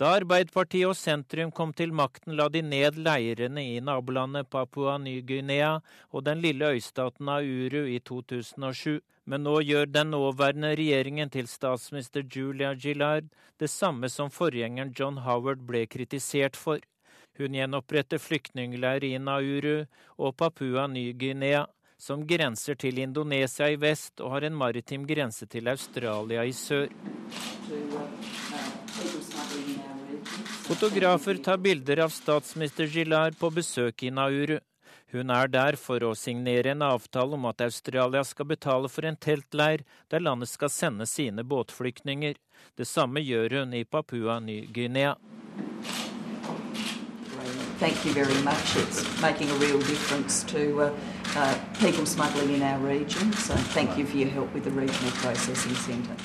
Da 0.00 0.14
Arbeiderpartiet 0.16 0.88
og 0.88 0.96
sentrum 0.96 1.50
kom 1.54 1.72
til 1.76 1.92
makten, 1.94 2.36
la 2.38 2.48
de 2.48 2.62
ned 2.64 2.96
leirene 2.96 3.62
i 3.74 3.80
nabolandet 3.84 4.48
Papua 4.50 4.96
Ny-Guinea 4.98 5.80
og 6.10 6.24
den 6.26 6.40
lille 6.42 6.72
øystaten 6.74 7.28
Auru 7.28 7.84
i 7.86 7.98
2007. 8.00 9.02
Men 9.26 9.44
nå 9.46 9.60
gjør 9.62 9.86
den 9.86 10.10
nåværende 10.10 10.72
regjeringen 10.78 11.30
til 11.30 11.46
statsminister 11.46 12.24
Julia 12.26 12.72
Gillard 12.74 13.28
det 13.60 13.70
samme 13.70 14.08
som 14.10 14.32
forgjengeren 14.34 14.94
John 14.98 15.20
Howard 15.22 15.62
ble 15.68 15.84
kritisert 15.86 16.58
for. 16.58 16.80
Hun 17.38 17.54
gjenoppretter 17.54 18.18
flyktningleirer 18.20 19.04
i 19.04 19.18
Nauru 19.18 19.86
og 20.20 20.36
Papua 20.36 20.86
Ny-Guinea, 20.86 21.66
som 21.98 22.26
grenser 22.26 22.74
til 22.74 22.98
Indonesia 22.98 23.70
i 23.70 23.78
vest 23.80 24.20
og 24.20 24.34
har 24.34 24.44
en 24.48 24.56
maritim 24.58 25.06
grense 25.08 25.46
til 25.46 25.70
Australia 25.70 26.44
i 26.44 26.52
sør. 26.52 26.90
Fotografer 30.66 31.40
tar 31.44 31.62
bilder 31.62 32.04
av 32.04 32.12
statsminister 32.12 32.90
Gillard 32.90 33.38
på 33.38 33.50
besøk 33.54 34.02
i 34.02 34.10
Nauru. 34.10 34.58
Hun 35.12 35.30
er 35.32 35.48
der 35.52 35.76
for 35.76 36.04
å 36.04 36.14
signere 36.16 36.72
en 36.72 36.84
avtale 36.84 37.36
om 37.36 37.48
at 37.48 37.64
Australia 37.64 38.22
skal 38.24 38.48
betale 38.52 38.88
for 38.92 39.08
en 39.08 39.16
teltleir 39.16 39.84
der 40.12 40.24
landet 40.24 40.52
skal 40.52 40.72
sende 40.72 41.08
sine 41.08 41.44
båtflyktninger. 41.44 42.36
Det 42.76 42.88
samme 42.88 43.24
gjør 43.24 43.60
hun 43.60 43.74
i 43.76 43.84
Papua 43.84 44.38
Ny-Guinea 44.40 45.16
thank 47.82 48.04
you 48.06 48.12
very 48.12 48.40
much. 48.42 48.76
It's 48.76 49.02
making 49.20 49.50
a 49.50 49.58
real 49.64 49.80
difference 49.80 50.44
to 50.54 50.62
uh, 50.82 50.90
uh, 51.36 51.54
people 51.80 52.06
smuggling 52.06 52.54
in 52.54 52.62
our 52.62 52.78
region. 52.78 53.32
So 53.32 53.54
thank 53.74 53.98
you 53.98 54.06
for 54.06 54.16
your 54.16 54.30
help 54.30 54.54
with 54.54 54.64
the 54.64 54.70
regional 54.70 55.12
processing 55.22 55.74
centre. 55.74 56.16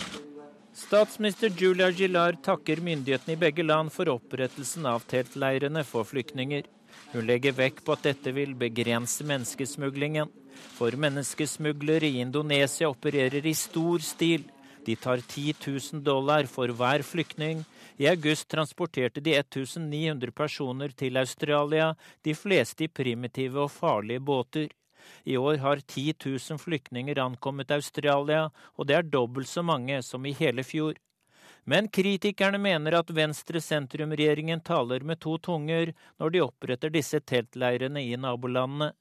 Statsminister 0.74 1.50
Julia 1.50 1.92
Gillard 1.92 2.44
takker 2.46 2.78
myndighetene 2.86 3.34
i 3.34 3.40
begge 3.42 3.64
land 3.66 3.92
for 3.92 4.12
opprettelsen 4.14 4.86
av 4.86 5.08
teltleirene 5.10 5.82
for 5.84 6.06
flyktninger. 6.06 6.68
Hun 7.14 7.26
legger 7.26 7.56
vekk 7.58 7.82
på 7.86 7.96
at 7.98 8.06
dette 8.06 8.34
vil 8.38 8.54
begrense 8.56 9.26
menneskesmuglingen. 9.26 10.30
For 10.78 10.94
menneskesmuglere 10.94 12.06
i 12.06 12.22
Indonesia 12.22 12.92
opererer 12.94 13.50
i 13.50 13.56
stor 13.58 14.06
stil. 14.06 14.46
De 14.88 14.96
tar 14.96 15.20
10 15.20 15.54
000 15.68 16.04
dollar 16.04 16.48
for 16.48 16.72
hver 16.72 17.04
flyktning, 17.04 17.66
i 18.00 18.08
august 18.08 18.48
transporterte 18.48 19.20
de 19.20 19.34
1900 19.36 20.32
personer 20.32 20.94
til 20.96 21.20
Australia, 21.20 21.90
de 22.24 22.36
fleste 22.38 22.86
i 22.86 22.88
primitive 22.88 23.66
og 23.66 23.74
farlige 23.74 24.24
båter. 24.24 24.70
I 25.28 25.36
år 25.36 25.60
har 25.64 25.82
10 25.84 26.14
000 26.24 26.62
flyktninger 26.62 27.20
ankommet 27.20 27.72
Australia, 27.76 28.48
og 28.78 28.88
det 28.88 28.96
er 28.96 29.12
dobbelt 29.12 29.52
så 29.52 29.64
mange 29.64 30.00
som 30.04 30.26
i 30.26 30.36
hele 30.40 30.64
fjor. 30.64 30.96
Men 31.70 31.90
kritikerne 31.92 32.58
mener 32.58 32.96
at 32.96 33.10
venstre-sentrum-regjeringen 33.12 34.62
taler 34.64 35.04
med 35.04 35.20
to 35.20 35.34
tunger 35.38 35.92
når 36.16 36.32
de 36.32 36.42
oppretter 36.46 36.94
disse 36.94 37.20
teltleirene 37.20 38.06
i 38.08 38.14
nabolandene. 38.16 38.94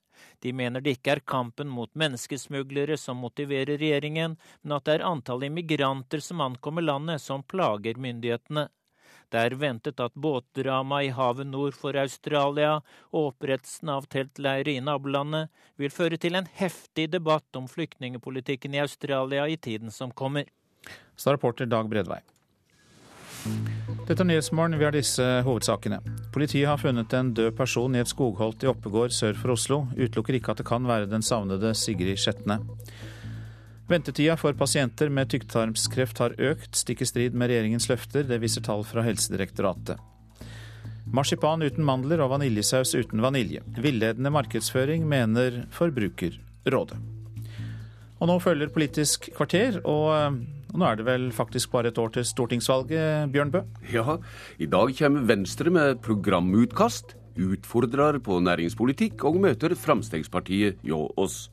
De 0.43 0.51
mener 0.53 0.83
det 0.83 0.97
ikke 0.97 1.13
er 1.15 1.23
kampen 1.23 1.71
mot 1.71 1.93
menneskesmuglere 1.95 2.97
som 2.99 3.23
motiverer 3.23 3.79
regjeringen, 3.79 4.35
men 4.63 4.75
at 4.75 4.89
det 4.89 4.97
er 4.97 5.07
antallet 5.07 5.53
immigranter 5.53 6.25
som 6.25 6.43
ankommer 6.43 6.83
landet 6.83 7.23
som 7.23 7.47
plager 7.47 8.03
myndighetene. 8.03 8.67
Det 9.31 9.47
er 9.47 9.59
ventet 9.63 10.03
at 10.03 10.19
båtdramaet 10.19 11.13
i 11.13 11.15
havet 11.15 11.47
nord 11.47 11.79
for 11.79 11.95
Australia 12.03 12.77
og 13.13 13.33
opprettelsen 13.33 13.95
av 13.95 14.11
teltleirer 14.11 14.75
i 14.75 14.83
nabolandet 14.83 15.55
vil 15.79 15.95
føre 15.95 16.19
til 16.19 16.35
en 16.39 16.51
heftig 16.59 17.13
debatt 17.15 17.59
om 17.59 17.71
flyktningepolitikken 17.71 18.75
i 18.75 18.83
Australia 18.83 19.47
i 19.47 19.59
tiden 19.59 19.95
som 19.95 20.11
kommer. 20.11 20.51
Så 21.15 21.35
reporter 21.35 21.71
Dag 21.71 21.87
Bredvei. 21.91 22.25
Dette 24.07 24.23
er 24.23 24.29
Nyhetsmorgen, 24.29 24.79
vi 24.79 24.87
har 24.87 24.95
disse 24.95 25.25
hovedsakene. 25.47 25.99
Politiet 26.35 26.69
har 26.71 26.79
funnet 26.79 27.13
en 27.17 27.33
død 27.35 27.57
person 27.59 27.95
i 27.97 28.03
et 28.03 28.11
skogholt 28.11 28.63
i 28.63 28.71
Oppegård 28.71 29.15
sør 29.15 29.35
for 29.39 29.57
Oslo. 29.57 29.81
Utelukker 29.97 30.39
ikke 30.39 30.55
at 30.55 30.63
det 30.63 30.69
kan 30.69 30.87
være 30.87 31.11
den 31.11 31.27
savnede 31.27 31.75
Sigrid 31.75 32.21
Skjetne. 32.23 32.61
Ventetida 33.87 34.35
for 34.39 34.55
pasienter 34.59 35.11
med 35.15 35.31
tykktarmskreft 35.31 36.19
har 36.23 36.35
økt, 36.43 36.75
stikk 36.75 37.05
i 37.05 37.07
strid 37.07 37.37
med 37.39 37.53
regjeringens 37.53 37.87
løfter. 37.91 38.27
Det 38.27 38.41
viser 38.43 38.65
tall 38.67 38.83
fra 38.87 39.05
Helsedirektoratet. 39.07 40.01
Marsipan 41.07 41.63
uten 41.63 41.87
mandler 41.87 42.19
og 42.25 42.33
vaniljesaus 42.33 42.97
uten 42.99 43.23
vanilje. 43.23 43.63
Villedende 43.79 44.33
markedsføring, 44.35 45.07
mener 45.07 45.63
Forbrukerrådet. 45.75 46.99
Og 48.17 48.31
nå 48.31 48.39
følger 48.43 48.73
Politisk 48.75 49.29
kvarter, 49.37 49.79
og, 49.85 50.41
Og 50.73 50.81
nå 50.81 50.89
er 50.89 50.99
det 50.99 51.07
vel 51.07 51.29
faktisk 51.33 51.71
bare 51.73 51.93
et 51.93 51.99
år 51.99 52.11
til 52.17 52.27
stortingsvalget, 52.27 53.31
Bjørn 53.33 53.53
Bø? 53.55 53.63
Ja, 53.93 54.19
i 54.59 54.67
dag 54.67 54.93
kommer 54.99 55.29
Venstre 55.29 55.71
med 55.73 56.03
programutkast, 56.05 57.15
utfordrer 57.37 58.19
på 58.25 58.41
næringspolitikk 58.43 59.25
og 59.29 59.39
møter 59.45 59.77
Fremskrittspartiet 59.79 60.83
hjå 60.85 61.01
oss. 61.21 61.47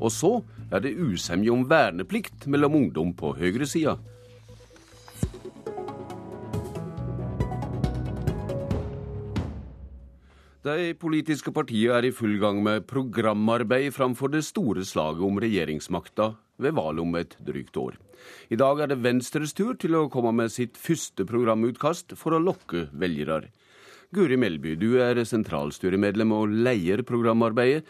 Og 0.00 0.12
så 0.12 0.32
er 0.70 0.82
det 0.84 0.96
usemje 0.98 1.52
om 1.52 1.64
verneplikt 1.70 2.48
mellom 2.52 2.76
ungdom 2.82 3.14
på 3.16 3.32
høyresida. 3.38 3.96
De 10.66 10.90
politiske 10.98 11.52
partiene 11.54 11.94
er 11.94 12.08
i 12.08 12.10
full 12.10 12.40
gang 12.42 12.58
med 12.64 12.88
programarbeid 12.90 13.92
framfor 13.94 14.32
det 14.32 14.42
store 14.42 14.82
slaget 14.84 15.22
om 15.22 15.38
regjeringsmakta 15.38 16.32
ved 16.58 16.74
valget 16.74 17.04
om 17.06 17.14
et 17.20 17.38
drygt 17.46 17.78
år. 17.78 17.94
I 18.50 18.58
dag 18.60 18.80
er 18.80 18.90
det 18.92 19.02
Venstres 19.04 19.54
tur 19.56 19.74
til 19.80 19.96
å 19.98 20.08
komme 20.12 20.32
med 20.36 20.52
sitt 20.54 20.78
første 20.80 21.26
programutkast 21.28 22.16
for 22.20 22.36
å 22.36 22.42
lokke 22.42 22.86
velgere. 22.92 23.50
Guri 24.14 24.38
Melby, 24.38 24.76
du 24.78 25.00
er 25.02 25.18
sentralstyremedlem 25.26 26.34
og 26.36 26.54
leier 26.66 27.02
programarbeidet. 27.06 27.82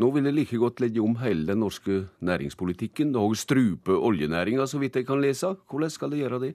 Nå 0.00 0.08
vil 0.14 0.24
det 0.24 0.32
like 0.34 0.58
godt 0.58 0.80
legge 0.80 1.02
om 1.04 1.18
hele 1.20 1.44
den 1.50 1.60
norske 1.60 2.06
næringspolitikken 2.24 3.12
og 3.20 3.36
strupe 3.36 3.94
oljenæringa, 3.94 4.66
så 4.66 4.80
vidt 4.80 4.96
jeg 4.98 5.06
kan 5.06 5.20
lese. 5.20 5.52
Hvordan 5.68 5.92
skal 5.92 6.12
det 6.12 6.22
gjøre 6.22 6.40
det? 6.46 6.52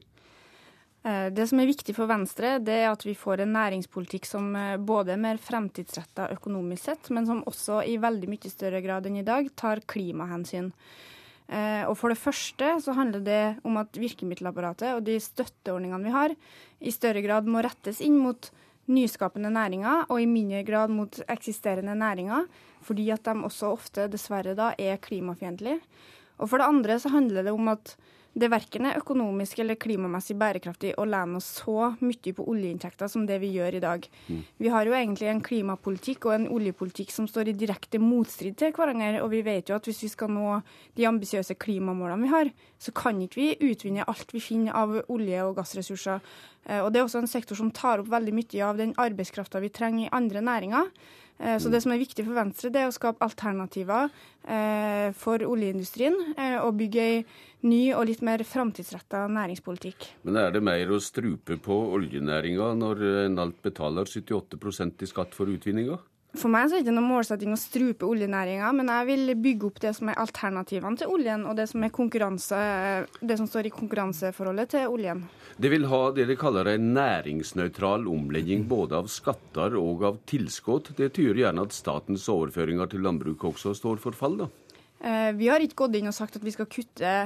Eh, 1.07 1.27
det 1.31 1.45
som 1.47 1.59
er 1.61 1.69
viktig 1.69 1.93
for 1.95 2.09
Venstre, 2.09 2.57
det 2.59 2.79
er 2.81 2.89
at 2.89 3.05
vi 3.05 3.13
får 3.15 3.43
en 3.43 3.53
næringspolitikk 3.55 4.25
som 4.27 4.49
eh, 4.57 4.79
både 4.81 5.13
er 5.13 5.21
mer 5.21 5.39
fremtidsretta 5.39 6.31
økonomisk 6.33 6.89
sett, 6.89 7.11
men 7.15 7.29
som 7.29 7.43
også 7.47 7.83
i 7.87 7.99
veldig 8.01 8.31
mye 8.31 8.51
større 8.51 8.81
grad 8.83 9.07
enn 9.07 9.21
i 9.21 9.27
dag 9.27 9.47
tar 9.55 9.85
klimahensyn. 9.87 10.73
Eh, 11.47 11.83
og 11.87 11.95
For 11.97 12.11
det 12.11 12.19
første 12.19 12.73
så 12.83 12.95
handler 12.97 13.23
det 13.23 13.41
om 13.67 13.77
at 13.79 13.95
virkemiddelapparatet 13.95 14.97
og 14.97 15.05
de 15.07 15.15
støtteordningene 15.23 16.03
vi 16.03 16.15
har, 16.15 16.35
i 16.79 16.91
større 16.91 17.23
grad 17.23 17.47
må 17.47 17.63
rettes 17.63 18.01
inn 18.03 18.17
mot 18.19 18.49
nyskapende 18.87 19.51
næringer, 19.51 20.05
og 20.07 20.21
i 20.21 20.27
mindre 20.29 20.63
grad 20.67 20.91
mot 20.91 21.19
eksisterende 21.27 21.95
næringer, 21.95 22.45
fordi 22.81 23.09
at 23.11 23.25
de 23.27 23.35
også 23.43 23.73
ofte 23.75 24.07
dessverre 24.11 24.55
da 24.55 24.73
er 24.79 24.99
klimafiendtlige. 25.03 25.81
Og 26.37 26.51
for 26.51 26.61
det 26.61 26.69
andre 26.69 26.99
så 26.99 27.11
handler 27.11 27.43
det 27.43 27.51
om 27.51 27.67
at 27.71 27.97
det 28.37 28.49
verken 28.53 28.85
er 28.85 28.99
økonomisk 28.99 29.63
eller 29.63 29.79
klimamessig 29.81 30.35
bærekraftig 30.37 30.91
å 31.01 31.05
lene 31.09 31.39
oss 31.39 31.47
så 31.59 31.91
mye 32.03 32.33
på 32.37 32.45
oljeinntekter 32.51 33.09
som 33.09 33.25
det 33.25 33.39
vi 33.41 33.49
gjør 33.55 33.79
i 33.79 33.81
dag. 33.81 34.05
Mm. 34.27 34.43
Vi 34.61 34.71
har 34.73 34.85
jo 34.85 34.93
egentlig 34.97 35.31
en 35.31 35.41
klimapolitikk 35.45 36.27
og 36.29 36.35
en 36.35 36.49
oljepolitikk 36.53 37.13
som 37.15 37.27
står 37.29 37.49
i 37.49 37.57
direkte 37.57 38.01
motstrid 38.01 38.57
til 38.59 38.75
hverandre. 38.77 39.23
Og 39.25 39.31
vi 39.33 39.41
vet 39.45 39.71
jo 39.71 39.77
at 39.79 39.89
hvis 39.89 40.03
vi 40.05 40.11
skal 40.13 40.29
nå 40.33 40.59
de 40.97 41.07
ambisiøse 41.09 41.57
klimamålene 41.57 42.27
vi 42.27 42.33
har, 42.35 42.53
så 42.77 42.93
kan 42.93 43.21
ikke 43.25 43.41
vi 43.41 43.71
utvinne 43.71 44.05
alt 44.05 44.33
vi 44.35 44.43
finner 44.43 44.77
av 44.77 44.99
olje- 45.07 45.45
og 45.47 45.57
gassressurser. 45.57 46.21
Eh, 46.67 46.81
og 46.83 46.91
det 46.91 47.01
er 47.01 47.07
også 47.07 47.23
en 47.23 47.31
sektor 47.31 47.57
som 47.57 47.73
tar 47.73 48.03
opp 48.03 48.11
veldig 48.11 48.35
mye 48.37 48.65
av 48.65 48.77
den 48.77 48.93
arbeidskrafta 49.01 49.61
vi 49.63 49.73
trenger 49.73 50.05
i 50.05 50.13
andre 50.13 50.43
næringer. 50.45 50.93
Eh, 51.39 51.57
så 51.61 51.71
det 51.73 51.81
som 51.83 51.93
er 51.93 52.01
viktig 52.01 52.25
for 52.25 52.37
Venstre, 52.37 52.71
det 52.73 52.83
er 52.83 52.91
å 52.91 52.95
skape 52.95 53.23
alternativer 53.25 54.09
eh, 54.45 55.09
for 55.17 55.41
oljeindustrien 55.45 56.17
og 56.61 56.75
bygge 56.77 57.03
ei 57.03 57.21
ny 57.65 57.93
og 57.95 58.05
litt 58.09 58.21
mer 58.25 58.43
framtidsretta 58.45 59.23
næringspolitikk. 59.33 60.11
Men 60.27 60.41
er 60.43 60.53
det 60.53 60.61
mer 60.65 60.91
å 60.93 60.99
strupe 61.01 61.57
på 61.61 61.79
oljenæringa 61.97 62.73
når 62.77 63.07
en 63.25 63.41
alt 63.47 63.57
betaler 63.65 64.05
78% 64.05 65.01
i 65.03 65.09
skatt 65.09 65.33
for 65.37 65.49
utvinninga? 65.49 65.97
For 66.37 66.51
meg 66.53 66.67
så 66.67 66.75
er 66.75 66.81
det 66.81 66.85
ikke 66.85 66.93
noen 66.97 67.07
målsetting 67.09 67.53
å 67.55 67.57
strupe 67.57 68.05
oljenæringa, 68.05 68.69
men 68.75 68.91
jeg 68.91 69.07
vil 69.07 69.33
bygge 69.41 69.69
opp 69.69 69.79
det 69.81 69.93
som 69.97 70.11
er 70.11 70.19
alternativene 70.21 70.99
til 70.99 71.13
oljen, 71.15 71.45
og 71.49 71.55
det 71.57 71.65
som, 71.71 71.81
det 71.87 73.37
som 73.39 73.47
står 73.49 73.69
i 73.69 73.73
konkurranseforholdet 73.73 74.73
til 74.75 74.93
oljen. 74.93 75.23
Det 75.57 75.71
vil 75.73 75.87
ha 75.89 76.01
det 76.13 76.27
de 76.29 76.37
kaller 76.37 76.69
en 76.75 76.91
næringsnøytral 76.93 78.05
omlegging 78.11 78.67
både 78.69 78.99
av 78.99 79.09
skatter 79.09 79.79
og 79.79 80.05
av 80.11 80.21
tilskudd. 80.29 80.91
Det 80.99 81.09
tyder 81.15 81.41
gjerne 81.47 81.65
at 81.65 81.73
statens 81.73 82.27
overføringer 82.29 82.91
til 82.91 83.07
landbruket 83.07 83.55
også 83.55 83.73
står 83.79 84.03
for 84.03 84.17
fall, 84.17 84.37
da? 84.43 84.51
Eh, 84.99 85.31
vi 85.37 85.49
har 85.49 85.63
ikke 85.63 85.85
gått 85.85 85.97
inn 85.97 86.11
og 86.11 86.17
sagt 86.17 86.37
at 86.37 86.45
vi 86.45 86.53
skal 86.53 86.69
kutte 86.69 87.17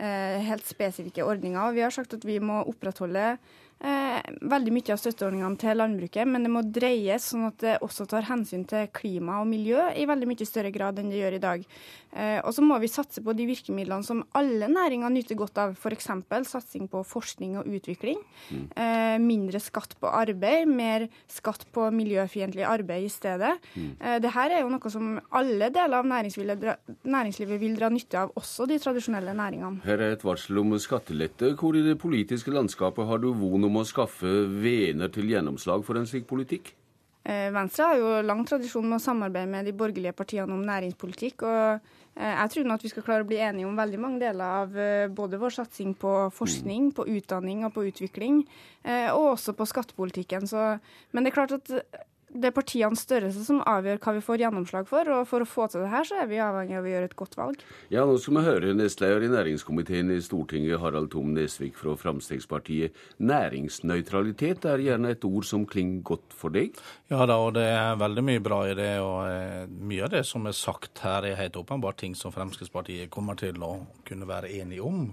helt 0.00 0.66
spesifikke 0.68 1.24
ordninger. 1.26 1.74
Vi 1.76 1.82
har 1.84 1.92
sagt 1.94 2.14
at 2.16 2.24
vi 2.24 2.38
må 2.40 2.62
opprettholde 2.70 3.24
eh, 3.84 4.20
veldig 4.52 4.74
mye 4.74 4.94
av 4.94 5.00
støtteordningene 5.00 5.60
til 5.60 5.80
landbruket, 5.80 6.28
men 6.28 6.46
det 6.46 6.52
må 6.52 6.62
dreies 6.64 7.30
sånn 7.32 7.48
at 7.48 7.58
det 7.62 7.78
også 7.84 8.06
tar 8.10 8.28
hensyn 8.28 8.66
til 8.68 8.88
klima 8.96 9.40
og 9.40 9.48
miljø 9.50 9.90
i 9.96 10.06
veldig 10.08 10.28
mye 10.30 10.48
større 10.48 10.72
grad 10.74 11.00
enn 11.00 11.12
det 11.12 11.22
gjør 11.22 11.38
i 11.38 11.44
dag. 11.44 11.66
Eh, 12.10 12.40
og 12.42 12.50
så 12.54 12.62
må 12.64 12.74
vi 12.82 12.90
satse 12.90 13.22
på 13.22 13.34
de 13.38 13.46
virkemidlene 13.46 14.06
som 14.06 14.24
alle 14.36 14.66
næringer 14.70 15.12
nyter 15.14 15.38
godt 15.38 15.60
av, 15.62 15.76
f.eks. 15.78 16.08
satsing 16.50 16.88
på 16.90 17.02
forskning 17.06 17.56
og 17.60 17.68
utvikling. 17.70 18.18
Mm. 18.50 18.64
Eh, 18.74 19.16
mindre 19.22 19.60
skatt 19.62 19.94
på 20.00 20.10
arbeid, 20.10 20.66
mer 20.68 21.06
skatt 21.30 21.66
på 21.74 21.86
miljøfiendtlig 21.94 22.66
arbeid 22.66 23.06
i 23.06 23.12
stedet. 23.12 23.52
Mm. 23.76 23.92
Eh, 24.00 24.18
Dette 24.24 24.46
er 24.48 24.64
jo 24.64 24.72
noe 24.72 24.92
som 24.92 25.12
alle 25.38 25.70
deler 25.70 26.00
av 26.00 26.10
næringslivet, 26.10 27.56
vil 27.60 27.78
dra 27.78 27.92
nytte 27.92 28.24
av, 28.24 28.34
også 28.38 28.66
de 28.66 28.80
tradisjonelle 28.82 29.34
næringene. 29.36 29.84
Her 29.86 30.02
er 30.02 30.16
et 30.16 30.26
varsel 30.26 30.58
om 30.62 30.74
skattelette. 30.80 31.54
Hvor 31.60 31.78
i 31.78 31.84
det 31.86 31.98
politiske 32.00 32.50
landskapet 32.54 33.06
har 33.06 33.22
du 33.22 33.30
von 33.36 33.70
om 33.70 33.80
å 33.80 33.86
skaffe 33.86 34.44
vener 34.50 35.10
til 35.14 35.30
gjennomslag 35.30 35.86
for 35.86 36.00
en 36.00 36.08
slik 36.10 36.26
politikk? 36.30 36.74
Venstre 37.20 37.84
har 37.84 37.98
jo 38.00 38.12
lang 38.24 38.40
tradisjon 38.48 38.86
med 38.88 38.96
å 38.96 39.02
samarbeide 39.04 39.50
med 39.52 39.66
de 39.68 39.74
borgerlige 39.76 40.16
partiene 40.16 40.54
om 40.56 40.62
næringspolitikk. 40.64 41.44
og 41.44 41.98
Jeg 42.18 42.52
tror 42.52 42.66
nå 42.66 42.76
at 42.76 42.84
vi 42.84 42.90
skal 42.92 43.04
klare 43.06 43.24
å 43.24 43.28
bli 43.28 43.38
enige 43.40 43.68
om 43.68 43.78
veldig 43.78 44.00
mange 44.02 44.20
deler 44.20 44.56
av 44.64 44.74
eh, 44.76 45.06
både 45.08 45.38
vår 45.40 45.54
satsing 45.60 45.94
på 46.00 46.14
forskning, 46.36 46.90
på 46.96 47.06
utdanning 47.08 47.62
og 47.64 47.72
på 47.76 47.86
utvikling, 47.88 48.42
og 49.14 49.26
også 49.36 49.54
på 49.56 49.66
skattepolitikken. 49.68 50.46
Så, 50.50 50.64
men 51.12 51.24
det 51.24 51.30
er 51.30 51.36
klart 51.36 51.56
at 51.56 51.70
det 52.30 52.50
er 52.50 52.54
partienes 52.54 53.02
størrelse 53.04 53.42
som 53.46 53.60
avgjør 53.66 53.98
hva 54.04 54.14
vi 54.16 54.22
får 54.24 54.42
gjennomslag 54.44 54.86
for. 54.88 55.08
Og 55.14 55.26
for 55.28 55.42
å 55.42 55.48
få 55.48 55.66
til 55.70 55.82
det 55.84 55.90
her, 55.92 56.06
så 56.06 56.20
er 56.22 56.28
vi 56.30 56.38
avhengig 56.42 56.76
av 56.78 56.86
å 56.86 56.92
gjøre 56.92 57.08
et 57.10 57.16
godt 57.18 57.36
valg. 57.38 57.64
Ja, 57.92 58.04
nå 58.06 58.16
skal 58.22 58.38
vi 58.38 58.44
høre 58.46 58.74
nestleder 58.78 59.26
i 59.26 59.32
næringskomiteen 59.32 60.12
i 60.14 60.20
Stortinget, 60.24 60.78
Harald 60.82 61.10
Tom 61.14 61.34
Nesvik 61.34 61.78
fra 61.80 61.96
Fremskrittspartiet. 61.98 62.96
Næringsnøytralitet 63.18 64.68
er 64.70 64.84
gjerne 64.86 65.14
et 65.16 65.26
ord 65.26 65.48
som 65.48 65.66
klinger 65.68 66.04
godt 66.12 66.36
for 66.36 66.54
deg? 66.54 66.78
Ja 67.10 67.26
da, 67.26 67.40
og 67.42 67.54
det 67.58 67.66
er 67.66 68.00
veldig 68.00 68.26
mye 68.30 68.44
bra 68.44 68.62
i 68.70 68.78
det. 68.78 68.92
Og 69.02 69.20
eh, 69.26 69.68
mye 69.90 70.06
av 70.06 70.14
det 70.14 70.24
som 70.28 70.46
er 70.46 70.56
sagt 70.56 71.02
her, 71.04 71.26
er 71.26 71.40
helt 71.40 71.58
åpenbart 71.58 72.00
ting 72.04 72.16
som 72.18 72.34
Fremskrittspartiet 72.34 73.10
kommer 73.12 73.38
til 73.40 73.58
å 73.66 73.76
kunne 74.06 74.30
være 74.30 74.52
enige 74.60 74.86
om. 74.86 75.08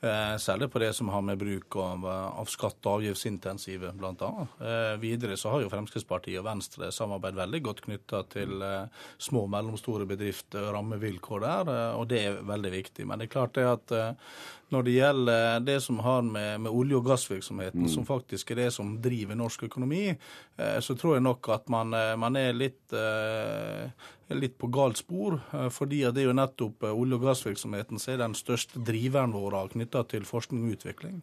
Eh, 0.00 0.36
særlig 0.38 0.68
på 0.70 0.78
det 0.78 0.92
som 0.94 1.08
har 1.10 1.22
med 1.26 1.38
bruk 1.40 1.76
av, 1.76 2.04
av 2.06 2.46
skatt- 2.46 2.86
og 2.86 3.00
avgiftsintensive, 3.00 3.90
bl.a. 3.98 4.28
Eh, 4.62 4.94
videre 5.02 5.34
så 5.36 5.50
har 5.50 5.64
jo 5.64 5.70
Fremskrittspartiet 5.72 6.38
og 6.38 6.46
Venstre 6.46 6.92
samarbeid 6.94 7.34
veldig 7.34 7.60
godt 7.66 7.82
knytta 7.88 8.22
til 8.30 8.62
eh, 8.62 9.02
små 9.18 9.48
og 9.48 9.50
mellomstore 9.56 10.06
bedrifter, 10.06 10.70
rammevilkår 10.76 11.42
der, 11.42 11.72
og 11.98 12.06
det 12.12 12.22
er 12.28 12.38
veldig 12.46 12.72
viktig. 12.76 13.08
Men 13.10 13.18
det 13.18 13.26
er 13.26 13.34
klart 13.34 13.58
det 13.58 13.66
at 13.66 13.96
når 14.74 14.84
det 14.84 14.96
gjelder 14.98 15.64
det 15.64 15.78
som 15.84 15.98
har 16.04 16.22
med, 16.26 16.60
med 16.66 16.72
olje- 16.72 16.98
og 16.98 17.08
gassvirksomheten, 17.08 17.86
mm. 17.86 17.92
som 17.92 18.06
faktisk 18.08 18.52
er 18.52 18.62
det 18.64 18.68
som 18.74 18.96
driver 19.02 19.38
norsk 19.38 19.64
økonomi, 19.68 20.12
så 20.56 20.96
tror 20.98 21.16
jeg 21.16 21.24
nok 21.24 21.48
at 21.54 21.68
man, 21.72 21.94
man 22.18 22.36
er 22.36 22.56
litt 22.56 22.94
litt 24.36 24.58
på 24.58 24.68
galt 24.72 25.00
spor. 25.00 25.40
Eh, 25.52 25.68
fordi 25.72 26.02
det 26.12 26.22
er 26.22 26.28
jo 26.28 26.36
nettopp 26.36 26.84
eh, 26.84 26.94
olje- 26.94 27.18
og 27.18 27.26
gassvirksomheten 27.28 28.00
som 28.00 28.14
er 28.14 28.22
den 28.22 28.36
største 28.38 28.82
driveren 28.84 29.34
vår 29.36 29.72
knytta 29.74 30.04
til 30.10 30.26
forskning 30.28 30.66
og 30.66 30.78
utvikling. 30.78 31.22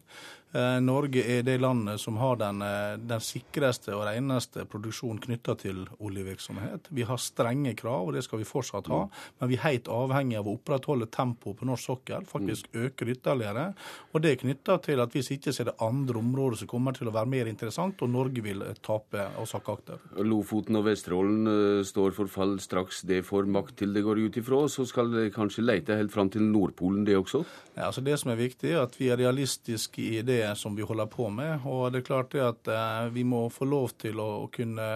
Eh, 0.56 0.78
Norge 0.84 1.24
er 1.36 1.44
det 1.46 1.58
landet 1.60 2.00
som 2.00 2.16
har 2.20 2.38
den, 2.40 2.62
den 3.04 3.24
sikreste 3.24 3.94
og 3.96 4.06
reneste 4.08 4.64
produksjonen 4.70 5.20
knytta 5.26 5.56
til 5.60 5.82
oljevirksomhet. 6.00 6.88
Vi 6.96 7.04
har 7.08 7.20
strenge 7.20 7.74
krav, 7.78 8.08
og 8.08 8.16
det 8.16 8.24
skal 8.26 8.40
vi 8.40 8.48
fortsatt 8.48 8.88
ha. 8.92 9.02
Men 9.40 9.52
vi 9.52 9.58
er 9.58 9.66
helt 9.66 9.90
avhengig 9.92 10.38
av 10.40 10.48
å 10.48 10.56
opprettholde 10.56 11.10
tempoet 11.12 11.60
på 11.60 11.68
norsk 11.68 11.90
sokkel, 11.92 12.26
faktisk 12.26 12.72
øke 12.74 13.06
det 13.06 13.18
ytterligere. 13.18 13.68
Og 14.14 14.24
det 14.24 14.32
er 14.32 14.40
knytta 14.40 14.78
til 14.86 15.04
at 15.04 15.12
hvis 15.14 15.30
ikke 15.36 15.52
så 15.52 15.64
er 15.64 15.70
det 15.70 15.76
andre 15.84 16.22
områder 16.22 16.62
som 16.62 16.70
kommer 16.70 16.96
til 16.96 17.10
å 17.10 17.14
være 17.14 17.30
mer 17.30 17.52
interessant, 17.52 18.00
og 18.02 18.14
Norge 18.14 18.42
vil 18.42 18.64
tape 18.82 19.28
og 19.36 19.46
sakke 19.50 19.76
akter. 19.76 20.08
Lofoten 20.24 20.80
og 20.80 20.88
Vesterålen 20.88 21.84
står 21.86 22.16
for 22.16 22.32
fall 22.32 22.56
straks 22.62 22.86
straks 22.86 23.02
det 23.06 23.24
får 23.26 23.46
makt 23.46 23.76
til 23.80 23.92
det 23.94 24.02
går 24.04 24.18
ut 24.26 24.36
ifra, 24.36 24.68
så 24.68 24.86
skal 24.86 25.10
det 25.12 25.34
kanskje 25.34 25.64
leite 25.64 25.96
helt 25.96 26.12
fram 26.12 26.30
til 26.30 26.42
Nordpolen, 26.42 27.04
det 27.04 27.16
også? 27.16 27.44
Ja, 27.76 27.86
altså 27.88 28.00
Det 28.00 28.18
som 28.18 28.30
er 28.30 28.36
viktig, 28.36 28.70
er 28.70 28.82
at 28.82 28.98
vi 28.98 29.08
er 29.08 29.16
realistiske 29.16 30.00
i 30.00 30.22
det 30.22 30.45
som 30.54 30.76
vi 30.76 30.84
holder 30.86 31.06
på 31.10 31.28
med. 31.32 31.64
Og 31.66 31.92
det 31.92 32.02
er 32.02 32.06
klart 32.06 32.32
det 32.34 32.44
at 32.44 32.70
eh, 32.70 33.08
vi 33.14 33.24
må 33.26 33.46
få 33.50 33.66
lov 33.68 33.96
til 34.00 34.20
å, 34.22 34.46
kunne 34.52 34.88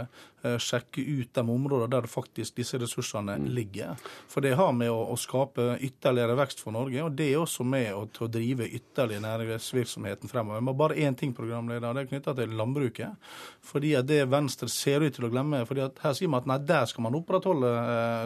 sjekke 0.42 1.02
ut 1.04 1.34
de 1.34 1.42
områdene 1.44 1.90
der 1.90 2.08
faktisk 2.10 2.56
disse 2.56 2.78
ressursene 2.80 3.36
mm. 3.38 3.46
ligger. 3.54 4.10
For 4.30 4.44
det 4.44 4.54
har 4.58 4.72
med 4.76 4.90
å, 4.92 4.98
å, 5.12 5.16
skape 5.20 5.76
ytterligere 5.84 6.36
vekst 6.38 6.62
for 6.64 6.74
Norge, 6.74 7.02
og 7.04 7.16
det 7.16 7.30
er 7.32 7.42
også 7.42 7.66
med 7.66 7.90
å, 7.94 8.04
å 8.06 8.28
drive 8.30 8.68
ytterligere 8.68 9.24
næringsvirksomheten 9.24 10.30
fremover. 10.30 10.64
Men 10.64 10.78
bare 10.78 10.98
én 11.00 11.16
ting, 11.18 11.34
programleder, 11.36 11.94
det 11.94 12.04
er 12.04 12.10
knytta 12.14 12.34
til 12.38 12.56
landbruket. 12.56 13.30
Fordi 13.70 13.94
at 13.98 14.08
det 14.08 14.22
Venstre 14.30 14.70
ser 14.72 15.04
ut 15.04 15.14
til 15.16 15.28
å 15.28 15.32
glemme 15.32 15.62
fordi 15.68 15.82
at 15.84 15.98
Her 16.02 16.14
sier 16.16 16.30
man 16.30 16.42
at 16.42 16.48
nei, 16.48 16.58
der 16.66 16.86
skal 16.88 17.04
man 17.04 17.16
opprettholde 17.18 17.70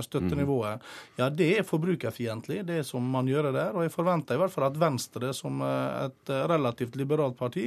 støttenivået, 0.07 0.85
ja, 1.19 1.28
det 1.32 1.49
er 1.59 1.66
forbrukerfiendtlig, 1.66 2.62
det 2.69 2.81
som 2.86 3.05
man 3.11 3.28
gjør 3.28 3.51
der. 3.51 3.74
Og 3.74 3.86
jeg 3.86 3.95
forventer 3.95 4.39
i 4.39 4.43
hvert 4.43 4.55
fall 4.55 4.69
at 4.69 4.78
Venstre, 4.81 5.32
som 5.36 5.61
et 5.65 6.32
relativt 6.51 6.97
liberalt 7.01 7.36
parti, 7.39 7.66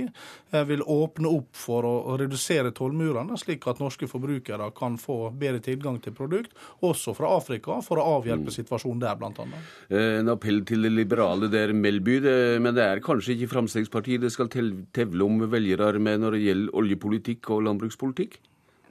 vil 0.70 0.84
åpne 0.84 1.32
opp 1.32 1.52
for 1.58 1.86
å 1.88 2.18
redusere 2.20 2.72
tollmurene, 2.76 3.38
slik 3.40 3.68
at 3.68 3.82
norske 3.84 4.10
forbrukere 4.10 4.37
kan 4.78 4.98
få 5.02 5.32
bedre 5.32 5.62
tilgang 5.64 6.00
til 6.04 6.16
produkt, 6.18 6.54
også 6.82 7.14
fra 7.18 7.32
Afrika, 7.38 7.80
for 7.86 8.02
å 8.02 8.08
avhjelpe 8.18 8.52
mm. 8.52 8.56
situasjonen 8.58 9.02
der, 9.04 9.16
bl.a. 9.20 9.48
En 9.90 10.34
appell 10.34 10.64
til 10.68 10.88
det 10.88 10.94
liberale 10.94 11.50
der, 11.52 11.74
Melby, 11.74 12.20
men 12.62 12.76
det 12.76 12.86
er 12.86 13.04
kanskje 13.06 13.36
ikke 13.36 13.52
Fremskrittspartiet 13.56 14.24
det 14.24 14.34
skal 14.34 14.52
tevle 14.52 15.26
om 15.26 15.42
velgere 15.52 16.00
med 16.00 16.24
når 16.24 16.38
det 16.38 16.46
gjelder 16.46 16.78
oljepolitikk 16.84 17.52
og 17.56 17.66
landbrukspolitikk? 17.70 18.40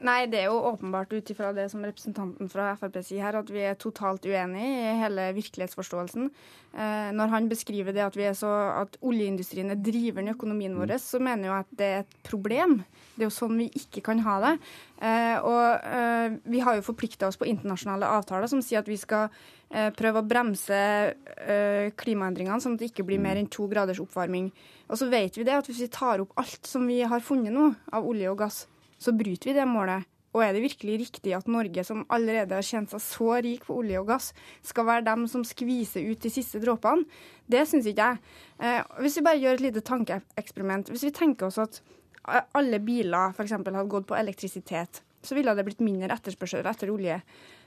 Nei, 0.05 0.27
det 0.29 0.43
er 0.43 0.51
jo 0.51 0.59
åpenbart 0.69 1.13
ut 1.17 1.31
ifra 1.33 1.55
det 1.57 1.71
som 1.73 1.85
representanten 1.85 2.51
fra 2.53 2.75
Frp 2.77 2.99
sier 3.01 3.25
her, 3.25 3.39
at 3.39 3.49
vi 3.49 3.63
er 3.65 3.79
totalt 3.81 4.27
uenige 4.29 4.67
i 4.91 4.99
hele 5.01 5.31
virkelighetsforståelsen. 5.39 6.29
Eh, 6.77 7.09
når 7.17 7.33
han 7.33 7.49
beskriver 7.49 7.97
det 7.97 8.05
at, 8.05 8.19
så, 8.37 8.51
at 8.83 8.99
oljeindustrien 9.01 9.73
er 9.73 9.81
driveren 9.81 10.29
i 10.29 10.35
økonomien 10.35 10.75
mm. 10.77 10.83
vår, 10.83 10.93
så 11.01 11.21
mener 11.23 11.49
jeg 11.49 11.65
at 11.65 11.73
det 11.81 11.89
er 11.89 12.05
et 12.05 12.19
problem. 12.29 12.77
Det 13.15 13.25
er 13.25 13.31
jo 13.31 13.39
sånn 13.39 13.57
vi 13.57 13.71
ikke 13.81 14.05
kan 14.11 14.21
ha 14.27 14.37
det. 14.45 14.53
Eh, 15.01 15.41
og 15.41 15.89
eh, 15.89 16.37
vi 16.45 16.61
har 16.69 16.77
jo 16.77 16.85
forplikta 16.91 17.31
oss 17.31 17.41
på 17.41 17.49
internasjonale 17.49 18.13
avtaler 18.19 18.53
som 18.53 18.61
sier 18.61 18.85
at 18.85 18.93
vi 18.93 19.01
skal 19.01 19.31
eh, 19.73 19.89
prøve 19.97 20.21
å 20.21 20.29
bremse 20.29 20.85
eh, 21.17 21.89
klimaendringene 21.97 22.61
sånn 22.61 22.77
at 22.77 22.85
det 22.85 22.93
ikke 22.93 23.09
blir 23.09 23.25
mer 23.25 23.41
enn 23.41 23.49
to 23.49 23.65
graders 23.73 24.05
oppvarming. 24.05 24.53
Og 24.93 25.01
så 25.01 25.09
vet 25.09 25.41
vi 25.41 25.49
det 25.49 25.57
at 25.57 25.73
hvis 25.73 25.87
vi 25.87 25.93
tar 25.97 26.21
opp 26.21 26.37
alt 26.37 26.69
som 26.69 26.85
vi 26.85 27.01
har 27.01 27.25
funnet 27.25 27.57
nå 27.57 27.73
av 27.97 28.05
olje 28.05 28.29
og 28.29 28.43
gass, 28.45 28.67
så 28.99 29.15
bryter 29.17 29.51
vi 29.51 29.57
det 29.57 29.67
målet. 29.69 30.07
Og 30.37 30.43
er 30.45 30.53
det 30.53 30.67
virkelig 30.67 30.99
riktig 31.01 31.33
at 31.33 31.49
Norge, 31.49 31.81
som 31.87 32.05
allerede 32.13 32.59
har 32.59 32.67
kjent 32.67 32.93
seg 32.93 33.01
så 33.01 33.39
rik 33.41 33.65
på 33.65 33.79
olje 33.81 34.03
og 34.03 34.11
gass, 34.11 34.33
skal 34.67 34.85
være 34.89 35.07
dem 35.07 35.25
som 35.33 35.47
skviser 35.49 36.05
ut 36.11 36.21
de 36.21 36.33
siste 36.33 36.61
dråpene? 36.61 37.07
Det 37.49 37.65
syns 37.69 37.89
ikke 37.89 38.11
jeg. 38.11 38.35
Eh, 38.61 38.83
hvis 39.01 39.17
vi 39.17 39.25
bare 39.25 39.41
gjør 39.41 39.57
et 39.57 39.67
lite 39.71 39.85
tankeeksperiment. 39.87 40.93
Hvis 40.93 41.07
vi 41.09 41.15
tenker 41.17 41.49
oss 41.49 41.61
at 41.63 41.81
alle 42.27 42.83
biler 42.83 43.33
f.eks. 43.33 43.55
hadde 43.57 43.89
gått 43.89 44.09
på 44.11 44.19
elektrisitet, 44.19 45.01
så 45.25 45.35
ville 45.35 45.55
det 45.57 45.65
blitt 45.67 45.85
mindre 45.85 46.13
etterspørsel 46.15 46.67
etter 46.69 46.93
olje. 46.93 47.17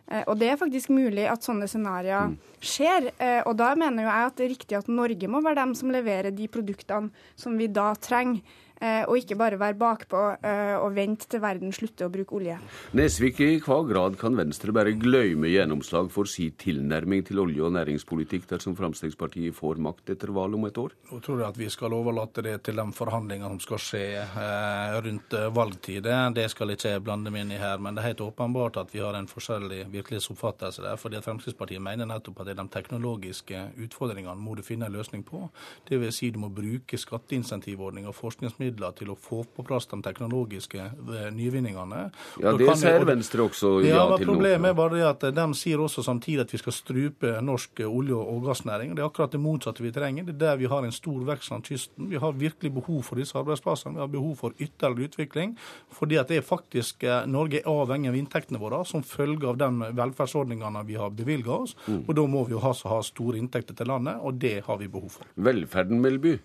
Eh, 0.10 0.24
og 0.26 0.38
det 0.42 0.50
er 0.52 0.60
faktisk 0.60 0.92
mulig 0.94 1.28
at 1.30 1.46
sånne 1.46 1.68
scenarioer 1.70 2.32
mm. 2.32 2.38
skjer. 2.62 3.12
Eh, 3.18 3.42
og 3.46 3.58
da 3.60 3.74
mener 3.80 4.06
jo 4.06 4.10
jeg 4.10 4.30
at 4.30 4.38
det 4.38 4.46
er 4.46 4.54
riktig 4.54 4.80
at 4.80 4.92
Norge 4.92 5.30
må 5.32 5.42
være 5.46 5.62
dem 5.62 5.76
som 5.78 5.94
leverer 5.94 6.34
de 6.36 6.50
produktene 6.52 7.30
som 7.40 7.58
vi 7.60 7.70
da 7.72 7.92
trenger. 7.98 8.42
Eh, 8.80 9.04
og 9.12 9.18
ikke 9.20 9.36
bare 9.36 9.58
være 9.60 9.76
bakpå 9.76 10.20
eh, 10.40 10.78
og 10.80 10.94
vente 10.96 11.28
til 11.28 11.42
verden 11.44 11.74
slutter 11.76 12.08
å 12.08 12.12
bruke 12.14 12.38
olje. 12.38 12.56
Nesvik, 12.96 13.42
i 13.44 13.58
hva 13.60 13.82
grad 13.84 14.16
kan 14.22 14.38
Venstre 14.40 14.72
bare 14.76 14.94
glemme 14.96 15.50
gjennomslag 15.52 16.08
for 16.14 16.30
sin 16.32 16.54
tilnærming 16.60 17.26
til 17.28 17.42
olje- 17.44 17.66
og 17.68 17.74
næringspolitikk 17.76 18.48
dersom 18.48 18.78
Fremskrittspartiet 18.80 19.58
får 19.58 19.82
makt 19.84 20.14
etter 20.16 20.32
valget 20.32 20.60
om 20.62 20.68
et 20.70 20.80
år? 20.80 20.96
Nå 21.12 21.20
tror 21.26 21.44
jeg 21.44 21.52
at 21.52 21.60
vi 21.60 21.68
skal 21.74 21.96
overlate 21.98 22.46
det 22.46 22.56
til 22.70 22.80
de 22.80 22.86
forhandlingene 22.96 23.50
som 23.58 23.60
skal 23.66 23.84
skje 23.84 24.06
eh, 24.22 24.96
rundt 25.04 25.36
valgtid. 25.60 26.08
Det 26.40 26.48
skal 26.56 26.72
ikke 26.72 26.96
jeg 26.96 27.04
blande 27.04 27.36
meg 27.36 27.44
inn 27.44 27.54
i 27.58 27.60
her, 27.60 27.84
men 27.84 27.98
det 27.98 28.06
er 28.06 28.14
helt 28.14 28.24
åpenbart 28.30 28.80
at 28.80 28.96
vi 28.96 29.04
har 29.04 29.20
en 29.20 29.28
forskjellig 29.28 29.90
virkelighetsoppfattelse 29.92 30.88
der. 30.88 30.96
fordi 30.96 31.20
at 31.20 31.28
Fremskrittspartiet 31.28 31.84
mener 31.84 32.08
nettopp 32.08 32.40
at 32.40 32.48
det 32.48 32.56
er 32.56 32.64
de 32.64 32.70
teknologiske 32.78 33.66
utfordringene 33.84 34.40
må 34.40 34.56
du 34.56 34.64
finne 34.64 34.88
en 34.88 34.96
løsning 34.96 35.28
på. 35.28 35.50
Det 35.90 36.00
vil 36.00 36.16
si 36.16 36.32
du 36.32 36.40
må 36.40 36.48
bruke 36.48 36.96
skatteinsentivordninger 36.98 38.08
og 38.08 38.16
forskningsmidler 38.16 38.69
midler 38.70 38.96
til 38.98 39.12
å 39.14 39.18
få 39.20 39.44
på 39.56 39.66
plass 39.68 39.90
de 39.90 40.00
teknologiske 40.06 40.80
eh, 40.80 41.28
nyvinningene. 41.36 42.06
Ja, 42.42 42.54
Det 42.58 42.78
sier 42.80 43.06
Venstre 43.08 43.46
også 43.46 43.76
ja, 43.84 43.98
ja 43.98 44.18
til. 44.18 44.30
Problemet 44.30 44.72
er 44.72 44.78
bare 44.78 44.98
det 44.98 45.06
at 45.08 45.28
de 45.36 45.48
sier 45.58 45.82
også 45.82 46.04
samtidig 46.06 46.46
at 46.46 46.54
vi 46.54 46.62
skal 46.62 46.76
strupe 46.76 47.36
norsk 47.46 47.84
olje- 47.88 48.20
og 48.20 48.46
gassnæring. 48.48 48.96
Det 48.96 49.04
er 49.04 49.10
akkurat 49.10 49.34
det 49.34 49.42
motsatte 49.44 49.84
vi 49.86 49.94
trenger. 49.96 50.28
Det 50.28 50.36
er 50.38 50.42
der 50.46 50.62
vi 50.62 50.70
har 50.72 50.86
en 50.86 50.96
stor 50.96 51.20
vekst 51.28 51.54
langs 51.54 51.70
kysten. 51.70 52.10
Vi 52.12 52.22
har 52.22 52.38
virkelig 52.38 52.74
behov 52.80 53.04
for 53.08 53.22
disse 53.22 53.38
arbeidsplassene. 53.40 53.98
Vi 53.98 54.04
har 54.06 54.12
behov 54.12 54.36
for 54.40 54.56
ytterligere 54.60 55.10
utvikling. 55.10 55.58
fordi 55.90 56.18
at 56.18 56.30
det 56.30 56.38
er 56.40 56.46
faktisk 56.46 57.04
eh, 57.04 57.26
Norge 57.28 57.60
er 57.60 57.70
avhengig 57.70 58.12
av 58.12 58.18
inntektene 58.20 58.62
våre 58.62 58.84
som 58.88 59.04
følge 59.06 59.50
av 59.50 59.58
de 59.60 59.92
velferdsordningene 59.98 60.84
vi 60.88 61.00
har 61.00 61.12
bevilga 61.16 61.58
oss. 61.64 61.76
Mm. 61.88 62.04
Og 62.06 62.16
da 62.16 62.28
må 62.28 62.46
vi 62.48 62.56
jo 62.56 62.64
ha, 62.64 62.74
ha 62.94 63.02
store 63.06 63.40
inntekter 63.42 63.78
til 63.78 63.90
landet, 63.90 64.20
og 64.22 64.40
det 64.42 64.60
har 64.68 64.80
vi 64.80 64.88
behov 64.92 65.20
for. 65.20 65.34
Velferden, 65.50 66.02
Melby? 66.04 66.38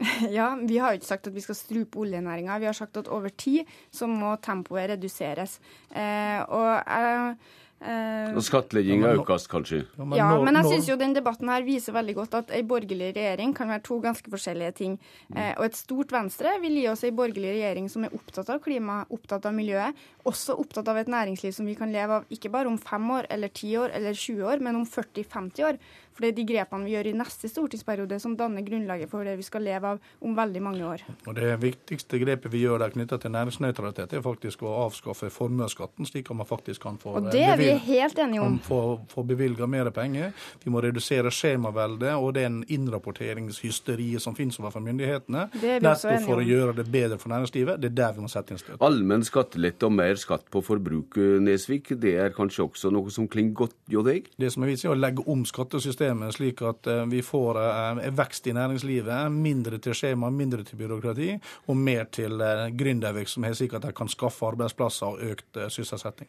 Ja, 0.36 0.54
vi 0.56 0.78
har 0.80 0.92
jo 0.92 1.00
ikke 1.00 1.10
sagt 1.10 1.30
at 1.30 1.36
vi 1.36 1.44
skal 1.44 1.58
strupe 1.58 2.00
oljenæringa. 2.00 2.58
Vi 2.60 2.68
har 2.70 2.76
sagt 2.76 2.96
at 3.00 3.08
over 3.08 3.28
tid 3.28 3.68
så 3.92 4.08
må 4.10 4.34
tempoet 4.42 4.90
reduseres. 4.94 5.58
Eh, 5.92 6.40
og 6.48 6.70
eh, 6.86 7.50
Eh, 7.80 8.34
og 8.36 8.42
skattlegginga 8.44 9.14
økes 9.16 9.46
kanskje? 9.48 9.78
Ja, 10.12 10.26
men 10.44 10.58
jeg 10.58 10.68
syns 10.68 10.88
jo 10.90 10.98
den 11.00 11.14
debatten 11.16 11.48
her 11.48 11.64
viser 11.64 11.94
veldig 11.96 12.14
godt 12.18 12.34
at 12.36 12.50
ei 12.52 12.60
borgerlig 12.68 13.14
regjering 13.16 13.54
kan 13.56 13.72
være 13.72 13.80
to 13.86 13.96
ganske 14.04 14.32
forskjellige 14.32 14.74
ting. 14.82 14.98
Eh, 15.32 15.54
og 15.54 15.64
et 15.64 15.78
stort 15.78 16.12
Venstre 16.12 16.52
vil 16.60 16.76
gi 16.76 16.84
oss 16.92 17.06
ei 17.08 17.12
borgerlig 17.16 17.54
regjering 17.54 17.88
som 17.88 18.04
er 18.04 18.12
opptatt 18.16 18.52
av 18.52 18.60
klima, 18.60 18.98
opptatt 19.08 19.48
av 19.48 19.56
miljøet, 19.56 19.96
også 20.28 20.58
opptatt 20.60 20.92
av 20.92 21.00
et 21.00 21.08
næringsliv 21.08 21.56
som 21.56 21.70
vi 21.70 21.78
kan 21.78 21.94
leve 21.94 22.20
av 22.20 22.36
ikke 22.36 22.52
bare 22.52 22.68
om 22.68 22.76
fem 22.76 23.08
år 23.16 23.30
eller 23.32 23.56
ti 23.62 23.72
år 23.80 23.96
eller 23.96 24.12
20 24.12 24.44
år, 24.52 24.64
men 24.68 24.82
om 24.82 24.84
40-50 24.84 25.68
år. 25.70 25.80
For 26.14 26.24
det 26.24 26.32
er 26.32 26.36
de 26.36 26.44
grepene 26.48 26.86
vi 26.86 26.94
gjør 26.94 27.08
i 27.10 27.14
neste 27.16 27.48
stortingsperiode 27.50 28.18
som 28.22 28.34
danner 28.36 28.64
grunnlaget 28.66 29.10
for 29.10 29.26
det 29.26 29.36
vi 29.38 29.44
skal 29.46 29.62
leve 29.64 29.94
av 29.94 30.00
om 30.26 30.34
veldig 30.36 30.62
mange 30.62 30.86
år. 30.86 31.04
Og 31.30 31.36
Det 31.36 31.52
viktigste 31.62 32.18
grepet 32.20 32.52
vi 32.52 32.64
gjør 32.64 32.82
der 32.82 32.94
knytta 32.94 33.18
til 33.20 33.32
næringsnøytralitet, 33.34 34.12
er 34.16 34.24
faktisk 34.24 34.64
å 34.66 34.74
avskaffe 34.86 35.30
formuesskatten, 35.32 36.08
slik 36.08 36.30
at 36.30 36.36
man 36.40 36.48
faktisk 36.48 36.82
kan 36.82 36.98
få, 37.00 37.14
og 37.20 37.30
det 37.32 37.44
er 37.46 37.56
vi 37.60 37.70
helt 37.86 38.18
enige 38.18 38.42
om. 38.42 38.58
få, 38.64 38.80
få 39.08 39.24
bevilga 39.26 39.68
mer 39.70 39.90
penger. 39.94 40.32
Vi 40.64 40.72
må 40.72 40.82
redusere 40.82 41.30
skjemaveldet 41.32 42.16
og 42.16 42.34
den 42.36 42.60
innrapporteringshysteriet 42.68 44.22
som 44.22 44.36
finnes 44.36 44.58
overfor 44.60 44.84
myndighetene. 44.84 45.46
Nettopp 45.54 46.26
for 46.26 46.42
å 46.42 46.46
gjøre 46.46 46.76
det 46.80 46.86
bedre 46.90 47.20
for 47.22 47.32
næringslivet. 47.32 47.80
Det 47.80 47.92
er 47.92 47.96
der 48.02 48.16
vi 48.18 48.26
må 48.26 48.32
sette 48.32 48.54
inn 48.54 48.60
støtet. 48.60 48.82
Allmenn 48.84 49.24
skattelette 49.26 49.88
og 49.88 49.94
mer 49.94 50.18
skatt 50.20 50.48
på 50.50 50.62
forbruk, 50.64 51.16
Nesvik, 51.40 51.94
det 52.00 52.16
er 52.20 52.34
kanskje 52.34 52.66
også 52.66 52.92
noe 52.92 53.12
som 53.14 53.28
klinger 53.30 53.56
godt 53.64 53.76
hos 53.94 54.06
deg? 54.06 54.28
Det 54.40 54.52
som 54.52 54.64
er 54.64 54.72
viktig, 54.72 54.88
er 54.88 54.96
å 54.96 55.00
legge 55.00 55.24
om 55.30 55.46
skattesystemet 55.48 55.99
systemet 56.00 56.34
slik 56.34 56.62
at 56.62 56.86
eh, 56.86 57.06
vi 57.06 57.20
får 57.22 57.58
eh, 57.60 58.10
vekst 58.16 58.46
i 58.46 58.54
næringslivet, 58.56 59.32
mindre 59.32 59.78
til 59.78 59.94
skjema, 59.94 60.30
mindre 60.30 60.64
til 60.64 60.78
byråkrati, 60.80 61.38
og 61.68 61.76
mer 61.76 62.08
til 62.10 62.40
eh, 62.40 62.68
gründervirksomhet, 62.72 63.56
slik 63.56 63.74
at 63.74 63.84
de 63.84 63.92
kan 63.92 64.08
skaffe 64.08 64.46
arbeidsplasser 64.46 65.06
og 65.06 65.20
økt 65.20 65.60
sysselsetting. 65.68 66.28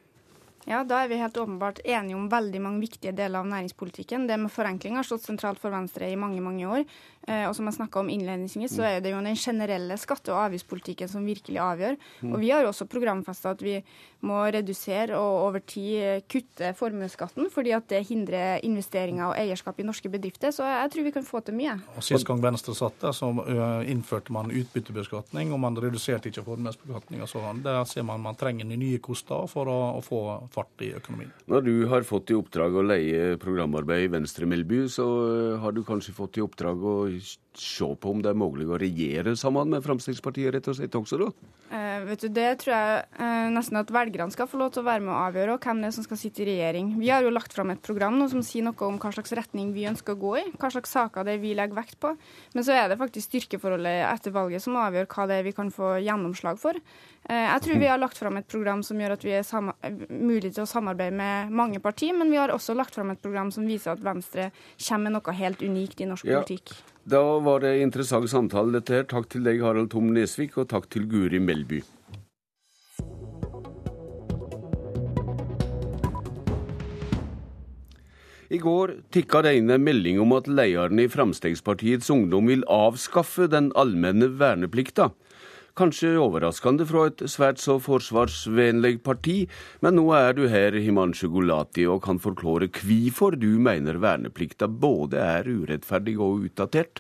Ja, 0.70 0.84
Da 0.84 1.04
er 1.04 1.08
vi 1.08 1.18
helt 1.18 1.38
åpenbart 1.38 1.80
enige 1.86 2.16
om 2.16 2.30
veldig 2.30 2.62
mange 2.62 2.84
viktige 2.84 3.16
deler 3.18 3.40
av 3.40 3.48
næringspolitikken. 3.50 4.28
Det 4.28 4.38
med 4.38 4.52
forenkling 4.52 4.96
har 4.96 5.08
stått 5.08 5.26
sentralt 5.26 5.60
for 5.60 5.74
Venstre 5.74 6.10
i 6.12 6.16
mange 6.16 6.42
mange 6.42 6.68
år. 6.68 6.86
Eh, 7.28 7.48
og 7.48 7.56
som 7.56 7.68
jeg 7.70 7.78
snakka 7.78 8.02
om 8.02 8.10
innledningsvis, 8.10 8.76
så 8.78 8.86
er 8.88 9.02
det 9.02 9.12
jo 9.14 9.22
den 9.22 9.38
generelle 9.38 9.98
skatte- 9.98 10.34
og 10.34 10.42
avgiftspolitikken 10.48 11.10
som 11.10 11.26
virkelig 11.26 11.60
avgjør. 11.62 11.98
Og 12.32 12.40
vi 12.42 12.50
har 12.50 12.64
jo 12.64 12.72
også 12.72 12.90
programfesta 12.90 13.52
at 13.54 13.62
vi 13.62 13.76
må 14.26 14.42
redusere 14.54 15.18
og 15.18 15.48
over 15.48 15.64
tid 15.66 16.26
kutte 16.30 16.74
formuesskatten, 16.78 17.50
fordi 17.54 17.74
at 17.74 17.88
det 17.90 18.04
hindrer 18.08 18.62
investeringer 18.66 19.32
og 19.32 19.38
eierskap 19.38 19.80
i 19.82 19.86
norske 19.86 20.10
bedrifter. 20.10 20.54
Så 20.54 20.66
jeg 20.66 20.92
tror 20.94 21.08
vi 21.08 21.14
kan 21.16 21.26
få 21.26 21.42
til 21.46 21.58
mye. 21.58 21.78
Og 21.96 22.06
Sist 22.06 22.26
gang 22.26 22.42
Venstre 22.42 22.76
satt 22.78 23.00
der, 23.02 23.14
så 23.18 23.32
innførte 23.90 24.34
man 24.34 24.54
utbyttebeskatning, 24.54 25.54
og 25.54 25.62
man 25.62 25.78
reduserte 25.78 26.30
ikke 26.30 26.46
formuesbeskatninga. 26.46 27.30
Så 27.30 27.42
der 27.64 27.84
ser 27.86 28.06
man 28.06 28.22
man 28.22 28.38
trenger 28.38 28.66
nye 28.66 29.00
koster 29.02 29.48
for 29.50 29.70
å, 29.70 29.80
å, 29.98 30.02
få 30.06 30.22
fart 30.52 30.84
i 30.86 30.92
økonomien. 30.98 31.32
Når 31.52 31.66
du 31.68 31.74
har 31.92 32.08
fått 32.08 32.32
i 32.34 32.38
oppdrag 32.38 32.76
å 32.76 32.86
leie 32.86 33.38
programarbeid 33.42 34.08
i 34.08 34.12
Venstre 34.18 34.50
Melby, 34.50 34.84
så 34.92 35.08
har 35.64 35.76
du 35.76 35.84
kanskje 35.88 36.16
fått 36.18 36.40
i 36.40 36.46
oppdrag 36.46 36.84
å 36.84 36.96
se 37.58 37.88
på 38.00 38.12
om 38.12 38.22
det 38.24 38.32
er 38.32 38.38
mulig 38.40 38.68
å 38.70 38.80
regjere 38.80 39.36
sammen 39.40 39.74
med 39.74 39.84
Fremskrittspartiet 39.84 40.54
rett 40.56 40.70
og 40.72 40.78
slett 40.78 40.96
også, 40.96 41.20
da? 41.20 41.32
Eh, 41.72 42.04
vet 42.04 42.24
du, 42.24 42.28
Det 42.36 42.48
tror 42.60 42.74
jeg 42.74 43.04
eh, 43.24 43.50
nesten 43.54 43.80
at 43.80 43.92
velgerne 43.92 44.34
skal 44.34 44.48
få 44.52 44.60
lov 44.60 44.74
til 44.76 44.84
å 44.84 44.88
være 44.88 45.04
med 45.06 45.14
å 45.14 45.20
avgjøre, 45.30 45.56
og 45.56 45.64
hvem 45.64 45.80
det 45.80 45.88
er 45.88 45.96
som 45.96 46.04
skal 46.04 46.20
sitte 46.20 46.44
i 46.44 46.48
regjering. 46.50 46.94
Vi 47.00 47.12
har 47.12 47.24
jo 47.24 47.32
lagt 47.32 47.56
fram 47.56 47.72
et 47.72 47.84
program 47.84 48.18
nå 48.20 48.28
som 48.32 48.44
sier 48.44 48.66
noe 48.66 48.88
om 48.88 48.98
hva 49.00 49.12
slags 49.16 49.32
retning 49.38 49.72
vi 49.76 49.88
ønsker 49.88 50.16
å 50.16 50.20
gå 50.20 50.34
i, 50.42 50.44
hva 50.60 50.72
slags 50.74 50.92
saker 50.92 51.28
det 51.28 51.38
er 51.38 51.44
vi 51.44 51.54
legger 51.56 51.80
vekt 51.80 52.00
på. 52.04 52.12
Men 52.56 52.68
så 52.68 52.76
er 52.76 52.92
det 52.92 53.00
faktisk 53.00 53.30
styrkeforholdet 53.30 54.04
etter 54.10 54.36
valget 54.36 54.64
som 54.64 54.80
avgjør 54.82 55.08
hva 55.16 55.28
det 55.32 55.40
er 55.40 55.48
vi 55.48 55.56
kan 55.56 55.72
få 55.72 55.94
gjennomslag 56.04 56.60
for. 56.60 56.80
Eh, 57.30 57.46
jeg 57.48 57.66
tror 57.68 57.84
vi 57.86 57.92
har 57.92 58.04
lagt 58.04 58.20
fram 58.20 58.40
et 58.40 58.52
program 58.52 58.84
som 58.84 59.00
gjør 59.00 59.16
at 59.16 59.28
vi 59.28 59.36
er 59.38 60.00
mulig 60.12 60.52
til 60.52 60.66
å 60.66 60.70
samarbeide 60.70 61.16
med 61.16 61.56
mange 61.56 61.80
partier, 61.84 62.16
men 62.18 62.32
vi 62.32 62.40
har 62.42 62.52
også 62.52 62.76
lagt 62.76 63.00
fram 63.00 63.14
et 63.16 63.24
program 63.24 63.52
som 63.56 63.68
viser 63.68 63.96
at 63.96 64.04
Venstre 64.04 64.52
kommer 64.76 65.08
med 65.08 65.20
noe 65.20 65.40
helt 65.40 65.64
unikt 65.64 66.04
i 66.04 66.10
norsk 66.10 66.28
ja. 66.28 66.42
politikk. 66.42 66.76
Da 67.04 67.40
var 67.40 67.64
det 67.64 67.80
interessant 67.82 68.30
samtale, 68.30 68.78
dette 68.78 68.94
her. 68.94 69.08
Takk 69.10 69.26
til 69.34 69.42
deg, 69.48 69.64
Harald 69.66 69.90
Tom 69.90 70.12
Nesvik, 70.14 70.60
og 70.62 70.70
takk 70.70 70.86
til 70.94 71.08
Guri 71.10 71.42
Melby. 71.42 71.82
I 78.52 78.60
går 78.60 78.98
tikka 79.16 79.42
det 79.46 79.56
inn 79.58 79.72
en 79.72 79.84
melding 79.84 80.20
om 80.20 80.34
at 80.36 80.50
lederen 80.52 81.00
i 81.00 81.08
Fremskrittspartiets 81.10 82.12
Ungdom 82.12 82.50
vil 82.52 82.66
avskaffe 82.68 83.48
den 83.50 83.72
allmenne 83.80 84.28
verneplikta. 84.38 85.10
Kanskje 85.80 86.18
overraskende 86.20 86.84
fra 86.88 87.06
et 87.08 87.22
svært 87.32 87.62
så 87.64 87.78
forsvarsvennlig 87.80 88.98
parti, 89.06 89.46
men 89.80 89.96
nå 89.96 90.10
er 90.18 90.34
du 90.36 90.44
her, 90.52 90.76
Himanshu 90.76 91.30
Gulati, 91.32 91.86
og 91.88 92.02
kan 92.04 92.20
forklare 92.20 92.68
hvorfor 92.76 93.38
du 93.40 93.54
mener 93.56 94.02
verneplikta 94.04 94.68
både 94.68 95.22
er 95.24 95.48
urettferdig 95.48 96.18
og 96.20 96.50
utdatert. 96.50 97.00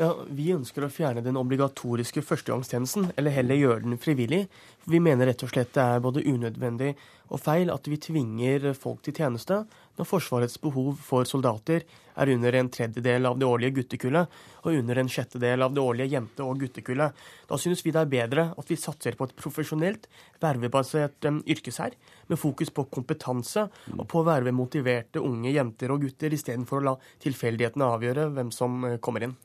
Ja, 0.00 0.10
Vi 0.28 0.50
ønsker 0.52 0.84
å 0.86 0.90
fjerne 0.92 1.22
den 1.24 1.36
obligatoriske 1.38 2.24
førstegangstjenesten, 2.24 3.12
eller 3.16 3.32
heller 3.32 3.58
gjøre 3.60 3.84
den 3.84 3.98
frivillig. 4.00 4.46
Vi 4.84 4.98
mener 5.00 5.28
rett 5.30 5.42
og 5.46 5.50
slett 5.52 5.74
det 5.76 5.82
er 5.82 6.02
både 6.02 6.24
unødvendig 6.26 6.94
og 7.32 7.40
feil 7.40 7.70
at 7.72 7.86
vi 7.88 8.00
tvinger 8.02 8.72
folk 8.76 9.02
til 9.06 9.14
tjeneste 9.16 9.62
når 9.98 10.08
Forsvarets 10.08 10.58
behov 10.60 10.96
for 11.04 11.28
soldater 11.28 11.84
er 12.12 12.30
under 12.32 12.56
en 12.56 12.68
tredjedel 12.72 13.28
av 13.28 13.38
det 13.40 13.48
årlige 13.48 13.76
guttekullet 13.78 14.40
og 14.62 14.76
under 14.76 15.00
en 15.00 15.10
sjettedel 15.10 15.64
av 15.64 15.72
det 15.74 15.82
årlige 15.82 16.12
jente- 16.12 16.44
og 16.44 16.60
guttekullet. 16.60 17.12
Da 17.48 17.58
synes 17.60 17.82
vi 17.84 17.92
det 17.92 18.02
er 18.02 18.10
bedre 18.10 18.44
at 18.58 18.68
vi 18.68 18.78
satser 18.80 19.16
på 19.16 19.28
et 19.28 19.34
profesjonelt, 19.36 20.08
vervebasert 20.42 21.28
um, 21.28 21.40
yrkesherr 21.48 21.96
med 22.28 22.40
fokus 22.40 22.70
på 22.72 22.84
kompetanse 22.92 23.66
og 23.96 24.04
på 24.08 24.20
å 24.20 24.26
verve 24.28 24.52
motiverte 24.54 25.22
unge 25.24 25.52
jenter 25.52 25.92
og 25.92 26.04
gutter 26.04 26.36
istedenfor 26.36 26.80
å 26.80 26.86
la 26.90 26.94
tilfeldighetene 27.24 27.88
avgjøre 27.96 28.28
hvem 28.36 28.52
som 28.54 28.80
uh, 28.86 28.96
kommer 29.02 29.28
inn. 29.28 29.36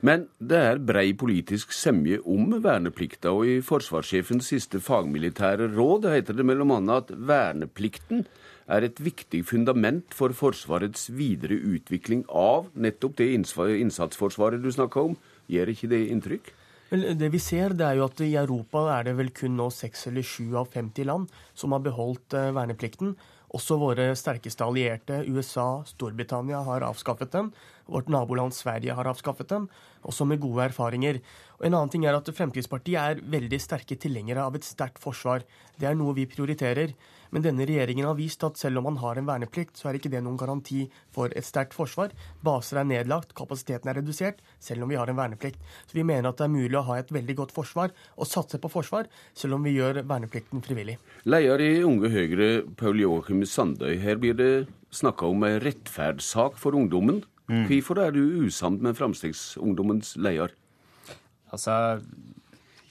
Men 0.00 0.26
det 0.38 0.62
er 0.72 0.82
brei 0.82 1.10
politisk 1.16 1.72
semje 1.76 2.20
om 2.24 2.58
verneplikta, 2.64 3.32
og 3.32 3.48
i 3.48 3.60
forsvarssjefens 3.64 4.52
siste 4.52 4.75
fagmilitære 4.82 5.70
råd 5.74 6.08
heter 6.12 6.36
det 6.36 6.46
bl.a. 6.46 6.80
at 6.96 7.12
verneplikten 7.14 8.26
er 8.66 8.86
et 8.86 9.00
viktig 9.00 9.44
fundament 9.46 10.14
for 10.14 10.34
Forsvarets 10.34 11.08
videre 11.14 11.58
utvikling 11.58 12.24
av 12.28 12.70
nettopp 12.74 13.16
det 13.20 13.30
innsatsforsvaret 13.36 14.62
du 14.62 14.72
snakka 14.74 15.08
om. 15.10 15.18
Gjør 15.50 15.72
ikke 15.72 15.90
det 15.92 16.02
inntrykk? 16.10 16.52
Det 16.90 17.28
vi 17.32 17.38
ser, 17.42 17.74
det 17.74 17.82
er 17.82 17.98
jo 17.98 18.06
at 18.06 18.20
I 18.22 18.34
Europa 18.38 18.84
er 18.94 19.08
det 19.08 19.16
vel 19.18 19.32
kun 19.34 19.56
nå 19.58 19.70
seks 19.74 20.06
eller 20.10 20.26
sju 20.26 20.54
av 20.58 20.70
50 20.74 21.08
land 21.08 21.32
som 21.54 21.74
har 21.74 21.82
beholdt 21.82 22.36
eh, 22.38 22.52
verneplikten. 22.54 23.16
Også 23.56 23.78
våre 23.78 24.12
sterkeste 24.18 24.66
allierte, 24.66 25.22
USA, 25.26 25.82
Storbritannia, 25.86 26.60
har 26.66 26.86
avskaffet 26.86 27.32
den. 27.34 27.50
Vårt 27.86 28.08
naboland 28.10 28.54
Sverige 28.54 28.94
har 28.98 29.06
avskaffet 29.06 29.50
den, 29.52 29.68
også 30.02 30.26
med 30.26 30.40
gode 30.42 30.64
erfaringer. 30.68 31.20
Og 31.58 31.66
en 31.68 31.76
annen 31.76 31.92
ting 31.92 32.06
er 32.06 32.16
at 32.18 32.30
Fremskrittspartiet 32.34 32.98
er 32.98 33.22
veldig 33.22 33.60
sterke 33.62 33.98
tilhengere 33.98 34.42
av 34.42 34.58
et 34.58 34.66
sterkt 34.66 34.98
forsvar. 35.02 35.46
Det 35.78 35.86
er 35.86 35.94
noe 35.98 36.14
vi 36.16 36.26
prioriterer. 36.30 36.94
Men 37.34 37.42
denne 37.42 37.66
regjeringen 37.66 38.06
har 38.06 38.16
vist 38.18 38.44
at 38.46 38.58
selv 38.58 38.80
om 38.80 38.86
man 38.88 38.98
har 39.02 39.18
en 39.18 39.26
verneplikt, 39.26 39.76
så 39.78 39.90
er 39.90 39.98
ikke 39.98 40.10
det 40.12 40.22
noen 40.24 40.38
garanti 40.38 40.84
for 41.14 41.32
et 41.34 41.46
sterkt 41.46 41.74
forsvar. 41.76 42.14
Baser 42.44 42.80
er 42.80 42.88
nedlagt, 42.88 43.34
kapasiteten 43.38 43.90
er 43.90 43.98
redusert, 44.00 44.42
selv 44.62 44.86
om 44.86 44.92
vi 44.92 44.98
har 44.98 45.10
en 45.10 45.18
verneplikt. 45.18 45.60
Så 45.90 45.98
vi 45.98 46.06
mener 46.06 46.30
at 46.30 46.40
det 46.40 46.46
er 46.46 46.54
mulig 46.54 46.78
å 46.78 46.86
ha 46.86 46.98
et 47.00 47.12
veldig 47.12 47.38
godt 47.42 47.54
forsvar 47.56 47.94
og 48.16 48.30
satse 48.30 48.60
på 48.62 48.70
forsvar, 48.72 49.10
selv 49.34 49.58
om 49.58 49.66
vi 49.66 49.76
gjør 49.76 50.02
verneplikten 50.06 50.62
frivillig. 50.64 50.98
Leder 51.26 51.62
i 51.62 51.72
Unge 51.86 52.10
Høyre, 52.14 52.50
Paul 52.78 53.02
Joachim 53.02 53.44
Sandøy. 53.46 53.96
Her 54.02 54.20
blir 54.22 54.38
det 54.38 54.52
snakka 54.94 55.28
om 55.28 55.44
en 55.46 55.58
rettferdssak 55.64 56.60
for 56.60 56.78
ungdommen. 56.78 57.24
Mm. 57.46 57.66
Hvorfor 57.70 58.02
er 58.02 58.14
du 58.14 58.22
usamd 58.46 58.82
med 58.82 58.96
Framstegsungdommens 58.98 60.16
leder? 60.18 60.54
Altså, 61.54 61.76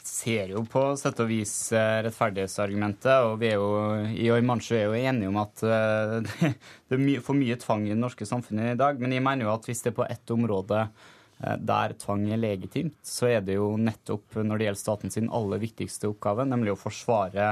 ser 0.06 0.53
jo 0.53 0.61
på 0.69 0.84
sett 0.99 1.19
og 1.23 1.30
vis 1.30 1.53
eh, 1.76 1.99
rettferdighetsargumentet, 2.06 3.26
og 3.26 3.40
vi 3.41 3.49
er 3.52 3.57
jo 3.57 3.72
i 4.14 4.30
Oimanchu 4.34 4.76
er 4.77 4.86
jo 4.88 4.95
enige 4.95 5.32
om 5.32 5.41
at 5.41 5.65
eh, 5.65 6.53
det 6.88 6.99
er 6.99 7.26
for 7.26 7.38
mye 7.38 7.57
tvang 7.61 7.88
i 7.88 7.94
det 7.94 7.99
norske 7.99 8.27
samfunnet 8.30 8.76
i 8.76 8.80
dag. 8.80 9.02
Men 9.02 9.15
jeg 9.15 9.26
mener 9.26 9.48
jo 9.48 9.56
at 9.56 9.68
hvis 9.68 9.84
det 9.84 9.91
er 9.91 9.99
på 9.99 10.07
ett 10.07 10.36
område 10.36 10.86
eh, 10.86 11.57
der 11.57 11.98
tvang 11.99 12.30
er 12.30 12.41
legitimt, 12.41 13.02
så 13.03 13.34
er 13.34 13.44
det 13.45 13.57
jo 13.57 13.73
nettopp 13.82 14.40
når 14.40 14.56
det 14.56 14.69
gjelder 14.69 14.84
staten 14.86 15.15
sin 15.18 15.30
aller 15.34 15.61
viktigste 15.65 16.14
oppgave, 16.14 16.48
nemlig 16.48 16.76
å 16.76 16.80
forsvare 16.80 17.52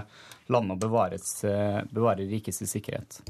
landet 0.54 0.88
og 0.88 1.92
bevare 1.92 2.32
rikets 2.32 2.64
sikkerhet. 2.70 3.22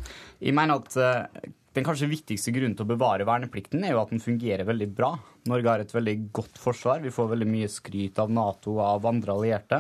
Jeg 0.44 0.56
mener 0.58 0.82
at 0.84 1.54
den 1.74 1.86
kanskje 1.86 2.12
viktigste 2.12 2.54
grunnen 2.54 2.76
til 2.78 2.86
å 2.86 2.92
bevare 2.94 3.26
verneplikten 3.28 3.86
er 3.86 3.96
jo 3.96 4.02
at 4.04 4.12
den 4.14 4.22
fungerer 4.22 4.68
veldig 4.68 4.90
bra. 4.94 5.16
Norge 5.50 5.72
har 5.72 5.82
et 5.82 5.96
veldig 5.96 6.18
godt 6.36 6.60
forsvar. 6.62 7.02
Vi 7.02 7.14
får 7.14 7.32
veldig 7.32 7.48
mye 7.50 7.70
skryt 7.72 8.20
av 8.22 8.30
Nato 8.34 8.76
og 8.78 8.84
av 8.86 9.08
andre 9.10 9.34
allierte. 9.34 9.80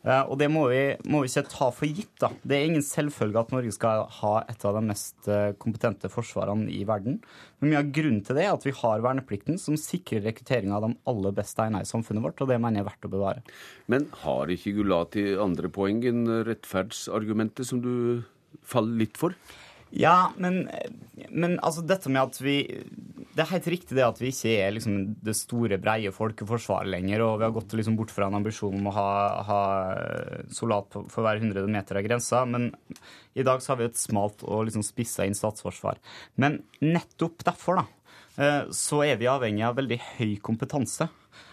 Eh, 0.00 0.22
og 0.32 0.38
det 0.40 0.48
må 0.48 0.64
vi, 0.70 0.80
må 1.12 1.20
vi, 1.22 1.28
ikke 1.28 1.52
ta 1.52 1.68
for 1.74 1.86
gitt. 1.86 2.14
da. 2.22 2.32
Det 2.42 2.56
er 2.56 2.66
ingen 2.70 2.84
selvfølge 2.84 3.42
at 3.44 3.54
Norge 3.54 3.74
skal 3.76 4.06
ha 4.20 4.32
et 4.50 4.66
av 4.66 4.78
de 4.78 4.82
mest 4.88 5.30
eh, 5.30 5.52
kompetente 5.60 6.10
forsvarene 6.12 6.70
i 6.72 6.82
verden. 6.88 7.20
Men 7.60 7.72
mye 7.72 7.82
av 7.84 7.94
grunnen 7.94 8.24
til 8.26 8.40
det 8.40 8.46
er 8.46 8.54
at 8.54 8.66
vi 8.66 8.74
har 8.80 9.04
verneplikten, 9.04 9.60
som 9.60 9.78
sikrer 9.80 10.24
rekruttering 10.26 10.74
av 10.74 10.88
de 10.88 10.92
aller 11.12 11.36
beste 11.36 11.62
egna 11.66 11.84
i 11.84 11.88
samfunnet 11.88 12.24
vårt, 12.24 12.40
og 12.40 12.50
det 12.50 12.58
mener 12.58 12.80
jeg 12.80 12.88
er 12.88 12.90
verdt 12.90 13.10
å 13.10 13.14
bevare. 13.14 13.46
Men 13.92 14.10
har 14.24 14.50
ikke 14.50 14.74
Gulati 14.80 15.26
andre 15.38 15.70
poeng 15.72 16.02
enn 16.10 16.24
rettferdsargumentet, 16.48 17.68
som 17.68 17.84
du 17.84 17.92
faller 18.66 19.04
litt 19.04 19.20
for? 19.20 19.36
Ja, 19.90 20.30
men, 20.38 20.68
men, 21.28 21.56
altså 21.58 21.82
dette 21.82 22.10
med 22.12 22.22
at 22.22 22.36
vi 22.38 22.60
Det 23.34 23.42
er 23.42 23.48
helt 23.50 23.68
riktig 23.72 23.96
det 23.98 24.04
at 24.06 24.20
vi 24.22 24.30
ikke 24.30 24.52
er 24.62 24.74
liksom 24.76 24.98
det 25.26 25.34
store, 25.38 25.80
breie 25.82 26.12
folkeforsvaret 26.14 26.90
lenger. 26.92 27.24
Og 27.26 27.38
vi 27.40 27.46
har 27.46 27.54
gått 27.54 27.74
liksom 27.78 27.96
bort 27.98 28.12
fra 28.14 28.28
en 28.28 28.38
ambisjon 28.38 28.78
om 28.78 28.90
å 28.90 28.94
ha, 28.94 29.10
ha 29.46 29.62
soldat 30.54 30.98
for 31.10 31.26
hver 31.26 31.42
100 31.42 31.66
meter 31.70 32.00
av 32.00 32.06
grensa. 32.06 32.42
Men 32.46 32.70
i 33.34 33.46
dag 33.46 33.62
så 33.62 33.72
har 33.72 33.80
vi 33.80 33.88
et 33.90 34.00
smalt 34.02 34.44
og 34.46 34.66
liksom 34.68 34.86
spissa 34.86 35.26
inn 35.26 35.38
statsforsvar. 35.38 35.98
Men 36.42 36.60
nettopp 36.82 37.46
derfor, 37.46 37.82
da, 37.82 38.12
eh, 38.42 38.60
så 38.74 39.04
er 39.06 39.18
vi 39.20 39.30
avhengig 39.30 39.66
av 39.66 39.78
veldig 39.78 40.00
høy 40.18 40.36
kompetanse. 40.44 41.10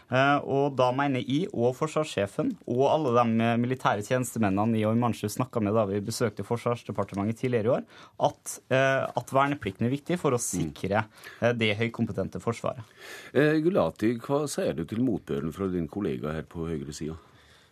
Eh, 0.08 0.38
og 0.48 0.78
da 0.80 0.88
mener 0.96 1.24
jeg 1.24 1.50
og 1.52 1.76
forsvarssjefen 1.76 2.54
og 2.72 2.84
alle 2.88 3.12
de 3.18 3.50
militære 3.60 4.06
tjenestemennene 4.08 4.80
i 4.80 4.86
Oymanchu 4.88 5.28
snakka 5.32 5.60
med 5.64 5.76
da 5.76 5.84
vi 5.90 6.00
besøkte 6.04 6.46
Forsvarsdepartementet 6.48 7.42
tidligere 7.42 7.68
i 7.68 7.74
år, 7.76 7.88
at, 8.30 8.58
eh, 8.72 9.04
at 9.04 9.34
verneplikten 9.36 9.88
er 9.88 9.92
viktig 9.92 10.20
for 10.22 10.36
å 10.36 10.42
sikre 10.42 11.04
eh, 11.42 11.52
det 11.52 11.74
høykompetente 11.82 12.40
forsvaret. 12.44 12.86
Gulati, 13.34 14.16
hva 14.24 14.46
sier 14.50 14.78
du 14.78 14.86
til 14.88 15.04
motbøren 15.04 15.52
fra 15.56 15.68
din 15.72 15.90
kollega 15.92 16.32
her 16.38 16.48
på 16.48 16.70
høyresida? 16.70 17.18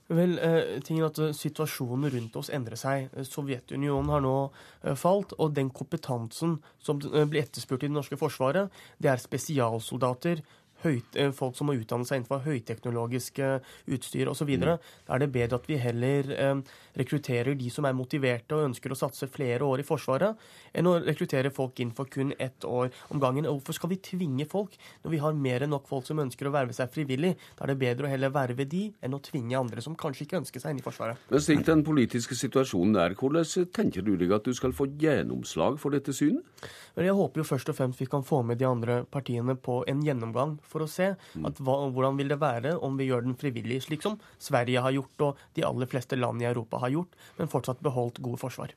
Vel, 0.08 0.38
eh, 0.38 0.80
tingen 0.86 1.08
at 1.08 1.18
Situasjonen 1.34 2.12
rundt 2.14 2.36
oss 2.38 2.52
endrer 2.54 2.78
seg. 2.78 3.08
Sovjetunionen 3.26 4.12
har 4.14 4.22
nå 4.22 4.36
eh, 4.84 4.94
falt, 4.94 5.34
og 5.40 5.56
den 5.58 5.72
kompetansen 5.74 6.60
som 6.78 7.00
blir 7.02 7.42
etterspurt 7.42 7.82
i 7.82 7.90
det 7.90 7.96
norske 7.96 8.20
forsvaret, 8.20 8.70
det 9.02 9.10
er 9.10 9.24
spesialsoldater, 9.24 10.44
folk 11.36 11.58
som 11.58 11.70
må 11.70 11.76
utdanne 11.78 12.08
seg 12.08 12.22
innenfor 12.22 12.44
høyteknologiske 12.46 13.50
utstyr 13.96 14.32
osv. 14.32 14.52
Mm. 14.56 14.68
Da 15.08 15.16
er 15.16 15.24
det 15.24 15.32
bedre 15.34 15.60
at 15.60 15.70
vi 15.70 15.80
heller 15.82 16.32
eh, 16.36 16.62
rekrutterer 17.00 17.58
de 17.58 17.70
som 17.74 17.88
er 17.88 17.98
motiverte 17.98 18.58
og 18.58 18.70
ønsker 18.70 18.94
å 18.94 19.00
satse 19.00 19.30
flere 19.32 19.66
år 19.66 19.84
i 19.84 19.88
Forsvaret, 19.88 20.40
enn 20.76 20.90
å 20.90 20.98
rekruttere 21.04 21.52
folk 21.54 21.80
inn 21.84 21.94
for 21.96 22.10
kun 22.12 22.34
ett 22.40 22.66
år 22.68 22.92
om 23.14 23.22
gangen. 23.22 23.48
Og 23.50 23.60
hvorfor 23.60 23.80
skal 23.80 23.94
vi 23.94 24.02
tvinge 24.04 24.48
folk 24.50 24.78
når 25.04 25.16
vi 25.16 25.22
har 25.24 25.38
mer 25.38 25.66
enn 25.66 25.74
nok 25.76 25.90
folk 25.90 26.08
som 26.08 26.22
ønsker 26.24 26.50
å 26.50 26.56
verve 26.56 26.76
seg 26.76 26.92
frivillig? 26.94 27.36
Da 27.56 27.66
er 27.66 27.74
det 27.74 27.80
bedre 27.82 28.08
å 28.08 28.12
heller 28.12 28.34
verve 28.36 28.68
de 28.70 28.88
enn 29.04 29.18
å 29.18 29.22
tvinge 29.24 29.58
andre 29.60 29.84
som 29.84 29.98
kanskje 30.00 30.26
ikke 30.28 30.42
ønsker 30.44 30.64
seg 30.64 30.76
inn 30.76 30.82
i 30.84 30.86
Forsvaret. 30.86 31.22
Men 31.32 31.44
slik 31.44 31.66
den 31.68 31.84
politiske 31.86 32.38
situasjonen 32.38 33.00
er, 33.02 33.18
hvordan 33.20 33.46
tenker 33.76 34.06
du 34.06 34.16
deg 34.20 34.34
at 34.36 34.48
du 34.48 34.54
skal 34.56 34.76
få 34.76 34.90
gjennomslag 35.02 35.80
for 35.82 35.96
dette 35.96 36.14
synet? 36.16 36.44
Jeg 36.96 37.12
håper 37.12 37.42
jo 37.42 37.48
først 37.48 37.70
og 37.72 37.76
fremst 37.76 38.00
vi 38.00 38.08
kan 38.08 38.24
få 38.24 38.40
med 38.48 38.60
de 38.62 38.68
andre 38.70 39.02
partiene 39.12 39.58
på 39.60 39.82
en 39.90 40.04
gjennomgang 40.06 40.56
for 40.64 40.75
å 40.84 40.90
se 40.90 41.12
at 41.16 41.62
hva, 41.64 41.76
hvordan 41.94 42.18
vil 42.20 42.32
det 42.32 42.40
være 42.42 42.76
om 42.84 42.98
vi 43.00 43.10
gjør 43.10 43.26
den 43.28 43.38
frivillig, 43.40 43.82
slik 43.86 44.04
som 44.06 44.18
Sverige 44.42 44.84
har 44.84 44.96
gjort 44.96 45.26
og 45.28 45.44
de 45.58 45.66
aller 45.68 45.90
fleste 45.92 46.20
land 46.20 46.44
i 46.44 46.50
Europa 46.50 46.82
har 46.84 46.94
gjort, 46.94 47.16
men 47.40 47.52
fortsatt 47.52 47.84
beholdt 47.86 48.22
gode 48.26 48.42
forsvar. 48.42 48.74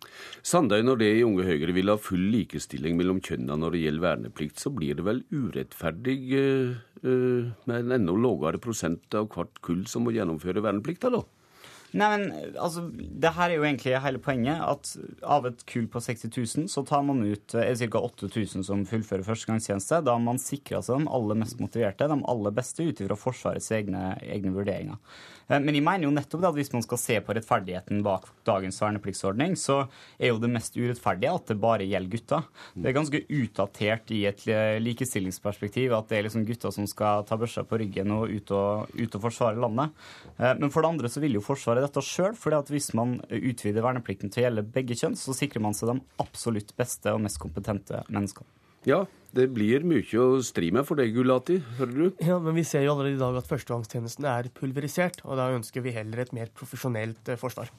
Sandøy, 0.47 0.83
når 0.87 1.03
det 1.03 1.11
i 1.16 1.25
Unge 1.27 1.47
Høyre 1.49 1.75
vil 1.77 1.93
ha 1.93 1.99
full 2.01 2.29
likestilling 2.35 2.99
mellom 2.99 3.23
kjønnene 3.25 3.59
når 3.62 3.75
det 3.75 3.85
gjelder 3.87 4.07
verneplikt, 4.09 4.62
så 4.62 4.73
blir 4.75 4.99
det 4.99 5.07
vel 5.09 5.25
urettferdig 5.33 6.19
uh, 6.35 6.77
uh, 7.05 7.51
med 7.70 7.81
en 7.81 7.99
enda 8.01 8.15
lavere 8.19 8.62
prosent 8.62 9.19
av 9.19 9.31
hvert 9.35 9.62
kull 9.65 9.85
som 9.91 10.07
må 10.07 10.15
gjennomføre 10.16 10.65
verneplikt, 10.65 11.09
eller? 11.09 11.27
Nei, 11.97 12.09
men 12.12 12.52
altså, 12.60 12.82
det 12.93 13.32
her 13.36 13.48
er 13.48 13.56
jo 13.56 13.65
egentlig 13.65 13.94
hele 14.05 14.20
poenget. 14.20 14.60
At 14.60 14.90
av 15.24 15.48
et 15.48 15.65
kull 15.70 15.86
på 15.89 16.02
60 16.05 16.28
000, 16.28 16.69
så 16.73 16.85
tar 16.89 17.06
man 17.09 17.23
ut 17.24 17.56
eh, 17.56 17.73
ca. 17.89 18.02
8000 18.05 18.66
som 18.66 18.85
fullfører 18.89 19.27
førstegangstjeneste. 19.27 20.02
Da 20.05 20.16
har 20.16 20.23
man 20.24 20.40
sikra 20.43 20.82
seg 20.85 21.01
de 21.01 21.12
aller 21.19 21.40
mest 21.40 21.62
motiverte, 21.62 22.10
de 22.10 22.20
aller 22.35 22.56
beste, 22.59 22.85
ut 22.85 23.02
ifra 23.05 23.19
Forsvarets 23.19 23.73
egne, 23.74 24.12
egne 24.27 24.52
vurderinger. 24.56 25.01
Eh, 25.48 25.56
men 25.56 25.73
jeg 25.77 25.86
mener 25.86 26.09
jo 26.09 26.15
nettopp 26.15 26.48
at 26.51 26.59
hvis 26.59 26.73
man 26.74 26.85
skal 26.85 27.01
se 27.01 27.19
på 27.24 27.36
rettferdigheten 27.39 28.05
bak 28.06 28.28
dagens 28.48 28.81
vernepliktsordning, 28.85 29.56
så 29.56 29.81
er 30.19 30.32
jo 30.32 30.43
det 30.43 30.52
mest 30.52 30.77
urettferdige 30.77 31.35
at 31.35 31.52
det 31.52 31.59
bare 31.62 31.89
gjelder 31.89 32.12
gutter. 32.12 32.48
Det 32.77 32.90
er 32.90 32.98
ganske 32.98 33.24
utdatert 33.24 34.12
i 34.15 34.23
et 34.28 34.44
likestillingsperspektiv 34.85 35.94
at 35.97 36.10
det 36.10 36.19
er 36.19 36.28
liksom 36.28 36.44
gutter 36.48 36.73
som 36.74 36.86
skal 36.89 37.24
ta 37.28 37.39
børsa 37.40 37.65
på 37.69 37.81
ryggen 37.81 38.12
og 38.15 38.28
ut 38.32 38.52
og, 38.55 38.93
ut 38.93 39.16
og 39.19 39.24
forsvare 39.24 39.60
landet. 39.60 39.97
Eh, 40.36 40.55
men 40.60 40.73
for 40.74 40.85
det 40.85 40.93
andre 40.93 41.12
så 41.12 41.23
vil 41.24 41.39
jo 41.39 41.44
Forsvaret 41.48 41.78
dette 41.85 42.03
sjøl, 42.05 42.37
for 42.39 42.55
hvis 42.73 42.93
man 42.99 43.19
utvider 43.29 43.85
verneplikten 43.85 44.33
til 44.33 44.43
å 44.43 44.47
gjelde 44.49 44.69
begge 44.75 44.97
kjønn, 44.99 45.17
så 45.19 45.37
sikrer 45.37 45.65
man 45.65 45.77
seg 45.77 45.93
de 45.93 46.01
absolutt 46.23 46.75
beste 46.79 47.13
og 47.15 47.23
mest 47.25 47.41
kompetente 47.43 48.05
menneskene. 48.09 48.49
Ja, 48.87 49.03
det 49.35 49.49
blir 49.53 49.85
mye 49.85 50.23
å 50.23 50.39
stri 50.45 50.71
med 50.73 50.87
for 50.89 51.01
deg, 51.01 51.13
Gulati, 51.17 51.59
hører 51.81 51.95
du? 51.97 52.07
Ja, 52.25 52.39
men 52.41 52.57
vi 52.57 52.65
ser 52.65 52.87
jo 52.87 52.95
allerede 52.95 53.19
i 53.19 53.21
dag 53.21 53.37
at 53.41 53.49
førstegangstjenesten 53.51 54.29
er 54.31 54.49
pulverisert, 54.55 55.21
og 55.27 55.37
da 55.41 55.51
ønsker 55.57 55.85
vi 55.85 55.93
heller 55.97 56.23
et 56.23 56.35
mer 56.37 56.53
profesjonelt 56.57 57.29
eh, 57.29 57.41
forsvar. 57.41 57.73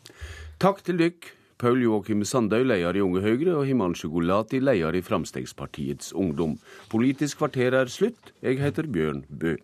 Takk 0.62 0.84
til 0.86 1.00
dykk. 1.02 1.36
Paul 1.60 1.82
Joakim 1.84 2.22
Sandøy, 2.24 2.62
leder 2.64 2.96
i 2.96 3.02
Unge 3.04 3.20
Høyre, 3.26 3.58
og 3.58 3.66
Himanshu 3.68 4.08
Gulati, 4.14 4.62
leder 4.64 4.96
i 4.96 5.04
Fremskrittspartiets 5.04 6.14
Ungdom. 6.16 6.56
Politisk 6.92 7.42
kvarter 7.42 7.76
er 7.82 7.92
slutt. 7.92 8.32
Jeg 8.40 8.62
heter 8.62 8.88
Bjørn 8.88 9.26
Bø. 9.28 9.58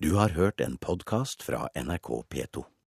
Du 0.00 0.14
har 0.14 0.32
hørt 0.38 0.62
en 0.64 0.78
podkast 0.80 1.42
fra 1.42 1.66
NRK 1.76 2.12
P2. 2.32 2.68